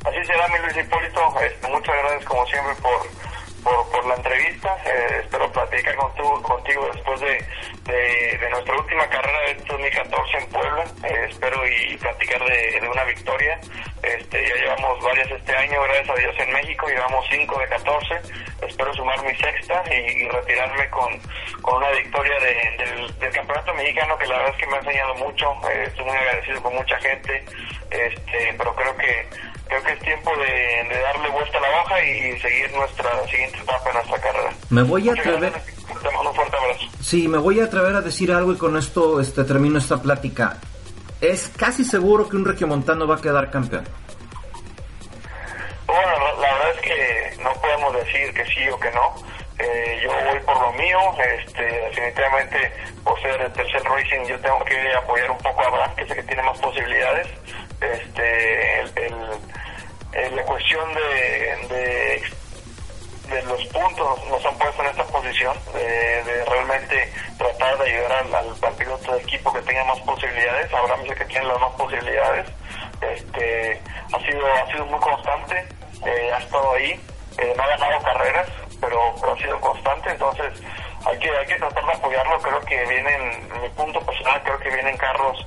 Así 0.05 0.19
será, 0.27 0.49
mi 0.49 0.59
Luis 0.59 0.85
Hipólito. 0.85 1.21
Muchas 1.71 1.95
gracias, 1.95 2.25
como 2.25 2.45
siempre, 2.47 2.75
por, 2.83 3.32
por, 3.63 3.91
por 3.91 4.05
la 4.07 4.15
entrevista. 4.17 4.77
Eh, 4.87 5.21
espero 5.25 5.51
platicar 5.53 5.95
con 5.97 6.15
tu- 6.15 6.43
contigo 6.43 6.89
después 6.93 7.21
de, 7.21 7.45
de, 7.85 8.51
nuestra 8.51 8.75
última 8.77 9.09
carrera 9.09 9.41
de 9.49 9.55
2014 9.67 10.37
en 10.39 10.47
Puebla. 10.51 10.85
Eh, 11.05 11.27
espero 11.31 11.67
y 11.67 11.97
platicar 11.97 12.45
de, 12.45 12.81
de 12.81 12.89
una 12.89 13.05
victoria. 13.05 13.61
Este, 14.03 14.49
ya 14.49 14.55
llevamos 14.57 15.01
varias 15.03 15.31
este 15.31 15.57
año, 15.57 15.83
gracias 15.83 16.11
a 16.11 16.15
Dios, 16.15 16.35
en 16.39 16.53
México. 16.53 16.89
Llevamos 16.89 17.25
5 17.31 17.59
de 17.59 17.69
14. 17.69 18.15
Espero 18.67 18.95
sumar 18.95 19.23
mi 19.23 19.35
sexta 19.37 19.83
y, 19.95 20.29
retirarme 20.29 20.89
con, 20.91 21.19
con 21.63 21.77
una 21.77 21.91
victoria 21.91 22.39
de- 22.41 22.77
del, 22.85 23.19
del 23.19 23.33
Campeonato 23.33 23.75
Mexicano, 23.75 24.19
que 24.19 24.27
la 24.27 24.37
verdad 24.39 24.53
es 24.55 24.59
que 24.61 24.67
me 24.67 24.77
ha 24.77 24.81
enseñado 24.81 25.15
mucho. 25.17 25.53
Eh, 25.71 25.85
estoy 25.89 26.05
muy 26.05 26.17
agradecido 26.17 26.63
con 26.63 26.75
mucha 26.75 26.99
gente. 27.01 27.45
Este, 27.91 28.55
pero 28.57 28.75
creo 28.75 28.97
que 28.97 29.27
creo 29.73 29.83
que 29.85 29.93
es 29.93 29.99
tiempo 30.01 30.31
de, 30.37 30.95
de 30.95 31.01
darle 31.01 31.29
vuelta 31.31 31.59
a 31.59 31.61
la 31.63 31.81
hoja 31.81 32.05
y, 32.05 32.11
y 32.11 32.41
seguir 32.41 32.71
nuestra 32.73 33.27
siguiente 33.29 33.59
etapa 33.59 33.89
en 33.89 33.95
nuestra 33.95 34.21
carrera. 34.21 34.51
me 34.71 34.83
voy 34.83 35.09
a 35.09 35.13
atrever 35.13 35.51
gracias. 35.53 35.77
Te 36.03 36.11
mando 36.11 36.31
un 36.31 36.37
fuerte 36.37 36.57
abrazo. 36.57 36.85
Sí, 37.01 37.29
me 37.29 37.39
voy 37.39 37.61
a 37.61 37.65
atrever 37.65 37.95
a 37.95 38.01
decir 38.01 38.33
algo 38.33 38.53
y 38.53 38.57
con 38.57 38.77
esto 38.77 39.21
este, 39.21 39.45
termino 39.45 39.79
esta 39.79 40.01
plática. 40.03 40.59
es 41.21 41.51
casi 41.57 41.85
seguro 41.85 42.29
que 42.29 42.37
un 42.37 42.45
regiomontano 42.45 43.07
va 43.07 43.17
a 43.17 43.21
quedar 43.21 43.51
campeón. 43.51 43.85
Bueno, 45.87 46.13
la, 46.19 46.33
la 46.41 46.55
verdad 46.55 46.71
es 46.75 46.81
que 46.81 47.43
no 47.43 47.53
podemos 47.55 47.95
decir 47.95 48.33
que 48.35 48.45
sí 48.47 48.69
o 48.69 48.79
que 48.79 48.91
no. 48.93 49.15
Eh, 49.59 50.01
yo 50.03 50.09
voy 50.09 50.41
por 50.41 50.61
lo 50.61 50.73
mío, 50.73 50.99
este, 51.39 51.63
definitivamente 51.63 52.73
por 53.05 53.21
ser 53.21 53.41
el 53.41 53.53
tercer 53.53 53.83
Racing 53.85 54.25
yo 54.27 54.39
tengo 54.41 54.65
que 54.65 54.95
apoyar 54.95 55.31
un 55.31 55.39
poco 55.39 55.63
a 55.63 55.67
Abraham, 55.67 55.95
que 55.97 56.07
sé 56.07 56.15
que 56.15 56.23
tiene 56.25 56.43
más 56.43 56.59
posibilidades. 56.59 57.29
Este, 57.83 58.81
el, 58.81 60.37
la 60.37 60.43
cuestión 60.45 60.95
de, 60.95 62.23
de, 63.29 63.43
los 63.45 63.65
puntos 63.67 64.27
nos 64.29 64.45
han 64.45 64.57
puesto 64.59 64.83
en 64.83 64.89
esta 64.91 65.05
posición, 65.05 65.57
de, 65.75 66.23
de 66.25 66.45
realmente 66.45 67.13
tratar 67.39 67.79
de 67.79 67.91
ayudar 67.91 68.13
al, 68.13 68.35
al- 68.35 68.75
piloto 68.77 69.15
de 69.15 69.23
equipo 69.23 69.53
que 69.53 69.61
tenga 69.63 69.85
más 69.85 69.99
posibilidades. 70.01 70.67
Es 70.71 71.11
el 71.11 71.15
que 71.17 71.25
tiene 71.25 71.47
las 71.47 71.61
más 71.61 71.73
posibilidades. 71.73 72.47
Este, 73.01 73.81
ha 74.13 74.19
sido, 74.21 74.47
ha 74.55 74.67
sido 74.71 74.87
muy 74.87 75.01
constante, 75.01 75.67
eh, 76.07 76.31
ha 76.33 76.39
estado 76.39 76.73
ahí, 76.75 77.01
eh, 77.39 77.55
no 77.57 77.63
ha 77.63 77.67
ganado 77.69 78.03
carreras, 78.03 78.49
pero, 78.81 79.15
ha 79.33 79.37
sido 79.39 79.61
constante, 79.61 80.11
entonces 80.11 80.53
hay 81.05 81.19
que, 81.19 81.31
hay 81.31 81.47
que 81.47 81.55
tratar 81.57 81.85
de 81.85 81.93
apoyarlo, 81.93 82.39
creo 82.41 82.61
que 82.61 82.85
vienen, 82.87 83.51
en 83.55 83.63
mi 83.63 83.69
punto 83.71 84.01
personal, 84.01 84.41
creo 84.45 84.59
que 84.59 84.71
vienen 84.71 84.97
carros 84.97 85.47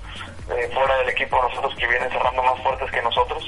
eh, 0.49 0.69
fuera 0.73 0.97
del 0.97 1.09
equipo 1.09 1.41
nosotros 1.41 1.73
que 1.77 1.87
vienen 1.87 2.09
cerrando 2.11 2.43
más 2.43 2.59
fuertes 2.61 2.91
que 2.91 3.01
nosotros, 3.01 3.43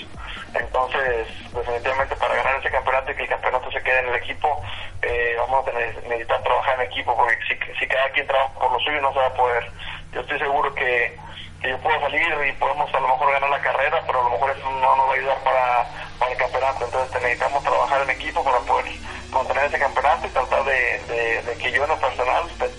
entonces 0.54 1.28
definitivamente 1.54 2.16
para 2.16 2.36
ganar 2.36 2.60
ese 2.60 2.72
campeonato 2.72 3.12
y 3.12 3.16
que 3.16 3.24
el 3.24 3.30
campeonato 3.30 3.72
se 3.72 3.82
quede 3.84 4.00
en 4.00 4.08
el 4.10 4.16
equipo, 4.16 4.62
eh, 5.02 5.36
vamos 5.38 5.68
a 5.68 5.72
necesitar 5.72 6.42
trabajar 6.44 6.76
en 6.80 6.88
equipo, 6.88 7.16
porque 7.16 7.38
si, 7.48 7.56
si 7.80 7.88
cada 7.88 8.10
quien 8.12 8.28
trabaja 8.28 8.54
por 8.60 8.72
lo 8.72 8.80
suyo 8.80 9.02
no 9.02 9.14
se 9.14 9.20
va 9.20 9.28
a 9.28 9.34
poder. 9.34 9.72
Yo 10.12 10.22
estoy 10.22 10.40
seguro 10.40 10.74
que, 10.74 11.18
que 11.62 11.70
yo 11.70 11.80
puedo 11.82 12.00
salir 12.00 12.24
y 12.48 12.52
podemos 12.54 12.94
a 12.94 13.00
lo 13.00 13.08
mejor 13.10 13.32
ganar 13.34 13.50
la 13.50 13.62
carrera, 13.62 14.04
pero 14.08 14.20
a 14.22 14.24
lo 14.24 14.30
mejor 14.32 14.52
eso 14.58 14.70
no 14.72 14.96
nos 14.96 15.08
va 15.08 15.12
a 15.12 15.16
ayudar 15.16 15.44
para, 15.44 15.92
para 16.20 16.32
el 16.32 16.38
campeonato. 16.38 16.86
Entonces 16.86 17.22
necesitamos 17.22 17.64
trabajar 17.64 18.02
en 18.02 18.10
equipo 18.12 18.44
para 18.44 18.60
poder 18.62 18.86
contener 19.32 19.66
ese 19.66 19.80
campeonato 19.80 20.28
y 20.28 20.32
tratar 20.32 20.64
de, 20.64 21.00
de- 21.08 21.42
de 21.44 21.58
que 21.58 21.72
yo 21.72 21.84
en 21.84 21.90
lo 21.90 22.00
personal 22.00 22.50
pues, 22.58 22.72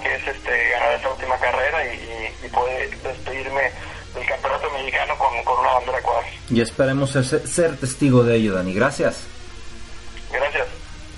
que 0.00 0.14
es 0.14 0.26
este 0.28 0.70
ganar 0.70 0.92
esta 0.94 1.10
última 1.10 1.36
carrera 1.38 1.84
y, 1.84 1.96
y- 1.96 2.46
y 2.46 2.48
poder 2.48 2.90
despedirme 3.02 3.70
del 4.14 4.26
campeonato 4.26 4.70
mexicano 4.72 5.16
con, 5.18 5.44
con 5.44 5.58
una 5.60 5.72
bandera 5.74 6.00
cuadra. 6.02 6.26
Y 6.50 6.60
esperemos 6.60 7.10
ser, 7.10 7.24
ser 7.46 7.76
testigo 7.76 8.24
de 8.24 8.36
ello, 8.36 8.54
Dani. 8.54 8.72
Gracias. 8.74 9.24
Gracias. 10.32 10.66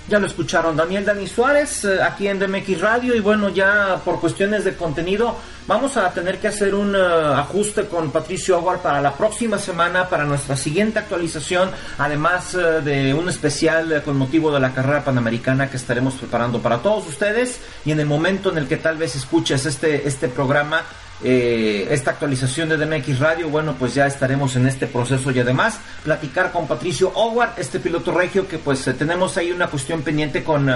Ya 0.07 0.19
lo 0.19 0.27
escucharon, 0.27 0.75
Daniel 0.75 1.05
Dani 1.05 1.27
Suárez, 1.27 1.85
eh, 1.85 2.01
aquí 2.03 2.27
en 2.27 2.39
DMX 2.39 2.81
Radio. 2.81 3.15
Y 3.15 3.19
bueno, 3.21 3.49
ya 3.49 4.01
por 4.03 4.19
cuestiones 4.19 4.63
de 4.65 4.75
contenido, 4.75 5.37
vamos 5.71 5.95
a 5.95 6.11
tener 6.11 6.37
que 6.37 6.49
hacer 6.49 6.75
un 6.75 6.93
eh, 6.93 6.99
ajuste 6.99 7.85
con 7.85 8.11
Patricio 8.11 8.57
Aguar 8.57 8.79
para 8.81 8.99
la 8.99 9.13
próxima 9.13 9.57
semana, 9.57 10.09
para 10.09 10.25
nuestra 10.25 10.57
siguiente 10.57 10.99
actualización. 10.99 11.69
Además 11.97 12.53
eh, 12.55 12.81
de 12.81 13.13
un 13.13 13.29
especial 13.29 13.89
eh, 13.89 14.01
con 14.01 14.17
motivo 14.17 14.51
de 14.51 14.59
la 14.59 14.73
carrera 14.73 15.01
panamericana 15.05 15.69
que 15.69 15.77
estaremos 15.77 16.15
preparando 16.15 16.61
para 16.61 16.79
todos 16.79 17.07
ustedes. 17.07 17.61
Y 17.85 17.91
en 17.91 18.01
el 18.01 18.05
momento 18.05 18.51
en 18.51 18.57
el 18.57 18.67
que 18.67 18.75
tal 18.75 18.97
vez 18.97 19.15
escuches 19.15 19.65
este, 19.65 20.05
este 20.05 20.27
programa, 20.27 20.83
esta 21.23 22.11
actualización 22.11 22.67
de 22.67 22.77
DMX 22.77 23.19
Radio, 23.19 23.47
bueno, 23.47 23.75
pues 23.77 23.93
ya 23.93 24.07
estaremos 24.07 24.55
en 24.55 24.67
este 24.67 24.87
proceso 24.87 25.29
y 25.29 25.39
además 25.39 25.79
platicar 26.03 26.51
con 26.51 26.67
Patricio 26.67 27.11
Howard, 27.13 27.51
este 27.57 27.79
piloto 27.79 28.11
regio 28.11 28.47
que 28.47 28.57
pues 28.57 28.83
tenemos 28.97 29.37
ahí 29.37 29.51
una 29.51 29.67
cuestión 29.67 30.01
pendiente 30.01 30.43
con, 30.43 30.67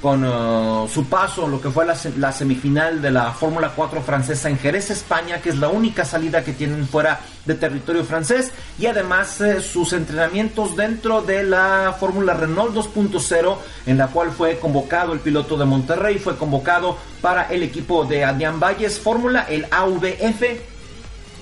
con 0.00 0.24
ah, 0.24 0.86
su 0.92 1.06
paso, 1.06 1.48
lo 1.48 1.60
que 1.60 1.70
fue 1.70 1.86
la 1.86 2.32
semifinal 2.32 3.00
de 3.00 3.10
la 3.10 3.32
Fórmula 3.32 3.72
4 3.74 4.02
francesa 4.02 4.48
en 4.48 4.58
Jerez, 4.58 4.90
España, 4.90 5.40
que 5.40 5.50
es 5.50 5.58
la 5.58 5.68
única 5.68 6.04
salida 6.04 6.44
que 6.44 6.52
tienen 6.52 6.86
fuera 6.86 7.20
de 7.44 7.54
territorio 7.54 8.04
francés. 8.04 8.52
Y 8.78 8.86
además 8.86 9.40
eh, 9.40 9.60
sus 9.60 9.92
entrenamientos 9.92 10.76
dentro 10.76 11.22
de 11.22 11.42
la 11.42 11.96
Fórmula 11.98 12.34
Renault 12.34 12.74
2.0 12.74 13.56
en 13.86 13.98
la 13.98 14.08
cual 14.08 14.32
fue 14.32 14.58
convocado 14.58 15.12
el 15.12 15.20
piloto 15.20 15.56
de 15.56 15.64
Monterrey, 15.64 16.18
fue 16.18 16.36
convocado 16.36 16.96
para 17.20 17.48
el 17.50 17.62
equipo 17.62 18.04
de 18.04 18.24
Adrián 18.24 18.60
Valles 18.60 18.98
Fórmula, 18.98 19.46
el 19.48 19.66
AVF 19.70 20.75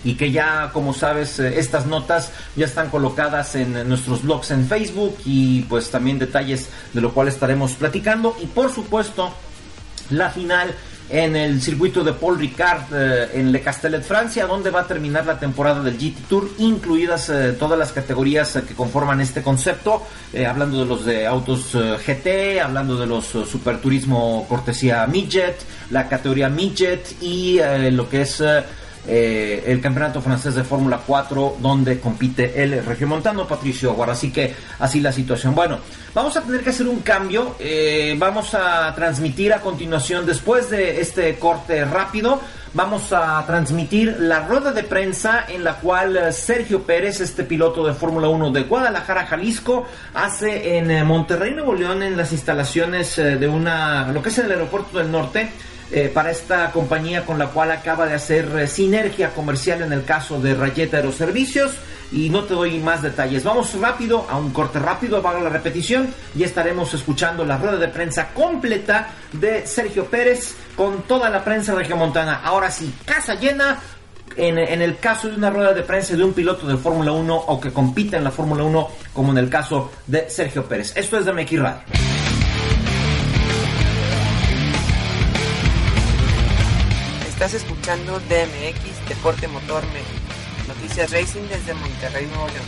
y 0.04 0.14
que 0.14 0.30
ya, 0.30 0.70
como 0.72 0.92
sabes, 0.92 1.40
eh, 1.40 1.58
estas 1.58 1.86
notas 1.86 2.30
ya 2.54 2.66
están 2.66 2.90
colocadas 2.90 3.54
en 3.56 3.88
nuestros 3.88 4.22
blogs 4.22 4.50
en 4.50 4.68
Facebook 4.68 5.16
y 5.24 5.62
pues 5.62 5.90
también 5.90 6.18
detalles 6.18 6.68
de 6.92 7.00
lo 7.00 7.12
cual 7.12 7.28
estaremos 7.28 7.72
platicando. 7.72 8.36
Y 8.40 8.46
por 8.46 8.72
supuesto 8.72 9.32
la 10.10 10.28
final 10.28 10.74
en 11.08 11.36
el 11.36 11.60
circuito 11.60 12.02
de 12.02 12.12
Paul 12.12 12.38
Ricard 12.38 12.82
eh, 12.92 13.30
en 13.34 13.52
Le 13.52 13.60
Castellet, 13.60 14.02
Francia, 14.02 14.46
donde 14.46 14.70
va 14.70 14.80
a 14.80 14.86
terminar 14.86 15.24
la 15.24 15.38
temporada 15.38 15.82
del 15.82 15.96
GT 15.96 16.28
Tour, 16.28 16.50
incluidas 16.58 17.28
eh, 17.30 17.52
todas 17.58 17.78
las 17.78 17.92
categorías 17.92 18.58
que 18.66 18.74
conforman 18.74 19.20
este 19.20 19.42
concepto, 19.42 20.02
hablando 20.46 20.80
de 20.80 20.86
los 20.86 21.04
de 21.04 21.26
autos 21.26 21.72
GT, 21.74 22.60
hablando 22.62 22.96
de 22.96 23.06
los 23.06 23.24
superturismo 23.24 24.46
cortesía 24.48 25.06
Midget, 25.06 25.56
la 25.90 26.08
categoría 26.08 26.48
Midget 26.48 27.22
y 27.22 27.60
lo 27.90 28.08
que 28.08 28.22
es 28.22 28.42
eh, 29.06 29.64
el 29.66 29.80
campeonato 29.80 30.22
francés 30.22 30.54
de 30.54 30.64
Fórmula 30.64 31.00
4 31.06 31.56
donde 31.60 32.00
compite 32.00 32.62
el 32.62 32.84
regiomontano 32.84 33.46
Patricio 33.46 33.90
Aguar. 33.90 34.10
Así 34.10 34.30
que 34.30 34.54
así 34.78 35.00
la 35.00 35.12
situación. 35.12 35.54
Bueno, 35.54 35.78
vamos 36.14 36.36
a 36.36 36.42
tener 36.42 36.62
que 36.62 36.70
hacer 36.70 36.88
un 36.88 37.00
cambio. 37.00 37.56
Eh, 37.58 38.14
vamos 38.18 38.54
a 38.54 38.94
transmitir 38.94 39.52
a 39.52 39.60
continuación, 39.60 40.26
después 40.26 40.70
de 40.70 41.00
este 41.00 41.36
corte 41.36 41.84
rápido, 41.84 42.40
vamos 42.72 43.12
a 43.12 43.44
transmitir 43.46 44.16
la 44.18 44.46
rueda 44.46 44.72
de 44.72 44.82
prensa 44.82 45.44
en 45.48 45.64
la 45.64 45.76
cual 45.76 46.32
Sergio 46.32 46.82
Pérez, 46.82 47.20
este 47.20 47.44
piloto 47.44 47.86
de 47.86 47.94
Fórmula 47.94 48.28
1 48.28 48.50
de 48.52 48.62
Guadalajara, 48.62 49.26
Jalisco, 49.26 49.86
hace 50.14 50.76
en 50.76 51.06
Monterrey, 51.06 51.54
Nuevo 51.54 51.74
León, 51.74 52.02
en 52.02 52.16
las 52.16 52.32
instalaciones 52.32 53.18
eh, 53.18 53.36
de 53.36 53.48
una, 53.48 54.10
lo 54.12 54.22
que 54.22 54.30
es 54.30 54.38
el 54.38 54.50
aeropuerto 54.50 54.98
del 54.98 55.10
norte 55.10 55.50
eh, 55.90 56.10
para 56.12 56.30
esta 56.30 56.70
compañía 56.72 57.24
con 57.24 57.38
la 57.38 57.48
cual 57.48 57.70
acaba 57.70 58.06
de 58.06 58.14
hacer 58.14 58.48
eh, 58.58 58.66
sinergia 58.66 59.30
comercial 59.30 59.82
en 59.82 59.92
el 59.92 60.04
caso 60.04 60.40
de 60.40 60.54
Rayeta 60.54 60.96
Aeroservicios 60.96 61.72
y 62.10 62.30
no 62.30 62.44
te 62.44 62.54
doy 62.54 62.78
más 62.78 63.02
detalles. 63.02 63.44
Vamos 63.44 63.78
rápido 63.78 64.26
a 64.28 64.36
un 64.36 64.50
corte 64.50 64.78
rápido, 64.78 65.18
haga 65.18 65.40
la 65.40 65.50
repetición 65.50 66.08
y 66.34 66.42
estaremos 66.42 66.94
escuchando 66.94 67.44
la 67.44 67.58
rueda 67.58 67.76
de 67.76 67.88
prensa 67.88 68.28
completa 68.32 69.10
de 69.32 69.66
Sergio 69.66 70.06
Pérez 70.06 70.54
con 70.76 71.02
toda 71.02 71.28
la 71.28 71.44
prensa 71.44 71.74
regiomontana. 71.74 72.40
Ahora 72.42 72.70
sí, 72.70 72.94
casa 73.04 73.34
llena. 73.34 73.80
En, 74.36 74.58
en 74.58 74.82
el 74.82 74.98
caso 74.98 75.28
de 75.28 75.36
una 75.36 75.48
rueda 75.48 75.72
de 75.72 75.82
prensa 75.82 76.16
de 76.16 76.24
un 76.24 76.32
piloto 76.32 76.66
de 76.66 76.76
Fórmula 76.76 77.12
1 77.12 77.36
o 77.36 77.60
que 77.60 77.72
compite 77.72 78.16
en 78.16 78.24
la 78.24 78.32
Fórmula 78.32 78.64
1, 78.64 78.88
como 79.12 79.30
en 79.30 79.38
el 79.38 79.48
caso 79.48 79.92
de 80.08 80.28
Sergio 80.28 80.64
Pérez. 80.64 80.92
Esto 80.96 81.18
es 81.18 81.24
de 81.24 81.32
MX 81.32 81.60
Radio. 81.60 82.33
Estás 87.44 87.62
escuchando 87.62 88.18
DMX 88.20 89.06
Deporte 89.06 89.46
Motor 89.48 89.82
México. 89.88 90.32
Noticias 90.66 91.12
Racing 91.12 91.42
desde 91.42 91.74
Monterrey, 91.74 92.24
Nuevo 92.24 92.46
León. 92.46 92.64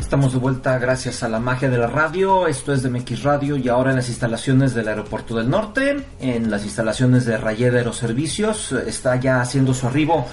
Estamos 0.00 0.32
de 0.32 0.38
vuelta 0.40 0.78
gracias 0.80 1.22
a 1.22 1.28
la 1.28 1.38
magia 1.38 1.70
de 1.70 1.78
la 1.78 1.86
radio. 1.86 2.48
Esto 2.48 2.72
es 2.72 2.82
de 2.82 2.90
MX 2.90 3.22
Radio 3.22 3.56
y 3.56 3.68
ahora 3.68 3.90
en 3.90 3.96
las 3.98 4.08
instalaciones 4.08 4.74
del 4.74 4.88
Aeropuerto 4.88 5.36
del 5.36 5.48
Norte, 5.48 6.04
en 6.18 6.50
las 6.50 6.64
instalaciones 6.64 7.24
de 7.24 7.36
Rayeda 7.36 7.78
Aeroservicios, 7.78 8.72
está 8.72 9.14
ya 9.14 9.40
haciendo 9.40 9.72
su 9.74 9.86
arribo 9.86 10.26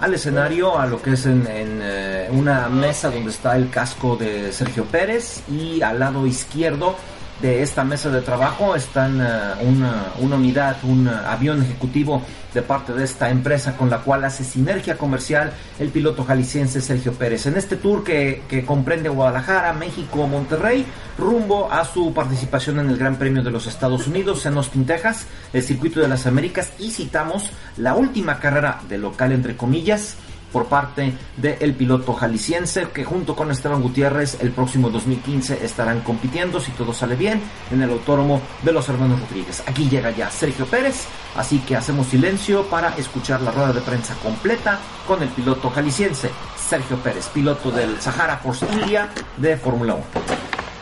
al 0.00 0.14
escenario, 0.14 0.78
a 0.78 0.86
lo 0.86 1.00
que 1.00 1.12
es 1.12 1.26
en, 1.26 1.46
en, 1.46 1.80
eh, 1.82 2.28
una 2.32 2.68
mesa 2.68 3.10
donde 3.10 3.30
está 3.30 3.56
el 3.56 3.70
casco 3.70 4.16
de 4.16 4.52
Sergio 4.52 4.84
Pérez 4.84 5.42
y 5.48 5.82
al 5.82 5.98
lado 5.98 6.26
izquierdo 6.26 6.96
de 7.40 7.62
esta 7.62 7.84
mesa 7.84 8.10
de 8.10 8.20
trabajo 8.20 8.76
están 8.76 9.20
eh, 9.20 9.24
una, 9.62 10.12
una 10.20 10.36
unidad, 10.36 10.76
un 10.84 11.06
eh, 11.06 11.10
avión 11.10 11.62
ejecutivo 11.62 12.22
de 12.52 12.62
parte 12.62 12.92
de 12.92 13.04
esta 13.04 13.28
empresa 13.30 13.76
con 13.76 13.90
la 13.90 13.98
cual 13.98 14.24
hace 14.24 14.44
sinergia 14.44 14.96
comercial 14.96 15.52
el 15.78 15.88
piloto 15.88 16.24
jalisciense 16.24 16.80
Sergio 16.80 17.12
Pérez. 17.12 17.46
En 17.46 17.56
este 17.56 17.76
tour 17.76 18.04
que, 18.04 18.42
que 18.48 18.64
comprende 18.64 19.08
Guadalajara, 19.08 19.72
México, 19.72 20.26
Monterrey, 20.26 20.86
rumbo 21.18 21.70
a 21.70 21.84
su 21.84 22.14
participación 22.14 22.78
en 22.78 22.88
el 22.88 22.96
Gran 22.96 23.16
Premio 23.16 23.42
de 23.42 23.50
los 23.50 23.66
Estados 23.66 24.06
Unidos 24.06 24.46
en 24.46 24.56
Austin, 24.56 24.86
Texas, 24.86 25.26
el 25.52 25.62
circuito 25.62 26.00
de 26.00 26.08
las 26.08 26.26
Américas 26.26 26.72
y 26.78 26.90
citamos 26.90 27.50
la 27.76 27.94
última 27.94 28.38
carrera 28.38 28.80
de 28.88 28.98
local 28.98 29.32
entre 29.32 29.56
comillas 29.56 30.16
por 30.54 30.66
parte 30.66 31.12
del 31.36 31.74
piloto 31.74 32.14
jalisciense 32.14 32.86
que 32.90 33.04
junto 33.04 33.34
con 33.34 33.50
Esteban 33.50 33.82
Gutiérrez 33.82 34.38
el 34.40 34.52
próximo 34.52 34.88
2015 34.88 35.64
estarán 35.64 36.02
compitiendo 36.02 36.60
si 36.60 36.70
todo 36.70 36.94
sale 36.94 37.16
bien 37.16 37.42
en 37.72 37.82
el 37.82 37.90
autódromo 37.90 38.40
de 38.62 38.70
los 38.70 38.88
hermanos 38.88 39.18
Rodríguez. 39.18 39.64
Aquí 39.66 39.88
llega 39.88 40.12
ya 40.12 40.30
Sergio 40.30 40.64
Pérez, 40.66 41.08
así 41.34 41.58
que 41.58 41.74
hacemos 41.74 42.06
silencio 42.06 42.62
para 42.66 42.96
escuchar 42.96 43.40
la 43.42 43.50
rueda 43.50 43.72
de 43.72 43.80
prensa 43.80 44.14
completa 44.22 44.78
con 45.08 45.20
el 45.24 45.28
piloto 45.30 45.70
jalisciense 45.70 46.30
Sergio 46.56 46.98
Pérez, 46.98 47.26
piloto 47.34 47.72
del 47.72 48.00
Sahara 48.00 48.36
Force 48.36 48.64
India 48.74 49.10
de 49.36 49.56
Fórmula 49.56 49.94
1. 49.94 50.04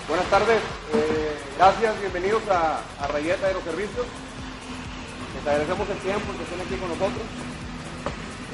Buenas 0.07 0.27
tardes, 0.27 0.61
eh, 0.93 1.39
gracias, 1.57 1.99
bienvenidos 1.99 2.43
a, 2.51 2.83
a 3.03 3.07
Rayeta 3.07 3.47
Aeroservicios. 3.47 4.05
Les 5.35 5.47
agradecemos 5.47 5.89
el 5.89 5.97
tiempo 5.97 6.27
que 6.37 6.43
estén 6.43 6.61
aquí 6.61 6.77
con 6.77 6.91
nosotros. 6.91 7.23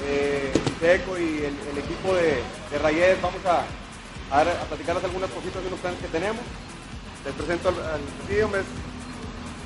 Eh, 0.04 0.52
Checo 0.80 1.18
y 1.18 1.44
el, 1.44 1.56
el 1.72 1.78
equipo 1.78 2.14
de, 2.14 2.42
de 2.70 2.78
Rayet 2.78 3.20
vamos 3.20 3.44
a, 3.44 3.64
a, 4.30 4.40
a 4.40 4.64
platicarles 4.68 5.04
algunas 5.04 5.30
cositas 5.30 5.60
de 5.62 5.68
unos 5.68 5.80
planes 5.80 6.00
que 6.00 6.08
tenemos. 6.08 6.40
Les 7.24 7.34
presento 7.34 7.68
al, 7.70 7.74
al 7.74 8.64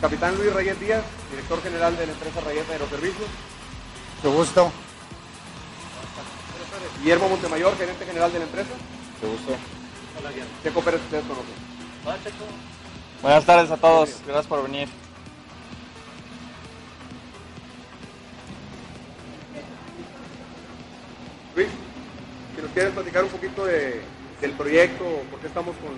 Capitán 0.00 0.36
Luis 0.36 0.52
Rayet 0.52 0.78
Díaz, 0.78 1.04
director 1.30 1.62
general 1.62 1.96
de 1.96 2.06
la 2.06 2.12
empresa 2.12 2.40
Rayet 2.40 2.68
Aeroservicios. 2.70 3.28
Mucho 4.16 4.36
gusto. 4.36 4.72
Guillermo 7.00 7.28
Montemayor, 7.28 7.76
gerente 7.76 8.04
general 8.06 8.32
de 8.32 8.38
la 8.38 8.44
empresa. 8.46 8.70
Mucho 9.20 9.32
gusto. 9.32 9.56
Checo 10.62 10.80
Pérez, 10.82 11.00
ustedes 11.02 11.24
conocen. 11.24 11.54
Buenas 13.22 13.44
tardes 13.44 13.70
a 13.70 13.76
todos, 13.76 14.10
gracias 14.26 14.46
por 14.46 14.62
venir. 14.64 14.88
Quieres 22.72 22.92
platicar 22.92 23.24
un 23.24 23.30
poquito 23.30 23.64
de- 23.64 24.00
del 24.40 24.52
proyecto, 24.52 25.04
por 25.30 25.40
qué 25.40 25.46
estamos 25.46 25.74
con, 25.76 25.92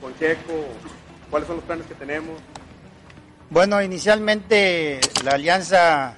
con 0.00 0.18
Checo, 0.18 0.52
cuáles 1.30 1.46
son 1.46 1.56
los 1.56 1.64
planes 1.64 1.86
que 1.86 1.94
tenemos. 1.94 2.38
Bueno, 3.48 3.80
inicialmente 3.82 5.00
la 5.24 5.32
alianza 5.32 6.14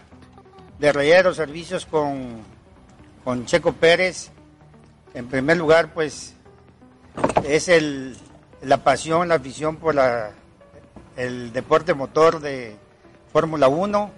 de 0.78 0.92
Rayeros 0.92 1.36
Servicios 1.36 1.86
con, 1.86 2.38
con 3.24 3.44
Checo 3.46 3.72
Pérez, 3.74 4.30
en 5.14 5.26
primer 5.28 5.56
lugar, 5.56 5.92
pues 5.92 6.34
es 7.44 7.68
el, 7.68 8.16
la 8.62 8.82
pasión, 8.82 9.28
la 9.28 9.36
afición 9.36 9.76
por 9.76 9.94
la, 9.94 10.30
el 11.16 11.52
deporte 11.52 11.94
motor 11.94 12.40
de 12.40 12.76
Fórmula 13.32 13.68
1. 13.68 14.10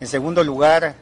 En 0.00 0.06
segundo 0.06 0.42
lugar, 0.44 0.94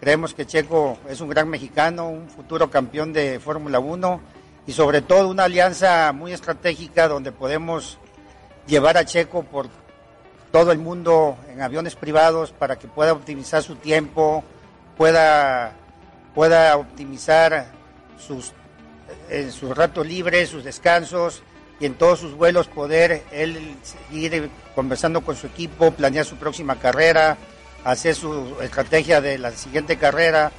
creemos 0.00 0.32
que 0.32 0.46
Checo 0.46 0.98
es 1.08 1.20
un 1.20 1.28
gran 1.28 1.48
mexicano, 1.48 2.08
un 2.08 2.28
futuro 2.30 2.70
campeón 2.70 3.12
de 3.12 3.38
Fórmula 3.38 3.78
1 3.78 4.20
y 4.66 4.72
sobre 4.72 5.02
todo 5.02 5.28
una 5.28 5.44
alianza 5.44 6.12
muy 6.12 6.32
estratégica 6.32 7.06
donde 7.06 7.32
podemos 7.32 7.98
llevar 8.66 8.96
a 8.96 9.04
Checo 9.04 9.42
por 9.42 9.68
todo 10.50 10.72
el 10.72 10.78
mundo 10.78 11.36
en 11.52 11.60
aviones 11.60 11.96
privados 11.96 12.50
para 12.50 12.78
que 12.78 12.88
pueda 12.88 13.12
optimizar 13.12 13.62
su 13.62 13.76
tiempo, 13.76 14.42
pueda, 14.96 15.72
pueda 16.34 16.76
optimizar 16.78 17.66
sus, 18.18 18.52
en 19.28 19.52
sus 19.52 19.76
ratos 19.76 20.06
libres, 20.06 20.48
sus 20.48 20.64
descansos 20.64 21.42
y 21.78 21.84
en 21.84 21.94
todos 21.94 22.20
sus 22.20 22.34
vuelos 22.34 22.68
poder 22.68 23.22
él 23.32 23.76
seguir 23.82 24.50
conversando 24.74 25.20
con 25.20 25.36
su 25.36 25.46
equipo, 25.46 25.90
planear 25.90 26.24
su 26.24 26.36
próxima 26.36 26.76
carrera, 26.76 27.36
hacer 27.84 28.14
su 28.14 28.56
estrategia 28.62 29.20
de 29.20 29.38
la 29.38 29.52
siguiente 29.52 29.96
carrera. 29.96 30.52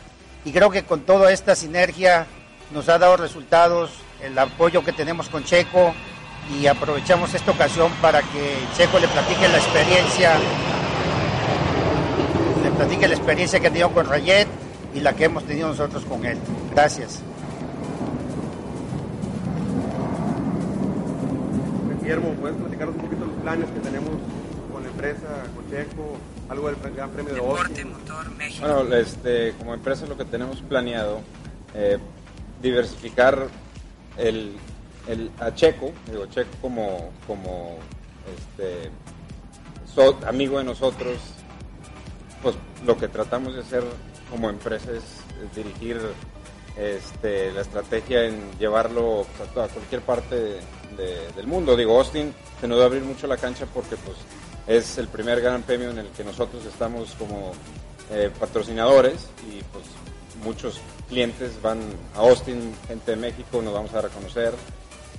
Y 0.46 0.52
creo 0.52 0.70
que 0.70 0.84
con 0.84 1.02
toda 1.02 1.32
esta 1.32 1.56
sinergia 1.56 2.26
nos 2.74 2.90
ha 2.90 2.98
dado 2.98 3.18
resultados, 3.18 3.92
el 4.22 4.38
apoyo 4.38 4.84
que 4.84 4.94
tenemos 4.94 5.30
con 5.30 5.44
Checo, 5.44 5.94
y 6.50 6.68
aprovechamos 6.68 7.34
esta 7.34 7.52
ocasión 7.52 7.92
para 8.02 8.22
que 8.22 8.58
Checo 8.76 9.00
le 9.00 9.08
platique 9.08 9.48
la 9.48 9.58
experiencia, 9.58 10.38
le 12.64 12.72
platique 12.72 13.08
la 13.08 13.16
experiencia 13.16 13.60
que 13.60 13.68
ha 13.68 13.70
tenido 13.70 13.92
con 13.92 14.08
Rayet 14.08 14.48
y 14.94 15.00
la 15.00 15.14
que 15.14 15.26
hemos 15.26 15.46
tenido 15.46 15.70
nosotros 15.70 16.04
con 16.06 16.26
él. 16.26 16.38
Gracias. 16.72 17.22
Guillermo, 22.02 22.34
¿puedes 22.34 22.58
platicarnos 22.58 22.96
un 22.96 23.02
poquito 23.02 23.26
los 23.26 23.36
planes 23.42 23.70
que 23.70 23.80
tenemos 23.80 24.10
con 24.74 24.84
la 24.84 24.90
empresa, 24.90 25.44
con 25.56 25.70
Checo, 25.70 26.18
algo 26.52 26.68
del 26.70 26.94
Gran 26.94 27.10
Premio 27.12 27.34
de 27.34 27.40
Deporte 27.40 27.66
Austin? 27.68 27.92
Motor 27.92 28.32
México. 28.38 28.68
Bueno, 28.68 28.96
este, 28.96 29.54
como 29.58 29.74
empresa 29.74 30.06
lo 30.06 30.18
que 30.18 30.26
tenemos 30.26 30.62
planeado, 30.62 31.22
eh, 31.74 31.98
diversificar 32.62 33.48
el, 34.18 34.58
el, 35.08 35.32
a 35.40 35.54
Checo, 35.56 35.92
digo, 36.10 36.26
Checo 36.28 36.50
como, 36.62 37.12
como 37.26 37.78
este, 38.38 38.90
so- 39.96 40.20
amigo 40.28 40.58
de 40.58 40.66
nosotros, 40.66 41.18
pues 42.44 42.56
lo 42.86 42.98
que 42.98 43.08
tratamos 43.08 43.54
de 43.56 43.62
hacer 43.62 43.84
como 44.30 44.50
empresa 44.50 44.92
es, 44.92 45.04
es 45.44 45.56
dirigir 45.56 46.00
este, 46.78 47.52
la 47.52 47.62
estrategia 47.62 48.26
en 48.26 48.52
llevarlo 48.60 49.26
pues, 49.38 49.50
a, 49.52 49.68
cualquier 49.74 50.02
parte 50.02 50.36
de- 50.36 50.60
de- 50.98 51.32
del 51.36 51.48
mundo. 51.48 51.76
Digo, 51.78 51.98
Austin 51.98 52.34
se 52.60 52.68
nos 52.68 52.78
va 52.80 52.84
a 52.84 52.86
abrir 52.88 53.04
mucho 53.04 53.26
la 53.28 53.38
cancha 53.38 53.66
porque 53.74 53.96
pues 53.98 54.18
es 54.68 54.98
el 54.98 55.08
primer 55.08 55.42
gran 55.42 55.64
premio 55.64 55.90
en 55.90 56.00
el 56.00 56.08
que 56.10 56.24
nosotros 56.24 56.66
estamos 56.66 57.14
como 57.16 57.54
eh, 58.12 58.30
patrocinadores 58.40 59.30
y 59.50 59.62
pues 59.72 59.86
muchos 60.44 60.80
clientes 61.10 61.62
van 61.62 61.80
a 62.16 62.20
Austin, 62.20 62.74
gente 62.88 63.12
de 63.12 63.18
México, 63.18 63.62
nos 63.62 63.74
vamos 63.74 63.94
a 63.94 64.02
reconocer 64.02 64.54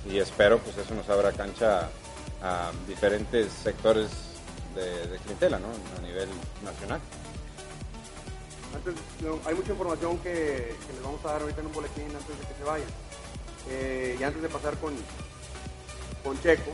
y 0.09 0.17
espero 0.17 0.59
pues 0.59 0.77
eso 0.77 0.93
nos 0.93 1.07
abra 1.09 1.31
cancha 1.31 1.89
a, 2.41 2.71
diferentes 2.87 3.51
sectores 3.51 4.09
de, 4.75 5.07
de 5.07 5.17
clientela. 5.19 5.57
A 5.57 6.01
nivel 6.01 6.29
nacional. 6.63 6.99
Hay 9.45 9.55
mucha 9.55 9.71
información 9.71 10.17
que, 10.19 10.75
que 10.87 10.93
les 10.93 11.03
vamos 11.03 11.23
a 11.25 11.33
dar 11.33 11.41
ahorita 11.41 11.61
en 11.61 11.67
un 11.67 11.73
boletín 11.73 12.05
antes 12.05 12.39
de 12.39 12.47
que 12.47 12.53
se 12.57 12.63
vayan. 12.63 12.87
Eh, 13.69 14.17
y 14.19 14.23
antes 14.23 14.41
de 14.41 14.49
pasar 14.49 14.77
con, 14.77 14.93
con 16.23 16.41
Checo, 16.41 16.71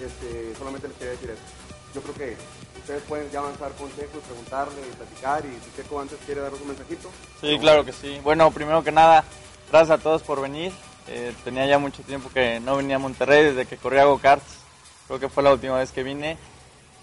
este, 0.00 0.54
solamente 0.56 0.86
les 0.88 0.96
quería 0.96 1.12
decir 1.12 1.30
esto. 1.30 1.57
Yo 1.94 2.00
creo 2.02 2.14
que 2.14 2.36
ustedes 2.78 3.02
pueden 3.02 3.30
ya 3.30 3.40
avanzar 3.40 3.70
con 3.72 3.88
Checo 3.94 4.18
y 4.18 4.26
preguntarle 4.26 4.80
platicar. 4.96 5.44
Y 5.44 5.64
si 5.64 5.76
Checo 5.76 6.00
antes 6.00 6.18
quiere 6.24 6.40
daros 6.40 6.60
un 6.60 6.68
mensajito. 6.68 7.10
Sí, 7.40 7.58
claro 7.58 7.84
que 7.84 7.92
sí. 7.92 8.20
Bueno, 8.22 8.50
primero 8.50 8.82
que 8.82 8.92
nada, 8.92 9.24
gracias 9.70 9.98
a 9.98 10.02
todos 10.02 10.22
por 10.22 10.40
venir. 10.40 10.72
Eh, 11.08 11.32
tenía 11.44 11.66
ya 11.66 11.78
mucho 11.78 12.02
tiempo 12.02 12.30
que 12.32 12.60
no 12.60 12.76
venía 12.76 12.96
a 12.96 12.98
Monterrey 12.98 13.44
desde 13.44 13.66
que 13.66 13.76
corría 13.76 14.04
go-karts. 14.04 14.58
Creo 15.06 15.18
que 15.18 15.28
fue 15.28 15.42
la 15.42 15.52
última 15.52 15.78
vez 15.78 15.90
que 15.90 16.02
vine. 16.02 16.36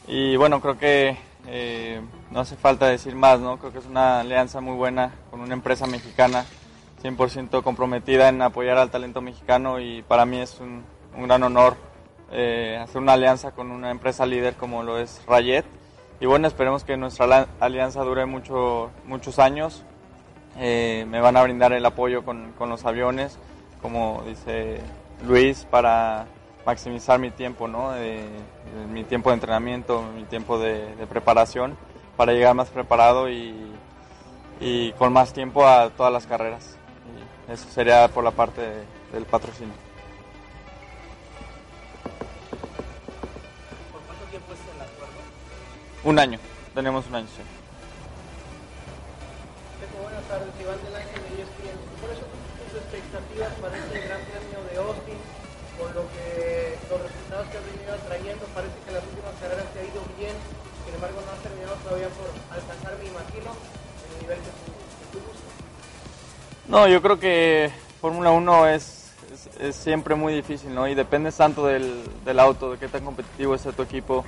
Y 0.08 0.36
bueno, 0.36 0.62
creo 0.62 0.78
que 0.78 1.18
eh, 1.48 2.02
no 2.32 2.40
hace 2.40 2.56
falta 2.56 2.88
decir 2.88 3.16
más, 3.16 3.40
¿no? 3.40 3.58
Creo 3.58 3.72
que 3.72 3.80
es 3.80 3.86
una 3.86 4.20
alianza 4.20 4.62
muy 4.62 4.76
buena 4.76 5.14
con 5.32 5.42
una 5.42 5.54
empresa 5.54 5.88
mexicana, 5.88 6.46
100% 7.04 7.64
comprometida 7.64 8.30
en 8.30 8.42
apoyar 8.42 8.78
al 8.78 8.92
talento 8.92 9.22
mexicano 9.22 9.80
y 9.80 10.04
para 10.04 10.26
mí 10.26 10.40
es 10.40 10.60
un, 10.60 10.84
un 11.16 11.24
gran 11.24 11.44
honor 11.44 11.76
eh, 12.32 12.80
hacer 12.82 13.02
una 13.02 13.14
alianza 13.14 13.52
con 13.52 13.72
una 13.72 13.92
empresa 13.92 14.26
líder 14.26 14.56
como 14.56 14.84
lo 14.84 14.98
es 14.98 15.22
Rayet. 15.28 15.66
Y 16.20 16.26
bueno, 16.26 16.48
esperemos 16.48 16.84
que 16.84 16.96
nuestra 16.98 17.48
alianza 17.60 18.02
dure 18.04 18.26
mucho, 18.26 18.90
muchos 19.06 19.40
años. 19.40 19.84
Eh, 20.58 21.06
me 21.10 21.20
van 21.20 21.36
a 21.36 21.44
brindar 21.44 21.74
el 21.74 21.86
apoyo 21.86 22.24
con, 22.24 22.54
con 22.54 22.70
los 22.70 22.86
aviones, 22.86 23.38
como 23.82 24.24
dice 24.26 24.80
Luis, 25.28 25.68
para 25.70 26.28
maximizar 26.66 27.20
mi 27.20 27.30
tiempo, 27.32 27.68
¿no? 27.68 27.92
Mi 28.90 29.04
tiempo 29.04 29.30
de 29.30 29.36
entrenamiento, 29.36 30.02
mi 30.16 30.24
tiempo 30.24 30.58
de, 30.58 30.88
preparación, 31.10 31.78
para 32.16 32.32
llegar 32.32 32.56
más 32.56 32.70
preparado 32.70 33.30
y, 33.30 33.54
y 34.62 34.94
con 34.94 35.12
más 35.12 35.34
tiempo 35.34 35.68
a 35.68 35.90
todas 35.90 36.14
las 36.14 36.26
carreras. 36.26 36.78
Y 37.50 37.52
eso 37.52 37.68
sería 37.70 38.08
por 38.08 38.24
la 38.24 38.32
parte 38.32 38.62
de- 38.62 38.84
del 39.12 39.26
patrocinio. 39.26 39.74
Un 46.06 46.20
año, 46.20 46.38
tenemos 46.76 47.02
un 47.08 47.16
año, 47.16 47.26
sí. 47.34 47.42
Checo, 49.82 50.06
buenas 50.06 50.22
tardes. 50.30 50.54
Iván 50.62 50.78
del 50.86 51.02
Ángel 51.02 51.18
de 51.18 51.42
ESPN. 51.42 51.82
¿Cuáles 51.98 52.22
son 52.22 52.30
tus 52.30 52.78
expectativas 52.78 53.50
para 53.58 53.74
este 53.74 54.06
Gran 54.06 54.22
Premio 54.30 54.62
de 54.70 54.78
Austin? 54.86 55.18
Con 55.82 55.90
lo 55.98 56.06
que 56.14 56.78
los 56.94 57.02
resultados 57.10 57.50
que 57.50 57.58
has 57.58 57.66
venido 57.66 57.98
trayendo, 58.06 58.46
parece 58.54 58.78
que 58.86 58.92
las 58.94 59.02
últimas 59.02 59.34
carreras 59.42 59.66
te 59.74 59.82
ha 59.82 59.86
ido 59.90 60.06
bien. 60.14 60.38
Sin 60.86 60.94
embargo, 60.94 61.26
no 61.26 61.30
has 61.34 61.42
terminado 61.42 61.74
todavía 61.82 62.10
por 62.14 62.30
alcanzar, 62.54 62.94
me 63.02 63.10
imagino, 63.10 63.50
el 63.50 64.14
nivel 64.22 64.38
que 64.46 64.54
tú, 64.62 64.72
que 64.78 65.06
tú 65.10 65.18
buscas. 65.26 65.58
No, 66.70 66.86
yo 66.86 67.02
creo 67.02 67.18
que 67.18 67.74
Fórmula 67.98 68.30
1 68.30 68.78
es, 68.78 69.10
es, 69.34 69.50
es 69.58 69.76
siempre 69.76 70.14
muy 70.14 70.38
difícil, 70.38 70.70
¿no? 70.70 70.86
Y 70.86 70.94
depende 70.94 71.32
tanto 71.32 71.66
del, 71.66 72.06
del 72.22 72.38
auto, 72.38 72.70
de 72.70 72.78
qué 72.78 72.94
tan 72.94 73.02
competitivo 73.02 73.58
está 73.58 73.74
tu 73.74 73.82
equipo 73.82 74.22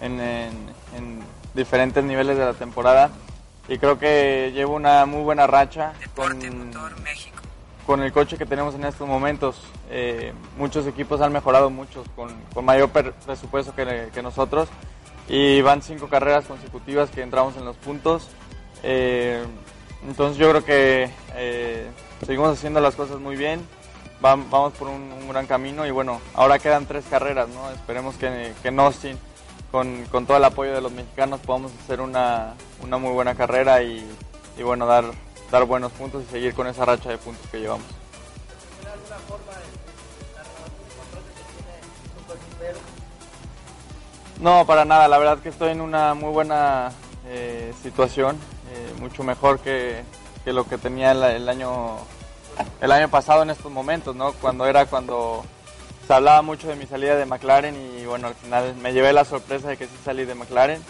en, 0.00 0.20
en, 0.20 0.52
en 0.96 1.20
diferentes 1.54 2.02
niveles 2.04 2.36
de 2.38 2.44
la 2.44 2.54
temporada. 2.54 3.10
Y 3.68 3.78
creo 3.78 3.98
que 3.98 4.50
llevo 4.54 4.74
una 4.76 5.04
muy 5.06 5.22
buena 5.22 5.46
racha 5.46 5.92
con, 6.16 6.38
con 7.86 8.02
el 8.02 8.12
coche 8.12 8.38
que 8.38 8.46
tenemos 8.46 8.74
en 8.74 8.84
estos 8.84 9.06
momentos. 9.06 9.60
Eh, 9.90 10.32
muchos 10.56 10.86
equipos 10.86 11.20
han 11.20 11.32
mejorado 11.32 11.68
mucho 11.70 12.04
con, 12.16 12.30
con 12.54 12.64
mayor 12.64 12.88
per- 12.90 13.12
presupuesto 13.12 13.74
que, 13.74 14.08
que 14.12 14.22
nosotros. 14.22 14.68
Y 15.28 15.60
van 15.60 15.82
cinco 15.82 16.08
carreras 16.08 16.46
consecutivas 16.46 17.10
que 17.10 17.20
entramos 17.20 17.56
en 17.56 17.66
los 17.66 17.76
puntos. 17.76 18.28
Eh, 18.82 19.44
entonces 20.06 20.38
yo 20.38 20.48
creo 20.50 20.64
que 20.64 21.10
eh, 21.34 21.86
seguimos 22.24 22.56
haciendo 22.56 22.80
las 22.80 22.94
cosas 22.94 23.18
muy 23.18 23.36
bien 23.36 23.60
vam- 24.22 24.48
vamos 24.50 24.72
por 24.74 24.88
un, 24.88 25.12
un 25.12 25.28
gran 25.28 25.46
camino 25.46 25.86
y 25.86 25.90
bueno, 25.90 26.20
ahora 26.34 26.58
quedan 26.58 26.86
tres 26.86 27.04
carreras, 27.10 27.48
¿no? 27.48 27.70
Esperemos 27.70 28.14
que, 28.16 28.52
que 28.62 28.68
en 28.68 28.80
Austin, 28.80 29.18
con, 29.70 30.04
con 30.06 30.26
todo 30.26 30.36
el 30.36 30.44
apoyo 30.44 30.72
de 30.72 30.80
los 30.80 30.92
mexicanos, 30.92 31.40
podamos 31.40 31.72
hacer 31.84 32.00
una, 32.00 32.54
una 32.82 32.98
muy 32.98 33.12
buena 33.12 33.34
carrera 33.34 33.82
y, 33.82 34.06
y 34.56 34.62
bueno, 34.62 34.86
dar, 34.86 35.04
dar 35.50 35.64
buenos 35.64 35.92
puntos 35.92 36.24
y 36.24 36.30
seguir 36.30 36.54
con 36.54 36.66
esa 36.66 36.84
racha 36.84 37.10
de 37.10 37.18
puntos 37.18 37.46
que 37.50 37.60
llevamos. 37.60 37.86
No, 44.40 44.64
para 44.66 44.84
nada. 44.84 45.08
La 45.08 45.18
verdad 45.18 45.38
que 45.40 45.48
estoy 45.48 45.72
en 45.72 45.80
una 45.80 46.14
muy 46.14 46.30
buena 46.30 46.92
eh, 47.26 47.74
situación, 47.82 48.36
eh, 48.72 48.94
mucho 49.00 49.24
mejor 49.24 49.58
que, 49.58 50.04
que 50.44 50.52
lo 50.52 50.64
que 50.64 50.78
tenía 50.78 51.10
el, 51.10 51.22
el 51.24 51.48
año 51.48 51.96
el 52.80 52.92
año 52.92 53.08
pasado 53.08 53.42
en 53.42 53.50
estos 53.50 53.70
momentos, 53.70 54.14
¿no? 54.16 54.32
Cuando 54.32 54.66
era 54.66 54.86
cuando 54.86 55.44
se 56.08 56.14
hablaba 56.14 56.40
mucho 56.40 56.68
de 56.68 56.76
mi 56.76 56.86
salida 56.86 57.16
de 57.16 57.26
McLaren 57.26 57.76
y 57.76 58.06
bueno, 58.06 58.28
al 58.28 58.34
final 58.34 58.74
me 58.76 58.94
llevé 58.94 59.12
la 59.12 59.26
sorpresa 59.26 59.68
de 59.68 59.76
que 59.76 59.84
sí 59.84 59.92
salí 60.02 60.24
de 60.24 60.34
McLaren. 60.34 60.82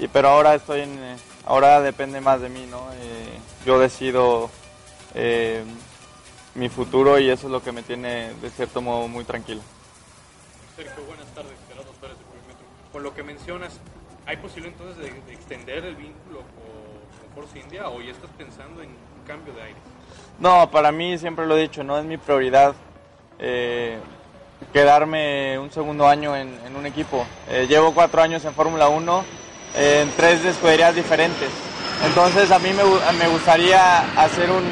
Y 0.00 0.08
pero 0.08 0.30
ahora 0.30 0.56
estoy 0.56 0.80
en, 0.80 0.98
eh, 0.98 1.16
ahora 1.46 1.80
depende 1.80 2.20
más 2.20 2.40
de 2.40 2.48
mí, 2.48 2.66
¿no? 2.68 2.80
Eh, 2.94 3.38
yo 3.64 3.78
decido 3.78 4.50
eh, 5.14 5.62
mi 6.56 6.68
futuro 6.68 7.20
y 7.20 7.30
eso 7.30 7.46
es 7.46 7.52
lo 7.52 7.62
que 7.62 7.70
me 7.70 7.84
tiene 7.84 8.34
de 8.42 8.50
cierto 8.50 8.82
modo 8.82 9.06
muy 9.06 9.22
tranquilo. 9.22 9.60
Sergio, 10.74 11.04
buenas 11.06 11.26
tardes, 11.26 11.52
Gerardo 11.68 11.92
Pérez 12.00 12.18
de 12.18 12.24
Perimetro. 12.24 12.66
Con 12.92 13.04
lo 13.04 13.14
que 13.14 13.22
mencionas, 13.22 13.78
¿hay 14.26 14.36
posibilidad 14.38 14.76
entonces 14.80 14.96
de, 14.96 15.20
de 15.26 15.32
extender 15.32 15.84
el 15.84 15.94
vínculo 15.94 16.40
con, 16.40 17.30
con 17.30 17.44
Force 17.44 17.56
India 17.56 17.88
o 17.88 18.02
ya 18.02 18.10
estás 18.10 18.30
pensando 18.36 18.82
en 18.82 18.88
un 18.88 19.26
cambio 19.28 19.54
de 19.54 19.62
aire? 19.62 19.78
No, 20.40 20.68
para 20.72 20.90
mí 20.90 21.16
siempre 21.18 21.46
lo 21.46 21.56
he 21.56 21.62
dicho, 21.62 21.84
no 21.84 21.96
es 21.96 22.04
mi 22.04 22.16
prioridad 22.16 22.74
eh, 23.38 24.00
quedarme 24.72 25.58
un 25.58 25.70
segundo 25.70 26.06
año 26.06 26.36
en, 26.36 26.54
un 26.76 26.86
equipo. 26.86 27.24
Eh, 27.48 27.66
llevo 27.68 27.94
cuatro 27.94 28.22
años 28.22 28.44
en 28.44 28.52
Fórmula 28.52 28.88
1 28.88 29.24
eh, 29.76 30.00
en 30.02 30.10
tres 30.16 30.44
escuderías 30.44 30.94
diferentes. 30.94 31.48
Entonces 32.04 32.50
a 32.50 32.58
mí 32.58 32.70
me, 32.70 32.82
me 33.18 33.28
gustaría 33.28 34.00
hacer 34.20 34.50
un 34.50 34.64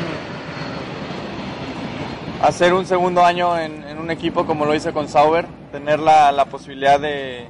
hacer 2.42 2.74
un 2.74 2.84
segundo 2.84 3.24
año 3.24 3.58
en, 3.58 3.82
un 3.98 4.10
equipo 4.10 4.44
como 4.44 4.66
lo 4.66 4.74
hice 4.74 4.92
con 4.92 5.08
Sauber, 5.08 5.46
tener 5.72 5.98
la, 5.98 6.30
la 6.30 6.44
posibilidad 6.44 7.00
de, 7.00 7.48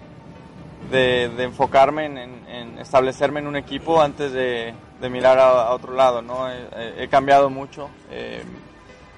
de, 0.92 1.24
enfocarme 1.42 2.06
en, 2.06 2.78
establecerme 2.78 3.40
en 3.40 3.48
un 3.48 3.56
equipo 3.56 4.00
antes 4.00 4.32
de, 4.32 4.72
mirar 5.10 5.40
a, 5.40 5.70
otro 5.72 5.94
lado. 5.94 6.22
¿no? 6.22 6.48
He, 6.48 7.02
he- 7.02 7.08
cambiado 7.08 7.50
mucho. 7.50 7.90
eh, 8.10 8.44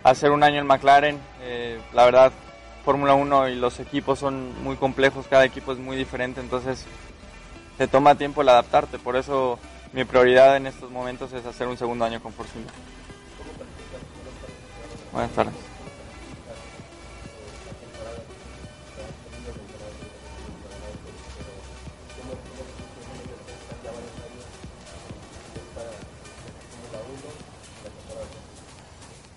hacer 0.02 0.30
un 0.30 0.42
año 0.44 0.60
en 0.60 0.66
McLaren, 0.66 1.18
eh, 1.42 1.78
la 1.92 2.04
verdad, 2.04 2.32
Fórmula 2.86 3.14
1 3.14 3.48
y 3.48 3.56
los 3.56 3.80
equipos 3.80 4.20
son 4.20 4.62
muy 4.62 4.76
complejos, 4.76 5.26
cada 5.28 5.44
equipo 5.44 5.72
es 5.72 5.78
muy 5.78 5.96
diferente, 5.96 6.40
entonces 6.40 6.84
te 7.78 7.88
toma 7.88 8.14
tiempo 8.14 8.42
el 8.42 8.48
adaptarte. 8.48 9.00
Por 9.00 9.16
eso 9.16 9.58
mi 9.92 10.04
prioridad 10.04 10.56
en 10.56 10.68
estos 10.68 10.92
momentos 10.92 11.32
es 11.32 11.44
hacer 11.44 11.66
un 11.66 11.76
segundo 11.76 12.04
año 12.04 12.22
con 12.22 12.32
Force. 12.32 12.52
Buenas 15.12 15.32
tardes. 15.32 15.75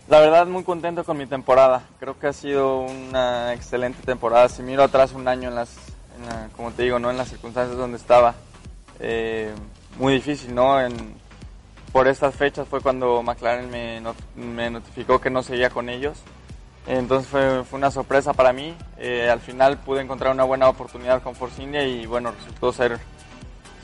La 0.09 0.19
verdad 0.19 0.47
muy 0.47 0.63
contento 0.63 1.03
con 1.03 1.17
mi 1.17 1.27
temporada. 1.27 1.83
Creo 1.99 2.17
que 2.17 2.27
ha 2.27 2.33
sido 2.33 2.79
una 2.79 3.53
excelente 3.53 4.01
temporada. 4.03 4.49
Si 4.49 4.63
miro 4.63 4.83
atrás 4.83 5.11
un 5.13 5.27
año 5.27 5.49
en 5.49 5.55
las, 5.55 5.69
en 6.17 6.25
la- 6.25 6.49
como 6.55 6.71
te 6.71 6.83
digo, 6.83 6.97
no 6.97 7.11
en 7.11 7.17
las 7.17 7.29
circunstancias 7.29 7.77
donde 7.77 7.97
estaba, 7.97 8.33
eh, 8.99 9.53
muy 9.97 10.13
difícil, 10.13 10.55
¿no? 10.55 10.81
En- 10.81 11.13
por 11.91 12.07
estas 12.07 12.35
fechas 12.35 12.67
fue 12.67 12.81
cuando 12.81 13.21
McLaren 13.21 13.69
me, 13.69 14.01
not- 14.01 14.15
me 14.35 14.69
notificó 14.71 15.19
que 15.21 15.29
no 15.29 15.43
seguía 15.43 15.69
con 15.69 15.89
ellos. 15.89 16.17
Entonces 16.87 17.29
fue, 17.29 17.63
fue 17.63 17.77
una 17.77 17.91
sorpresa 17.91 18.33
para 18.33 18.51
mí. 18.51 18.75
Eh, 18.97 19.29
al 19.29 19.39
final 19.41 19.77
pude 19.77 20.01
encontrar 20.01 20.33
una 20.33 20.43
buena 20.43 20.69
oportunidad 20.69 21.21
con 21.21 21.35
Force 21.35 21.61
India 21.61 21.83
y 21.83 22.07
bueno, 22.07 22.31
resultó 22.31 22.73
ser, 22.73 22.99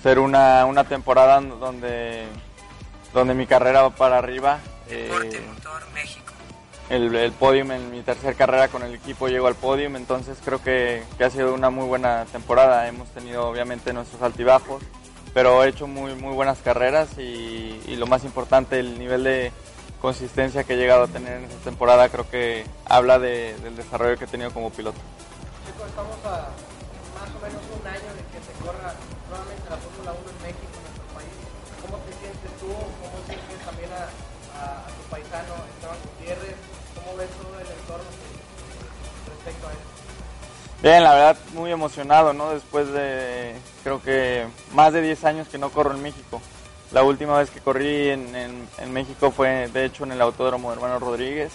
ser 0.01 0.17
una, 0.17 0.65
una 0.65 0.85
temporada 0.85 1.39
donde, 1.39 2.25
donde 3.13 3.35
mi 3.35 3.45
carrera 3.45 3.83
va 3.83 3.89
para 3.91 4.17
arriba. 4.17 4.57
Eh, 4.87 5.09
el, 6.89 7.15
el 7.15 7.31
podium 7.31 7.71
en 7.71 7.89
mi 7.91 8.01
tercera 8.01 8.33
carrera 8.33 8.67
con 8.67 8.83
el 8.83 8.93
equipo 8.93 9.27
llegó 9.27 9.47
al 9.47 9.55
podium, 9.55 9.95
entonces 9.95 10.37
creo 10.43 10.61
que, 10.61 11.03
que 11.17 11.23
ha 11.23 11.29
sido 11.29 11.53
una 11.53 11.69
muy 11.69 11.85
buena 11.87 12.25
temporada. 12.31 12.87
Hemos 12.87 13.07
tenido 13.09 13.47
obviamente 13.47 13.91
nuestros 13.93 14.21
altibajos, 14.21 14.83
pero 15.33 15.63
he 15.63 15.69
hecho 15.69 15.87
muy, 15.87 16.13
muy 16.15 16.33
buenas 16.33 16.59
carreras 16.59 17.09
y, 17.17 17.81
y 17.87 17.95
lo 17.97 18.05
más 18.07 18.23
importante, 18.23 18.79
el 18.79 18.99
nivel 18.99 19.23
de 19.23 19.51
consistencia 20.01 20.63
que 20.63 20.73
he 20.73 20.77
llegado 20.77 21.03
a 21.03 21.07
tener 21.07 21.37
en 21.39 21.45
esta 21.45 21.57
temporada 21.63 22.09
creo 22.09 22.29
que 22.29 22.63
habla 22.85 23.17
de- 23.17 23.55
del 23.63 23.75
desarrollo 23.75 24.17
que 24.19 24.25
he 24.25 24.27
tenido 24.27 24.51
como 24.51 24.69
piloto. 24.69 24.99
Chicos, 25.65 25.87
estamos 25.89 26.17
a 26.25 26.53
más 27.17 27.29
o 27.33 27.39
menos 27.41 27.61
un 27.73 27.87
año 27.87 28.11
de 28.13 28.21
que 28.29 28.39
se 28.45 28.53
corra 28.61 28.93
nuevamente 29.29 29.65
la 29.67 29.77
Fórmula 29.81 30.11
1 30.13 30.29
en 30.29 30.39
México, 30.45 30.73
en 30.77 30.83
nuestro 30.85 31.07
país. 31.17 31.35
¿Cómo 31.81 31.97
te 32.05 32.11
sientes 32.21 32.51
tú? 32.61 32.69
¿Cómo 32.69 33.17
sientes 33.25 33.57
también 33.65 33.89
a, 33.97 34.05
a- 34.61 34.85
a 34.85 34.89
tu 34.93 35.01
paisano 35.09 35.53
Esteban 35.73 35.97
Gutiérrez? 36.05 36.55
¿Cómo 37.05 37.17
ves 37.17 37.29
todo 37.29 37.59
el 37.59 37.67
entorno 37.67 38.03
respecto 39.29 39.67
a 39.67 39.71
eso? 39.71 39.79
Bien, 40.81 41.03
la 41.03 41.13
verdad 41.13 41.37
muy 41.53 41.71
emocionado, 41.71 42.33
¿no? 42.33 42.49
Después 42.51 42.91
de 42.91 43.55
creo 43.83 44.01
que 44.01 44.45
más 44.73 44.91
de 44.93 45.01
10 45.01 45.23
años 45.25 45.47
que 45.47 45.57
no 45.57 45.69
corro 45.69 45.93
en 45.93 46.01
México. 46.01 46.41
La 46.91 47.03
última 47.03 47.37
vez 47.39 47.49
que 47.49 47.59
corrí 47.59 48.09
en, 48.09 48.35
en- 48.35 48.67
en 48.77 48.93
México 48.93 49.31
fue 49.31 49.67
de 49.69 49.85
hecho 49.85 50.03
en 50.03 50.11
el 50.11 50.21
Autódromo 50.21 50.69
de 50.69 50.75
Hermano 50.75 50.99
Rodríguez 50.99 51.51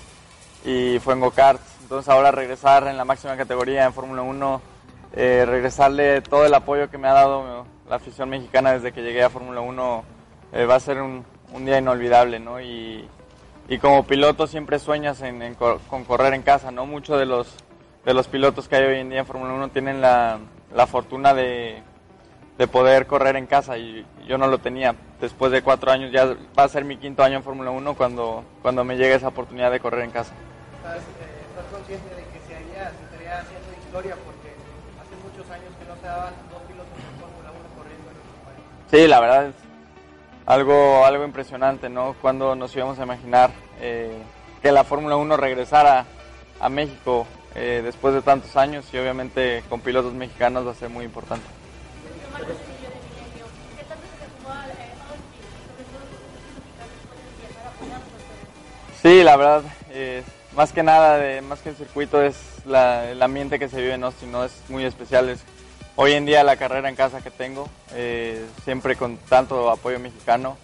y 0.64 0.98
fue 1.00 1.14
en 1.14 1.20
go-karts. 1.20 1.62
Entonces 1.82 2.08
ahora 2.08 2.30
regresar 2.30 2.86
en 2.86 2.96
la 2.96 3.04
máxima 3.04 3.36
categoría 3.36 3.84
en 3.84 3.92
Fórmula 3.94 4.22
1, 4.22 4.60
eh, 5.14 5.44
regresarle 5.46 6.20
todo 6.22 6.44
el 6.46 6.54
apoyo 6.54 6.90
que 6.90 6.98
me 6.98 7.08
ha 7.08 7.12
dado 7.12 7.66
la 7.88 7.96
afición 7.96 8.28
mexicana 8.28 8.72
desde 8.72 8.92
que 8.92 9.02
llegué 9.02 9.22
a 9.24 9.30
Fórmula 9.30 9.60
1 9.60 10.04
eh, 10.52 10.64
va 10.66 10.74
a 10.76 10.80
ser 10.80 11.00
un, 11.00 11.24
un 11.52 11.64
día 11.64 11.78
inolvidable, 11.78 12.38
¿no? 12.40 12.60
Y, 12.60 13.08
y 13.70 13.78
como 13.78 14.02
piloto 14.04 14.48
siempre 14.48 14.80
sueñas 14.80 15.22
en, 15.22 15.40
en 15.42 15.54
con 15.54 16.04
correr 16.04 16.34
en 16.34 16.42
casa, 16.42 16.72
¿no? 16.72 16.86
Muchos 16.86 17.20
de 17.20 17.24
los, 17.24 17.54
de 18.04 18.14
los 18.14 18.26
pilotos 18.26 18.66
que 18.66 18.74
hay 18.74 18.84
hoy 18.84 18.98
en 18.98 19.10
día 19.10 19.20
en 19.20 19.26
Fórmula 19.26 19.54
1 19.54 19.68
tienen 19.68 20.00
la, 20.00 20.40
la 20.74 20.88
fortuna 20.88 21.34
de, 21.34 21.80
de 22.58 22.66
poder 22.66 23.06
correr 23.06 23.36
en 23.36 23.46
casa 23.46 23.78
y 23.78 24.04
yo 24.26 24.38
no 24.38 24.48
lo 24.48 24.58
tenía. 24.58 24.96
Después 25.20 25.52
de 25.52 25.62
cuatro 25.62 25.92
años 25.92 26.10
ya 26.10 26.36
va 26.58 26.64
a 26.64 26.68
ser 26.68 26.84
mi 26.84 26.96
quinto 26.96 27.22
año 27.22 27.36
en 27.36 27.44
Fórmula 27.44 27.70
1 27.70 27.94
cuando, 27.94 28.42
cuando 28.60 28.82
me 28.82 28.96
llegue 28.96 29.14
esa 29.14 29.28
oportunidad 29.28 29.70
de 29.70 29.78
correr 29.78 30.02
en 30.02 30.10
casa. 30.10 30.32
¿Estás, 30.78 30.96
eh, 30.96 31.46
estás 31.48 31.66
consciente 31.72 32.12
de 32.12 32.22
que 32.22 32.40
se, 32.48 32.56
haría, 32.56 32.90
se 32.90 33.04
estaría 33.04 33.38
haciendo 33.38 33.68
historia 33.86 34.16
porque 34.24 34.50
hace 34.98 35.14
muchos 35.22 35.48
años 35.48 35.70
que 35.78 35.86
no 35.86 35.94
se 35.94 36.08
daban 36.08 36.34
dos 36.50 36.62
pilotos 36.62 36.98
en 36.98 37.20
Fórmula 37.20 37.50
1 37.54 37.76
corriendo 37.78 38.10
en 38.10 38.16
nuestro 38.18 38.36
país? 38.42 38.90
Sí, 38.90 39.06
la 39.06 39.20
verdad 39.20 39.46
es 39.46 39.59
algo, 40.50 41.04
algo 41.06 41.24
impresionante, 41.24 41.88
¿no? 41.88 42.16
Cuando 42.20 42.56
nos 42.56 42.74
íbamos 42.74 42.98
a 42.98 43.04
imaginar 43.04 43.50
eh, 43.80 44.10
que 44.60 44.72
la 44.72 44.82
Fórmula 44.82 45.16
1 45.16 45.36
regresara 45.36 46.06
a 46.58 46.68
México 46.68 47.24
eh, 47.54 47.82
después 47.84 48.14
de 48.14 48.22
tantos 48.22 48.56
años 48.56 48.84
y 48.92 48.98
obviamente 48.98 49.62
con 49.68 49.80
pilotos 49.80 50.12
mexicanos 50.12 50.66
va 50.66 50.72
a 50.72 50.74
ser 50.74 50.88
muy 50.90 51.04
importante. 51.04 51.46
Sí, 59.02 59.22
la 59.22 59.36
verdad, 59.36 59.62
eh, 59.90 60.22
más 60.56 60.72
que 60.72 60.82
nada, 60.82 61.16
de, 61.16 61.40
más 61.42 61.60
que 61.60 61.70
el 61.70 61.76
circuito, 61.76 62.20
es 62.22 62.36
la- 62.66 63.08
el 63.10 63.22
ambiente 63.22 63.58
que 63.58 63.68
se 63.68 63.76
vive 63.80 63.94
en 63.94 64.04
Austin, 64.04 64.30
¿no? 64.32 64.44
Es 64.44 64.52
muy 64.68 64.84
especial. 64.84 65.28
Es, 65.30 65.40
hoy 66.02 66.12
en 66.12 66.24
día 66.24 66.42
la 66.42 66.56
carrera 66.56 66.88
en 66.88 66.96
casa 66.96 67.20
que 67.20 67.30
tengo, 67.30 67.68
eh, 67.92 68.42
siempre 68.64 68.96
con 68.96 69.18
tanto 69.18 69.70
apoyo 69.70 70.00
mexicano. 70.00 70.56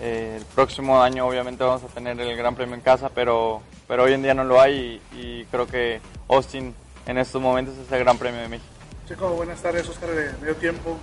Eh, 0.00 0.36
el 0.38 0.44
próximo 0.46 1.02
año 1.02 1.26
obviamente 1.26 1.62
vamos 1.62 1.82
a 1.84 1.88
tener 1.88 2.18
el 2.18 2.34
Gran 2.34 2.54
Premio 2.54 2.74
en 2.74 2.80
casa, 2.80 3.10
pero, 3.14 3.60
pero 3.86 4.04
hoy 4.04 4.14
en 4.14 4.22
día 4.22 4.32
no 4.32 4.44
lo 4.44 4.58
hay 4.58 5.02
y, 5.12 5.18
y 5.18 5.44
creo 5.50 5.66
que 5.66 6.00
Austin 6.30 6.74
en 7.06 7.18
estos 7.18 7.42
momentos 7.42 7.76
es 7.76 7.92
el 7.92 7.98
Gran 7.98 8.16
Premio 8.16 8.40
de 8.40 8.48
México. 8.48 8.70
Chico, 9.06 9.28
buenas 9.30 9.60
tardes, 9.60 9.86
Oscar 9.86 10.08
de 10.10 10.32
Medio 10.40 10.56
Tiempo. 10.56 10.96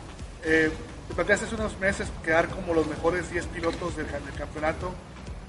Eh, 0.44 0.72
te 1.10 1.14
planteaste 1.14 1.46
hace 1.46 1.56
unos 1.56 1.78
meses 1.78 2.08
quedar 2.24 2.48
como 2.48 2.74
los 2.74 2.88
mejores 2.88 3.30
10 3.30 3.46
pilotos 3.48 3.96
del, 3.96 4.08
del 4.08 4.34
campeonato. 4.36 4.90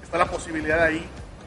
Está 0.03 0.19
la 0.19 0.25
posibilidad 0.27 0.83
ahí. 0.83 1.03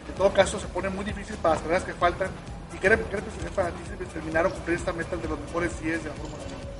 En 0.09 0.15
todo 0.17 0.33
caso, 0.33 0.59
se 0.59 0.67
pone 0.67 0.89
muy 0.89 1.05
difícil 1.05 1.37
para 1.37 1.55
las 1.55 1.63
carreras 1.63 1.85
que 1.85 1.93
faltan. 1.93 2.31
¿Y 2.75 2.79
qué, 2.79 2.91
rep- 2.91 3.05
qué 3.09 3.17
representaría 3.17 3.55
para 3.55 3.69
ti 3.71 3.77
si 3.89 4.05
terminar 4.07 4.47
o 4.47 4.51
cumplir 4.51 4.79
esta 4.79 4.93
meta 4.93 5.15
de 5.17 5.29
los 5.29 5.39
mejores 5.39 5.81
10 5.81 6.03
de 6.03 6.09
la 6.09 6.15
Fórmula 6.17 6.43
1? 6.49 6.72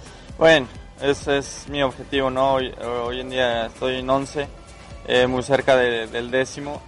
Bueno, 0.43 0.67
ese 1.01 1.39
es 1.39 1.69
mi 1.69 1.85
objetivo, 1.85 2.29
¿no? 2.29 2.55
Hoy, 2.55 3.21
en 3.21 3.31
día 3.31 3.67
estoy 3.67 4.01
en 4.01 4.11
11, 4.11 4.49
eh, 5.07 5.29
muy 5.29 5.45
cerca 5.45 5.77
de- 5.77 6.09
del 6.09 6.33
décimo. 6.33 6.83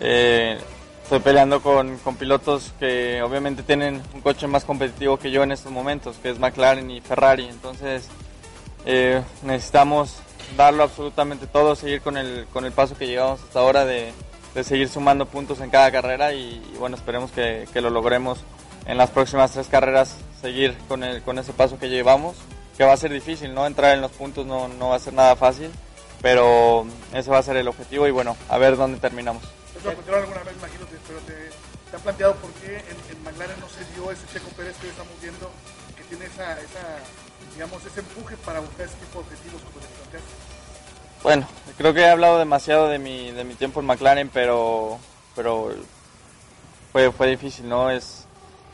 Eh, 0.00 0.58
estoy 1.02 1.18
peleando 1.18 1.60
con, 1.60 1.98
pilotos 2.18 2.72
que 2.80 3.20
obviamente 3.20 3.64
tienen 3.64 4.00
un 4.14 4.22
coche 4.22 4.46
más 4.46 4.64
competitivo 4.64 5.18
que 5.18 5.30
yo 5.30 5.42
en 5.42 5.52
estos 5.52 5.70
momentos, 5.72 6.16
que 6.22 6.30
es 6.30 6.38
McLaren 6.38 6.90
y 6.90 7.02
Ferrari. 7.02 7.44
Entonces 7.44 8.08
eh, 8.86 9.22
necesitamos 9.42 10.20
darlo 10.56 10.84
absolutamente 10.84 11.46
todo, 11.46 11.76
seguir 11.76 12.00
con 12.00 12.16
el, 12.16 12.46
con 12.50 12.64
el 12.64 12.72
paso 12.72 12.96
que 12.96 13.06
llevamos 13.06 13.42
hasta 13.42 13.60
ahora 13.60 13.84
de, 13.84 14.10
de 14.54 14.64
seguir 14.64 14.88
sumando 14.88 15.26
puntos 15.26 15.60
en 15.60 15.68
cada 15.68 15.92
carrera 15.92 16.32
y, 16.32 16.62
y 16.74 16.78
bueno, 16.78 16.96
esperemos 16.96 17.30
que, 17.30 17.68
que, 17.74 17.82
lo 17.82 17.90
logremos 17.90 18.38
en 18.86 18.96
las 18.96 19.10
próximas 19.10 19.50
tres 19.50 19.68
carreras, 19.68 20.16
seguir 20.40 20.74
con, 20.88 21.04
el, 21.04 21.20
con 21.20 21.38
ese 21.38 21.52
paso 21.52 21.78
que 21.78 21.90
llevamos, 21.90 22.36
que 22.76 22.84
va 22.84 22.92
a 22.92 22.96
ser 22.96 23.12
difícil, 23.12 23.54
¿no? 23.54 23.66
Entrar 23.66 23.94
en 23.94 24.00
los 24.00 24.10
puntos 24.12 24.46
no, 24.46 24.68
no 24.68 24.90
va 24.90 24.96
a 24.96 25.00
ser 25.00 25.12
nada 25.12 25.36
fácil, 25.36 25.70
pero 26.20 26.86
ese 27.12 27.30
va 27.30 27.38
a 27.38 27.42
ser 27.42 27.56
el 27.56 27.68
objetivo 27.68 28.06
y 28.06 28.10
bueno, 28.10 28.36
a 28.48 28.58
ver 28.58 28.76
dónde 28.76 28.98
terminamos. 28.98 29.42
Eso 29.78 29.92
lo 29.92 30.16
alguna 30.16 30.42
vez, 30.42 30.54
imagino, 30.56 30.86
pero 31.06 31.20
te, 31.20 31.34
te 31.90 31.96
han 31.96 32.02
planteado 32.02 32.34
por 32.36 32.50
qué 32.54 32.76
en, 32.76 33.16
en, 33.16 33.22
McLaren 33.22 33.60
no 33.60 33.68
se 33.68 33.84
dio 33.92 34.10
ese 34.10 34.26
Checo 34.32 34.48
Pérez 34.56 34.76
que 34.80 34.88
estamos 34.88 35.12
viendo, 35.20 35.50
que 35.96 36.04
tiene 36.04 36.26
esa, 36.26 36.52
esa, 36.60 36.98
digamos, 37.52 37.84
ese 37.84 38.00
empuje 38.00 38.36
para 38.38 38.60
buscar 38.60 38.86
ese 38.86 38.96
tipo 38.96 39.18
de 39.18 39.24
objetivos 39.26 39.62
como 39.62 39.80
te 39.80 39.86
planteaste. 39.94 40.54
Bueno, 41.22 41.48
creo 41.78 41.94
que 41.94 42.00
he 42.00 42.10
hablado 42.10 42.38
demasiado 42.38 42.88
de 42.88 42.98
mi, 42.98 43.30
de 43.30 43.44
mi 43.44 43.54
tiempo 43.54 43.80
en 43.80 43.86
McLaren, 43.86 44.28
pero, 44.28 44.98
pero 45.34 45.72
fue, 46.92 47.10
fue 47.12 47.28
difícil, 47.28 47.68
¿no? 47.68 47.90
Es, 47.90 48.26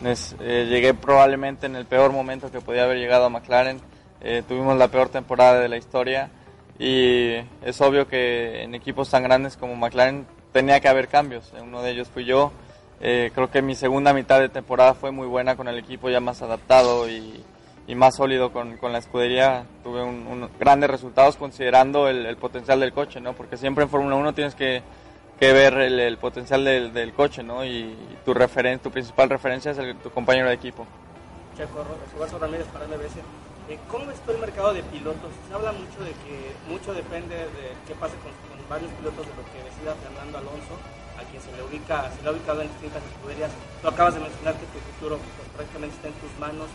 es 0.04 0.34
eh, 0.40 0.66
llegué 0.68 0.94
probablemente 0.94 1.66
en 1.66 1.76
el 1.76 1.86
peor 1.86 2.12
momento 2.12 2.50
que 2.50 2.60
podía 2.60 2.84
haber 2.84 2.98
llegado 2.98 3.26
a 3.26 3.28
McLaren. 3.28 3.80
Eh, 4.22 4.42
tuvimos 4.46 4.76
la 4.76 4.88
peor 4.88 5.08
temporada 5.08 5.60
de 5.60 5.68
la 5.68 5.76
historia 5.76 6.30
y 6.78 7.34
es 7.62 7.80
obvio 7.80 8.06
que 8.08 8.62
en 8.62 8.74
equipos 8.74 9.10
tan 9.10 9.22
grandes 9.22 9.56
como 9.56 9.76
McLaren 9.76 10.26
tenía 10.52 10.80
que 10.80 10.88
haber 10.88 11.08
cambios. 11.08 11.52
Uno 11.62 11.82
de 11.82 11.90
ellos 11.90 12.08
fui 12.08 12.24
yo. 12.24 12.52
Eh, 13.00 13.30
creo 13.34 13.50
que 13.50 13.62
mi 13.62 13.74
segunda 13.74 14.12
mitad 14.12 14.40
de 14.40 14.48
temporada 14.48 14.94
fue 14.94 15.10
muy 15.10 15.26
buena 15.26 15.56
con 15.56 15.68
el 15.68 15.78
equipo 15.78 16.10
ya 16.10 16.20
más 16.20 16.42
adaptado 16.42 17.08
y, 17.08 17.42
y 17.86 17.94
más 17.94 18.16
sólido 18.16 18.52
con, 18.52 18.76
con, 18.76 18.92
la 18.92 18.98
escudería. 18.98 19.64
Tuve 19.82 20.02
un, 20.02 20.26
un 20.26 20.48
grandes 20.58 20.90
resultados 20.90 21.36
considerando 21.36 22.08
el, 22.08 22.26
el, 22.26 22.36
potencial 22.36 22.78
del 22.80 22.92
coche, 22.92 23.20
¿no? 23.20 23.32
Porque 23.32 23.56
siempre 23.56 23.84
en 23.84 23.90
Fórmula 23.90 24.16
1 24.16 24.34
tienes 24.34 24.54
que, 24.54 24.82
que 25.38 25.52
ver 25.52 25.74
el, 25.74 25.98
el, 25.98 26.18
potencial 26.18 26.64
del, 26.64 26.92
del 26.92 27.14
coche, 27.14 27.42
¿no? 27.42 27.64
Y, 27.64 27.96
tu, 28.24 28.34
referen 28.34 28.78
tu 28.80 28.90
principal 28.90 29.30
referencia 29.30 29.70
es 29.70 29.78
el, 29.78 29.96
tu 29.96 30.10
compañero 30.10 30.48
de 30.48 30.54
equipo. 30.54 30.86
Checo, 31.56 31.84
Roberto 32.14 32.38
Ramírez 32.38 32.66
para 32.66 32.86
MBS. 32.86 33.49
¿Cómo 33.88 34.10
está 34.10 34.32
el 34.32 34.38
mercado 34.38 34.74
de 34.74 34.82
pilotos? 34.82 35.30
Se 35.46 35.54
habla 35.54 35.72
mucho 35.72 36.02
de 36.02 36.10
que 36.26 36.54
mucho 36.68 36.94
depende 36.94 37.36
de 37.36 37.76
qué 37.86 37.94
pase 37.94 38.14
con, 38.18 38.32
varios 38.68 38.90
pilotos 38.92 39.26
de 39.26 39.34
lo 39.34 39.44
que 39.50 39.66
decida 39.66 39.98
Fernando 39.98 40.38
Alonso, 40.38 40.78
a 41.18 41.22
quien 41.26 41.42
se 41.42 41.50
le 41.50 41.62
ubica, 41.62 42.10
se 42.14 42.22
le 42.22 42.28
ha 42.28 42.32
ubicado 42.32 42.62
en 42.62 42.68
distintas 42.68 43.02
escuderías. 43.02 43.50
Tú 43.82 43.88
acabas 43.88 44.14
de 44.14 44.20
mencionar 44.20 44.54
que 44.54 44.66
tu 44.70 44.78
futuro 44.94 45.18
pues, 45.18 45.48
prácticamente 45.56 45.96
está 45.96 46.08
en 46.08 46.14
tus 46.22 46.30
manos 46.38 46.70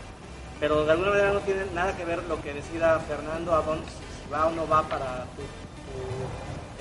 pero 0.60 0.86
de 0.86 0.92
alguna 0.92 1.10
manera 1.10 1.34
no 1.34 1.40
tiene 1.42 1.66
nada 1.74 1.96
que 1.96 2.06
ver 2.06 2.24
lo 2.24 2.42
que 2.42 2.54
decida 2.54 3.00
Fernando 3.02 3.54
a 3.54 3.62
dónde, 3.62 3.86
si 3.88 4.32
va 4.32 4.48
o 4.48 4.52
no 4.52 4.68
va 4.68 4.84
para 4.84 5.26
tu, 5.36 5.44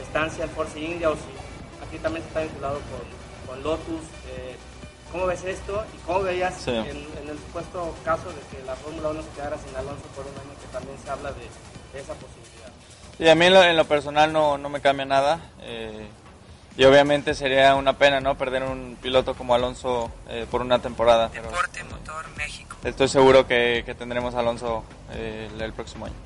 estancia 0.02 0.44
en 0.44 0.50
Force 0.50 0.78
India 0.78 1.10
o 1.10 1.14
si 1.14 1.86
aquí 1.86 1.98
también 1.98 2.24
está 2.24 2.40
vinculado 2.40 2.78
con, 2.90 3.48
con 3.48 3.62
Lotus. 3.62 4.04
Eh, 4.28 4.56
¿Cómo 5.14 5.26
ves 5.26 5.44
esto 5.44 5.84
y 5.94 5.98
cómo 5.98 6.22
veías 6.22 6.56
sí. 6.56 6.70
en, 6.72 6.88
en, 6.88 7.28
el 7.28 7.38
supuesto 7.38 7.94
caso 8.04 8.30
de 8.30 8.40
que 8.50 8.64
la 8.66 8.74
Fórmula 8.74 9.10
1 9.10 9.22
se 9.22 9.28
quedara 9.28 9.56
sin 9.58 9.76
Alonso 9.76 10.02
por 10.16 10.26
un 10.26 10.32
año 10.32 10.50
que 10.60 10.66
también 10.72 10.98
se 10.98 11.08
habla 11.08 11.30
de, 11.30 11.42
de 11.92 12.00
esa 12.00 12.14
posibilidad? 12.14 12.72
Sí, 13.16 13.28
a 13.28 13.36
mí 13.36 13.46
en 13.46 13.54
lo, 13.54 13.62
en 13.62 13.76
lo 13.76 13.84
personal 13.84 14.32
no, 14.32 14.58
no, 14.58 14.68
me 14.68 14.80
cambia 14.80 15.04
nada. 15.06 15.38
Eh, 15.60 16.08
y 16.76 16.84
obviamente 16.84 17.34
sería 17.34 17.76
una 17.76 17.96
pena 17.96 18.20
no 18.20 18.36
perder 18.36 18.64
un 18.64 18.98
piloto 19.00 19.36
como 19.36 19.54
Alonso 19.54 20.10
eh, 20.28 20.48
por 20.50 20.62
una 20.62 20.80
temporada. 20.80 21.28
Deporte 21.28 21.84
Motor 21.84 22.28
México. 22.36 22.76
Estoy 22.82 23.06
seguro 23.06 23.46
que, 23.46 23.84
que 23.86 23.94
tendremos 23.94 24.34
a 24.34 24.40
Alonso 24.40 24.82
eh, 25.12 25.48
el, 25.54 25.62
el, 25.62 25.72
próximo 25.74 26.06
año. 26.06 26.16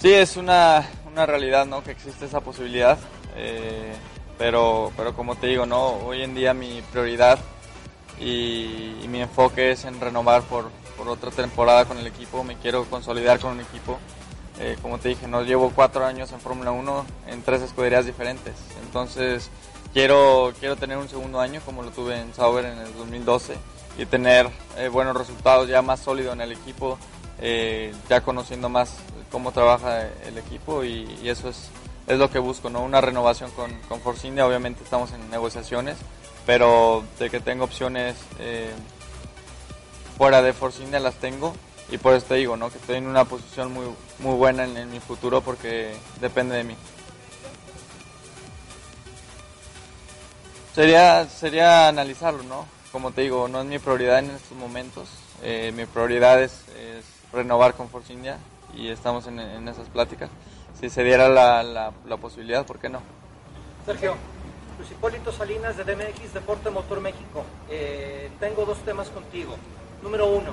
Sí, 0.00 0.12
es 0.12 0.36
una, 0.36 0.86
una 1.10 1.24
realidad 1.24 1.66
¿no? 1.66 1.82
que 1.82 1.90
existe 1.90 2.26
esa 2.26 2.40
posibilidad, 2.40 2.98
eh, 3.34 3.94
pero, 4.36 4.92
pero 4.96 5.14
como 5.14 5.36
te 5.36 5.46
digo, 5.46 5.64
no 5.64 5.94
hoy 6.06 6.22
en 6.22 6.34
día 6.34 6.52
mi 6.52 6.82
prioridad 6.92 7.38
y, 8.20 8.94
mi 9.08 9.22
enfoque 9.22 9.70
es 9.70 9.84
en 9.84 10.00
renovar 10.00 10.42
por, 10.42 10.68
por 10.96 11.08
otra 11.08 11.30
temporada 11.30 11.84
con 11.84 11.96
el 11.98 12.06
equipo, 12.06 12.44
me 12.44 12.56
quiero 12.56 12.84
consolidar 12.86 13.38
con 13.38 13.52
un 13.52 13.60
equipo. 13.60 13.98
Eh, 14.58 14.76
como 14.82 14.98
te 14.98 15.10
dije, 15.10 15.28
no 15.28 15.42
llevo 15.42 15.70
cuatro 15.74 16.04
años 16.04 16.32
en 16.32 16.40
Fórmula 16.40 16.72
1 16.72 17.06
en 17.28 17.42
tres 17.42 17.62
escuderías 17.62 18.04
diferentes. 18.04 18.54
Entonces 18.84 19.48
quiero, 19.92 20.52
quiero 20.58 20.76
tener 20.76 20.98
un 20.98 21.08
segundo 21.08 21.40
año 21.40 21.60
como 21.64 21.82
lo 21.82 21.90
tuve 21.90 22.20
en 22.20 22.34
Sauber 22.34 22.64
en 22.64 22.78
el 22.78 22.94
2012 22.96 23.54
y 23.98 24.06
tener 24.06 24.48
eh, 24.76 24.88
buenos 24.88 25.16
resultados 25.16 25.68
ya 25.68 25.82
más 25.82 26.00
sólido 26.00 26.32
en 26.32 26.40
el 26.40 26.52
equipo, 26.52 26.98
eh, 27.40 27.94
ya 28.08 28.20
conociendo 28.20 28.68
más 28.68 28.94
cómo 29.30 29.52
trabaja 29.52 30.08
el 30.26 30.38
equipo 30.38 30.84
y, 30.84 31.28
eso 31.28 31.48
es, 31.48 31.68
es 32.06 32.18
lo 32.18 32.30
que 32.30 32.38
busco, 32.38 32.70
¿no? 32.70 32.82
una 32.82 33.00
renovación 33.00 33.50
con, 33.52 33.72
con 33.88 34.00
Force 34.00 34.26
India. 34.26 34.46
Obviamente 34.46 34.84
estamos 34.84 35.12
en 35.12 35.30
negociaciones, 35.30 35.96
pero 36.44 37.04
de 37.18 37.30
que 37.30 37.40
tengo 37.40 37.64
opciones 37.64 38.16
eh, 38.38 38.72
fuera 40.16 40.42
de 40.42 40.52
Force 40.52 40.82
India 40.82 41.00
las 41.00 41.16
tengo 41.16 41.54
y 41.90 41.98
por 41.98 42.14
eso 42.14 42.26
te 42.26 42.34
digo, 42.34 42.56
¿no? 42.56 42.70
Que 42.70 42.78
estoy 42.78 42.96
en 42.96 43.06
una 43.06 43.24
posición 43.24 43.72
muy, 43.72 43.86
muy 44.18 44.34
buena 44.34 44.64
en, 44.64 44.76
en 44.76 44.90
mi 44.90 44.98
futuro 44.98 45.40
porque 45.40 45.94
depende 46.20 46.56
de 46.56 46.64
mí. 46.64 46.76
Sería, 50.76 51.26
sería 51.28 51.88
analizarlo, 51.88 52.42
¿no? 52.42 52.66
Como 52.92 53.10
te 53.10 53.22
digo, 53.22 53.48
no 53.48 53.60
es 53.62 53.66
mi 53.66 53.78
prioridad 53.78 54.18
en 54.18 54.30
estos 54.30 54.58
momentos. 54.58 55.08
Eh, 55.42 55.72
mi 55.74 55.86
prioridad 55.86 56.42
es, 56.42 56.52
renovar 57.36 57.74
con 57.74 57.88
Force 57.88 58.12
India 58.12 58.38
y 58.74 58.88
estamos 58.88 59.26
en, 59.26 59.38
en 59.38 59.68
esas 59.68 59.88
pláticas. 59.88 60.30
Si 60.78 60.90
se 60.90 61.02
diera 61.04 61.28
la, 61.28 61.92
posibilidad, 62.20 62.66
¿por 62.66 62.78
qué 62.78 62.90
no? 62.90 63.00
Sergio, 63.86 64.14
Luis 64.78 64.90
Hipólito 64.90 65.32
Salinas 65.32 65.76
de 65.76 65.84
DMX 65.84 66.34
Deporte 66.34 66.68
Motor 66.68 67.00
México. 67.00 67.44
Eh, 67.70 68.30
tengo 68.38 68.66
dos 68.66 68.78
temas 68.78 69.08
contigo. 69.08 69.56
Número 70.02 70.26
uno, 70.26 70.52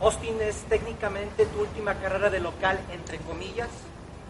Austin 0.00 0.40
es 0.42 0.62
técnicamente 0.68 1.46
tu 1.46 1.60
última 1.60 1.94
carrera 1.94 2.30
de 2.30 2.38
local, 2.38 2.78
entre 2.92 3.18
comillas. 3.18 3.68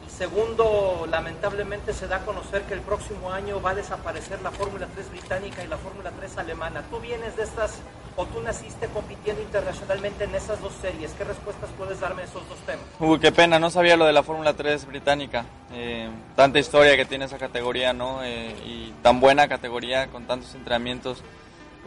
Y 0.07 0.11
segundo, 0.11 1.07
lamentablemente 1.11 1.93
se 1.93 2.09
da 2.09 2.17
a 2.17 2.25
conocer 2.25 2.63
que 2.63 2.73
el 2.73 2.81
próximo 2.81 3.31
año 3.31 3.61
va 3.61 3.71
a 3.71 3.75
desaparecer 3.75 4.41
la 4.41 4.51
Fórmula 4.51 4.89
3 4.95 5.11
británica 5.11 5.63
y 5.63 5.67
la 5.67 5.77
Fórmula 5.77 6.11
3 6.19 6.39
alemana. 6.39 6.85
Tú 6.91 7.01
vienes 7.01 7.37
de 7.37 7.43
estas, 7.43 7.81
o 8.17 8.27
tú 8.27 8.41
naciste 8.41 8.87
compitiendo 8.89 9.43
internacionalmente 9.43 10.25
en 10.25 10.35
esas 10.35 10.61
dos 10.61 10.73
series. 10.81 11.13
¿Qué 11.13 11.25
respuestas 11.25 11.71
puedes 11.77 12.01
darme 12.01 12.23
a 12.23 12.25
esos 12.25 12.49
dos 12.49 12.59
temas? 12.61 12.85
Uy, 13.01 13.19
qué 13.19 13.33
pena, 13.33 13.59
no 13.59 13.71
sabía 13.71 13.97
lo 13.97 14.05
de 14.05 14.13
la 14.13 14.23
Fórmula 14.23 14.55
3 14.55 14.87
británica. 14.87 15.45
Eh, 15.73 16.09
tanta 16.37 16.59
historia 16.59 16.97
que 16.97 17.05
tiene 17.05 17.25
esa 17.25 17.39
categoría, 17.39 17.93
¿no? 17.93 18.23
Eh, 18.23 18.55
y 18.65 18.93
tan 19.03 19.21
buena 19.21 19.49
categoría, 19.49 20.07
con 20.09 20.27
tantos 20.27 20.55
entrenamientos. 20.55 21.23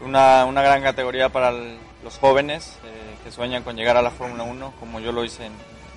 Una, 0.02 0.46
una 0.46 0.62
gran 0.62 0.84
categoría 0.84 1.30
para 1.30 1.50
el, 1.50 1.78
los 2.04 2.18
jóvenes 2.18 2.78
eh, 2.84 3.16
que 3.24 3.32
sueñan 3.32 3.64
con 3.64 3.76
llegar 3.76 3.98
a 3.98 4.02
la 4.02 4.12
Fórmula 4.12 4.44
1, 4.44 4.74
como 4.80 5.00
yo 5.00 5.12
lo 5.12 5.24
hice 5.24 5.46
en, 5.46 5.54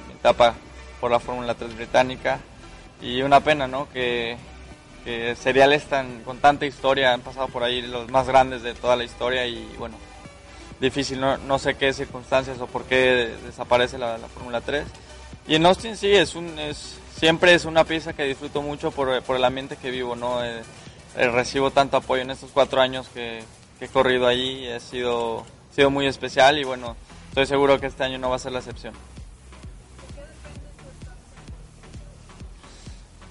mi 0.08 0.14
etapa 0.14 0.54
por 1.00 1.10
la 1.10 1.18
Fórmula 1.18 1.54
3 1.54 1.76
británica. 1.76 2.38
Y 3.02 3.22
una 3.22 3.40
pena, 3.40 3.66
¿no? 3.66 3.88
Que, 3.90 4.36
que 5.04 5.34
seriales 5.34 5.86
tan, 5.86 6.22
con 6.22 6.38
tanta 6.38 6.66
historia 6.66 7.12
han 7.12 7.22
pasado 7.22 7.48
por 7.48 7.64
ahí 7.64 7.82
los 7.82 8.08
más 8.10 8.28
grandes 8.28 8.62
de 8.62 8.74
toda 8.74 8.94
la 8.94 9.04
historia 9.04 9.46
y 9.46 9.74
bueno, 9.78 9.96
difícil, 10.80 11.20
no, 11.20 11.36
no 11.38 11.58
sé 11.58 11.74
qué 11.74 11.92
circunstancias 11.92 12.58
o 12.60 12.66
por 12.66 12.84
qué 12.84 13.34
desaparece 13.44 13.98
la, 13.98 14.18
la 14.18 14.28
Fórmula 14.28 14.60
3. 14.60 14.84
Y 15.46 15.54
en 15.54 15.66
Austin 15.66 15.96
sí, 15.96 16.12
es 16.12 16.34
un, 16.34 16.58
es, 16.58 16.98
siempre 17.16 17.54
es 17.54 17.64
una 17.64 17.84
pieza 17.84 18.12
que 18.12 18.24
disfruto 18.24 18.62
mucho 18.62 18.90
por, 18.90 19.22
por 19.22 19.36
el 19.36 19.44
ambiente 19.44 19.76
que 19.76 19.90
vivo, 19.90 20.16
¿no? 20.16 20.44
Eh, 20.44 20.62
eh, 21.16 21.28
recibo 21.28 21.70
tanto 21.70 21.96
apoyo 21.96 22.22
en 22.22 22.30
estos 22.30 22.50
cuatro 22.52 22.80
años 22.80 23.08
que, 23.12 23.42
he 23.80 23.88
corrido 23.88 24.26
allí, 24.26 24.66
he 24.66 24.78
sido 24.78 25.40
ha 25.40 25.74
sido 25.74 25.88
muy 25.88 26.06
especial 26.06 26.58
y 26.58 26.64
bueno, 26.64 26.96
estoy 27.28 27.46
seguro 27.46 27.80
que 27.80 27.86
este 27.86 28.04
año 28.04 28.18
no 28.18 28.28
va 28.28 28.36
a 28.36 28.38
ser 28.38 28.52
la 28.52 28.58
excepción. 28.58 28.92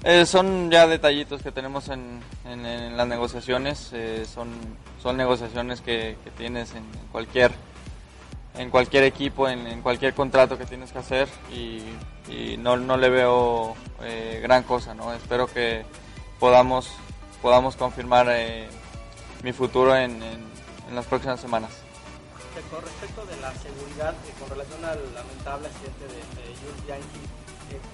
Eh, 0.04 0.26
son 0.26 0.72
ya 0.72 0.88
detallitos 0.88 1.42
que 1.42 1.52
tenemos 1.52 1.90
en, 1.90 2.22
en, 2.46 2.66
en 2.66 2.96
las 2.96 3.08
negociaciones, 3.08 3.90
eh, 3.92 4.26
son, 4.26 4.50
son 5.02 5.18
negociaciones 5.18 5.82
que, 5.82 6.18
que 6.24 6.32
tienes 6.32 6.74
en 6.74 6.86
cualquier, 7.12 7.52
en 8.56 8.70
cualquier 8.70 9.04
equipo, 9.04 9.50
en, 9.50 9.82
cualquier 9.82 10.14
contrato 10.14 10.58
que 10.58 10.66
tienes 10.66 10.94
que 10.94 11.00
hacer 11.00 11.28
y, 11.52 11.82
y 12.32 12.56
no, 12.58 12.78
no, 12.78 12.96
le 12.96 13.10
veo 13.10 13.76
eh, 14.02 14.40
gran 14.42 14.64
cosa, 14.64 14.94
¿no? 14.94 15.14
Espero 15.14 15.48
que 15.48 15.84
podamos, 16.40 16.90
podamos 17.42 17.76
confirmar 17.76 18.28
eh, 18.30 18.70
mi 19.44 19.52
futuro 19.52 19.96
en, 19.96 20.20
las 20.94 21.06
próximas 21.06 21.40
semanas. 21.40 21.72
Checo, 22.56 22.82
respecto 22.82 23.26
de 23.26 23.38
la 23.42 23.54
seguridad 23.54 24.14
eh, 24.14 24.34
con 24.40 24.50
relación 24.50 24.84
al 24.84 25.14
lamentable 25.14 25.68
accidente 25.68 26.06
de, 26.06 26.16
de 26.16 26.56
Jules 26.58 26.84
eh, 26.88 27.39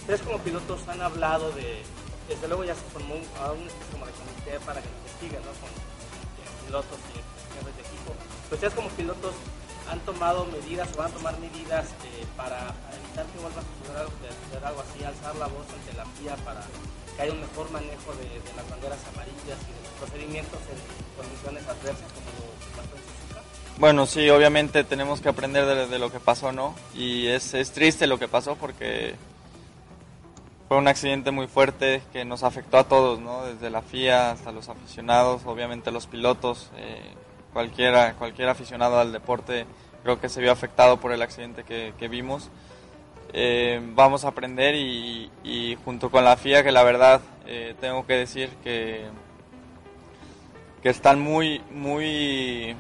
ustedes 0.06 0.22
como 0.22 0.38
pilotos 0.38 0.88
han 0.88 1.02
hablado 1.02 1.50
de, 1.54 1.82
desde 2.30 2.48
luego 2.48 2.64
ya 2.64 2.76
se 2.76 2.86
formó 2.94 3.16
un, 3.16 3.26
un 3.26 3.66
como 3.90 4.06
de 4.06 4.14
comité 4.14 4.60
para 4.64 4.80
que 4.80 4.86
investiguen, 5.02 5.42
¿no? 5.42 5.50
Con 5.58 5.66
eh, 5.74 6.46
pilotos 6.68 7.00
y 7.10 7.18
jefes 7.58 7.74
de 7.74 7.82
equipo. 7.82 8.14
Pero 8.46 8.54
ustedes 8.54 8.74
como 8.76 8.90
pilotos 8.90 9.34
han 9.90 10.00
tomado 10.06 10.46
medidas 10.46 10.94
o 10.94 10.98
van 11.02 11.10
a 11.10 11.14
tomar 11.14 11.40
medidas 11.40 11.90
eh, 12.06 12.22
para, 12.38 12.70
para 12.86 12.94
evitar 13.02 13.26
que 13.26 13.40
vuelva 13.42 13.62
a 13.62 13.66
suceder 13.66 13.98
algo, 13.98 14.14
algo 14.62 14.82
así, 14.86 15.04
alzar 15.04 15.36
la 15.42 15.48
voz 15.50 15.66
ante 15.74 15.98
la 15.98 16.06
FIA 16.06 16.36
para 16.46 16.62
que 16.62 17.22
haya 17.24 17.34
un 17.34 17.42
mejor 17.42 17.66
manejo 17.72 18.14
de, 18.14 18.30
de 18.30 18.52
las 18.54 18.70
banderas 18.70 19.02
amarillas 19.10 19.58
y 19.58 19.72
de 19.74 19.82
los 19.90 19.94
procedimientos 19.98 20.62
en 20.70 20.78
condiciones 21.18 21.66
adversas 21.66 22.14
como 22.14 22.30
lo 22.30 22.70
pasó 22.78 22.94
en. 22.94 23.82
Bueno, 23.82 24.06
sí, 24.06 24.30
obviamente 24.30 24.84
tenemos 24.84 25.20
que 25.20 25.30
aprender 25.30 25.66
de, 25.66 25.88
de 25.88 25.98
lo 25.98 26.12
que 26.12 26.20
pasó, 26.20 26.52
¿no? 26.52 26.76
Y 26.94 27.26
es, 27.26 27.56
es 27.56 27.72
triste 27.72 28.06
lo 28.06 28.20
que 28.20 28.28
pasó 28.28 28.56
porque 28.56 29.16
un 30.78 30.88
accidente 30.88 31.32
muy 31.32 31.48
fuerte 31.48 32.02
que 32.12 32.26
nos 32.26 32.44
afectó 32.44 32.78
a 32.78 32.86
todos, 32.86 33.20
¿no? 33.20 33.46
Desde 33.46 33.70
la 33.70 33.82
FIA 33.82 34.32
hasta 34.32 34.52
los 34.52 34.70
aficionados, 34.70 35.42
obviamente 35.46 35.92
los 35.92 36.08
pilotos, 36.08 36.72
eh, 36.78 37.14
cualquiera, 37.54 38.14
cualquier 38.16 38.50
aficionado 38.50 39.00
al 39.00 39.12
deporte 39.12 39.66
creo 40.04 40.20
que 40.20 40.30
se 40.30 40.42
vio 40.42 40.52
afectado 40.52 40.98
por 40.98 41.12
el 41.12 41.22
accidente 41.22 41.64
que, 41.64 42.08
vimos. 42.08 42.50
Eh, 43.34 43.82
vamos 43.96 44.24
a 44.24 44.30
aprender 44.30 44.76
y, 44.76 45.78
junto 45.84 46.12
con 46.12 46.24
la 46.24 46.38
FIA, 46.38 46.64
que 46.64 46.72
la 46.72 46.84
verdad 46.84 47.22
eh, 47.48 47.76
tengo 47.82 48.06
que 48.06 48.14
decir 48.14 48.50
que 48.64 49.06
que 50.84 50.90
están 50.90 51.20
muy, 51.20 51.64
muy 51.72 52.76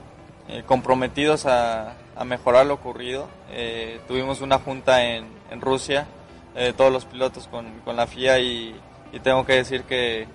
comprometidos 0.67 1.47
a, 1.47 1.95
mejorar 2.23 2.67
lo 2.67 2.76
ocurrido. 2.76 3.27
Tuvimos 4.07 4.41
una 4.41 4.59
junta 4.59 5.03
en, 5.03 5.26
en 5.49 5.59
Rusia, 5.59 6.05
eh, 6.56 6.73
todos 6.76 6.91
los 6.91 7.06
pilotos 7.06 7.48
con, 7.48 7.80
con 7.82 7.95
la 7.95 8.07
FIA 8.07 8.40
y, 8.40 8.76
y 9.11 9.19
tengo 9.19 9.45
que 9.45 9.53
decir 9.53 9.84
que, 9.84 10.27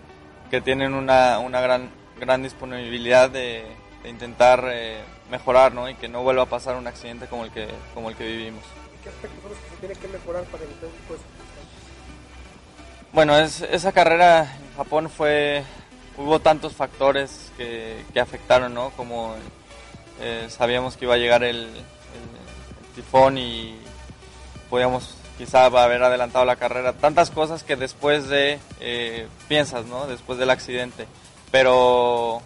que 0.51 0.61
tienen 0.61 0.95
una, 0.95 1.39
una 1.39 1.61
gran, 1.61 1.91
gran 2.19 2.43
disponibilidad 2.43 3.31
de, 3.31 3.65
de 4.03 4.09
intentar 4.11 4.65
eh, 4.71 5.01
mejorar 5.31 5.73
¿no? 5.73 5.89
y 5.89 5.95
que 5.95 6.09
no 6.09 6.23
vuelva 6.23 6.43
a 6.43 6.47
pasar 6.47 6.77
un 6.77 6.87
accidente 6.87 7.27
como 7.27 7.45
el 7.45 7.51
que, 7.51 7.69
como 7.95 8.11
el 8.11 8.17
que 8.17 8.27
vivimos. 8.27 8.63
¿Qué 9.03 9.09
aspectos 9.09 9.41
son 9.43 9.51
los 9.53 9.59
que 9.61 9.71
se 9.71 9.77
tienen 9.77 9.99
que 9.99 10.09
mejorar 10.09 10.45
para 10.45 10.65
evitar 10.65 10.89
circunstancias? 10.91 11.27
Bueno, 13.13 13.37
es- 13.39 13.63
esa 13.63 13.93
carrera 13.93 14.43
en 14.43 14.77
Japón 14.77 15.11
fue, 15.11 15.65
hubo 16.17 16.39
tantos 16.41 16.75
factores 16.75 17.51
que, 17.57 18.05
que 18.13 18.21
afectaron, 18.21 18.75
¿no? 18.75 18.91
Como 18.91 19.35
eh, 20.21 20.47
sabíamos 20.51 20.97
que 20.97 21.07
iba 21.07 21.15
a 21.15 21.19
llegar 21.19 21.43
el, 21.43 21.57
el- 21.65 21.67
el 21.67 22.95
tifón 22.95 23.39
y 23.39 23.79
podíamos 24.69 25.15
quizá 25.47 25.65
haber 25.65 26.03
adelantado 26.03 26.45
la 26.45 26.57
carrera, 26.57 26.93
tantas 26.93 27.31
cosas 27.31 27.63
que 27.65 27.75
después 27.75 28.29
de 28.29 28.59
eh, 28.81 29.27
piensas, 29.49 29.87
¿no? 29.87 30.07
Después 30.07 30.39
del 30.39 30.51
accidente. 30.51 31.07
Pero, 31.51 32.43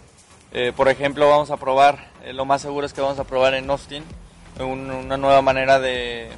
eh, 0.53 0.71
por 0.75 0.87
ejemplo, 0.87 1.29
vamos 1.29 1.51
a 1.51 1.57
probar, 1.57 2.07
eh, 2.23 2.31
lo 2.31 2.45
más 2.45 2.61
seguro 2.61 2.85
es 2.85 2.93
que 2.93 3.01
vamos 3.01 3.19
a 3.19 3.25
probar 3.25 3.53
en 3.53 3.69
Austin 3.69 4.03
un- 4.59 4.89
una 4.89 5.17
nueva 5.17 5.41
manera 5.41 5.79
de, 5.79 6.29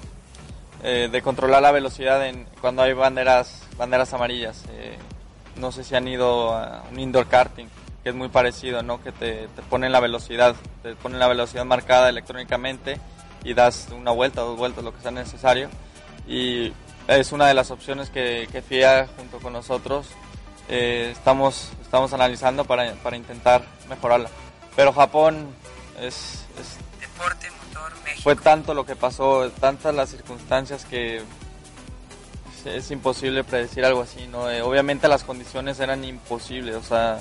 de 0.81 1.21
controlar 1.21 1.61
la 1.61 1.71
velocidad 1.71 2.25
en, 2.25 2.47
cuando 2.59 2.81
hay 2.81 2.93
banderas, 2.93 3.61
banderas 3.77 4.11
amarillas. 4.13 4.63
No 5.57 5.71
sé 5.71 5.83
si 5.83 5.95
han 5.95 6.07
ido 6.07 6.53
a 6.55 6.83
un 6.91 6.99
indoor 6.99 7.27
karting, 7.27 7.67
que 8.03 8.09
es 8.09 8.15
muy 8.15 8.29
parecido, 8.29 8.81
¿no? 8.81 9.03
Que 9.03 9.11
te, 9.11 9.47
te 9.55 9.61
ponen 9.69 9.91
la 9.91 9.99
velocidad, 9.99 10.55
te 10.81 10.95
ponen 10.95 11.19
la 11.19 11.27
velocidad 11.27 11.65
marcada 11.65 12.09
electrónicamente 12.09 12.99
y 13.43 13.53
das 13.53 13.89
una 13.95 14.09
vuelta, 14.11 14.41
dos 14.41 14.57
vueltas, 14.57 14.83
lo 14.83 14.93
que 14.95 15.01
sea 15.01 15.11
necesario. 15.11 15.69
Y 16.27 16.73
es 17.07 17.31
una 17.31 17.47
de 17.47 17.53
las 17.53 17.71
opciones 17.71 18.09
que, 18.09 18.47
que 18.51 18.61
FIA 18.61 19.07
junto 19.15 19.39
con 19.39 19.53
nosotros 19.53 20.07
eh, 20.69 21.09
estamos, 21.11 21.69
estamos 21.81 22.11
analizando 22.13 22.65
para, 22.65 22.93
para 22.95 23.15
intentar 23.15 23.63
mejorarla. 23.89 24.29
Pero 24.75 24.91
Japón 24.93 25.47
es, 26.01 26.45
es 26.59 26.77
Deporte 26.99 27.47
Motor 27.69 27.93
México. 28.03 28.21
fue 28.23 28.35
tanto 28.35 28.73
lo 28.73 28.85
que 28.85 28.95
pasó, 28.95 29.49
tantas 29.59 29.95
las 29.95 30.09
circunstancias 30.09 30.83
que 30.85 31.17
es, 31.17 32.65
es 32.65 32.91
imposible 32.91 33.43
predecir 33.43 33.85
algo 33.85 34.01
así, 34.01 34.27
¿no? 34.27 34.49
Eh, 34.51 34.61
obviamente 34.61 35.07
las 35.07 35.23
condiciones 35.23 35.79
eran 35.79 36.03
imposibles, 36.03 36.75
o 36.75 36.83
sea, 36.83 37.19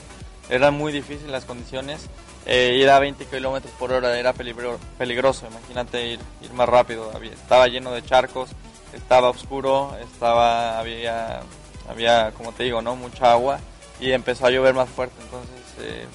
eran 0.49 0.75
muy 0.75 0.93
difíciles 0.93 1.31
las 1.31 1.45
condiciones. 1.45 2.09
Eh, 2.49 2.79
ir 2.81 2.89
a 2.91 3.01
20 3.01 3.25
kilómetros 3.27 3.73
por 3.79 3.93
hora 3.93 4.17
era 4.19 4.33
peligro- 4.33 4.79
peligroso, 4.99 5.47
imagínate 5.51 6.07
ir, 6.07 6.21
ir 6.43 6.53
más 6.53 6.69
rápido. 6.69 7.11
Estaba 7.33 7.67
lleno 7.67 7.91
de 7.93 8.05
charcos, 8.05 8.51
estaba 8.97 9.31
oscuro, 9.31 9.97
estaba, 10.01 10.79
había, 10.79 11.41
había, 11.89 12.33
como 12.33 12.53
te 12.53 12.65
digo, 12.65 12.83
¿no? 12.83 12.97
Mucha 12.97 13.33
agua 13.33 13.61
y 14.01 14.13
empezó 14.13 14.47
a 14.47 14.51
llover 14.51 14.75
más 14.75 14.89
fuerte, 14.89 15.17
entonces... 15.23 15.61
eh, 15.81 16.07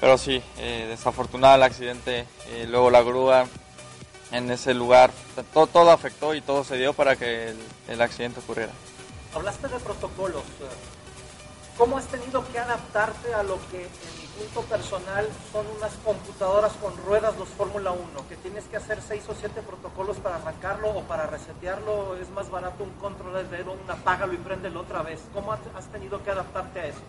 pero 0.00 0.16
sí, 0.16 0.42
eh, 0.56 0.86
desafortunado 0.88 1.56
el 1.56 1.62
accidente, 1.62 2.26
eh, 2.48 2.66
luego 2.68 2.90
la 2.90 3.02
grúa 3.02 3.46
en 4.32 4.50
ese 4.50 4.72
lugar, 4.72 5.10
todo, 5.52 5.66
todo 5.66 5.90
afectó 5.90 6.34
y 6.34 6.40
todo 6.40 6.64
se 6.64 6.78
dio 6.78 6.94
para 6.94 7.16
que 7.16 7.54
el, 7.86 8.00
accidente 8.00 8.40
ocurriera. 8.40 8.72
Hablaste 9.34 9.68
de 9.68 9.78
protocolos. 9.78 10.42
¿Cómo 11.76 11.98
has 11.98 12.06
tenido 12.06 12.46
que 12.50 12.58
adaptarte 12.58 13.34
a 13.34 13.42
lo 13.42 13.58
que 13.70 13.82
en 13.82 14.29
punto 14.40 14.62
personal 14.62 15.26
son 15.52 15.66
unas 15.76 15.92
computadoras 16.04 16.72
con 16.80 16.96
ruedas 17.04 17.36
los 17.36 17.48
Fórmula 17.50 17.90
1? 17.92 18.28
Que 18.28 18.36
tienes 18.36 18.64
que 18.64 18.78
hacer 18.78 19.00
seis 19.02 19.22
o 19.28 19.34
siete 19.34 19.60
protocolos 19.60 20.16
para 20.18 20.36
arrancarlo 20.36 20.90
o 20.90 21.02
para 21.02 21.26
resetearlo. 21.26 22.16
Es 22.16 22.30
más 22.30 22.50
barato 22.50 22.84
un 22.84 22.90
control 22.92 23.48
de 23.50 23.62
un 23.62 23.90
apágalo 23.90 24.32
y 24.32 24.38
préndelo 24.38 24.80
otra 24.80 25.02
vez. 25.02 25.20
¿Cómo 25.34 25.52
has 25.52 25.86
tenido 25.92 26.22
que 26.22 26.30
adaptarte 26.30 26.80
a 26.80 26.86
eso? 26.86 27.00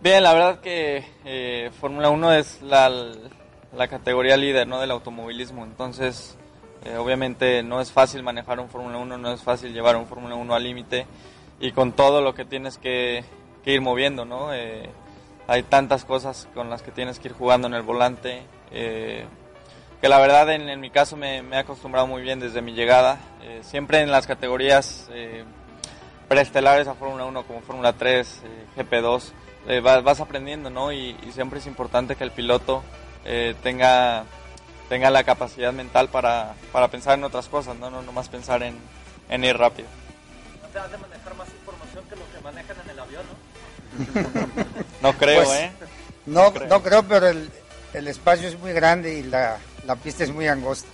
Bien, 0.00 0.22
la 0.22 0.32
verdad 0.32 0.60
que 0.60 1.04
eh, 1.26 1.70
Fórmula 1.78 2.08
1 2.08 2.32
es 2.32 2.62
la, 2.62 2.90
la 3.76 3.88
categoría 3.88 4.38
líder 4.38 4.66
¿no? 4.66 4.80
del 4.80 4.92
automovilismo, 4.92 5.64
entonces 5.64 6.38
eh, 6.86 6.96
obviamente 6.96 7.62
no 7.62 7.82
es 7.82 7.92
fácil 7.92 8.22
manejar 8.22 8.60
un 8.60 8.70
Fórmula 8.70 8.96
1, 8.96 9.18
no 9.18 9.32
es 9.32 9.42
fácil 9.42 9.74
llevar 9.74 9.96
un 9.96 10.06
Fórmula 10.06 10.36
1 10.36 10.54
al 10.54 10.62
límite 10.62 11.06
y 11.60 11.72
con 11.72 11.92
todo 11.92 12.22
lo 12.22 12.34
que 12.34 12.46
tienes 12.46 12.78
que, 12.78 13.24
que 13.62 13.74
ir 13.74 13.82
moviendo, 13.82 14.24
¿no? 14.24 14.54
Eh, 14.54 14.88
hay 15.50 15.64
tantas 15.64 16.04
cosas 16.04 16.46
con 16.54 16.70
las 16.70 16.80
que 16.80 16.92
tienes 16.92 17.18
que 17.18 17.26
ir 17.26 17.34
jugando 17.34 17.66
en 17.66 17.74
el 17.74 17.82
volante, 17.82 18.44
eh, 18.70 19.26
que 20.00 20.08
la 20.08 20.20
verdad 20.20 20.48
en, 20.52 20.68
en 20.68 20.78
mi 20.78 20.90
caso 20.90 21.16
me, 21.16 21.42
me 21.42 21.56
he 21.56 21.58
acostumbrado 21.58 22.06
muy 22.06 22.22
bien 22.22 22.38
desde 22.38 22.62
mi 22.62 22.72
llegada, 22.72 23.18
eh, 23.42 23.58
siempre 23.64 24.00
en 24.00 24.12
las 24.12 24.28
categorías 24.28 25.08
eh, 25.10 25.42
preestelares 26.28 26.86
a 26.86 26.94
Fórmula 26.94 27.24
1 27.24 27.42
como 27.48 27.62
Fórmula 27.62 27.92
3, 27.94 28.42
eh, 28.44 28.66
GP2, 28.76 29.32
eh, 29.66 29.80
vas, 29.80 30.04
vas 30.04 30.20
aprendiendo, 30.20 30.70
¿no? 30.70 30.92
Y, 30.92 31.16
y 31.26 31.32
siempre 31.32 31.58
es 31.58 31.66
importante 31.66 32.14
que 32.14 32.22
el 32.22 32.30
piloto 32.30 32.84
eh, 33.24 33.56
tenga, 33.60 34.26
tenga 34.88 35.10
la 35.10 35.24
capacidad 35.24 35.72
mental 35.72 36.10
para, 36.10 36.54
para 36.70 36.86
pensar 36.86 37.18
en 37.18 37.24
otras 37.24 37.48
cosas, 37.48 37.76
¿no? 37.76 37.90
No 37.90 38.02
nomás 38.02 38.28
pensar 38.28 38.62
en, 38.62 38.78
en 39.28 39.42
ir 39.42 39.56
rápido. 39.56 39.88
Te 40.72 40.78
has 40.78 40.92
de 40.92 40.98
manejar 40.98 41.34
más 41.34 41.48
información 41.48 42.04
que 42.08 42.14
lo 42.14 42.22
que 42.32 42.40
manejan 42.40 42.76
en 42.84 42.89
¿no? 45.02 45.12
Creo, 45.18 45.44
Pues, 45.44 45.58
¿eh? 45.58 45.72
No, 46.26 46.44
No 46.44 46.52
creo. 46.52 46.68
no 46.68 46.82
creo, 46.82 47.02
pero 47.04 47.28
el, 47.28 47.50
el 47.94 48.08
espacio 48.08 48.48
es 48.48 48.58
muy 48.58 48.72
grande 48.72 49.18
y 49.18 49.22
la, 49.24 49.58
la 49.86 49.96
pista 49.96 50.24
es 50.24 50.32
muy 50.32 50.46
angosta. 50.48 50.88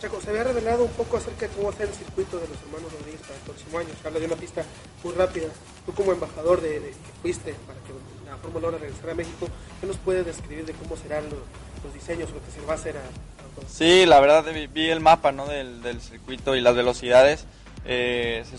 Chaco, 0.00 0.20
se 0.20 0.30
había 0.30 0.42
revelado 0.44 0.84
un 0.84 0.90
poco 0.92 1.16
acerca 1.16 1.46
de 1.46 1.52
cómo 1.52 1.68
va 1.68 1.74
a 1.74 1.76
ser 1.76 1.88
el 1.88 1.94
circuito 1.94 2.36
de 2.38 2.48
los 2.48 2.56
hermanos 2.66 2.92
Rodríguez 2.92 3.20
para 3.20 3.34
el 3.34 3.40
próximo 3.42 3.78
año. 3.78 3.88
Se 4.00 4.08
habla 4.08 4.18
de 4.20 4.26
una 4.26 4.36
pista 4.36 4.62
muy 5.04 5.12
rápida. 5.14 5.46
Tú 5.86 5.92
como 5.94 6.12
embajador 6.12 6.60
de, 6.60 6.80
de- 6.80 6.90
que 6.90 7.12
fuiste 7.22 7.54
para 7.66 7.78
que 7.80 7.92
la 8.28 8.36
Fórmula 8.38 8.68
1 8.68 8.78
regresara 8.78 9.12
a 9.12 9.14
México, 9.14 9.46
¿qué 9.80 9.86
nos 9.86 9.96
puedes 9.98 10.26
describir 10.26 10.66
de 10.66 10.72
cómo 10.72 10.96
serán 10.96 11.24
los, 11.24 11.38
los 11.84 11.94
diseños, 11.94 12.30
lo 12.30 12.44
que 12.44 12.50
se 12.50 12.66
va 12.66 12.72
a 12.72 12.76
hacer 12.76 12.96
a, 12.96 13.00
a- 13.00 13.68
Sí, 13.68 14.04
la 14.06 14.18
verdad 14.18 14.44
vi, 14.52 14.66
vi 14.66 14.90
el 14.90 14.98
mapa 15.00 15.30
¿no? 15.30 15.46
del, 15.46 15.82
del 15.82 16.00
circuito 16.00 16.56
y 16.56 16.60
las 16.60 16.74
velocidades. 16.74 17.44
Eh, 17.84 18.44
se 18.50 18.56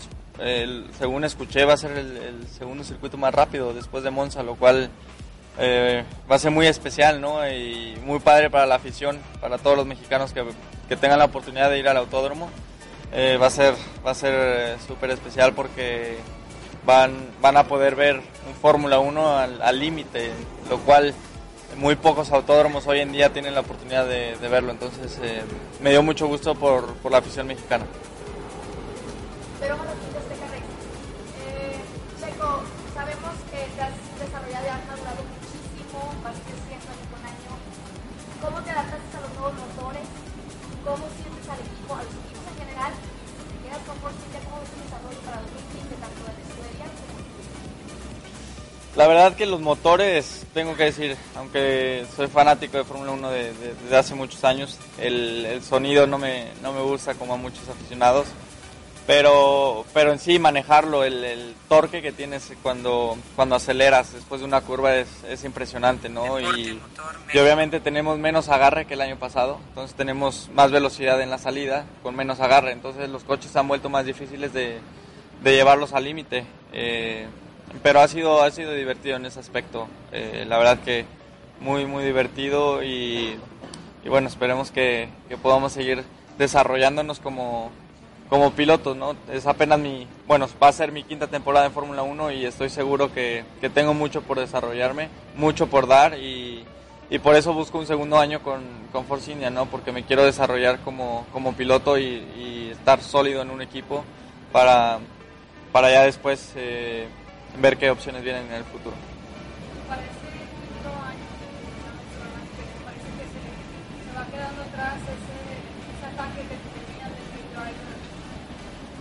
según 0.98 1.24
escuché 1.24 1.64
va 1.64 1.74
a 1.74 1.76
ser 1.76 1.92
el, 1.92 2.46
segundo 2.48 2.84
circuito 2.84 3.16
más 3.16 3.34
rápido 3.34 3.72
después 3.72 4.02
de 4.02 4.10
Monza, 4.10 4.42
lo 4.42 4.56
cual 4.56 4.90
eh, 5.58 6.04
va 6.30 6.36
a 6.36 6.38
ser 6.38 6.50
muy 6.50 6.66
especial 6.66 7.20
¿no? 7.20 7.48
y 7.48 7.96
muy 8.04 8.18
padre 8.18 8.50
para 8.50 8.66
la 8.66 8.74
afición, 8.74 9.18
para 9.40 9.58
todos 9.58 9.76
los 9.76 9.86
mexicanos 9.86 10.32
que, 10.32 10.44
que 10.88 10.96
tengan 10.96 11.18
la 11.18 11.26
oportunidad 11.26 11.70
de 11.70 11.78
ir 11.78 11.88
al 11.88 11.96
autódromo. 11.96 12.50
Eh, 13.12 13.36
va 13.40 13.46
a 13.46 13.50
ser 13.50 13.74
va 14.04 14.10
a 14.10 14.14
ser 14.14 14.34
eh, 14.34 14.76
súper 14.88 15.10
especial 15.10 15.52
porque 15.52 16.16
van, 16.84 17.12
van 17.40 17.56
a 17.56 17.68
poder 17.68 17.94
ver 17.94 18.16
un 18.16 18.54
Fórmula 18.60 18.98
1 18.98 19.38
al 19.38 19.78
límite, 19.78 20.32
lo 20.68 20.78
cual 20.80 21.14
muy 21.76 21.94
pocos 21.94 22.32
autódromos 22.32 22.86
hoy 22.88 23.00
en 23.00 23.12
día 23.12 23.32
tienen 23.32 23.54
la 23.54 23.60
oportunidad 23.60 24.06
de, 24.06 24.36
verlo, 24.48 24.72
entonces 24.72 25.18
me 25.80 25.90
dio 25.90 26.02
mucho 26.02 26.26
gusto 26.26 26.54
por, 26.54 26.94
por 26.96 27.10
la 27.10 27.18
afición 27.18 27.46
mexicana. 27.46 27.84
La 48.96 49.08
verdad 49.08 49.34
que 49.34 49.46
los 49.46 49.60
motores, 49.60 50.46
tengo 50.54 50.76
que 50.76 50.84
decir, 50.84 51.16
aunque 51.36 52.06
soy 52.14 52.28
fanático 52.28 52.76
de 52.76 52.84
Fórmula 52.84 53.10
1 53.10 53.28
de- 53.30 53.52
de- 53.52 53.74
desde 53.82 53.96
hace 53.96 54.14
muchos 54.14 54.44
años, 54.44 54.78
el, 54.98 55.44
el 55.46 55.62
sonido 55.64 56.06
no 56.06 56.16
me, 56.16 56.46
no 56.62 56.72
me 56.72 56.80
gusta 56.80 57.14
como 57.14 57.34
a 57.34 57.36
muchos 57.36 57.68
aficionados, 57.68 58.26
pero, 59.04 59.84
pero 59.92 60.12
en 60.12 60.20
sí 60.20 60.38
manejarlo, 60.38 61.02
el, 61.02 61.24
el 61.24 61.54
torque 61.68 62.02
que 62.02 62.12
tienes 62.12 62.52
cuando, 62.62 63.18
cuando 63.34 63.56
aceleras 63.56 64.12
después 64.12 64.40
de 64.40 64.46
una 64.46 64.60
curva 64.60 64.94
es, 64.94 65.08
es 65.28 65.42
impresionante, 65.42 66.08
¿no? 66.08 66.38
Y, 66.40 66.80
y 67.34 67.38
obviamente 67.38 67.80
tenemos 67.80 68.16
menos 68.18 68.48
agarre 68.48 68.86
que 68.86 68.94
el 68.94 69.00
año 69.00 69.16
pasado, 69.18 69.58
entonces 69.70 69.96
tenemos 69.96 70.48
más 70.54 70.70
velocidad 70.70 71.20
en 71.20 71.30
la 71.30 71.38
salida 71.38 71.84
con 72.04 72.14
menos 72.14 72.38
agarre, 72.38 72.70
entonces 72.70 73.08
los 73.08 73.24
coches 73.24 73.50
se 73.50 73.58
han 73.58 73.66
vuelto 73.66 73.90
más 73.90 74.06
difíciles 74.06 74.52
de, 74.52 74.78
de 75.42 75.52
llevarlos 75.52 75.92
al 75.94 76.04
límite. 76.04 76.46
eh, 76.72 77.26
pero 77.82 78.00
ha 78.00 78.08
sido, 78.08 78.42
ha 78.42 78.50
sido 78.50 78.72
divertido 78.72 79.16
en 79.16 79.26
ese 79.26 79.40
aspecto. 79.40 79.88
Eh, 80.12 80.44
la 80.48 80.58
verdad 80.58 80.78
que 80.80 81.04
muy, 81.60 81.86
muy 81.86 82.04
divertido 82.04 82.82
y, 82.82 83.36
bueno, 84.06 84.28
esperemos 84.28 84.70
que, 84.70 85.08
que 85.28 85.36
podamos 85.36 85.72
seguir 85.72 86.04
desarrollándonos 86.38 87.20
como, 87.20 87.70
como 88.28 88.52
pilotos, 88.52 88.96
¿no? 88.96 89.16
Es 89.32 89.46
apenas 89.46 89.78
mi, 89.78 90.06
bueno, 90.26 90.48
va 90.62 90.68
a 90.68 90.72
ser 90.72 90.92
mi 90.92 91.04
quinta 91.04 91.26
temporada 91.26 91.66
en 91.66 91.72
Fórmula 91.72 92.02
1 92.02 92.32
y 92.32 92.44
estoy 92.44 92.68
seguro 92.70 93.12
que, 93.12 93.44
que 93.60 93.70
tengo 93.70 93.94
mucho 93.94 94.22
por 94.22 94.38
desarrollarme, 94.38 95.08
mucho 95.36 95.68
por 95.68 95.86
dar 95.86 96.18
y, 96.18 96.64
y 97.10 97.18
por 97.18 97.36
eso 97.36 97.52
busco 97.52 97.78
un 97.78 97.86
segundo 97.86 98.18
año 98.18 98.42
con, 98.42 98.62
con 98.92 99.04
Force 99.06 99.32
India, 99.32 99.50
¿no? 99.50 99.66
Porque 99.66 99.92
me 99.92 100.04
quiero 100.04 100.24
desarrollar 100.24 100.80
como, 100.80 101.26
como 101.32 101.54
piloto 101.54 101.98
y, 101.98 102.04
y 102.36 102.70
estar 102.72 103.00
sólido 103.00 103.42
en 103.42 103.50
un 103.50 103.62
equipo 103.62 104.04
para, 104.52 104.98
para 105.72 105.90
ya 105.90 106.02
después 106.04 106.52
eh, 106.56 107.06
ver 107.60 107.76
qué 107.76 107.90
opciones 107.90 108.22
vienen 108.22 108.46
en 108.46 108.54
el 108.54 108.64
futuro. 108.64 108.96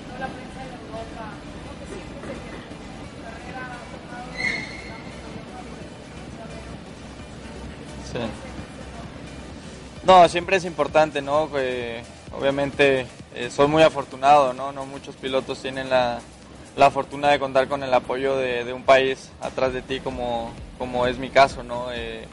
No 0.09 0.19
la 0.19 0.27
prensa 0.27 0.59
de 0.59 0.75
Europa, 0.85 1.25
¿no 1.65 1.71
te 1.79 1.85
sientes 1.89 2.21
de 2.21 2.33
que 2.33 2.49
tu 3.01 3.17
carrera 3.23 3.63
ha 3.65 3.81
tomado, 3.91 4.29
digamos, 4.37 5.13
Sí. 8.11 8.19
No, 10.05 10.29
siempre 10.29 10.57
es 10.57 10.65
importante, 10.65 11.21
¿no? 11.21 11.51
Que, 11.51 12.03
obviamente 12.37 13.07
eh, 13.35 13.49
soy 13.49 13.67
muy 13.67 13.81
afortunado, 13.81 14.53
¿no? 14.53 14.71
No 14.71 14.85
muchos 14.85 15.15
pilotos 15.15 15.61
tienen 15.61 15.89
la, 15.89 16.19
la 16.75 16.89
fortuna 16.91 17.29
de 17.29 17.39
contar 17.39 17.67
con 17.67 17.83
el 17.83 17.93
apoyo 17.93 18.35
de, 18.37 18.71
un 18.73 18.83
país 18.83 19.31
atrás 19.41 19.73
de 19.73 19.81
ti 19.81 19.99
como, 19.99 20.51
como 20.77 21.05
es 21.07 21.17
mi 21.17 21.29
caso, 21.29 21.63
¿no? 21.63 21.87
Eh, 21.93 22.27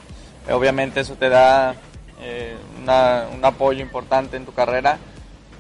obviamente 0.51 1.01
eso 1.01 1.15
te 1.15 1.29
da 1.29 1.75
eh, 2.23 2.57
una- 2.83 3.27
un 3.35 3.45
apoyo 3.45 3.81
importante 3.83 4.37
en 4.37 4.45
tu 4.47 4.53
carrera, 4.53 4.99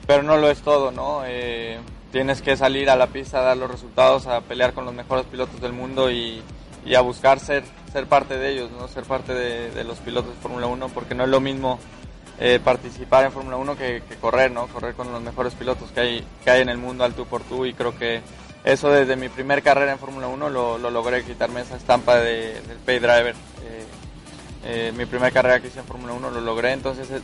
pero 0.07 0.23
no 0.23 0.36
lo 0.36 0.51
es 0.51 0.61
todo, 0.62 0.90
¿no? 0.90 1.23
Eh, 1.27 1.78
tienes 2.12 2.43
que 2.43 2.57
salir 2.57 2.90
a 2.90 2.97
la 2.97 3.07
pista 3.09 3.40
dar 3.40 3.57
los 3.57 3.70
resultados, 3.70 4.27
a 4.27 4.40
pelear 4.40 4.73
con 4.73 4.85
los 4.85 4.94
mejores 4.94 5.24
pilotos 5.27 5.61
del 5.61 5.73
mundo 5.73 6.11
y, 6.11 6.43
y 6.85 6.94
a 6.94 7.01
buscar 7.02 7.39
ser, 7.39 7.62
ser 7.93 8.07
parte 8.07 8.36
de 8.39 8.51
ellos, 8.52 8.70
¿no? 8.73 8.89
Ser 8.89 9.05
parte 9.05 9.35
de, 9.35 9.70
de 9.70 9.85
los 9.85 9.98
pilotos 9.98 10.35
de 10.35 10.40
Fórmula 10.40 10.66
1, 10.66 10.89
porque 10.89 11.15
no 11.15 11.24
es 11.24 11.31
lo 11.31 11.40
mismo 11.40 11.78
eh, 12.39 12.59
participar 12.65 13.24
en 13.27 13.32
Fórmula 13.32 13.57
1 13.57 13.77
que, 13.77 14.02
que 14.09 14.16
correr, 14.16 14.51
¿no? 14.51 14.66
Correr 14.69 14.94
con 14.94 15.12
los 15.12 15.20
mejores 15.23 15.55
pilotos 15.55 15.90
que 15.93 16.01
hay, 16.01 16.24
que 16.43 16.51
hay 16.51 16.62
en 16.62 16.70
el 16.70 16.78
mundo 16.78 17.05
al 17.05 17.12
tú 17.15 17.27
por 17.27 17.43
tú 17.43 17.66
y 17.66 17.74
creo 17.74 17.97
que 17.98 18.23
eso 18.65 18.91
desde 18.91 19.16
mi 19.16 19.28
primer 19.28 19.62
carrera 19.62 19.93
en 19.93 19.99
Fórmula 19.99 20.28
1 20.28 20.51
lo, 20.51 20.78
lo 20.78 20.91
logré 20.91 21.24
quitarme 21.24 21.62
esa 21.62 21.77
estampa 21.77 22.16
de- 22.19 22.61
del 22.62 22.78
pay 22.85 22.99
driver. 22.99 23.35
Eh, 23.62 23.85
eh, 24.65 24.93
mi 24.97 25.07
primera 25.07 25.31
carrera 25.31 25.61
que 25.61 25.69
hice 25.69 25.81
en 25.81 25.87
Fórmula 25.87 26.12
1 26.12 26.31
lo 26.31 26.41
logré, 26.41 26.73
entonces 26.73 27.11
eh, 27.11 27.20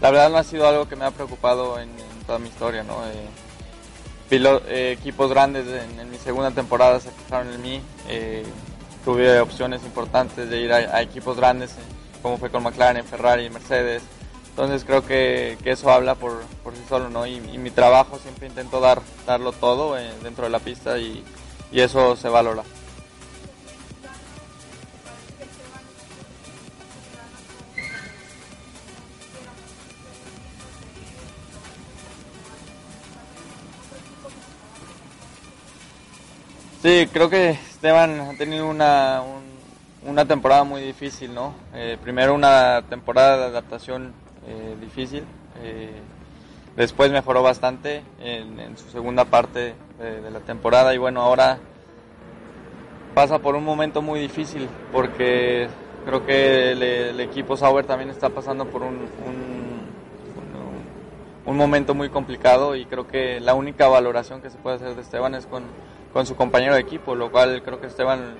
la 0.00 0.10
verdad 0.10 0.30
no 0.30 0.38
ha 0.38 0.44
sido 0.44 0.68
algo 0.68 0.88
que 0.88 0.94
me 0.96 1.04
ha 1.04 1.10
preocupado 1.10 1.78
en, 1.80 1.88
en 1.90 2.24
toda 2.26 2.38
mi 2.38 2.48
historia, 2.48 2.84
¿no? 2.84 2.94
Equipos 4.70 5.30
grandes 5.30 5.66
en, 5.66 6.10
mi 6.10 6.18
segunda 6.18 6.50
temporada 6.50 7.00
se 7.00 7.10
fijaron 7.10 7.52
en 7.52 7.62
mí, 7.62 7.82
tuve 9.04 9.40
opciones 9.40 9.82
importantes 9.84 10.48
de 10.50 10.60
ir 10.60 10.72
a, 10.72 10.76
a 10.76 11.02
equipos 11.02 11.36
grandes, 11.38 11.74
como 12.22 12.36
fue 12.38 12.50
con 12.50 12.62
McLaren, 12.62 13.04
Ferrari, 13.06 13.48
Mercedes, 13.50 14.02
entonces 14.58 14.84
creo 14.84 15.06
que, 15.06 15.56
que 15.62 15.70
eso 15.70 15.88
habla 15.88 16.16
por, 16.16 16.42
por 16.64 16.74
sí 16.74 16.82
solo, 16.88 17.08
¿no? 17.08 17.24
Y, 17.28 17.38
mi 17.38 17.70
trabajo 17.70 18.18
siempre 18.18 18.48
intento 18.48 18.80
dar, 18.80 19.00
darlo 19.24 19.52
todo 19.52 19.96
eh, 19.96 20.10
dentro 20.24 20.42
de 20.46 20.50
la 20.50 20.58
pista 20.58 20.98
y, 20.98 21.22
y 21.70 21.80
eso 21.80 22.16
se 22.16 22.28
valora. 22.28 22.64
Sí, 36.82 37.08
creo 37.12 37.30
que 37.30 37.50
Esteban 37.50 38.20
ha 38.22 38.36
tenido 38.36 38.66
una, 38.68 39.22
un- 39.22 40.10
una 40.10 40.24
temporada 40.26 40.64
muy 40.64 40.82
difícil, 40.82 41.32
¿no? 41.32 41.54
Eh, 41.74 41.96
primero 42.02 42.34
una 42.34 42.82
temporada 42.88 43.36
de 43.36 43.44
adaptación 43.44 44.14
eh, 44.48 44.76
difícil, 44.80 45.24
eh, 45.62 46.00
después 46.76 47.12
mejoró 47.12 47.42
bastante 47.42 48.02
en, 48.20 48.58
en 48.58 48.76
su 48.76 48.88
segunda 48.88 49.24
parte 49.24 49.74
de, 49.98 50.20
de 50.20 50.30
la 50.30 50.40
temporada 50.40 50.94
y 50.94 50.98
bueno, 50.98 51.20
ahora 51.20 51.58
pasa 53.14 53.40
por 53.40 53.54
un 53.56 53.64
momento 53.64 54.00
muy 54.00 54.20
difícil 54.20 54.68
porque 54.92 55.68
creo 56.04 56.24
que 56.24 56.72
el, 56.72 57.20
equipo 57.20 57.56
Sauber 57.56 57.84
también 57.84 58.10
está 58.10 58.30
pasando 58.30 58.64
por 58.66 58.82
un, 58.82 58.94
un, 59.26 59.82
un 61.44 61.56
momento 61.56 61.94
muy 61.94 62.08
complicado 62.08 62.76
y 62.76 62.86
creo 62.86 63.06
que 63.06 63.40
la 63.40 63.54
única 63.54 63.88
valoración 63.88 64.40
que 64.40 64.50
se 64.50 64.56
puede 64.58 64.76
hacer 64.76 64.94
de 64.94 65.02
Esteban 65.02 65.34
es 65.34 65.46
con, 65.46 65.64
con 66.12 66.26
su 66.26 66.36
compañero 66.36 66.74
de 66.74 66.80
equipo, 66.80 67.14
lo 67.14 67.30
cual 67.30 67.62
creo 67.62 67.80
que 67.80 67.88
Esteban 67.88 68.36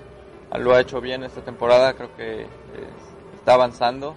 lo 0.59 0.74
ha 0.74 0.80
hecho 0.80 1.01
bien 1.01 1.24
esta 1.24 1.43
temporada, 1.43 1.94
creo 1.94 2.14
que 2.16 2.43
eh, 2.43 2.47
está 3.35 3.55
avanzando 3.55 4.14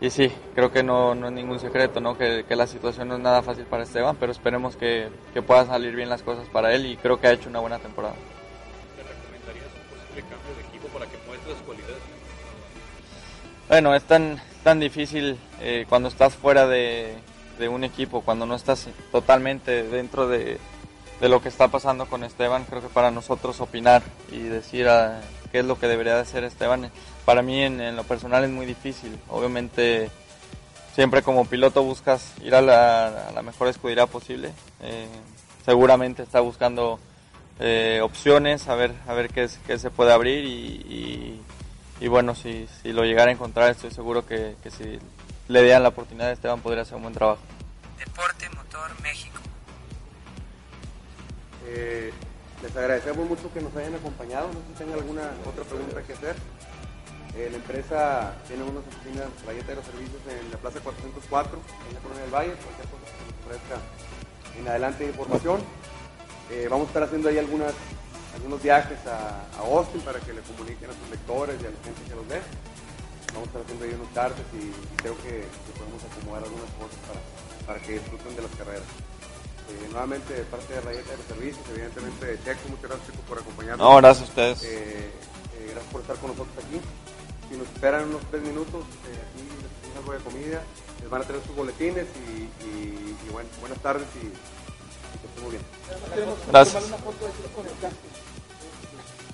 y 0.00 0.10
sí, 0.10 0.32
creo 0.54 0.72
que 0.72 0.82
no, 0.82 1.14
no 1.14 1.26
es 1.26 1.32
ningún 1.32 1.60
secreto, 1.60 2.00
¿no? 2.00 2.16
Que, 2.16 2.44
que 2.48 2.56
la 2.56 2.66
situación 2.66 3.08
no 3.08 3.16
es 3.16 3.20
nada 3.20 3.42
fácil 3.42 3.64
para 3.64 3.82
Esteban, 3.82 4.16
pero 4.16 4.32
esperemos 4.32 4.76
que, 4.76 5.08
que 5.34 5.42
puedan 5.42 5.66
salir 5.66 5.94
bien 5.94 6.08
las 6.08 6.22
cosas 6.22 6.48
para 6.48 6.74
él 6.74 6.86
y 6.86 6.96
creo 6.96 7.20
que 7.20 7.26
ha 7.26 7.32
hecho 7.32 7.48
una 7.48 7.60
buena 7.60 7.78
temporada. 7.78 8.14
¿Te 8.96 9.02
recomendarías 9.02 9.66
un 9.66 9.98
posible 9.98 10.22
cambio 10.22 10.54
de 10.56 10.68
equipo 10.68 10.88
para 10.88 11.06
que 11.06 11.18
muestres 11.26 11.54
las 11.54 11.62
cualidades? 11.62 12.02
Bueno, 13.68 13.94
es 13.94 14.02
tan, 14.04 14.40
tan 14.64 14.80
difícil 14.80 15.38
eh, 15.60 15.86
cuando 15.88 16.08
estás 16.08 16.34
fuera 16.34 16.66
de, 16.66 17.14
de 17.58 17.68
un 17.68 17.84
equipo, 17.84 18.22
cuando 18.22 18.46
no 18.46 18.54
estás 18.54 18.88
totalmente 19.12 19.82
dentro 19.84 20.26
de, 20.26 20.58
de 21.20 21.28
lo 21.28 21.42
que 21.42 21.50
está 21.50 21.68
pasando 21.68 22.06
con 22.06 22.24
Esteban. 22.24 22.64
Creo 22.64 22.80
que 22.82 22.88
para 22.88 23.10
nosotros 23.10 23.60
opinar 23.60 24.02
y 24.32 24.40
decir 24.40 24.88
ah, 24.88 25.20
qué 25.52 25.60
es 25.60 25.64
lo 25.64 25.78
que 25.78 25.86
debería 25.86 26.14
de 26.14 26.22
hacer 26.22 26.42
Esteban, 26.42 26.90
para 27.30 27.42
mí 27.42 27.62
en, 27.62 27.80
en 27.80 27.94
lo 27.94 28.02
personal 28.02 28.42
es 28.42 28.50
muy 28.50 28.66
difícil. 28.66 29.16
Obviamente 29.28 30.10
siempre 30.96 31.22
como 31.22 31.44
piloto 31.44 31.84
buscas 31.84 32.32
ir 32.42 32.56
a 32.56 32.60
la, 32.60 33.28
a 33.28 33.30
la 33.30 33.42
mejor 33.42 33.68
escudería 33.68 34.06
posible. 34.08 34.50
Eh, 34.82 35.06
seguramente 35.64 36.24
está 36.24 36.40
buscando 36.40 36.98
eh, 37.60 38.00
opciones, 38.02 38.66
a 38.66 38.74
ver, 38.74 38.92
a 39.06 39.14
ver 39.14 39.28
qué, 39.28 39.44
es- 39.44 39.60
qué 39.64 39.78
se 39.78 39.90
puede 39.92 40.12
abrir 40.12 40.44
y, 40.44 40.50
y- 40.90 41.42
y 42.00 42.08
bueno, 42.08 42.34
si, 42.34 42.66
si 42.82 42.92
lo 42.92 43.04
llegara 43.04 43.30
a 43.30 43.34
encontrar 43.34 43.70
estoy 43.70 43.92
seguro 43.92 44.26
que, 44.26 44.56
que 44.60 44.72
si 44.72 44.98
le 45.46 45.62
dieran 45.62 45.84
la 45.84 45.90
oportunidad 45.90 46.32
Esteban 46.32 46.60
podría 46.60 46.82
hacer 46.82 46.96
un 46.96 47.02
buen 47.02 47.14
trabajo. 47.14 47.42
Deporte 47.96 48.48
Motor 48.56 49.00
México. 49.02 49.38
Eh, 51.68 52.12
les 52.60 52.76
agradecemos 52.76 53.28
mucho 53.28 53.52
que 53.54 53.60
nos 53.60 53.76
hayan 53.76 53.94
acompañado. 53.94 54.48
No 54.48 54.54
sé 54.54 54.66
si 54.72 54.74
tengan 54.78 54.98
alguna 54.98 55.30
otra 55.48 55.62
pregunta 55.62 56.02
que 56.02 56.12
hacer. 56.14 56.34
Eh, 57.36 57.48
la 57.50 57.56
empresa 57.58 58.34
tiene 58.48 58.64
unas 58.64 58.82
oficinas, 58.86 59.28
Rayeta 59.46 59.74
Servicios 59.82 60.22
en 60.28 60.50
la 60.50 60.58
Plaza 60.58 60.80
404, 60.80 61.58
en 61.88 61.94
la 61.94 62.00
Colonia 62.00 62.22
del 62.22 62.34
Valle. 62.34 62.54
Cualquier 62.58 62.88
cosa 62.90 63.06
que 63.06 63.22
nos 63.22 63.36
ofrezca 63.46 63.76
en 64.58 64.68
adelante 64.68 65.04
de 65.04 65.10
información. 65.10 65.60
Eh, 66.50 66.66
vamos 66.68 66.86
a 66.86 66.88
estar 66.88 67.02
haciendo 67.04 67.28
ahí 67.28 67.38
algunas, 67.38 67.72
algunos 68.34 68.62
viajes 68.62 68.98
a, 69.06 69.46
a 69.54 69.60
Austin 69.62 70.00
para 70.02 70.18
que 70.18 70.32
le 70.32 70.42
comuniquen 70.42 70.90
a 70.90 70.94
sus 70.94 71.08
lectores 71.10 71.54
y 71.62 71.66
a 71.66 71.70
la 71.70 71.80
gente 71.84 72.02
que 72.08 72.14
los 72.14 72.26
ve. 72.26 72.40
Vamos 73.32 73.46
a 73.46 73.50
estar 73.50 73.62
haciendo 73.62 73.84
ahí 73.84 73.94
unos 73.94 74.10
cartes 74.10 74.44
y, 74.52 74.74
y 74.74 74.96
creo 74.98 75.14
que, 75.22 75.46
que 75.46 75.70
podemos 75.78 76.02
acomodar 76.02 76.42
algunas 76.42 76.70
cosas 76.74 76.98
para, 77.06 77.20
para 77.66 77.78
que 77.86 77.92
disfruten 78.02 78.34
de 78.34 78.42
las 78.42 78.54
carreras. 78.58 78.88
Eh, 79.70 79.86
nuevamente, 79.92 80.34
de 80.34 80.42
parte 80.50 80.74
de 80.74 80.80
Rayeta 80.80 81.10
de 81.12 81.16
los 81.16 81.26
Servicios, 81.26 81.62
evidentemente 81.70 82.26
de 82.26 82.42
Checo, 82.42 82.66
muchas 82.74 82.90
gracias 82.90 83.06
Checo 83.06 83.22
por 83.22 83.38
acompañarnos. 83.38 83.86
No, 83.86 83.96
gracias 84.02 84.26
a 84.26 84.30
ustedes. 84.30 84.64
Eh, 84.66 85.10
gracias 85.70 85.92
por 85.92 86.00
estar 86.00 86.16
con 86.16 86.30
nosotros 86.34 86.58
aquí. 86.58 86.80
Si 87.50 87.56
nos 87.56 87.66
esperan 87.68 88.04
unos 88.08 88.22
tres 88.30 88.42
minutos, 88.42 88.84
eh, 89.08 89.18
aquí 89.26 89.42
les 89.42 89.70
tenemos 89.82 89.98
algo 89.98 90.12
de 90.12 90.18
comida, 90.20 90.62
les 91.00 91.10
van 91.10 91.22
a 91.22 91.24
tener 91.24 91.42
sus 91.44 91.56
boletines 91.56 92.06
y, 92.16 92.64
y- 92.64 93.16
y 93.26 93.32
bueno, 93.32 93.48
buenas 93.60 93.78
tardes 93.80 94.06
y, 94.22 94.26
y 94.26 95.18
que 95.20 95.26
estén 95.26 95.42
muy 95.42 95.50
bien. 95.52 95.62
Gracias. 96.52 96.84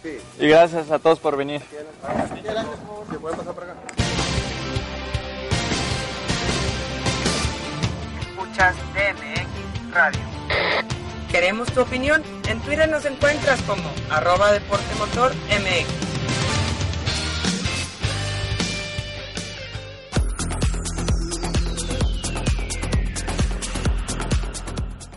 Sí, 0.03 0.19
Y 0.39 0.49
gracias 0.49 0.91
a 0.91 0.99
todos 0.99 1.19
por 1.19 1.37
venir. 1.37 1.61
¿Se 1.61 3.19
pueden 3.19 3.39
pasar 3.39 3.55
para 3.55 3.73
acá? 3.73 3.81
Escuchas 8.31 8.75
DMX 8.95 9.93
Radio. 9.95 10.21
Queremos 11.31 11.71
tu 11.73 11.81
opinión. 11.83 12.23
En 12.49 12.61
Twitter 12.61 12.89
nos 12.89 13.05
encuentras 13.05 13.61
como 13.63 13.91
arroba 14.11 14.53
deportemotor 14.53 15.33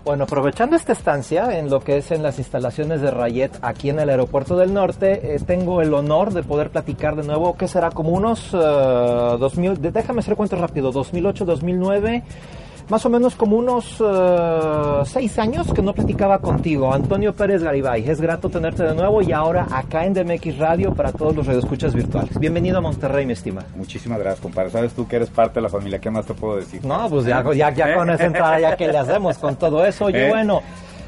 Bueno, 0.10 0.24
aprovechando 0.24 0.76
esta 0.76 0.94
estancia 0.94 1.60
en 1.60 1.70
lo 1.70 1.82
que 1.82 1.98
es 1.98 2.10
en 2.10 2.24
las 2.24 2.40
instalaciones 2.40 3.00
de 3.00 3.12
Rayet 3.12 3.52
aquí 3.62 3.92
en 3.92 4.00
el 4.00 4.10
aeropuerto 4.10 4.58
del 4.58 4.74
norte, 4.74 5.36
eh, 5.36 5.40
tengo 5.46 5.84
el 5.84 5.94
honor 5.94 6.34
de 6.34 6.42
poder 6.42 6.72
platicar 6.72 7.16
de 7.16 7.22
nuevo, 7.22 7.56
que 7.56 7.68
será 7.68 7.92
como 7.92 8.10
unos 8.10 8.52
eh, 8.56 8.58
2000, 8.58 9.80
de- 9.80 9.92
déjame 9.92 10.22
hacer 10.22 10.36
cuentas 10.36 10.60
rápido, 10.60 10.92
2008, 10.92 11.46
2009, 11.46 12.24
más 12.90 13.06
o 13.06 13.10
menos 13.10 13.36
como 13.36 13.58
unos 13.58 13.98
eh, 14.00 15.02
seis 15.06 15.38
años 15.40 15.72
que 15.74 15.82
no 15.82 15.94
platicaba 15.94 16.40
contigo. 16.40 16.94
Antonio 16.94 17.34
Pérez 17.34 17.62
Garibay, 17.62 18.10
es 18.10 18.20
grato 18.20 18.50
tenerte 18.50 18.84
de 18.84 18.96
nuevo 18.96 19.22
y 19.22 19.32
ahora 19.32 19.68
acá 19.72 20.06
en 20.06 20.14
DMX 20.14 20.58
Radio 20.58 20.94
para 20.94 21.12
todos 21.12 21.36
los 21.36 21.46
radioescuchas 21.46 21.94
virtuales. 21.94 22.38
Bienvenido 22.40 22.80
a 22.80 22.82
Monterrey, 22.82 23.26
mi 23.26 23.34
estima. 23.34 23.64
Muchísimas 23.76 24.20
gracias, 24.20 24.42
compadre. 24.42 24.72
Sabes 24.72 24.94
tú 24.94 25.08
que 25.08 25.18
eres 25.18 25.30
parte 25.30 25.56
de 25.56 25.62
la 25.62 25.70
familia. 25.70 26.00
¿Qué 26.00 26.10
más 26.10 26.26
te 26.26 26.34
puedo 26.34 26.58
decir? 26.58 26.84
No, 26.84 27.08
pues 27.10 27.26
ya, 27.26 27.44
ya, 27.54 27.72
ya 27.72 27.96
con 27.96 28.10
esa 28.10 28.26
entrada, 28.26 28.60
ya 28.60 28.76
que 28.76 28.88
le 28.88 28.98
hacemos 28.98 29.38
con 29.38 29.56
todo 29.56 29.86
eso. 29.86 30.06
Oye, 30.06 30.26
¿Eh? 30.26 30.30
bueno, 30.30 30.62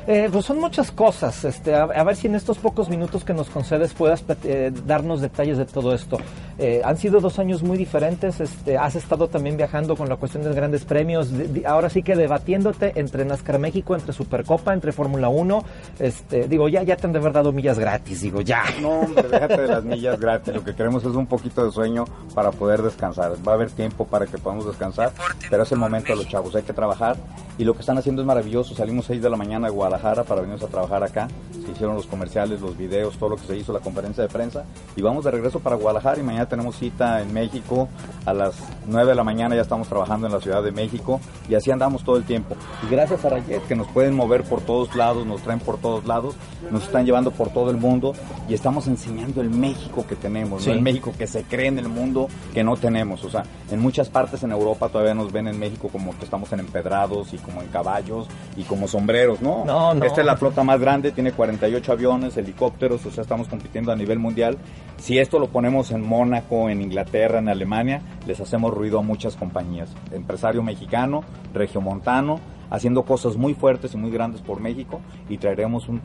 eh, 0.07 0.29
pues 0.31 0.45
son 0.45 0.59
muchas 0.59 0.91
cosas. 0.91 1.43
Este, 1.45 1.73
a, 1.75 1.83
a 1.83 2.03
ver 2.03 2.15
si 2.15 2.27
en 2.27 2.35
estos 2.35 2.57
pocos 2.57 2.89
minutos 2.89 3.23
que 3.23 3.33
nos 3.33 3.49
concedes 3.49 3.93
puedas 3.93 4.23
eh, 4.43 4.71
darnos 4.85 5.21
detalles 5.21 5.57
de 5.57 5.65
todo 5.65 5.93
esto. 5.93 6.17
Eh, 6.57 6.81
han 6.83 6.97
sido 6.97 7.19
dos 7.19 7.39
años 7.39 7.63
muy 7.63 7.77
diferentes. 7.77 8.39
Este, 8.39 8.77
has 8.77 8.95
estado 8.95 9.27
también 9.27 9.57
viajando 9.57 9.95
con 9.95 10.09
la 10.09 10.15
cuestión 10.15 10.43
de 10.43 10.49
los 10.49 10.55
grandes 10.55 10.85
premios. 10.85 11.31
de- 11.31 11.47
de- 11.47 11.67
ahora 11.67 11.89
sí 11.89 12.03
que 12.03 12.15
debatiéndote 12.15 12.93
entre 12.99 13.25
NASCAR 13.25 13.59
México, 13.59 13.93
entre 13.95 14.13
Supercopa, 14.13 14.73
entre 14.73 14.91
Fórmula 14.91 15.29
1. 15.29 15.63
Este, 15.99 16.47
digo, 16.47 16.67
ya, 16.69 16.83
ya 16.83 16.95
te 16.97 17.05
han 17.07 17.13
de 17.13 17.19
haber 17.19 17.33
dado 17.33 17.51
millas 17.51 17.77
gratis. 17.79 18.21
Digo, 18.21 18.41
ya. 18.41 18.63
No, 18.81 19.01
hombre, 19.01 19.23
déjate 19.29 19.61
de 19.61 19.67
las 19.67 19.83
millas 19.83 20.19
gratis. 20.19 20.53
Lo 20.53 20.63
que 20.63 20.73
queremos 20.75 21.03
es 21.03 21.13
un 21.15 21.27
poquito 21.27 21.63
de 21.65 21.71
sueño 21.71 22.05
para 22.33 22.51
poder 22.51 22.81
descansar. 22.81 23.33
Va 23.47 23.51
a 23.51 23.55
haber 23.55 23.69
tiempo 23.71 24.05
para 24.05 24.25
que 24.25 24.37
podamos 24.37 24.65
descansar, 24.65 25.11
pero 25.49 25.63
es 25.63 25.71
el 25.71 25.77
momento 25.77 26.13
de 26.13 26.17
los 26.17 26.27
chavos. 26.27 26.55
Hay 26.55 26.63
que 26.63 26.73
trabajar 26.73 27.15
y 27.57 27.63
lo 27.63 27.73
que 27.73 27.81
están 27.81 27.97
haciendo 27.97 28.21
es 28.21 28.25
maravilloso. 28.27 28.73
Salimos 28.75 29.05
6 29.05 29.21
de 29.21 29.29
la 29.29 29.37
mañana 29.37 29.67
a 29.67 29.69
Guadalajara 29.69 29.90
para 29.99 30.41
venirnos 30.41 30.63
a 30.63 30.67
trabajar 30.67 31.03
acá. 31.03 31.27
Se 31.65 31.71
hicieron 31.71 31.95
los 31.95 32.05
comerciales, 32.07 32.61
los 32.61 32.75
videos, 32.77 33.17
todo 33.17 33.29
lo 33.31 33.35
que 33.35 33.45
se 33.47 33.57
hizo, 33.57 33.71
la 33.73 33.79
conferencia 33.79 34.23
de 34.23 34.29
prensa. 34.29 34.63
Y 34.95 35.01
vamos 35.01 35.23
de 35.25 35.31
regreso 35.31 35.59
para 35.59 35.75
Guadalajara 35.75 36.19
y 36.19 36.23
mañana 36.23 36.47
tenemos 36.47 36.75
cita 36.77 37.21
en 37.21 37.33
México. 37.33 37.87
A 38.25 38.33
las 38.33 38.55
9 38.87 39.09
de 39.09 39.15
la 39.15 39.23
mañana 39.23 39.55
ya 39.55 39.61
estamos 39.61 39.87
trabajando 39.87 40.27
en 40.27 40.33
la 40.33 40.39
Ciudad 40.39 40.63
de 40.63 40.71
México 40.71 41.19
y 41.49 41.55
así 41.55 41.69
andamos 41.71 42.03
todo 42.03 42.17
el 42.17 42.23
tiempo. 42.23 42.55
Y 42.87 42.91
gracias 42.91 43.23
a 43.25 43.29
Rayet 43.29 43.67
que 43.67 43.75
nos 43.75 43.87
pueden 43.87 44.15
mover 44.15 44.43
por 44.43 44.61
todos 44.61 44.95
lados, 44.95 45.25
nos 45.25 45.41
traen 45.41 45.59
por 45.59 45.77
todos 45.77 46.05
lados, 46.05 46.35
nos 46.71 46.83
están 46.83 47.05
llevando 47.05 47.31
por 47.31 47.49
todo 47.49 47.69
el 47.69 47.77
mundo 47.77 48.13
y 48.49 48.53
estamos 48.53 48.87
enseñando 48.87 49.41
el 49.41 49.49
México 49.49 50.05
que 50.07 50.15
tenemos, 50.15 50.63
Sí. 50.63 50.69
¿no? 50.69 50.75
el 50.75 50.81
México 50.81 51.13
que 51.17 51.27
se 51.27 51.43
cree 51.43 51.67
en 51.67 51.79
el 51.79 51.89
mundo 51.89 52.27
que 52.53 52.63
no 52.63 52.75
tenemos. 52.77 53.23
O 53.23 53.29
sea, 53.29 53.43
en 53.69 53.79
muchas 53.79 54.09
partes 54.09 54.41
en 54.43 54.51
Europa 54.51 54.89
todavía 54.89 55.13
nos 55.13 55.31
ven 55.31 55.47
en 55.47 55.59
México 55.59 55.89
como 55.91 56.17
que 56.17 56.25
estamos 56.25 56.51
en 56.53 56.59
empedrados 56.61 57.33
y 57.33 57.37
como 57.37 57.61
en 57.61 57.67
caballos 57.67 58.27
y 58.55 58.63
como 58.63 58.87
sombreros, 58.87 59.41
¿no? 59.41 59.63
No, 59.65 59.80
Esta 60.03 60.21
es 60.21 60.25
la 60.25 60.37
flota 60.37 60.63
más 60.63 60.79
grande, 60.79 61.11
tiene 61.11 61.31
48 61.31 61.91
aviones, 61.91 62.37
helicópteros, 62.37 63.05
o 63.05 63.11
sea, 63.11 63.23
estamos 63.23 63.47
compitiendo 63.47 63.91
a 63.91 63.95
nivel 63.95 64.19
mundial. 64.19 64.57
Si 64.97 65.17
esto 65.17 65.39
lo 65.39 65.47
ponemos 65.47 65.91
en 65.91 66.01
Mónaco, 66.01 66.69
en 66.69 66.81
Inglaterra, 66.81 67.39
en 67.39 67.49
Alemania, 67.49 68.01
les 68.25 68.39
hacemos 68.39 68.73
ruido 68.73 68.99
a 68.99 69.01
muchas 69.01 69.35
compañías. 69.35 69.89
Empresario 70.11 70.61
mexicano, 70.63 71.23
regiomontano, 71.53 72.39
haciendo 72.69 73.03
cosas 73.03 73.35
muy 73.35 73.53
fuertes 73.53 73.93
y 73.93 73.97
muy 73.97 74.11
grandes 74.11 74.41
por 74.41 74.59
México 74.59 75.01
y 75.29 75.37
traeremos 75.37 75.89
un, 75.89 76.01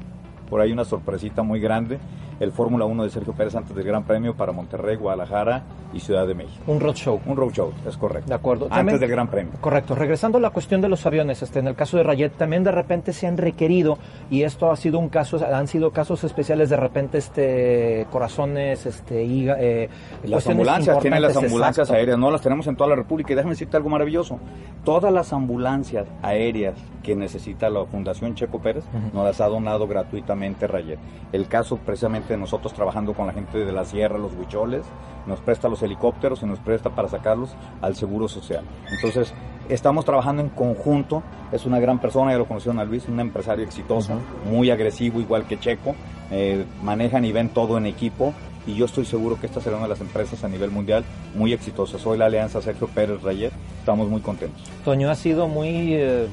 por 0.49 0.61
ahí 0.61 0.73
una 0.73 0.85
sorpresita 0.85 1.43
muy 1.43 1.61
grande, 1.61 1.99
el 2.41 2.53
Fórmula 2.53 2.85
1 2.85 3.05
de 3.05 3.11
Sergio 3.11 3.33
Pérez 3.33 3.55
antes 3.55 3.75
del 3.75 3.85
Gran 3.87 4.05
Premio 4.05 4.35
para 4.35 4.53
Monterrey, 4.53 4.97
Guadalajara 4.97 5.63
y 5.95 6.01
Ciudad 6.01 6.27
de 6.27 6.35
México. 6.35 6.63
Un 6.67 6.81
roadshow. 6.81 7.21
Un 7.25 7.37
roadshow, 7.37 7.73
es 7.89 7.97
correcto. 7.97 8.29
De 8.29 8.35
acuerdo. 8.35 8.67
Antes 8.67 8.77
También- 8.77 8.99
del 9.01 9.11
Gran 9.11 9.29
Premio. 9.29 9.53
Correcto. 9.61 9.95
Regresando 9.95 10.37
a 10.37 10.41
la 10.43 10.51
cuestión 10.51 10.81
de 10.83 10.89
los 10.91 11.07
aviones, 11.07 11.43
este, 11.43 11.61
en 11.61 11.69
el 11.69 11.75
caso 11.75 11.97
de 11.97 12.03
Rayet 12.03 12.33
también 12.37 12.63
de 12.63 12.73
repente 12.73 13.13
se 13.15 13.27
han 13.27 13.39
requerido 13.39 13.97
y 14.31 14.43
esto 14.43 14.71
ha 14.71 14.77
sido 14.77 14.99
un 14.99 15.09
caso, 15.09 15.39
han 15.45 15.67
sido 15.67 15.93
casos 15.93 16.25
especiales 16.25 16.69
de 16.69 16.77
repente, 16.77 17.17
este, 17.19 18.07
corazones, 18.11 18.85
este, 18.85 19.25
higa- 19.25 19.57
eh, 19.59 19.89
Las 20.25 20.47
ambulancias, 20.47 20.99
tienen 21.01 21.23
las 21.23 21.37
ambulancias 21.37 21.87
exacto. 21.87 21.95
aéreas, 21.95 22.19
no 22.19 22.31
las 22.31 22.43
tenemos 22.43 22.67
en 22.67 22.77
toda 22.77 22.91
la 22.91 22.97
República. 22.97 23.33
Y 23.33 23.37
déjame 23.37 23.53
decirte 23.55 23.77
algo 23.79 23.89
maravilloso. 23.89 24.39
Todas 24.85 25.11
las 25.13 25.33
ambulancias 25.33 26.07
aéreas 26.23 26.75
que 27.03 27.17
necesita 27.17 27.71
la 27.71 27.85
Fundación 27.87 28.35
Checo 28.35 28.61
Pérez 28.61 28.85
nos 29.15 29.25
las 29.25 29.41
ha 29.41 29.47
donado 29.47 29.87
gratuitamente 29.89 30.36
Rayet. 30.67 30.99
El 31.33 31.49
caso 31.49 31.77
precisamente 31.77 32.35
de 32.35 32.39
nosotros 32.39 32.73
trabajando 32.73 33.15
con 33.15 33.27
la 33.27 33.33
gente 33.33 33.65
de 33.65 33.73
la 33.73 33.85
sierra, 33.85 34.19
los 34.19 34.33
huicholes, 34.35 34.85
nos 35.27 35.41
presta 35.41 35.69
los 35.69 35.83
helicópteros 35.83 36.43
y 36.43 36.47
nos 36.47 36.59
presta 36.61 36.91
para 36.91 37.09
sacarlos 37.09 37.57
al 37.81 37.97
Seguro 37.97 38.29
Social. 38.29 38.65
Entonces, 38.91 39.35
estamos 39.69 40.05
trabajando 40.05 40.43
en 40.43 40.49
conjunto. 40.49 41.23
Es 41.53 41.67
una 41.67 41.81
gran 41.81 41.99
persona, 41.99 42.33
ya 42.33 42.39
lo 42.39 42.47
conocieron 42.47 42.79
a 42.79 42.85
Luis, 42.85 43.09
un 43.09 43.19
empresario 43.19 43.65
exitoso, 43.65 44.15
muy 44.49 44.71
agresivo, 44.71 45.21
igual 45.21 45.47
que 45.47 45.59
Checo. 45.59 45.95
Eh, 46.31 46.65
manejan 46.83 47.25
y 47.25 47.33
ven 47.33 47.49
todo 47.51 47.79
en 47.79 47.87
equipo 47.87 48.33
y 48.67 48.75
yo 48.75 48.87
estoy 48.87 49.05
seguro 49.05 49.39
que 49.39 49.47
esta 49.47 49.61
será 49.61 49.77
una 49.77 49.85
de 49.85 49.91
las 49.91 50.01
empresas 50.01 50.43
a 50.43 50.49
nivel 50.49 50.71
mundial 50.71 51.05
muy 51.35 51.53
exitosas. 51.53 52.05
Hoy 52.05 52.19
la 52.19 52.27
alianza 52.27 52.61
Sergio 52.61 52.89
Pérez 52.89 53.23
Rayet, 53.23 53.53
estamos 53.79 54.09
muy 54.09 54.21
contentos. 54.21 54.63
Toño, 54.85 55.11
ha 55.11 55.15
sido 55.15 55.49
muy... 55.49 55.95
eh, 55.95 56.27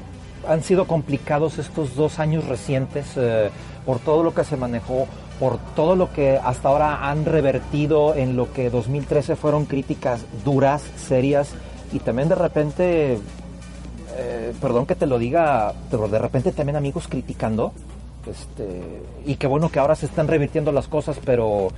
han 0.46 0.62
sido 0.62 0.86
complicados 0.86 1.58
estos 1.58 1.96
dos 1.96 2.18
años 2.18 2.46
recientes 2.46 3.16
eh, 3.16 3.50
por 3.84 3.98
todo 3.98 4.22
lo 4.22 4.34
que 4.34 4.44
se 4.44 4.56
manejó, 4.56 5.06
por 5.38 5.58
todo 5.74 5.96
lo 5.96 6.12
que 6.12 6.38
hasta 6.42 6.68
ahora 6.68 7.08
han 7.08 7.24
revertido 7.24 8.14
en 8.14 8.36
lo 8.36 8.52
que 8.52 8.70
2013 8.70 9.36
fueron 9.36 9.66
críticas 9.66 10.24
duras, 10.44 10.82
serias 10.96 11.50
y 11.92 11.98
también 11.98 12.28
de 12.28 12.34
repente, 12.34 13.18
eh, 14.16 14.52
perdón 14.60 14.86
que 14.86 14.94
te 14.94 15.06
lo 15.06 15.18
diga, 15.18 15.72
pero 15.90 16.08
de 16.08 16.18
repente 16.18 16.52
también 16.52 16.76
amigos 16.76 17.08
criticando. 17.08 17.72
Este, 18.26 18.80
y 19.26 19.36
qué 19.36 19.46
bueno 19.46 19.68
que 19.68 19.78
ahora 19.78 19.94
se 19.94 20.06
están 20.06 20.28
revirtiendo 20.28 20.72
las 20.72 20.88
cosas, 20.88 21.18
pero 21.24 21.68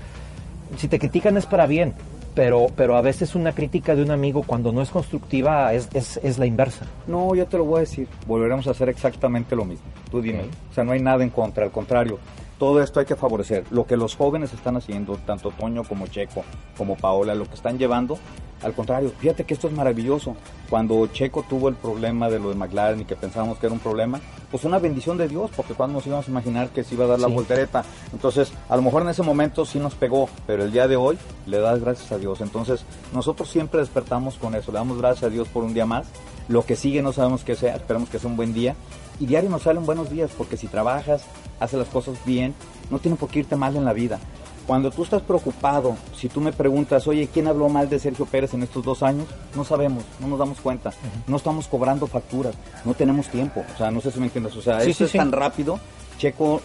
si 0.76 0.86
te 0.88 0.98
critican 0.98 1.36
es 1.36 1.46
para 1.46 1.66
bien, 1.66 1.94
pero, 2.36 2.66
pero 2.76 2.96
a 2.96 3.00
veces 3.00 3.34
una 3.34 3.52
crítica 3.52 3.96
de 3.96 4.02
un 4.02 4.10
amigo 4.10 4.42
cuando 4.46 4.70
no 4.70 4.82
es 4.82 4.90
constructiva 4.90 5.72
es, 5.72 5.88
es, 5.94 6.20
es 6.22 6.38
la 6.38 6.44
inversa. 6.44 6.84
No, 7.06 7.34
yo 7.34 7.46
te 7.46 7.56
lo 7.56 7.64
voy 7.64 7.78
a 7.78 7.80
decir, 7.80 8.06
volveremos 8.26 8.66
a 8.68 8.72
hacer 8.72 8.90
exactamente 8.90 9.56
lo 9.56 9.64
mismo. 9.64 9.86
Tú 10.10 10.20
dime, 10.20 10.42
o 10.70 10.74
sea, 10.74 10.84
no 10.84 10.92
hay 10.92 11.00
nada 11.00 11.24
en 11.24 11.30
contra, 11.30 11.64
al 11.64 11.72
contrario, 11.72 12.18
todo 12.58 12.82
esto 12.82 13.00
hay 13.00 13.06
que 13.06 13.16
favorecer. 13.16 13.64
Lo 13.70 13.86
que 13.86 13.96
los 13.96 14.16
jóvenes 14.16 14.52
están 14.52 14.76
haciendo, 14.76 15.16
tanto 15.26 15.50
Toño 15.50 15.84
como 15.84 16.06
Checo, 16.06 16.42
como 16.76 16.96
Paola, 16.96 17.34
lo 17.34 17.46
que 17.46 17.54
están 17.54 17.78
llevando, 17.78 18.18
al 18.62 18.72
contrario, 18.72 19.12
fíjate 19.18 19.44
que 19.44 19.52
esto 19.54 19.68
es 19.68 19.74
maravilloso. 19.74 20.34
Cuando 20.70 21.06
Checo 21.08 21.44
tuvo 21.46 21.68
el 21.68 21.74
problema 21.74 22.30
de 22.30 22.38
lo 22.38 22.48
de 22.48 22.54
McLaren 22.54 23.00
y 23.02 23.04
que 23.04 23.14
pensábamos 23.14 23.58
que 23.58 23.66
era 23.66 23.74
un 23.74 23.80
problema, 23.80 24.18
pues 24.50 24.64
una 24.64 24.78
bendición 24.78 25.18
de 25.18 25.28
Dios, 25.28 25.50
porque 25.54 25.74
cuando 25.74 25.98
nos 25.98 26.06
íbamos 26.06 26.26
a 26.26 26.30
imaginar 26.30 26.70
que 26.70 26.82
se 26.82 26.94
iba 26.94 27.04
a 27.04 27.08
dar 27.08 27.20
la 27.20 27.28
Sí. 27.28 27.34
voltereta. 27.34 27.84
Entonces, 28.12 28.50
a 28.70 28.76
lo 28.76 28.82
mejor 28.82 29.02
en 29.02 29.10
ese 29.10 29.22
momento 29.22 29.66
sí 29.66 29.78
nos 29.78 29.94
pegó, 29.94 30.28
pero 30.46 30.64
el 30.64 30.72
día 30.72 30.88
de 30.88 30.96
hoy 30.96 31.18
le 31.46 31.58
das 31.58 31.80
gracias 31.80 32.10
a 32.12 32.18
Dios. 32.18 32.40
Entonces, 32.40 32.84
nosotros 33.12 33.50
siempre 33.50 33.80
despertamos 33.80 34.36
con 34.36 34.54
eso, 34.54 34.72
le 34.72 34.78
damos 34.78 34.96
gracias 34.98 35.24
a 35.24 35.28
Dios 35.28 35.48
por 35.48 35.62
un 35.62 35.74
día 35.74 35.84
más. 35.84 36.06
Lo 36.48 36.64
que 36.64 36.76
sigue 36.76 37.02
no 37.02 37.12
sabemos 37.12 37.44
qué 37.44 37.56
sea, 37.56 37.76
esperamos 37.76 38.08
que 38.08 38.18
sea 38.18 38.30
un 38.30 38.36
buen 38.36 38.54
día. 38.54 38.74
Y 39.20 39.26
diario 39.26 39.50
nos 39.50 39.62
salen 39.62 39.84
buenos 39.84 40.10
días, 40.10 40.30
porque 40.36 40.56
si 40.56 40.66
trabajas, 40.66 41.24
haces 41.60 41.78
las 41.78 41.88
cosas 41.88 42.16
bien, 42.24 42.54
no 42.90 42.98
tiene 42.98 43.16
por 43.16 43.28
qué 43.28 43.40
irte 43.40 43.56
mal 43.56 43.76
en 43.76 43.84
la 43.84 43.92
vida. 43.92 44.18
Cuando 44.66 44.90
tú 44.90 45.04
estás 45.04 45.22
preocupado, 45.22 45.96
si 46.16 46.28
tú 46.28 46.40
me 46.40 46.52
preguntas, 46.52 47.06
oye, 47.06 47.28
¿quién 47.32 47.46
habló 47.46 47.68
mal 47.68 47.88
de 47.88 48.00
Sergio 48.00 48.26
Pérez 48.26 48.52
en 48.54 48.64
estos 48.64 48.84
dos 48.84 49.02
años? 49.04 49.26
No 49.54 49.64
sabemos, 49.64 50.02
no 50.18 50.26
nos 50.26 50.38
damos 50.40 50.60
cuenta. 50.60 50.92
No 51.28 51.36
estamos 51.36 51.68
cobrando 51.68 52.08
facturas, 52.08 52.54
no 52.84 52.92
tenemos 52.94 53.28
tiempo. 53.28 53.64
O 53.72 53.78
sea, 53.78 53.92
no 53.92 54.00
sé 54.00 54.10
si 54.10 54.18
me 54.18 54.26
entiendes. 54.26 54.56
O 54.56 54.62
sea, 54.62 54.80
Sí, 54.80 54.90
esto 54.90 54.98
sí, 54.98 55.04
es 55.04 55.10
sí. 55.12 55.18
tan 55.18 55.30
rápido. 55.30 55.78
Checo 56.18 56.60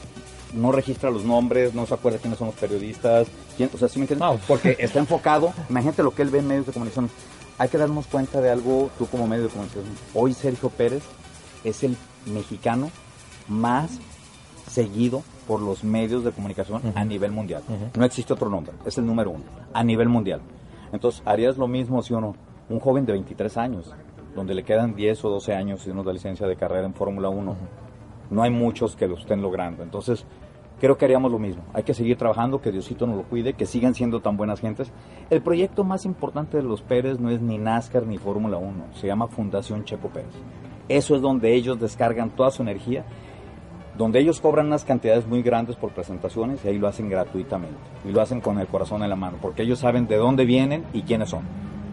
no 0.55 0.71
registra 0.71 1.11
los 1.11 1.23
nombres, 1.23 1.75
no 1.75 1.85
se 1.85 1.93
acuerda 1.93 2.17
quiénes 2.17 2.39
son 2.39 2.47
los 2.47 2.55
periodistas. 2.55 3.27
quién- 3.55 3.69
o 3.71 3.77
sea, 3.77 3.87
¿sí 3.87 3.99
me 3.99 4.05
entiendes? 4.05 4.27
Porque 4.47 4.75
está 4.79 4.97
enfocado. 4.97 5.53
Imagínate 5.69 6.01
lo 6.01 6.15
que 6.15 6.23
él 6.23 6.29
ve 6.31 6.39
en 6.39 6.47
medios 6.47 6.65
de 6.65 6.71
comunicación. 6.73 7.07
Hay 7.59 7.69
que 7.69 7.77
darnos 7.77 8.07
cuenta 8.07 8.41
de 8.41 8.49
algo, 8.49 8.89
tú 8.97 9.05
como 9.05 9.27
medio 9.27 9.43
de 9.43 9.49
comunicación. 9.49 9.85
Hoy 10.15 10.33
Sergio 10.33 10.69
Pérez 10.69 11.03
es 11.63 11.83
el 11.83 11.95
mexicano 12.25 12.89
más 13.47 13.91
seguido 14.71 15.21
por 15.47 15.61
los 15.61 15.83
medios 15.83 16.23
de 16.23 16.31
comunicación 16.31 16.81
a 16.95 17.03
nivel 17.03 17.31
mundial. 17.31 17.61
No 17.97 18.05
existe 18.05 18.33
otro 18.33 18.49
nombre, 18.49 18.73
es 18.85 18.97
el 18.97 19.05
número 19.05 19.31
uno, 19.31 19.43
a 19.73 19.83
nivel 19.83 20.07
mundial. 20.07 20.41
Entonces, 20.93 21.21
harías 21.25 21.57
lo 21.57 21.67
mismo 21.67 22.01
si 22.01 22.13
uno, 22.13 22.35
un 22.69 22.79
joven 22.79 23.05
de 23.05 23.11
23 23.13 23.57
años, 23.57 23.93
donde 24.33 24.55
le 24.55 24.63
quedan 24.63 24.95
10 24.95 25.25
o 25.25 25.29
12 25.29 25.53
años 25.53 25.85
y 25.85 25.91
uno 25.91 26.03
da 26.03 26.13
licencia 26.13 26.47
de 26.47 26.55
carrera 26.55 26.85
en 26.85 26.93
Fórmula 26.93 27.27
1. 27.29 27.55
No 28.29 28.43
hay 28.43 28.49
muchos 28.49 28.95
que 28.95 29.07
lo 29.07 29.17
estén 29.17 29.41
logrando. 29.41 29.83
Entonces, 29.83 30.25
creo 30.79 30.97
que 30.97 31.03
haríamos 31.03 31.31
lo 31.33 31.39
mismo. 31.39 31.63
Hay 31.73 31.83
que 31.83 31.93
seguir 31.93 32.17
trabajando, 32.17 32.61
que 32.61 32.71
Diosito 32.71 33.05
nos 33.05 33.17
lo 33.17 33.23
cuide, 33.23 33.53
que 33.53 33.65
sigan 33.65 33.93
siendo 33.93 34.21
tan 34.21 34.37
buenas 34.37 34.61
gentes. 34.61 34.89
El 35.29 35.41
proyecto 35.41 35.83
más 35.83 36.05
importante 36.05 36.57
de 36.57 36.63
los 36.63 36.81
Pérez 36.81 37.19
no 37.19 37.29
es 37.29 37.41
ni 37.41 37.57
NASCAR 37.57 38.07
ni 38.07 38.17
Fórmula 38.17 38.57
1, 38.57 38.93
se 38.93 39.07
llama 39.07 39.27
Fundación 39.27 39.83
Checo 39.83 40.07
Pérez. 40.07 40.33
Eso 40.87 41.15
es 41.15 41.21
donde 41.21 41.53
ellos 41.53 41.79
descargan 41.79 42.31
toda 42.31 42.51
su 42.51 42.61
energía, 42.61 43.05
donde 44.01 44.19
ellos 44.19 44.41
cobran 44.41 44.65
unas 44.65 44.83
cantidades 44.83 45.27
muy 45.27 45.43
grandes 45.43 45.75
por 45.75 45.91
presentaciones 45.91 46.65
y 46.65 46.69
ahí 46.69 46.79
lo 46.79 46.87
hacen 46.87 47.07
gratuitamente. 47.07 47.77
Y 48.03 48.11
lo 48.11 48.19
hacen 48.19 48.41
con 48.41 48.57
el 48.57 48.65
corazón 48.65 49.03
en 49.03 49.09
la 49.09 49.15
mano, 49.15 49.37
porque 49.39 49.61
ellos 49.61 49.77
saben 49.77 50.07
de 50.07 50.15
dónde 50.15 50.43
vienen 50.43 50.83
y 50.91 51.03
quiénes 51.03 51.29
son. 51.29 51.43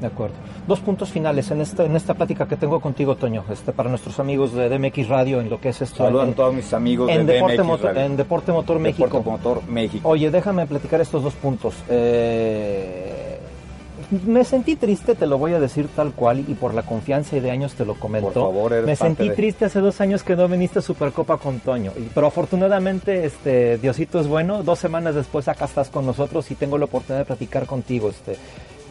De 0.01 0.07
acuerdo. 0.07 0.37
Dos 0.67 0.81
puntos 0.81 1.11
finales 1.11 1.51
en 1.51 1.61
esta, 1.61 1.85
en 1.85 1.97
esta 1.97 2.15
plática 2.15 2.49
que 2.49 2.57
tengo 2.57 2.81
contigo, 2.81 3.17
Toño, 3.17 3.45
este, 3.51 3.73
para 3.73 3.91
nuestros 3.91 4.19
amigos 4.21 4.55
de 4.55 4.71
DMX 4.71 5.09
Radio, 5.09 5.41
en 5.41 5.51
lo 5.51 5.61
que 5.61 5.69
es 5.69 5.83
esto. 5.83 5.99
Saludan 5.99 6.31
a 6.31 6.33
todos 6.33 6.55
mis 6.55 6.73
amigos 6.73 7.11
en 7.11 7.27
de 7.27 7.35
Deporte 7.35 7.57
DMX 7.57 7.67
Motor, 7.67 7.87
Radio. 7.87 8.01
En 8.01 8.17
Deporte 8.17 8.53
Motor 8.53 8.79
México. 8.79 9.05
Deporte 9.05 9.31
Motor 9.31 9.69
México. 9.69 10.09
Oye, 10.09 10.31
déjame 10.31 10.67
platicar 10.67 11.01
estos 11.03 11.23
dos 11.23 11.35
puntos. 11.35 11.75
Eh, 11.91 13.28
me 14.11 14.45
sentí 14.45 14.77
triste, 14.77 15.15
te 15.15 15.27
lo 15.27 15.39
voy 15.39 15.53
a 15.55 15.61
decir 15.61 15.89
tal 15.95 16.13
cual, 16.13 16.41
y 16.41 16.55
por 16.55 16.75
la 16.75 16.83
confianza 16.83 17.37
y 17.37 17.41
de 17.41 17.51
años 17.51 17.75
te 17.75 17.85
lo 17.85 17.95
comento. 17.95 18.33
Por 18.33 18.43
favor, 18.43 18.73
eres 18.73 18.87
me 18.87 18.97
sentí 18.97 19.29
de- 19.29 19.35
triste 19.35 19.65
hace 19.67 19.81
dos 19.81 20.01
años 20.01 20.23
que 20.23 20.35
no 20.37 20.49
viniste 20.49 20.79
a 20.79 20.83
Supercopa 20.83 21.37
con 21.39 21.61
Toño. 21.61 21.93
Pero 22.15 22.27
afortunadamente, 22.27 23.25
este, 23.27 23.79
Diosito 23.79 24.21
es 24.21 24.27
bueno. 24.27 24.63
Dos 24.63 24.79
semanas 24.79 25.15
después 25.15 25.47
acá 25.49 25.67
estás 25.67 25.91
con 25.91 26.07
nosotros 26.07 26.51
y 26.51 26.55
tengo 26.55 26.79
la 26.79 26.87
oportunidad 26.87 27.21
de 27.21 27.25
platicar 27.27 27.67
contigo. 27.67 28.09
Este, 28.09 28.37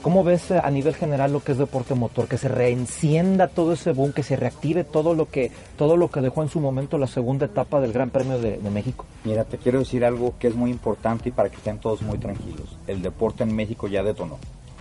¿Cómo 0.03 0.23
ves 0.23 0.51
eh, 0.51 0.61
a 0.63 0.69
nivel 0.69 0.93
general 0.95 1.33
lo 1.33 1.41
que 1.43 1.51
es 1.53 1.57
deporte 1.57 1.95
motor? 1.95 2.27
Que 2.27 2.37
se 2.37 2.47
reencienda 2.47 3.47
todo 3.47 3.73
ese 3.73 3.91
boom, 3.91 4.13
que 4.13 4.21
se 4.23 4.35
reactive 4.35 4.83
todo 4.83 5.15
lo 5.15 5.27
que, 5.27 5.51
todo 5.75 5.97
lo 5.97 6.09
que 6.11 6.21
dejó 6.21 6.43
en 6.43 6.49
su 6.49 6.59
momento 6.61 6.97
la 6.99 7.07
segunda 7.07 7.47
etapa 7.47 7.81
del 7.81 7.91
Gran 7.91 8.11
Premio 8.11 8.37
de, 8.39 8.57
de 8.57 8.69
México. 8.69 9.05
Mira, 9.25 9.43
te 9.43 9.57
quiero 9.57 9.79
decir 9.79 10.05
algo 10.05 10.35
que 10.39 10.47
es 10.47 10.55
muy 10.55 10.69
importante 10.69 11.29
y 11.29 11.31
para 11.31 11.49
que 11.49 11.57
estén 11.57 11.79
todos 11.79 12.03
muy 12.03 12.19
tranquilos. 12.19 12.77
El 12.85 13.01
deporte 13.01 13.43
en 13.43 13.53
México 13.55 13.87
ya 13.87 14.03
detonó. 14.03 14.37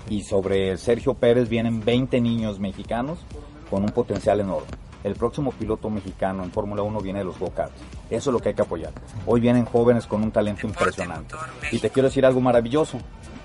Y 0.08 0.22
sobre 0.22 0.76
Sergio 0.76 1.14
Pérez 1.14 1.48
vienen 1.48 1.84
20 1.84 2.20
niños 2.20 2.60
mexicanos 2.60 3.18
con 3.70 3.82
un 3.82 3.90
potencial 3.90 4.40
enorme. 4.40 4.68
El 5.04 5.14
próximo 5.14 5.52
piloto 5.52 5.88
mexicano 5.88 6.42
en 6.42 6.50
Fórmula 6.50 6.82
1 6.82 7.00
viene 7.00 7.20
de 7.20 7.24
los 7.24 7.38
go-karts. 7.38 7.80
Eso 8.10 8.30
es 8.30 8.32
lo 8.32 8.40
que 8.40 8.50
hay 8.50 8.54
que 8.54 8.62
apoyar. 8.62 8.92
Hoy 9.26 9.40
vienen 9.40 9.64
jóvenes 9.64 10.06
con 10.06 10.22
un 10.22 10.32
talento 10.32 10.66
impresionante. 10.66 11.34
Y 11.70 11.78
te 11.78 11.90
quiero 11.90 12.08
decir 12.08 12.26
algo 12.26 12.40
maravilloso. 12.40 12.98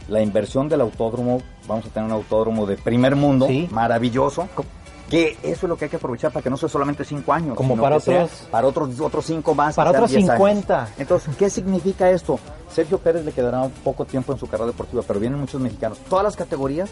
La 0.08 0.22
inversión 0.22 0.68
del 0.70 0.82
autódromo, 0.82 1.42
vamos 1.68 1.86
a 1.86 1.90
tener 1.90 2.08
un 2.08 2.14
autódromo 2.14 2.66
de 2.66 2.78
primer 2.78 3.16
mundo, 3.16 3.48
maravilloso, 3.70 4.50
que 5.12 5.38
eso 5.44 5.66
es 5.66 5.70
lo 5.70 5.76
que 5.78 5.86
hay 5.86 5.90
que 5.92 5.98
aprovechar 5.98 6.32
para 6.32 6.42
que 6.42 6.50
no 6.50 6.56
sea 6.58 6.70
solamente 6.70 7.04
cinco 7.04 7.34
años. 7.34 7.56
Como 7.58 7.76
para 7.76 7.98
otros- 7.98 8.48
para 8.50 8.66
otros, 8.68 9.00
otros 9.02 9.26
cinco 9.26 9.54
más. 9.54 9.76
Para 9.76 9.92
otros 9.92 10.10
10 10.10 10.24
años. 10.24 10.38
50. 10.38 10.90
Entonces, 10.98 11.36
¿qué 11.36 11.50
significa 11.50 12.10
esto? 12.10 12.40
Sergio 12.74 12.98
Pérez 12.98 13.26
le 13.26 13.34
quedará 13.34 13.68
poco 13.84 14.06
tiempo 14.06 14.32
en 14.32 14.40
su 14.40 14.48
carrera 14.48 14.68
deportiva, 14.68 15.04
pero 15.06 15.20
vienen 15.20 15.38
muchos 15.40 15.60
mexicanos. 15.62 15.98
Todas 16.10 16.24
las 16.24 16.36
categorías. 16.38 16.90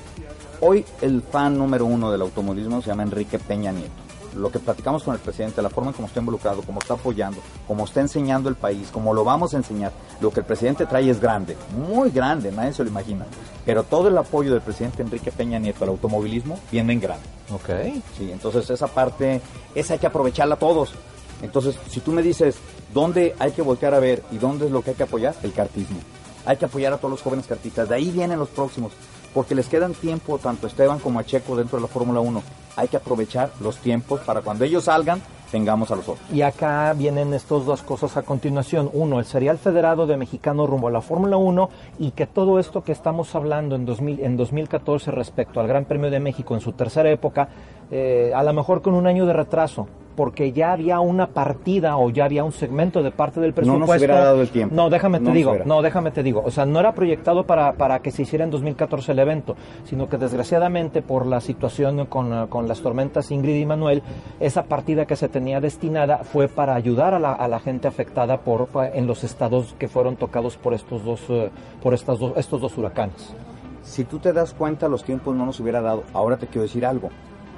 Hoy 0.60 0.86
el 1.02 1.22
fan 1.22 1.58
número 1.58 1.86
uno 1.86 2.12
del 2.12 2.22
automovilismo 2.22 2.82
se 2.82 2.90
llama 2.90 3.04
Enrique 3.04 3.40
Peña 3.40 3.72
Nieto. 3.72 3.94
Lo 4.36 4.52
que 4.52 4.60
platicamos 4.60 5.04
con 5.04 5.14
el 5.14 5.20
presidente, 5.20 5.62
la 5.62 5.70
forma 5.70 5.90
en 5.90 5.96
cómo 5.96 6.08
está 6.08 6.20
involucrado, 6.20 6.62
cómo 6.62 6.80
está 6.80 6.94
apoyando, 6.94 7.40
cómo 7.68 7.86
está 7.86 8.02
enseñando 8.02 8.50
el 8.50 8.56
país, 8.56 8.90
cómo 8.92 9.14
lo 9.14 9.24
vamos 9.24 9.54
a 9.54 9.58
enseñar. 9.58 9.92
Lo 10.22 10.32
que 10.32 10.42
el 10.42 10.46
presidente 10.46 10.86
trae 10.86 11.10
es 11.10 11.20
grande, 11.20 11.58
muy 11.78 12.12
grande, 12.12 12.52
nadie 12.52 12.74
se 12.74 12.84
lo 12.84 12.90
imagina. 12.90 13.26
Pero 13.66 13.84
todo 13.84 14.08
el 14.08 14.18
apoyo 14.18 14.52
del 14.52 14.62
presidente 14.62 15.02
Enrique 15.02 15.32
Peña 15.32 15.60
Nieto 15.60 15.84
al 15.84 15.92
automovilismo 15.92 16.60
viene 16.72 16.94
en 16.94 17.00
grande. 17.00 17.26
Ok. 17.52 18.02
Sí, 18.18 18.32
entonces 18.32 18.70
esa 18.70 18.88
parte, 18.88 19.42
esa 19.76 19.94
hay 19.94 20.00
que 20.00 20.08
aprovecharla 20.08 20.56
todos. 20.56 20.94
Entonces, 21.42 21.78
si 21.90 22.00
tú 22.02 22.12
me 22.12 22.22
dices 22.22 22.58
dónde 22.94 23.36
hay 23.40 23.52
que 23.52 23.62
voltear 23.62 23.94
a 23.94 24.00
ver 24.00 24.24
y 24.32 24.38
dónde 24.38 24.66
es 24.66 24.72
lo 24.72 24.82
que 24.82 24.92
hay 24.92 24.96
que 24.96 25.04
apoyar, 25.04 25.36
el 25.44 25.54
cartismo. 25.54 26.00
Hay 26.46 26.58
que 26.58 26.66
apoyar 26.66 26.94
a 26.94 26.98
todos 26.98 27.12
los 27.12 27.22
jóvenes 27.22 27.48
cartistas. 27.48 27.90
De 27.90 27.96
ahí 27.96 28.12
vienen 28.12 28.40
los 28.40 28.50
próximos, 28.50 28.92
porque 29.34 29.56
les 29.56 29.68
quedan 29.68 29.94
tiempo 29.94 30.38
tanto 30.38 30.68
a 30.68 30.70
Esteban 30.70 31.00
como 31.00 31.20
a 31.20 31.26
Checo 31.26 31.56
dentro 31.56 31.78
de 31.78 31.84
la 31.84 31.88
Fórmula 31.88 32.20
1. 32.20 32.42
Hay 32.76 32.88
que 32.88 32.98
aprovechar 32.98 33.52
los 33.60 33.78
tiempos 33.78 34.22
para 34.22 34.42
cuando 34.42 34.66
ellos 34.66 34.86
salgan, 34.86 35.22
tengamos 35.52 35.92
a 35.92 35.96
los 35.96 36.08
otros. 36.08 36.26
Y 36.32 36.42
acá 36.42 36.94
vienen 36.94 37.34
estas 37.34 37.66
dos 37.66 37.82
cosas 37.82 38.16
a 38.18 38.22
continuación. 38.24 38.90
Uno, 38.94 39.20
el 39.20 39.26
serial 39.26 39.58
federado 39.58 40.08
de 40.08 40.18
mexicano 40.18 40.68
rumbo 40.68 40.88
a 40.88 40.92
la 40.92 41.02
Fórmula 41.02 41.38
1 41.38 41.70
y 42.00 42.12
que 42.12 42.28
todo 42.28 42.60
esto 42.60 42.84
que 42.84 42.92
estamos 42.92 43.34
hablando 43.36 43.76
en, 43.76 43.86
2000, 43.86 44.20
en 44.22 44.38
2014 44.38 45.12
respecto 45.12 45.60
al 45.60 45.68
Gran 45.68 45.86
Premio 45.86 46.10
de 46.10 46.20
México 46.20 46.54
en 46.56 46.62
su 46.62 46.74
tercera 46.74 47.10
época, 47.10 47.50
eh, 47.92 48.32
a 48.36 48.44
lo 48.44 48.54
mejor 48.54 48.82
con 48.82 48.94
un 48.94 49.08
año 49.08 49.26
de 49.26 49.34
retraso, 49.34 49.88
porque 50.16 50.52
ya 50.52 50.74
había 50.74 51.00
una 51.00 51.28
partida 51.28 51.96
o 51.96 52.10
ya 52.10 52.26
había 52.26 52.44
un 52.44 52.52
segmento 52.52 53.02
de 53.02 53.10
parte 53.10 53.40
del 53.40 53.52
No 53.52 53.56
presupuesto. 53.56 53.88
nos 53.88 53.98
hubiera 53.98 54.20
dado 54.20 54.42
el 54.42 54.50
tiempo. 54.50 54.76
No, 54.76 54.90
déjame 54.90 55.20
te 55.20 55.24
No 55.24 55.32
digo, 55.32 55.56
no, 55.64 55.82
déjame 55.82 56.12
te 56.12 56.24
digo. 56.24 56.44
O 56.46 56.52
sea, 56.52 56.66
no 56.66 56.78
era 56.82 56.92
proyectado 56.94 57.46
para, 57.46 57.72
para 57.74 58.00
que 58.00 58.12
se 58.12 58.24
hiciera 58.24 58.44
en 58.44 58.52
2014 58.52 59.14
el 59.14 59.20
evento, 59.20 59.56
sino 59.86 60.10
que 60.10 60.18
desgraciadamente 60.18 61.02
por 61.02 61.26
la 61.26 61.40
situación 61.40 62.06
con, 62.08 62.48
con 62.48 62.68
las 62.68 62.82
tormentas 62.82 63.32
Ingrid 63.32 63.62
y 63.62 63.66
Manuel, 63.66 64.04
esa 64.42 64.64
partida 64.64 65.06
que 65.06 65.16
se 65.16 65.30
tenía 65.30 65.39
destinada 65.40 66.20
fue 66.20 66.48
para 66.48 66.76
ayudar 66.76 67.14
a 67.14 67.20
la, 67.20 67.34
a 67.34 67.48
la 67.48 67.60
gente 67.60 67.88
afectada 67.88 68.42
por, 68.42 68.68
pa- 68.68 68.90
en 68.90 69.08
los 69.08 69.24
estados 69.24 69.76
que 69.80 69.88
fueron 69.88 70.16
tocados 70.16 70.58
por 70.58 70.74
estos 70.74 71.04
dos, 71.04 71.22
eh, 71.30 71.50
por 71.82 71.94
estas 71.94 72.20
dos, 72.20 72.34
estos 72.38 72.62
dos 72.62 72.78
huracanes. 72.78 73.34
Si 73.84 74.04
tú 74.04 74.20
te 74.20 74.34
das 74.34 74.54
cuenta, 74.54 74.88
los 74.88 75.04
tiempos 75.04 75.36
no 75.36 75.46
nos 75.46 75.60
hubiera 75.60 75.82
dado. 75.82 76.04
Ahora 76.14 76.38
te 76.38 76.48
quiero 76.48 76.64
decir 76.64 76.86
algo. 76.86 77.10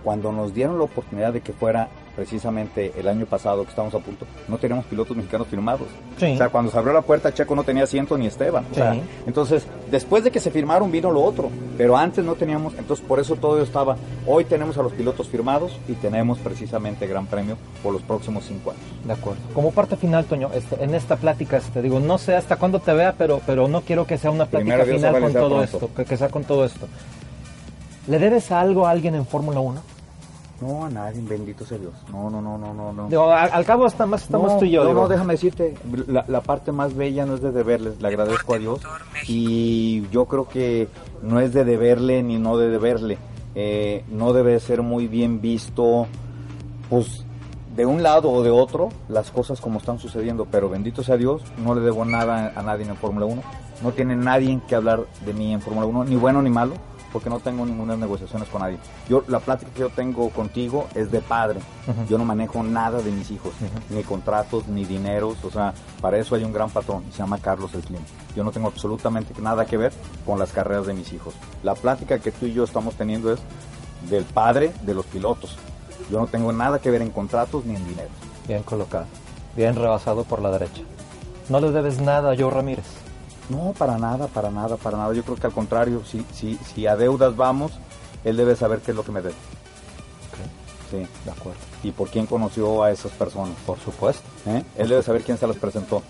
Cuando 0.03 0.31
nos 0.31 0.53
dieron 0.53 0.77
la 0.77 0.85
oportunidad 0.85 1.33
de 1.33 1.41
que 1.41 1.53
fuera 1.53 1.89
precisamente 2.21 2.93
el 2.95 3.07
año 3.07 3.25
pasado 3.25 3.63
que 3.63 3.69
estábamos 3.69 3.95
a 3.95 3.97
punto, 3.97 4.27
no 4.47 4.59
teníamos 4.59 4.85
pilotos 4.85 5.17
mexicanos 5.17 5.47
firmados. 5.47 5.87
Sí. 6.19 6.33
O 6.33 6.37
sea, 6.37 6.49
cuando 6.49 6.69
se 6.71 6.77
abrió 6.77 6.93
la 6.93 7.01
puerta, 7.01 7.33
Checo 7.33 7.55
no 7.55 7.63
tenía 7.63 7.85
asiento 7.85 8.15
ni 8.15 8.27
Esteban. 8.27 8.63
O 8.71 8.75
sea, 8.75 8.95
entonces, 9.25 9.65
después 9.89 10.23
de 10.23 10.29
que 10.29 10.39
se 10.39 10.51
firmaron 10.51 10.91
vino 10.91 11.09
lo 11.09 11.23
otro, 11.23 11.49
pero 11.79 11.97
antes 11.97 12.23
no 12.23 12.35
teníamos, 12.35 12.75
entonces 12.77 13.03
por 13.03 13.19
eso 13.19 13.37
todo 13.37 13.59
estaba. 13.63 13.97
Hoy 14.27 14.45
tenemos 14.45 14.77
a 14.77 14.83
los 14.83 14.93
pilotos 14.93 15.29
firmados 15.29 15.75
y 15.87 15.93
tenemos 15.93 16.37
precisamente 16.37 17.07
Gran 17.07 17.25
Premio 17.25 17.57
por 17.81 17.91
los 17.91 18.03
próximos 18.03 18.43
cinco 18.47 18.69
años. 18.69 18.83
De 19.03 19.13
acuerdo. 19.13 19.41
Como 19.55 19.71
parte 19.71 19.95
final, 19.97 20.25
Toño, 20.25 20.51
este, 20.53 20.83
en 20.83 20.93
esta 20.93 21.15
plática, 21.15 21.57
este, 21.57 21.81
digo, 21.81 21.99
no 21.99 22.19
sé 22.19 22.35
hasta 22.35 22.57
cuándo 22.57 22.79
te 22.81 22.93
vea, 22.93 23.15
pero, 23.17 23.41
pero 23.47 23.67
no 23.67 23.81
quiero 23.81 24.05
que 24.05 24.19
sea 24.19 24.29
una 24.29 24.45
plática 24.45 24.83
Primero 24.83 24.95
final 24.99 25.21
con 25.21 25.33
todo 25.33 25.49
pronto. 25.49 25.63
esto, 25.63 25.89
que, 25.95 26.05
que 26.05 26.17
sea 26.17 26.29
con 26.29 26.43
todo 26.43 26.65
esto. 26.65 26.87
¿Le 28.05 28.19
debes 28.19 28.51
algo 28.51 28.85
a 28.85 28.91
alguien 28.91 29.15
en 29.15 29.25
Fórmula 29.25 29.59
1? 29.59 29.81
No, 30.61 30.85
a 30.85 30.89
nadie, 30.89 31.21
bendito 31.27 31.65
sea 31.65 31.77
Dios. 31.77 31.93
No, 32.11 32.29
no, 32.29 32.41
no, 32.41 32.57
no, 32.57 32.73
no. 32.73 32.93
no. 32.93 33.31
Al, 33.31 33.49
al 33.51 33.65
cabo 33.65 33.85
hasta 33.85 34.05
más 34.05 34.21
estamos 34.23 34.53
no, 34.53 34.59
tú 34.59 34.65
y 34.65 34.71
yo. 34.71 34.83
No, 34.83 34.89
digo. 34.89 35.01
no, 35.01 35.07
déjame 35.07 35.33
decirte, 35.33 35.75
la, 36.07 36.23
la 36.27 36.41
parte 36.41 36.71
más 36.71 36.95
bella 36.95 37.25
no 37.25 37.35
es 37.35 37.41
de 37.41 37.51
deberles, 37.51 37.99
le 38.01 38.07
agradezco 38.07 38.53
a 38.53 38.59
Dios 38.59 38.81
y 39.27 40.07
yo 40.09 40.25
creo 40.25 40.47
que 40.47 40.87
no 41.23 41.39
es 41.39 41.53
de 41.53 41.65
deberle 41.65 42.21
ni 42.23 42.37
no 42.37 42.57
de 42.57 42.69
deberle, 42.69 43.17
Eh, 43.55 44.05
no 44.09 44.31
debe 44.33 44.59
ser 44.59 44.81
muy 44.81 45.07
bien 45.07 45.41
visto, 45.41 46.07
pues 46.89 47.25
de 47.75 47.85
un 47.85 48.01
lado 48.03 48.29
o 48.29 48.43
de 48.43 48.49
otro, 48.49 48.89
las 49.09 49.31
cosas 49.31 49.59
como 49.59 49.79
están 49.79 49.97
sucediendo, 49.99 50.45
pero 50.49 50.69
bendito 50.69 51.03
sea 51.03 51.17
Dios, 51.17 51.41
no 51.57 51.73
le 51.73 51.81
debo 51.81 52.05
nada 52.05 52.53
a 52.55 52.61
nadie 52.61 52.85
en 52.85 52.95
Fórmula 52.95 53.25
1, 53.25 53.41
no 53.81 53.91
tiene 53.91 54.15
nadie 54.15 54.59
que 54.67 54.75
hablar 54.75 55.05
de 55.25 55.33
mí 55.33 55.53
en 55.53 55.61
Fórmula 55.61 55.85
1, 55.87 56.03
ni 56.05 56.15
bueno 56.15 56.41
ni 56.41 56.49
malo, 56.49 56.73
porque 57.11 57.29
no 57.29 57.39
tengo 57.39 57.65
ninguna 57.65 57.95
negociaciones 57.95 58.49
con 58.49 58.61
nadie. 58.61 58.77
Yo 59.09 59.23
la 59.27 59.39
plática 59.39 59.71
que 59.71 59.81
yo 59.81 59.89
tengo 59.89 60.29
contigo 60.29 60.87
es 60.95 61.11
de 61.11 61.21
padre. 61.21 61.59
Yo 62.09 62.17
no 62.17 62.25
manejo 62.25 62.63
nada 62.63 63.01
de 63.01 63.11
mis 63.11 63.31
hijos, 63.31 63.53
ni 63.89 64.03
contratos, 64.03 64.67
ni 64.67 64.85
dineros, 64.85 65.43
o 65.43 65.51
sea, 65.51 65.73
para 65.99 66.17
eso 66.17 66.35
hay 66.35 66.43
un 66.43 66.53
gran 66.53 66.69
patrón, 66.69 67.03
se 67.11 67.19
llama 67.19 67.37
Carlos 67.39 67.73
el 67.73 67.81
Clima. 67.81 68.03
Yo 68.35 68.43
no 68.43 68.51
tengo 68.51 68.67
absolutamente 68.67 69.39
nada 69.41 69.65
que 69.65 69.77
ver 69.77 69.91
con 70.25 70.39
las 70.39 70.51
carreras 70.51 70.87
de 70.87 70.93
mis 70.93 71.11
hijos. 71.13 71.33
La 71.63 71.75
plática 71.75 72.19
que 72.19 72.31
tú 72.31 72.45
y 72.45 72.53
yo 72.53 72.63
estamos 72.63 72.95
teniendo 72.95 73.33
es 73.33 73.39
del 74.09 74.23
padre 74.23 74.73
de 74.83 74.93
los 74.93 75.05
pilotos. 75.05 75.57
Yo 76.09 76.19
no 76.19 76.27
tengo 76.27 76.51
nada 76.51 76.79
que 76.79 76.91
ver 76.91 77.01
en 77.01 77.09
contratos 77.09 77.65
ni 77.65 77.75
en 77.75 77.87
dinero. 77.87 78.09
Bien 78.47 78.63
colocado, 78.63 79.05
bien 79.55 79.75
rebasado 79.75 80.23
por 80.23 80.41
la 80.41 80.51
derecha. 80.51 80.81
No 81.49 81.59
le 81.59 81.71
debes 81.71 81.99
nada 81.99 82.31
a 82.31 82.37
Joe 82.37 82.49
Ramírez. 82.49 83.00
No, 83.51 83.73
para 83.77 83.97
nada, 83.97 84.27
para 84.27 84.49
nada, 84.49 84.77
para 84.77 84.97
nada. 84.97 85.13
Yo 85.13 85.23
creo 85.23 85.35
que 85.35 85.47
al 85.47 85.53
contrario, 85.53 86.01
si, 86.05 86.25
si, 86.33 86.57
si 86.73 86.87
a 86.87 86.95
deudas 86.95 87.35
vamos, 87.35 87.71
él 88.23 88.37
debe 88.37 88.55
saber 88.55 88.79
qué 88.79 88.91
es 88.91 88.97
lo 88.97 89.03
que 89.03 89.11
me 89.11 89.21
debe. 89.21 89.35
Sí, 90.89 90.97
de 91.25 91.31
acuerdo. 91.31 91.59
¿Y 91.83 91.91
por 91.91 92.09
quién 92.09 92.25
conoció 92.25 92.83
a 92.83 92.91
esas 92.91 93.11
personas? 93.13 93.55
Por 93.65 93.79
supuesto. 93.79 94.23
¿Eh? 94.45 94.61
Él 94.77 94.89
debe 94.89 95.01
saber 95.03 95.21
quién 95.23 95.37
se 95.37 95.47
las 95.47 95.55
presentó. 95.55 96.01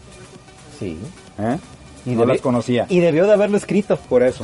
Sí. 0.80 0.98
¿Eh? 1.38 1.58
Y 2.04 2.16
no 2.16 2.26
las 2.26 2.42
conocía. 2.42 2.88
Y 2.90 3.00
debió 3.00 3.28
de 3.28 3.34
haberlo 3.34 3.58
escrito. 3.58 3.96
Por 4.10 4.24
eso. 4.24 4.44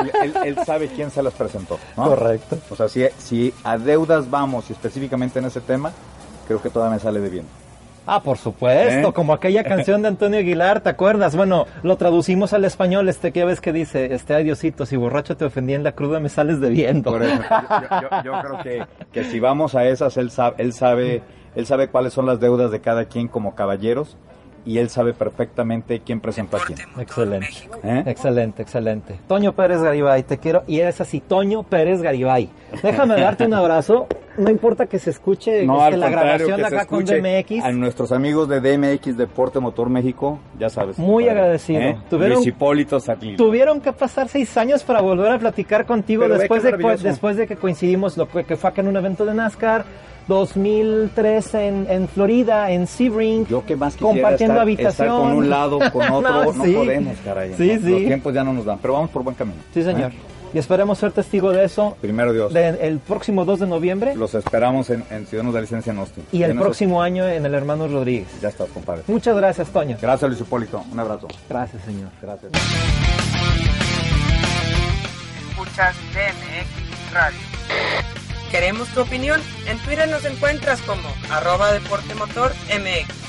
él, 0.00 0.12
él- 0.22 0.34
él 0.44 0.58
sabe 0.64 0.86
quién 0.88 1.10
se 1.10 1.20
las 1.20 1.34
presentó. 1.34 1.80
¿no? 1.96 2.04
Correcto. 2.04 2.58
O 2.70 2.76
sea, 2.76 2.88
si, 2.88 3.04
si 3.18 3.52
a 3.64 3.76
deudas 3.76 4.30
vamos, 4.30 4.70
y 4.70 4.72
específicamente 4.72 5.40
en 5.40 5.46
ese 5.46 5.60
tema, 5.60 5.90
creo 6.46 6.62
que 6.62 6.70
todavía 6.70 6.94
me 6.96 7.02
sale 7.02 7.18
de 7.18 7.28
bien. 7.28 7.46
Ah, 8.06 8.20
por 8.20 8.36
supuesto, 8.36 9.08
¿Eh? 9.08 9.12
como 9.12 9.32
aquella 9.32 9.62
canción 9.62 10.02
de 10.02 10.08
Antonio 10.08 10.40
Aguilar, 10.40 10.80
¿te 10.80 10.88
acuerdas? 10.88 11.36
Bueno, 11.36 11.66
lo 11.84 11.96
traducimos 11.96 12.52
al 12.52 12.64
español, 12.64 13.08
este 13.08 13.30
que 13.32 13.44
ves 13.44 13.60
que 13.60 13.72
dice, 13.72 14.12
este, 14.12 14.34
ay 14.34 14.42
Diosito, 14.44 14.86
si 14.86 14.96
borracho 14.96 15.36
te 15.36 15.44
ofendí 15.44 15.74
en 15.74 15.84
la 15.84 15.92
cruda 15.92 16.18
me 16.18 16.28
sales 16.28 16.60
debiendo. 16.60 17.10
Por 17.12 17.22
eso, 17.22 17.40
yo, 17.40 18.00
yo- 18.02 18.22
yo 18.24 18.32
creo 18.42 18.62
que, 18.62 18.86
que 19.12 19.24
si 19.24 19.38
vamos 19.38 19.74
a 19.76 19.84
esas, 19.86 20.16
él 20.16 20.30
sabe, 20.32 20.56
él 20.58 20.72
sabe, 20.72 21.22
él 21.54 21.64
sabe 21.66 21.88
cuáles 21.88 22.12
son 22.12 22.26
las 22.26 22.40
deudas 22.40 22.70
de 22.72 22.80
cada 22.80 23.04
quien 23.04 23.28
como 23.28 23.54
caballeros 23.54 24.16
y 24.64 24.78
él 24.78 24.88
sabe 24.90 25.12
perfectamente 25.12 26.00
quién 26.00 26.20
presenta 26.20 26.56
a 26.58 26.60
quién. 26.60 26.78
Excelente. 26.98 27.68
¿Eh? 27.82 28.02
Excelente, 28.06 28.62
excelente. 28.62 29.18
Toño 29.26 29.52
Pérez 29.52 29.82
Garibay, 29.82 30.22
te 30.22 30.38
quiero. 30.38 30.62
Y 30.66 30.78
eres 30.80 31.00
así, 31.00 31.20
Toño 31.20 31.62
Pérez 31.62 32.00
Garibay. 32.02 32.48
Déjame 32.82 33.20
darte 33.20 33.44
un 33.46 33.54
abrazo. 33.54 34.06
No 34.38 34.48
importa 34.48 34.86
que 34.86 34.98
se 34.98 35.10
escuche 35.10 35.66
No, 35.66 35.84
este, 35.84 35.98
la 35.98 36.08
grabación 36.08 36.56
que 36.58 36.64
acá 36.64 36.86
con 36.86 37.04
DMX. 37.04 37.64
A 37.64 37.70
nuestros 37.72 38.12
amigos 38.12 38.48
de 38.48 38.60
DMX 38.60 39.16
Deporte 39.16 39.60
Motor 39.60 39.90
México, 39.90 40.38
ya 40.58 40.70
sabes. 40.70 40.98
Muy 40.98 41.24
padre, 41.24 41.38
agradecido. 41.38 41.80
¿eh? 41.82 41.98
Tuvieron- 42.08 42.36
Luis 42.36 42.46
Hipólito 42.46 42.98
Saclil. 42.98 43.36
Tuvieron 43.36 43.80
que 43.82 43.92
pasar 43.92 44.28
seis 44.28 44.56
años 44.56 44.84
para 44.84 45.02
volver 45.02 45.32
a 45.32 45.38
platicar 45.38 45.84
contigo 45.84 46.22
Pero 46.22 46.38
después 46.38 46.62
de, 46.62 46.72
después 47.02 47.36
de 47.36 47.46
que 47.46 47.56
coincidimos, 47.56 48.16
lo 48.16 48.26
que 48.28 48.44
que 48.44 48.56
fue 48.56 48.70
acá 48.70 48.80
en 48.80 48.88
un 48.88 48.96
evento 48.96 49.26
de 49.26 49.34
NASCAR, 49.34 49.84
2003 50.28 51.54
en, 51.54 51.86
en 51.90 52.08
Florida, 52.08 52.70
en 52.70 52.86
Sebring, 52.86 53.46
Yo 53.46 53.64
que 53.64 53.76
más 53.76 53.94
quisiera 53.94 54.12
compartiendo 54.14 54.54
estar, 54.54 54.62
habitación. 54.62 55.06
estar 55.08 55.20
con 55.22 55.32
un 55.32 55.50
lado, 55.50 55.78
con 55.92 56.10
otro, 56.10 56.52
no, 56.52 56.64
sí. 56.64 56.72
podemos, 56.72 57.16
caray. 57.24 57.54
Sí, 57.56 57.72
no, 57.74 57.80
sí. 57.86 57.90
Los 57.90 58.00
tiempos 58.02 58.34
ya 58.34 58.44
no 58.44 58.52
nos 58.52 58.64
dan, 58.64 58.78
pero 58.80 58.94
vamos 58.94 59.10
por 59.10 59.22
buen 59.22 59.34
camino. 59.36 59.58
Sí, 59.74 59.82
señor. 59.82 60.10
¿eh? 60.12 60.16
Y 60.54 60.58
esperemos 60.58 60.98
ser 60.98 61.12
testigo 61.12 61.50
de 61.50 61.64
eso 61.64 61.96
Primero 62.02 62.30
Dios. 62.34 62.52
de- 62.52 62.68
el 62.86 62.98
próximo 62.98 63.46
2 63.46 63.60
de 63.60 63.66
noviembre 63.66 64.14
Los 64.14 64.34
esperamos 64.34 64.90
en, 64.90 65.02
en 65.10 65.24
Ciudad 65.26 65.44
de 65.44 65.50
la 65.52 65.60
Licencia 65.62 65.92
en 65.94 65.98
Austin. 65.98 66.24
y 66.30 66.42
el 66.42 66.54
próximo 66.58 67.00
año 67.00 67.26
en 67.26 67.46
el 67.46 67.54
Hermanos 67.54 67.90
Rodríguez. 67.90 68.28
Ya 68.42 68.48
estás, 68.50 68.68
compadre. 68.68 69.00
Muchas 69.06 69.34
gracias, 69.34 69.68
Toño. 69.70 69.96
Gracias, 70.02 70.28
Luis 70.30 70.42
Hipólito. 70.42 70.84
Un 70.92 71.00
abrazo. 71.00 71.26
Gracias, 71.48 71.82
señor. 71.84 72.10
Gracias. 72.20 72.52
Escuchas 75.48 75.96
DMX 76.12 77.12
Radio. 77.14 78.11
Queremos 78.52 78.86
tu 78.90 79.00
opinión. 79.00 79.40
En 79.66 79.78
Twitter 79.78 80.06
nos 80.10 80.26
encuentras 80.26 80.82
como 80.82 81.08
arroba 81.30 81.72
deportemotor 81.72 82.52
MX. 82.68 83.22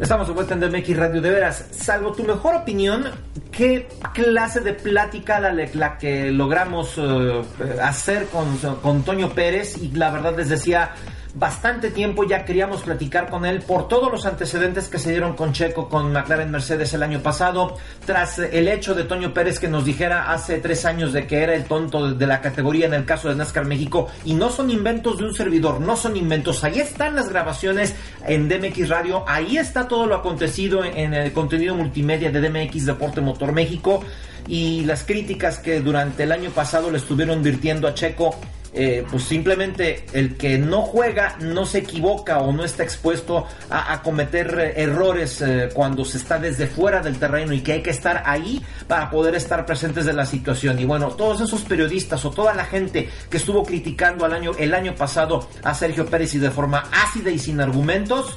Estamos 0.00 0.28
de 0.28 0.32
vuelta 0.32 0.54
en 0.54 0.60
DMX 0.60 0.96
Radio. 0.96 1.20
De 1.20 1.28
veras, 1.28 1.66
salvo 1.72 2.12
tu 2.12 2.24
mejor 2.24 2.54
opinión, 2.54 3.04
¿qué 3.52 3.86
clase 4.14 4.60
de 4.60 4.72
plática 4.72 5.38
la, 5.38 5.52
la 5.52 5.98
que 5.98 6.30
logramos 6.30 6.94
eh, 6.96 7.42
hacer 7.82 8.28
con, 8.28 8.56
con 8.56 9.02
Toño 9.02 9.28
Pérez? 9.28 9.76
Y 9.82 9.90
la 9.90 10.10
verdad 10.10 10.34
les 10.34 10.48
decía, 10.48 10.92
bastante 11.38 11.90
tiempo 11.90 12.24
ya 12.24 12.44
queríamos 12.44 12.82
platicar 12.82 13.28
con 13.28 13.44
él 13.44 13.60
por 13.60 13.88
todos 13.88 14.10
los 14.10 14.24
antecedentes 14.24 14.88
que 14.88 14.98
se 14.98 15.10
dieron 15.10 15.34
con 15.34 15.52
Checo, 15.52 15.88
con 15.88 16.10
McLaren 16.12 16.50
Mercedes 16.50 16.94
el 16.94 17.02
año 17.02 17.20
pasado, 17.20 17.76
tras 18.06 18.38
el 18.38 18.68
hecho 18.68 18.94
de 18.94 19.04
Toño 19.04 19.34
Pérez 19.34 19.60
que 19.60 19.68
nos 19.68 19.84
dijera 19.84 20.32
hace 20.32 20.58
tres 20.58 20.86
años 20.86 21.12
de 21.12 21.26
que 21.26 21.42
era 21.42 21.54
el 21.54 21.64
tonto 21.64 22.14
de 22.14 22.26
la 22.26 22.40
categoría 22.40 22.86
en 22.86 22.94
el 22.94 23.04
caso 23.04 23.28
de 23.28 23.36
NASCAR 23.36 23.66
México. 23.66 24.08
Y 24.24 24.34
no 24.34 24.50
son 24.50 24.70
inventos 24.70 25.18
de 25.18 25.24
un 25.24 25.34
servidor, 25.34 25.80
no 25.80 25.96
son 25.96 26.16
inventos. 26.16 26.64
Ahí 26.64 26.80
están 26.80 27.14
las 27.14 27.28
grabaciones 27.28 27.94
en 28.26 28.48
DMX 28.48 28.88
Radio, 28.88 29.24
ahí 29.28 29.58
está 29.58 29.86
todo 29.88 30.06
lo 30.06 30.14
acontecido 30.14 30.84
en 30.84 31.12
el 31.12 31.32
contenido 31.32 31.74
multimedia 31.74 32.30
de 32.30 32.40
DMX 32.40 32.86
Deporte 32.86 33.20
Motor 33.20 33.52
México 33.52 34.02
y 34.46 34.84
las 34.84 35.02
críticas 35.04 35.58
que 35.58 35.80
durante 35.80 36.22
el 36.24 36.32
año 36.32 36.50
pasado 36.50 36.90
le 36.90 36.98
estuvieron 36.98 37.42
virtiendo 37.42 37.88
a 37.88 37.94
Checo. 37.94 38.34
eh, 38.78 39.06
pues 39.10 39.24
simplemente 39.24 40.04
el 40.12 40.36
que 40.36 40.58
no 40.58 40.82
juega 40.82 41.36
no 41.40 41.64
se 41.64 41.78
equivoca 41.78 42.40
o 42.40 42.52
no 42.52 42.62
está 42.62 42.82
expuesto 42.82 43.46
a, 43.70 43.94
a 43.94 44.02
cometer 44.02 44.54
eh, 44.58 44.82
errores 44.82 45.40
eh, 45.40 45.70
cuando 45.72 46.04
se 46.04 46.18
está 46.18 46.38
desde 46.38 46.66
fuera 46.66 47.00
del 47.00 47.18
terreno 47.18 47.54
y 47.54 47.62
que 47.62 47.72
hay 47.72 47.82
que 47.82 47.88
estar 47.90 48.22
ahí 48.26 48.62
para 48.86 49.08
poder 49.08 49.34
estar 49.34 49.64
presentes 49.64 50.04
de 50.04 50.12
la 50.12 50.26
situación 50.26 50.78
y 50.78 50.84
bueno 50.84 51.08
todos 51.08 51.40
esos 51.40 51.62
periodistas 51.62 52.22
o 52.26 52.30
toda 52.30 52.52
la 52.52 52.66
gente 52.66 53.08
que 53.30 53.38
estuvo 53.38 53.64
criticando 53.64 54.26
al 54.26 54.34
año 54.34 54.52
el 54.58 54.74
año 54.74 54.94
pasado 54.94 55.48
a 55.62 55.72
Sergio 55.72 56.04
Pérez 56.04 56.34
y 56.34 56.38
de 56.38 56.50
forma 56.50 56.84
ácida 56.92 57.30
y 57.30 57.38
sin 57.38 57.62
argumentos 57.62 58.36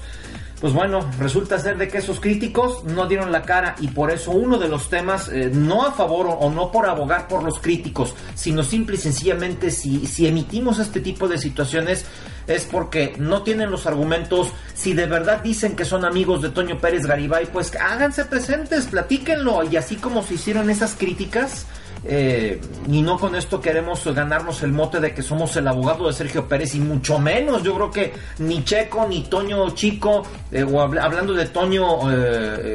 pues 0.60 0.73
bueno, 0.73 1.10
resulta 1.19 1.57
ser 1.60 1.77
de 1.77 1.88
que 1.88 1.99
esos 1.99 2.19
críticos 2.19 2.84
no 2.84 3.07
dieron 3.07 3.31
la 3.31 3.44
cara 3.44 3.76
y 3.80 3.88
por 3.88 4.11
eso 4.11 4.31
uno 4.31 4.57
de 4.57 4.68
los 4.68 4.90
temas, 4.90 5.30
eh, 5.30 5.49
no 5.53 5.86
a 5.86 5.91
favor 5.94 6.27
o, 6.27 6.31
o 6.31 6.52
no 6.52 6.72
por 6.72 6.88
abogar 6.88 7.27
por 7.27 7.44
los 7.44 7.60
críticos, 7.60 8.14
sino 8.36 8.64
simple 8.64 8.95
y 8.95 8.99
sencillamente 8.99 9.72
si, 9.72 10.06
si 10.06 10.27
emitimos 10.27 10.80
este 10.80 10.99
tipo 10.99 11.27
de 11.27 11.38
situaciones 11.38 12.06
es 12.49 12.65
porque 12.65 13.14
no 13.18 13.44
tienen 13.44 13.69
los 13.69 13.86
argumentos, 13.86 14.49
si 14.73 14.94
de 14.94 15.06
verdad 15.06 15.41
dicen 15.44 15.76
que 15.76 15.86
son 15.86 16.03
amigos 16.03 16.41
de 16.41 16.49
Toño 16.49 16.80
Pérez 16.80 17.06
Garibay, 17.06 17.45
pues 17.45 17.72
háganse 17.76 18.26
presentes, 18.26 18.88
platíquenlo. 18.88 19.64
Y 19.64 19.77
así 19.77 19.98
como 19.98 20.23
se 20.23 20.34
hicieron 20.34 20.69
esas 20.69 20.95
críticas, 20.95 21.68
eh, 22.06 22.62
y 22.88 23.02
no 23.02 23.18
con 23.20 23.36
esto 23.36 23.60
queremos 23.62 24.06
ganarnos 24.06 24.64
el 24.64 24.72
mote 24.72 25.00
de 25.00 25.14
que 25.14 25.22
somos 25.22 25.56
el 25.56 25.68
abogado 25.68 26.08
de 26.08 26.14
Sergio 26.14 26.48
Pérez 26.48 26.76
y 26.76 26.80
mucho 26.80 27.20
menos. 27.20 27.64
Yo 27.64 27.76
creo 27.76 27.92
que 27.92 28.14
ni 28.40 28.64
Checo 28.64 29.06
ni 29.08 29.24
Toño 29.24 29.70
Chico 29.72 30.24
eh, 30.52 30.64
o 30.64 30.70
habl- 30.82 31.00
hablando 31.02 31.34
de 31.34 31.46
Toño 31.48 32.10
eh, 32.12 32.16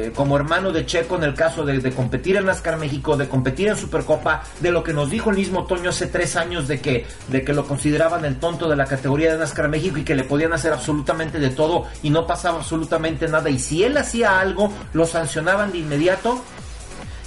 eh, 0.07 0.11
como 0.15 0.35
hermano 0.37 0.71
de 0.71 0.85
Checo 0.85 1.15
en 1.15 1.23
el 1.23 1.33
caso 1.33 1.65
de, 1.65 1.79
de 1.79 1.91
competir 1.91 2.35
en 2.37 2.45
NASCAR 2.45 2.77
México 2.77 3.17
de 3.17 3.27
competir 3.27 3.67
en 3.67 3.77
Supercopa 3.77 4.43
de 4.59 4.71
lo 4.71 4.83
que 4.83 4.93
nos 4.93 5.09
dijo 5.09 5.29
el 5.31 5.37
mismo 5.37 5.65
Toño 5.65 5.89
hace 5.89 6.07
tres 6.07 6.35
años 6.35 6.67
de 6.67 6.79
que 6.79 7.05
de 7.27 7.43
que 7.43 7.53
lo 7.53 7.65
consideraban 7.67 8.25
el 8.25 8.37
tonto 8.39 8.69
de 8.69 8.75
la 8.75 8.85
categoría 8.85 9.31
de 9.31 9.39
NASCAR 9.39 9.69
México 9.69 9.97
y 9.97 10.03
que 10.03 10.15
le 10.15 10.23
podían 10.23 10.53
hacer 10.53 10.71
absolutamente 10.73 11.39
de 11.39 11.49
todo 11.49 11.85
y 12.03 12.09
no 12.09 12.27
pasaba 12.27 12.59
absolutamente 12.59 13.27
nada. 13.27 13.49
Y 13.49 13.59
si 13.59 13.83
él 13.83 13.97
hacía 13.97 14.39
algo 14.39 14.71
lo 14.93 15.05
sancionaban 15.05 15.71
de 15.71 15.79
inmediato 15.79 16.41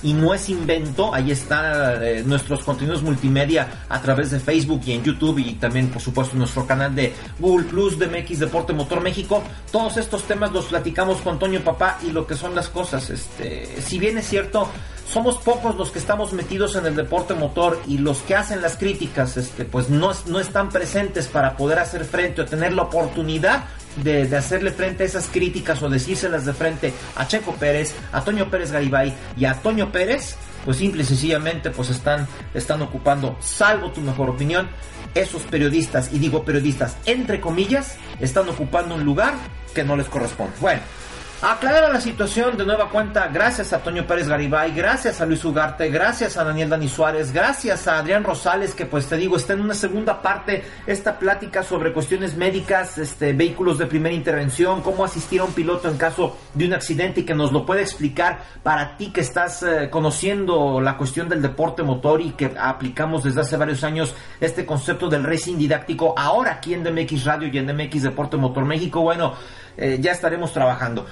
y 0.03 0.13
no 0.13 0.35
es 0.35 0.49
invento, 0.49 1.15
ahí 1.15 1.31
están 1.31 2.03
eh, 2.03 2.23
nuestros 2.25 2.63
contenidos 2.63 3.03
multimedia 3.03 3.85
a 3.89 4.01
través 4.01 4.31
de 4.31 4.41
Facebook 4.41 4.83
y 4.87 4.93
en 4.93 5.03
YouTube 5.03 5.39
y 5.39 5.55
también 5.55 5.89
por 5.89 6.01
supuesto 6.01 6.37
nuestro 6.37 6.67
canal 6.67 6.95
de 6.95 7.13
Google 7.39 7.67
Plus 7.67 7.99
de 7.99 8.07
MX 8.07 8.39
Deporte 8.41 8.73
Motor 8.73 9.01
México. 9.01 9.43
Todos 9.73 9.97
estos 9.97 10.25
temas 10.25 10.53
los 10.53 10.67
platicamos 10.67 11.21
con 11.21 11.39
Toño 11.39 11.61
Papá 11.61 11.99
y 12.07 12.11
lo 12.11 12.27
que 12.27 12.35
son 12.35 12.55
las 12.55 12.69
cosas. 12.69 13.11
Este, 13.11 13.81
si 13.81 13.99
bien 13.99 14.19
es 14.19 14.29
cierto, 14.29 14.69
somos 15.09 15.39
pocos 15.39 15.75
los 15.77 15.91
que 15.91 15.99
estamos 15.99 16.33
metidos 16.33 16.77
en 16.77 16.87
el 16.87 16.95
deporte 16.95 17.35
motor 17.35 17.81
y 17.87 17.99
los 17.99 18.19
que 18.19 18.35
hacen 18.35 18.61
las 18.61 18.77
críticas, 18.77 19.37
este, 19.37 19.65
pues 19.65 19.89
no, 19.89 20.13
no 20.27 20.39
están 20.39 20.69
presentes 20.69 21.29
para 21.29 21.57
poder 21.57 21.79
hacer 21.79 22.05
frente 22.05 22.43
o 22.43 22.45
tener 22.45 22.75
la 22.75 22.83
oportunidad 22.83 23.65
de, 24.03 24.37
hacerle 24.37 24.71
frente 24.71 25.03
a 25.05 25.07
esas 25.07 25.29
críticas 25.29 25.83
o 25.83 25.89
decírselas 25.89 26.45
de 26.45 26.53
frente 26.53 26.93
a 27.17 27.27
Checo 27.27 27.53
Pérez, 27.55 27.95
a 28.13 28.23
Toño 28.23 28.51
Pérez 28.51 28.71
Garibay 28.71 29.15
y 29.37 29.47
a 29.47 29.55
Toño 29.55 29.91
Pérez, 29.91 30.37
pues 30.65 30.77
simple 30.77 31.03
y 31.03 31.07
sencillamente 31.07 31.71
pues 31.71 31.89
están, 31.89 32.29
están 32.53 32.83
ocupando, 32.83 33.37
salvo 33.41 33.91
tu 33.91 34.03
mejor 34.03 34.31
opinión, 34.31 34.69
esos 35.15 35.43
periodistas, 35.43 36.13
y 36.13 36.19
digo 36.19 36.45
periodistas 36.45 36.97
entre 37.07 37.41
comillas, 37.41 37.97
están 38.21 38.49
ocupando 38.49 38.95
un 38.95 39.05
lugar 39.05 39.35
que 39.75 39.85
no 39.85 39.97
les 39.97 40.07
corresponde. 40.07 40.55
Bueno, 40.61 40.83
Aclarada 41.41 41.93
la 41.93 42.01
situación 42.01 42.57
de 42.57 42.67
nueva 42.67 42.89
cuenta, 42.89 43.29
gracias 43.29 43.73
a 43.73 43.79
Toño 43.79 44.05
Pérez 44.09 44.27
Garibay, 44.27 44.73
gracias 44.75 45.21
a 45.21 45.27
Luis 45.27 45.45
Ugarte, 45.45 45.89
gracias 45.89 46.37
a 46.37 46.43
Daniel 46.43 46.69
Dani 46.69 46.89
Suárez, 46.89 47.33
gracias 47.33 47.87
a 47.87 47.99
Adrián 47.99 48.25
Rosales, 48.25 48.75
que 48.75 48.87
pues 48.87 49.07
te 49.07 49.17
digo, 49.17 49.37
está 49.37 49.53
en 49.53 49.61
una 49.61 49.75
segunda 49.75 50.21
parte 50.21 50.65
esta 50.85 51.17
plática 51.17 51.63
sobre 51.63 51.93
cuestiones 51.93 52.37
médicas, 52.37 52.99
este, 52.99 53.35
vehículos 53.35 53.79
de 53.79 53.87
primera 53.87 54.17
intervención, 54.17 54.83
cómo 54.83 55.05
asistir 55.05 55.41
a 55.41 55.45
un 55.45 55.53
piloto 55.53 55.89
en 55.89 55.97
caso 55.97 56.37
de 56.55 56.67
un 56.67 56.75
accidente 56.75 57.21
y 57.21 57.25
que 57.25 57.37
nos 57.37 57.53
lo 57.53 57.65
puede 57.65 57.83
explicar 57.83 58.41
para 58.65 58.97
ti 58.97 59.13
que 59.13 59.21
estás 59.21 59.63
eh, 59.63 59.91
conociendo 59.91 60.81
la 60.81 60.97
cuestión 60.97 61.29
del 61.29 61.41
deporte 61.41 61.85
motor 61.85 62.21
y 62.21 62.33
que 62.33 62.51
aplicamos 62.59 63.23
desde 63.23 63.43
hace 63.43 63.57
varios 63.57 63.85
años 63.85 64.13
este 64.41 64.67
concepto 64.67 65.09
del 65.09 65.23
racing 65.23 65.57
didáctico, 65.57 66.15
ahora 66.19 66.55
aquí 66.55 66.75
en 66.75 66.83
DMX 66.83 67.25
Radio 67.25 67.47
y 67.47 67.59
en 67.59 67.69
DMX 67.69 68.03
Deporte 68.03 68.37
Motor 68.37 68.65
México, 68.65 69.03
bueno, 69.03 69.35
eh, 69.79 69.99
ya 70.01 70.13
estaremos 70.13 70.53
trabajando. 70.53 71.07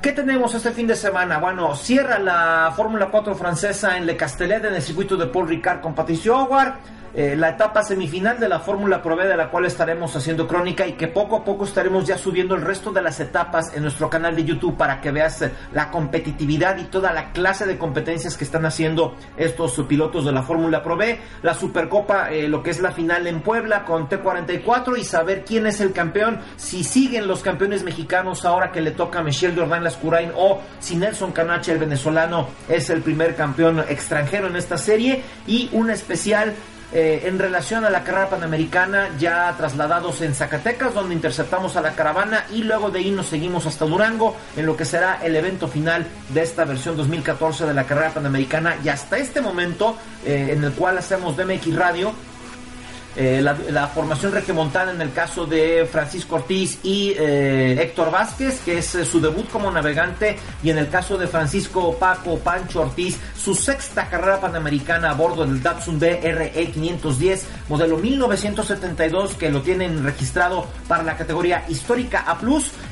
¿Qué 0.00 0.12
tenemos 0.12 0.54
este 0.54 0.72
fin 0.72 0.86
de 0.86 0.96
semana? 0.96 1.38
Bueno, 1.38 1.74
cierra 1.74 2.18
la 2.18 2.72
Fórmula 2.74 3.08
4 3.10 3.34
francesa 3.34 3.96
en 3.96 4.06
Le 4.06 4.16
Castellet 4.16 4.64
en 4.64 4.74
el 4.74 4.82
circuito 4.82 5.16
de 5.16 5.26
Paul 5.26 5.48
Ricard 5.48 5.80
con 5.80 5.94
Patricio 5.94 6.36
Howard. 6.36 6.74
Eh, 7.18 7.34
la 7.34 7.48
etapa 7.48 7.82
semifinal 7.82 8.38
de 8.38 8.46
la 8.46 8.60
Fórmula 8.60 9.00
Pro 9.00 9.16
B 9.16 9.26
de 9.26 9.38
la 9.38 9.48
cual 9.48 9.64
estaremos 9.64 10.14
haciendo 10.14 10.46
crónica 10.46 10.86
y 10.86 10.92
que 10.92 11.08
poco 11.08 11.36
a 11.36 11.44
poco 11.44 11.64
estaremos 11.64 12.06
ya 12.06 12.18
subiendo 12.18 12.54
el 12.54 12.60
resto 12.60 12.92
de 12.92 13.00
las 13.00 13.18
etapas 13.20 13.74
en 13.74 13.84
nuestro 13.84 14.10
canal 14.10 14.36
de 14.36 14.44
YouTube 14.44 14.76
para 14.76 15.00
que 15.00 15.10
veas 15.10 15.40
eh, 15.40 15.50
la 15.72 15.90
competitividad 15.90 16.76
y 16.76 16.84
toda 16.84 17.14
la 17.14 17.32
clase 17.32 17.64
de 17.64 17.78
competencias 17.78 18.36
que 18.36 18.44
están 18.44 18.66
haciendo 18.66 19.14
estos 19.38 19.80
pilotos 19.88 20.26
de 20.26 20.32
la 20.32 20.42
Fórmula 20.42 20.82
Pro 20.82 20.98
B, 20.98 21.18
la 21.42 21.54
Supercopa, 21.54 22.30
eh, 22.30 22.48
lo 22.48 22.62
que 22.62 22.68
es 22.68 22.80
la 22.80 22.92
final 22.92 23.26
en 23.26 23.40
Puebla 23.40 23.86
con 23.86 24.10
T44 24.10 24.98
y 24.98 25.02
saber 25.02 25.42
quién 25.46 25.66
es 25.66 25.80
el 25.80 25.94
campeón, 25.94 26.40
si 26.58 26.84
siguen 26.84 27.26
los 27.26 27.40
campeones 27.40 27.82
mexicanos 27.82 28.44
ahora 28.44 28.70
que 28.70 28.82
le 28.82 28.90
toca 28.90 29.20
a 29.20 29.22
Michelle 29.22 29.56
Jordan 29.56 29.84
Lascurain 29.84 30.32
o 30.36 30.60
si 30.80 30.96
Nelson 30.96 31.32
Canache, 31.32 31.72
el 31.72 31.78
venezolano, 31.78 32.48
es 32.68 32.90
el 32.90 33.00
primer 33.00 33.34
campeón 33.36 33.82
extranjero 33.88 34.48
en 34.48 34.56
esta 34.56 34.76
serie. 34.76 35.22
Y 35.46 35.70
un 35.72 35.88
especial 35.88 36.54
eh, 36.92 37.22
en 37.24 37.38
relación 37.38 37.84
a 37.84 37.90
la 37.90 38.04
carrera 38.04 38.30
panamericana, 38.30 39.10
ya 39.18 39.52
trasladados 39.56 40.20
en 40.20 40.34
Zacatecas, 40.34 40.94
donde 40.94 41.14
interceptamos 41.14 41.76
a 41.76 41.80
la 41.80 41.92
caravana 41.92 42.46
y 42.52 42.62
luego 42.62 42.90
de 42.90 43.00
ahí 43.00 43.10
nos 43.10 43.26
seguimos 43.26 43.66
hasta 43.66 43.84
Durango, 43.84 44.36
en 44.56 44.66
lo 44.66 44.76
que 44.76 44.84
será 44.84 45.20
el 45.22 45.34
evento 45.34 45.66
final 45.66 46.06
de 46.28 46.42
esta 46.42 46.64
versión 46.64 46.96
2014 46.96 47.66
de 47.66 47.74
la 47.74 47.84
carrera 47.84 48.10
panamericana. 48.10 48.76
Y 48.84 48.88
hasta 48.88 49.18
este 49.18 49.40
momento, 49.40 49.96
eh, 50.24 50.50
en 50.52 50.62
el 50.62 50.72
cual 50.72 50.98
hacemos 50.98 51.36
DMX 51.36 51.74
Radio, 51.74 52.12
eh, 53.16 53.40
la, 53.42 53.86
formación 53.88 54.32
regiomontana 54.32 54.92
en 54.92 55.00
el 55.00 55.12
caso 55.12 55.46
de 55.46 55.88
Francisco 55.90 56.36
Ortiz 56.36 56.78
y 56.82 57.14
eh, 57.16 57.76
Héctor 57.80 58.10
Vázquez, 58.10 58.60
que 58.64 58.78
es 58.78 58.94
eh, 58.94 59.04
su 59.04 59.20
debut 59.20 59.48
como 59.48 59.70
navegante, 59.70 60.36
y 60.62 60.70
en 60.70 60.78
el 60.78 60.88
caso 60.88 61.16
de 61.16 61.26
Francisco 61.26 61.96
Paco 61.98 62.38
Pancho 62.38 62.82
Ortiz, 62.82 63.18
su 63.36 63.54
sexta 63.54 64.08
carrera 64.08 64.40
panamericana 64.40 65.10
a 65.10 65.14
bordo 65.14 65.46
del 65.46 65.62
Datsun 65.62 65.98
BRE 65.98 66.70
510, 66.72 67.46
modelo 67.68 67.96
1972, 67.96 69.34
que 69.34 69.50
lo 69.50 69.62
tienen 69.62 70.04
registrado 70.04 70.66
para 70.88 71.02
la 71.02 71.16
categoría 71.16 71.64
histórica 71.68 72.24
A+, 72.26 72.38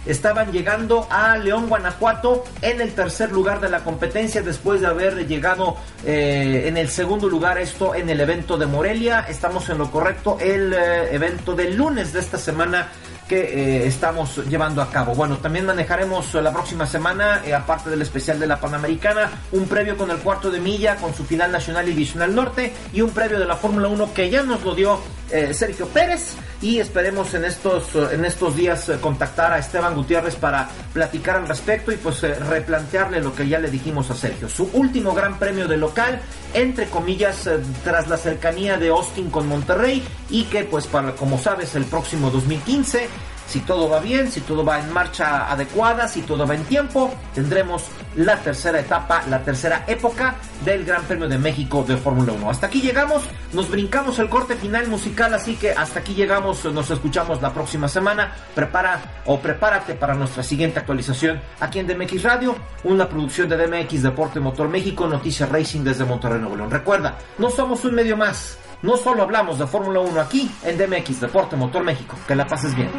estaban 0.07 0.53
llegando 0.53 1.07
a 1.11 1.37
León, 1.37 1.69
Guanajuato, 1.69 2.45
en 2.63 2.81
el 2.81 2.93
tercer 2.95 3.33
lugar 3.33 3.61
de 3.61 3.69
la 3.69 3.81
competencia, 3.81 4.43
después 4.43 4.81
de 4.81 4.87
haber 4.87 5.27
llegado 5.27 5.77
eh, 6.05 6.65
en 6.67 6.77
el 6.77 6.89
segundo 6.89 7.29
lugar, 7.29 7.59
esto 7.59 7.95
en 7.95 8.09
el 8.09 8.21
evento 8.21 8.57
de 8.57 8.67
Morelia, 8.67 9.27
estamos 9.29 9.69
en 9.69 9.79
lo 9.79 9.91
correcto, 9.91 10.14
el 10.41 10.73
eh, 10.73 11.15
evento 11.15 11.55
del 11.55 11.77
lunes 11.77 12.13
de 12.13 12.21
esta 12.21 12.39
semana 12.39 12.89
que 13.29 13.41
eh, 13.41 13.87
estamos 13.87 14.37
llevando 14.49 14.83
a 14.83 14.91
cabo. 14.91 15.15
Bueno, 15.15 15.39
también 15.39 15.67
manejaremos 15.67 16.35
la 16.35 16.53
próxima 16.53 16.87
semana, 16.87 17.43
eh, 17.45 17.55
aparte 17.55 17.91
del 17.91 18.03
especial 18.03 18.39
de 18.39 18.47
la 18.47 18.61
Panamericana, 18.61 19.31
un 19.53 19.67
previo 19.67 19.97
con 19.97 20.11
el 20.11 20.19
cuarto 20.19 20.51
de 20.51 20.61
milla, 20.61 20.97
con 20.97 21.15
su 21.15 21.25
final 21.25 21.51
nacional 21.51 21.89
y 21.89 21.93
divisional 21.93 22.35
norte, 22.35 22.73
y 22.93 23.01
un 23.01 23.11
previo 23.11 23.39
de 23.39 23.47
la 23.47 23.57
Fórmula 23.57 23.89
1 23.89 24.13
que 24.13 24.31
ya 24.31 24.43
nos 24.43 24.63
lo 24.65 24.75
dio 24.75 25.01
eh, 25.31 25.55
Sergio 25.55 25.89
Pérez. 25.89 26.35
Y 26.61 26.79
esperemos 26.79 27.35
en 27.35 27.45
estos, 27.45 27.95
en 27.95 28.25
estos 28.25 28.57
días 28.57 28.91
contactar 29.03 29.53
a 29.53 29.59
Esteban 29.59 29.95
Gutiérrez 29.95 30.35
para 30.37 30.67
platicar 30.95 31.37
al 31.37 31.47
respecto 31.47 31.93
y 31.93 31.97
pues 31.97 32.23
replantearle 32.23 33.21
lo 33.21 33.35
que 33.35 33.47
ya 33.47 33.59
le 33.59 33.71
dijimos 33.71 34.11
a 34.11 34.15
Sergio. 34.15 34.49
Su 34.49 34.71
último 34.73 35.13
gran 35.13 35.39
premio 35.39 35.69
de 35.69 35.77
local, 35.77 36.23
entre 36.55 36.87
comillas, 36.87 37.51
tras 37.83 38.09
la 38.09 38.17
cercanía 38.17 38.79
de 38.79 38.89
Austin 38.89 39.29
con 39.29 39.47
Monterrey 39.47 40.03
y 40.31 40.45
que 40.45 40.65
pues 40.65 40.87
para, 40.87 41.15
como 41.15 41.39
sabes, 41.39 41.75
el 41.75 41.85
próximo 41.85 42.31
2015 42.31 43.09
si 43.47 43.61
todo 43.61 43.89
va 43.89 44.01
bien, 44.01 44.31
si 44.31 44.41
todo 44.41 44.65
va 44.65 44.81
en 44.81 44.93
marcha 44.93 45.51
adecuada, 45.51 46.09
si 46.09 46.23
todo 46.23 46.47
va 46.47 46.55
en 46.55 46.65
tiempo, 46.65 47.13
tendremos 47.35 47.85
la 48.17 48.37
tercera 48.37 48.81
etapa, 48.81 49.23
la 49.29 49.43
tercera 49.43 49.85
época 49.87 50.37
del 50.65 50.85
Gran 50.85 51.03
Premio 51.03 51.29
de 51.29 51.39
México 51.39 51.85
de 51.87 51.97
Fórmula 51.97 52.33
1. 52.33 52.51
Hasta 52.51 52.67
aquí 52.67 52.81
llegamos, 52.81 53.25
nos 53.53 53.71
brincamos 53.71 54.19
el 54.19 54.29
corte 54.29 54.57
final 54.57 54.89
musical, 54.89 55.35
así 55.35 55.57
que 55.57 55.73
hasta 55.73 56.01
aquí 56.01 56.15
llegamos, 56.15 56.65
nos 56.67 56.91
escuchamos 56.91 57.43
la 57.43 57.53
próxima 57.53 57.89
semana. 57.89 58.33
Prepara 58.55 59.23
o 59.27 59.41
prepárate 59.41 59.95
para 59.95 60.15
nuestra 60.15 60.43
siguiente 60.43 60.79
actualización 60.79 61.41
aquí 61.61 61.79
en 61.79 61.87
DMX 61.87 62.23
Radio, 62.23 62.57
una 62.85 63.09
producción 63.09 63.49
de 63.49 63.57
DMX 63.57 64.03
Deporte 64.03 64.41
Motor 64.41 64.69
México, 64.69 65.07
Noticias 65.07 65.49
Racing 65.49 65.83
desde 65.83 66.05
Monterrey, 66.05 66.41
Nuevo 66.41 66.57
León. 66.57 66.71
Recuerda, 66.71 67.19
no 67.39 67.51
somos 67.51 67.85
un 67.85 67.95
medio 67.95 68.17
más. 68.17 68.59
No 68.85 68.99
solo 68.99 69.23
hablamos 69.23 69.59
de 69.59 69.67
Fórmula 69.67 70.01
1 70.01 70.21
aquí 70.21 70.51
en 70.63 70.77
DMX 70.77 71.19
Deporte 71.19 71.57
Motor 71.57 71.83
México. 71.85 72.19
Que 72.29 72.35
la 72.35 72.47
pases 72.47 72.75
bien. 72.75 72.91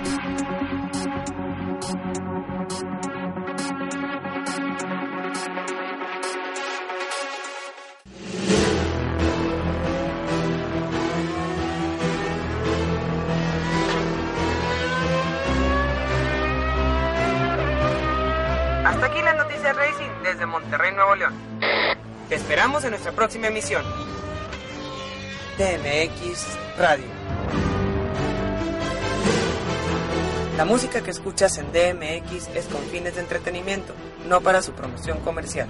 Hasta 18.84 19.06
aquí 19.06 19.22
las 19.22 19.38
noticias 19.38 19.76
Racing 19.76 20.10
desde 20.24 20.48
Monterrey, 20.48 20.96
Nuevo 20.96 21.14
León. 21.14 21.34
Te 22.28 22.34
esperamos 22.34 22.84
en 22.86 22.90
nuestra 22.90 23.12
próxima 23.12 23.50
emisión. 23.50 23.84
DMX 25.58 26.58
Radio. 26.78 27.06
La 30.58 30.66
música 30.66 31.02
que 31.02 31.12
escuchas 31.12 31.58
en 31.58 31.68
DMX 31.72 32.50
es 32.54 32.66
con 32.66 32.82
fines 32.84 33.16
de 33.16 33.22
entretenimiento, 33.22 33.94
no 34.28 34.42
para 34.42 34.62
su 34.62 34.74
promoción 34.74 35.20
comercial. 35.22 35.70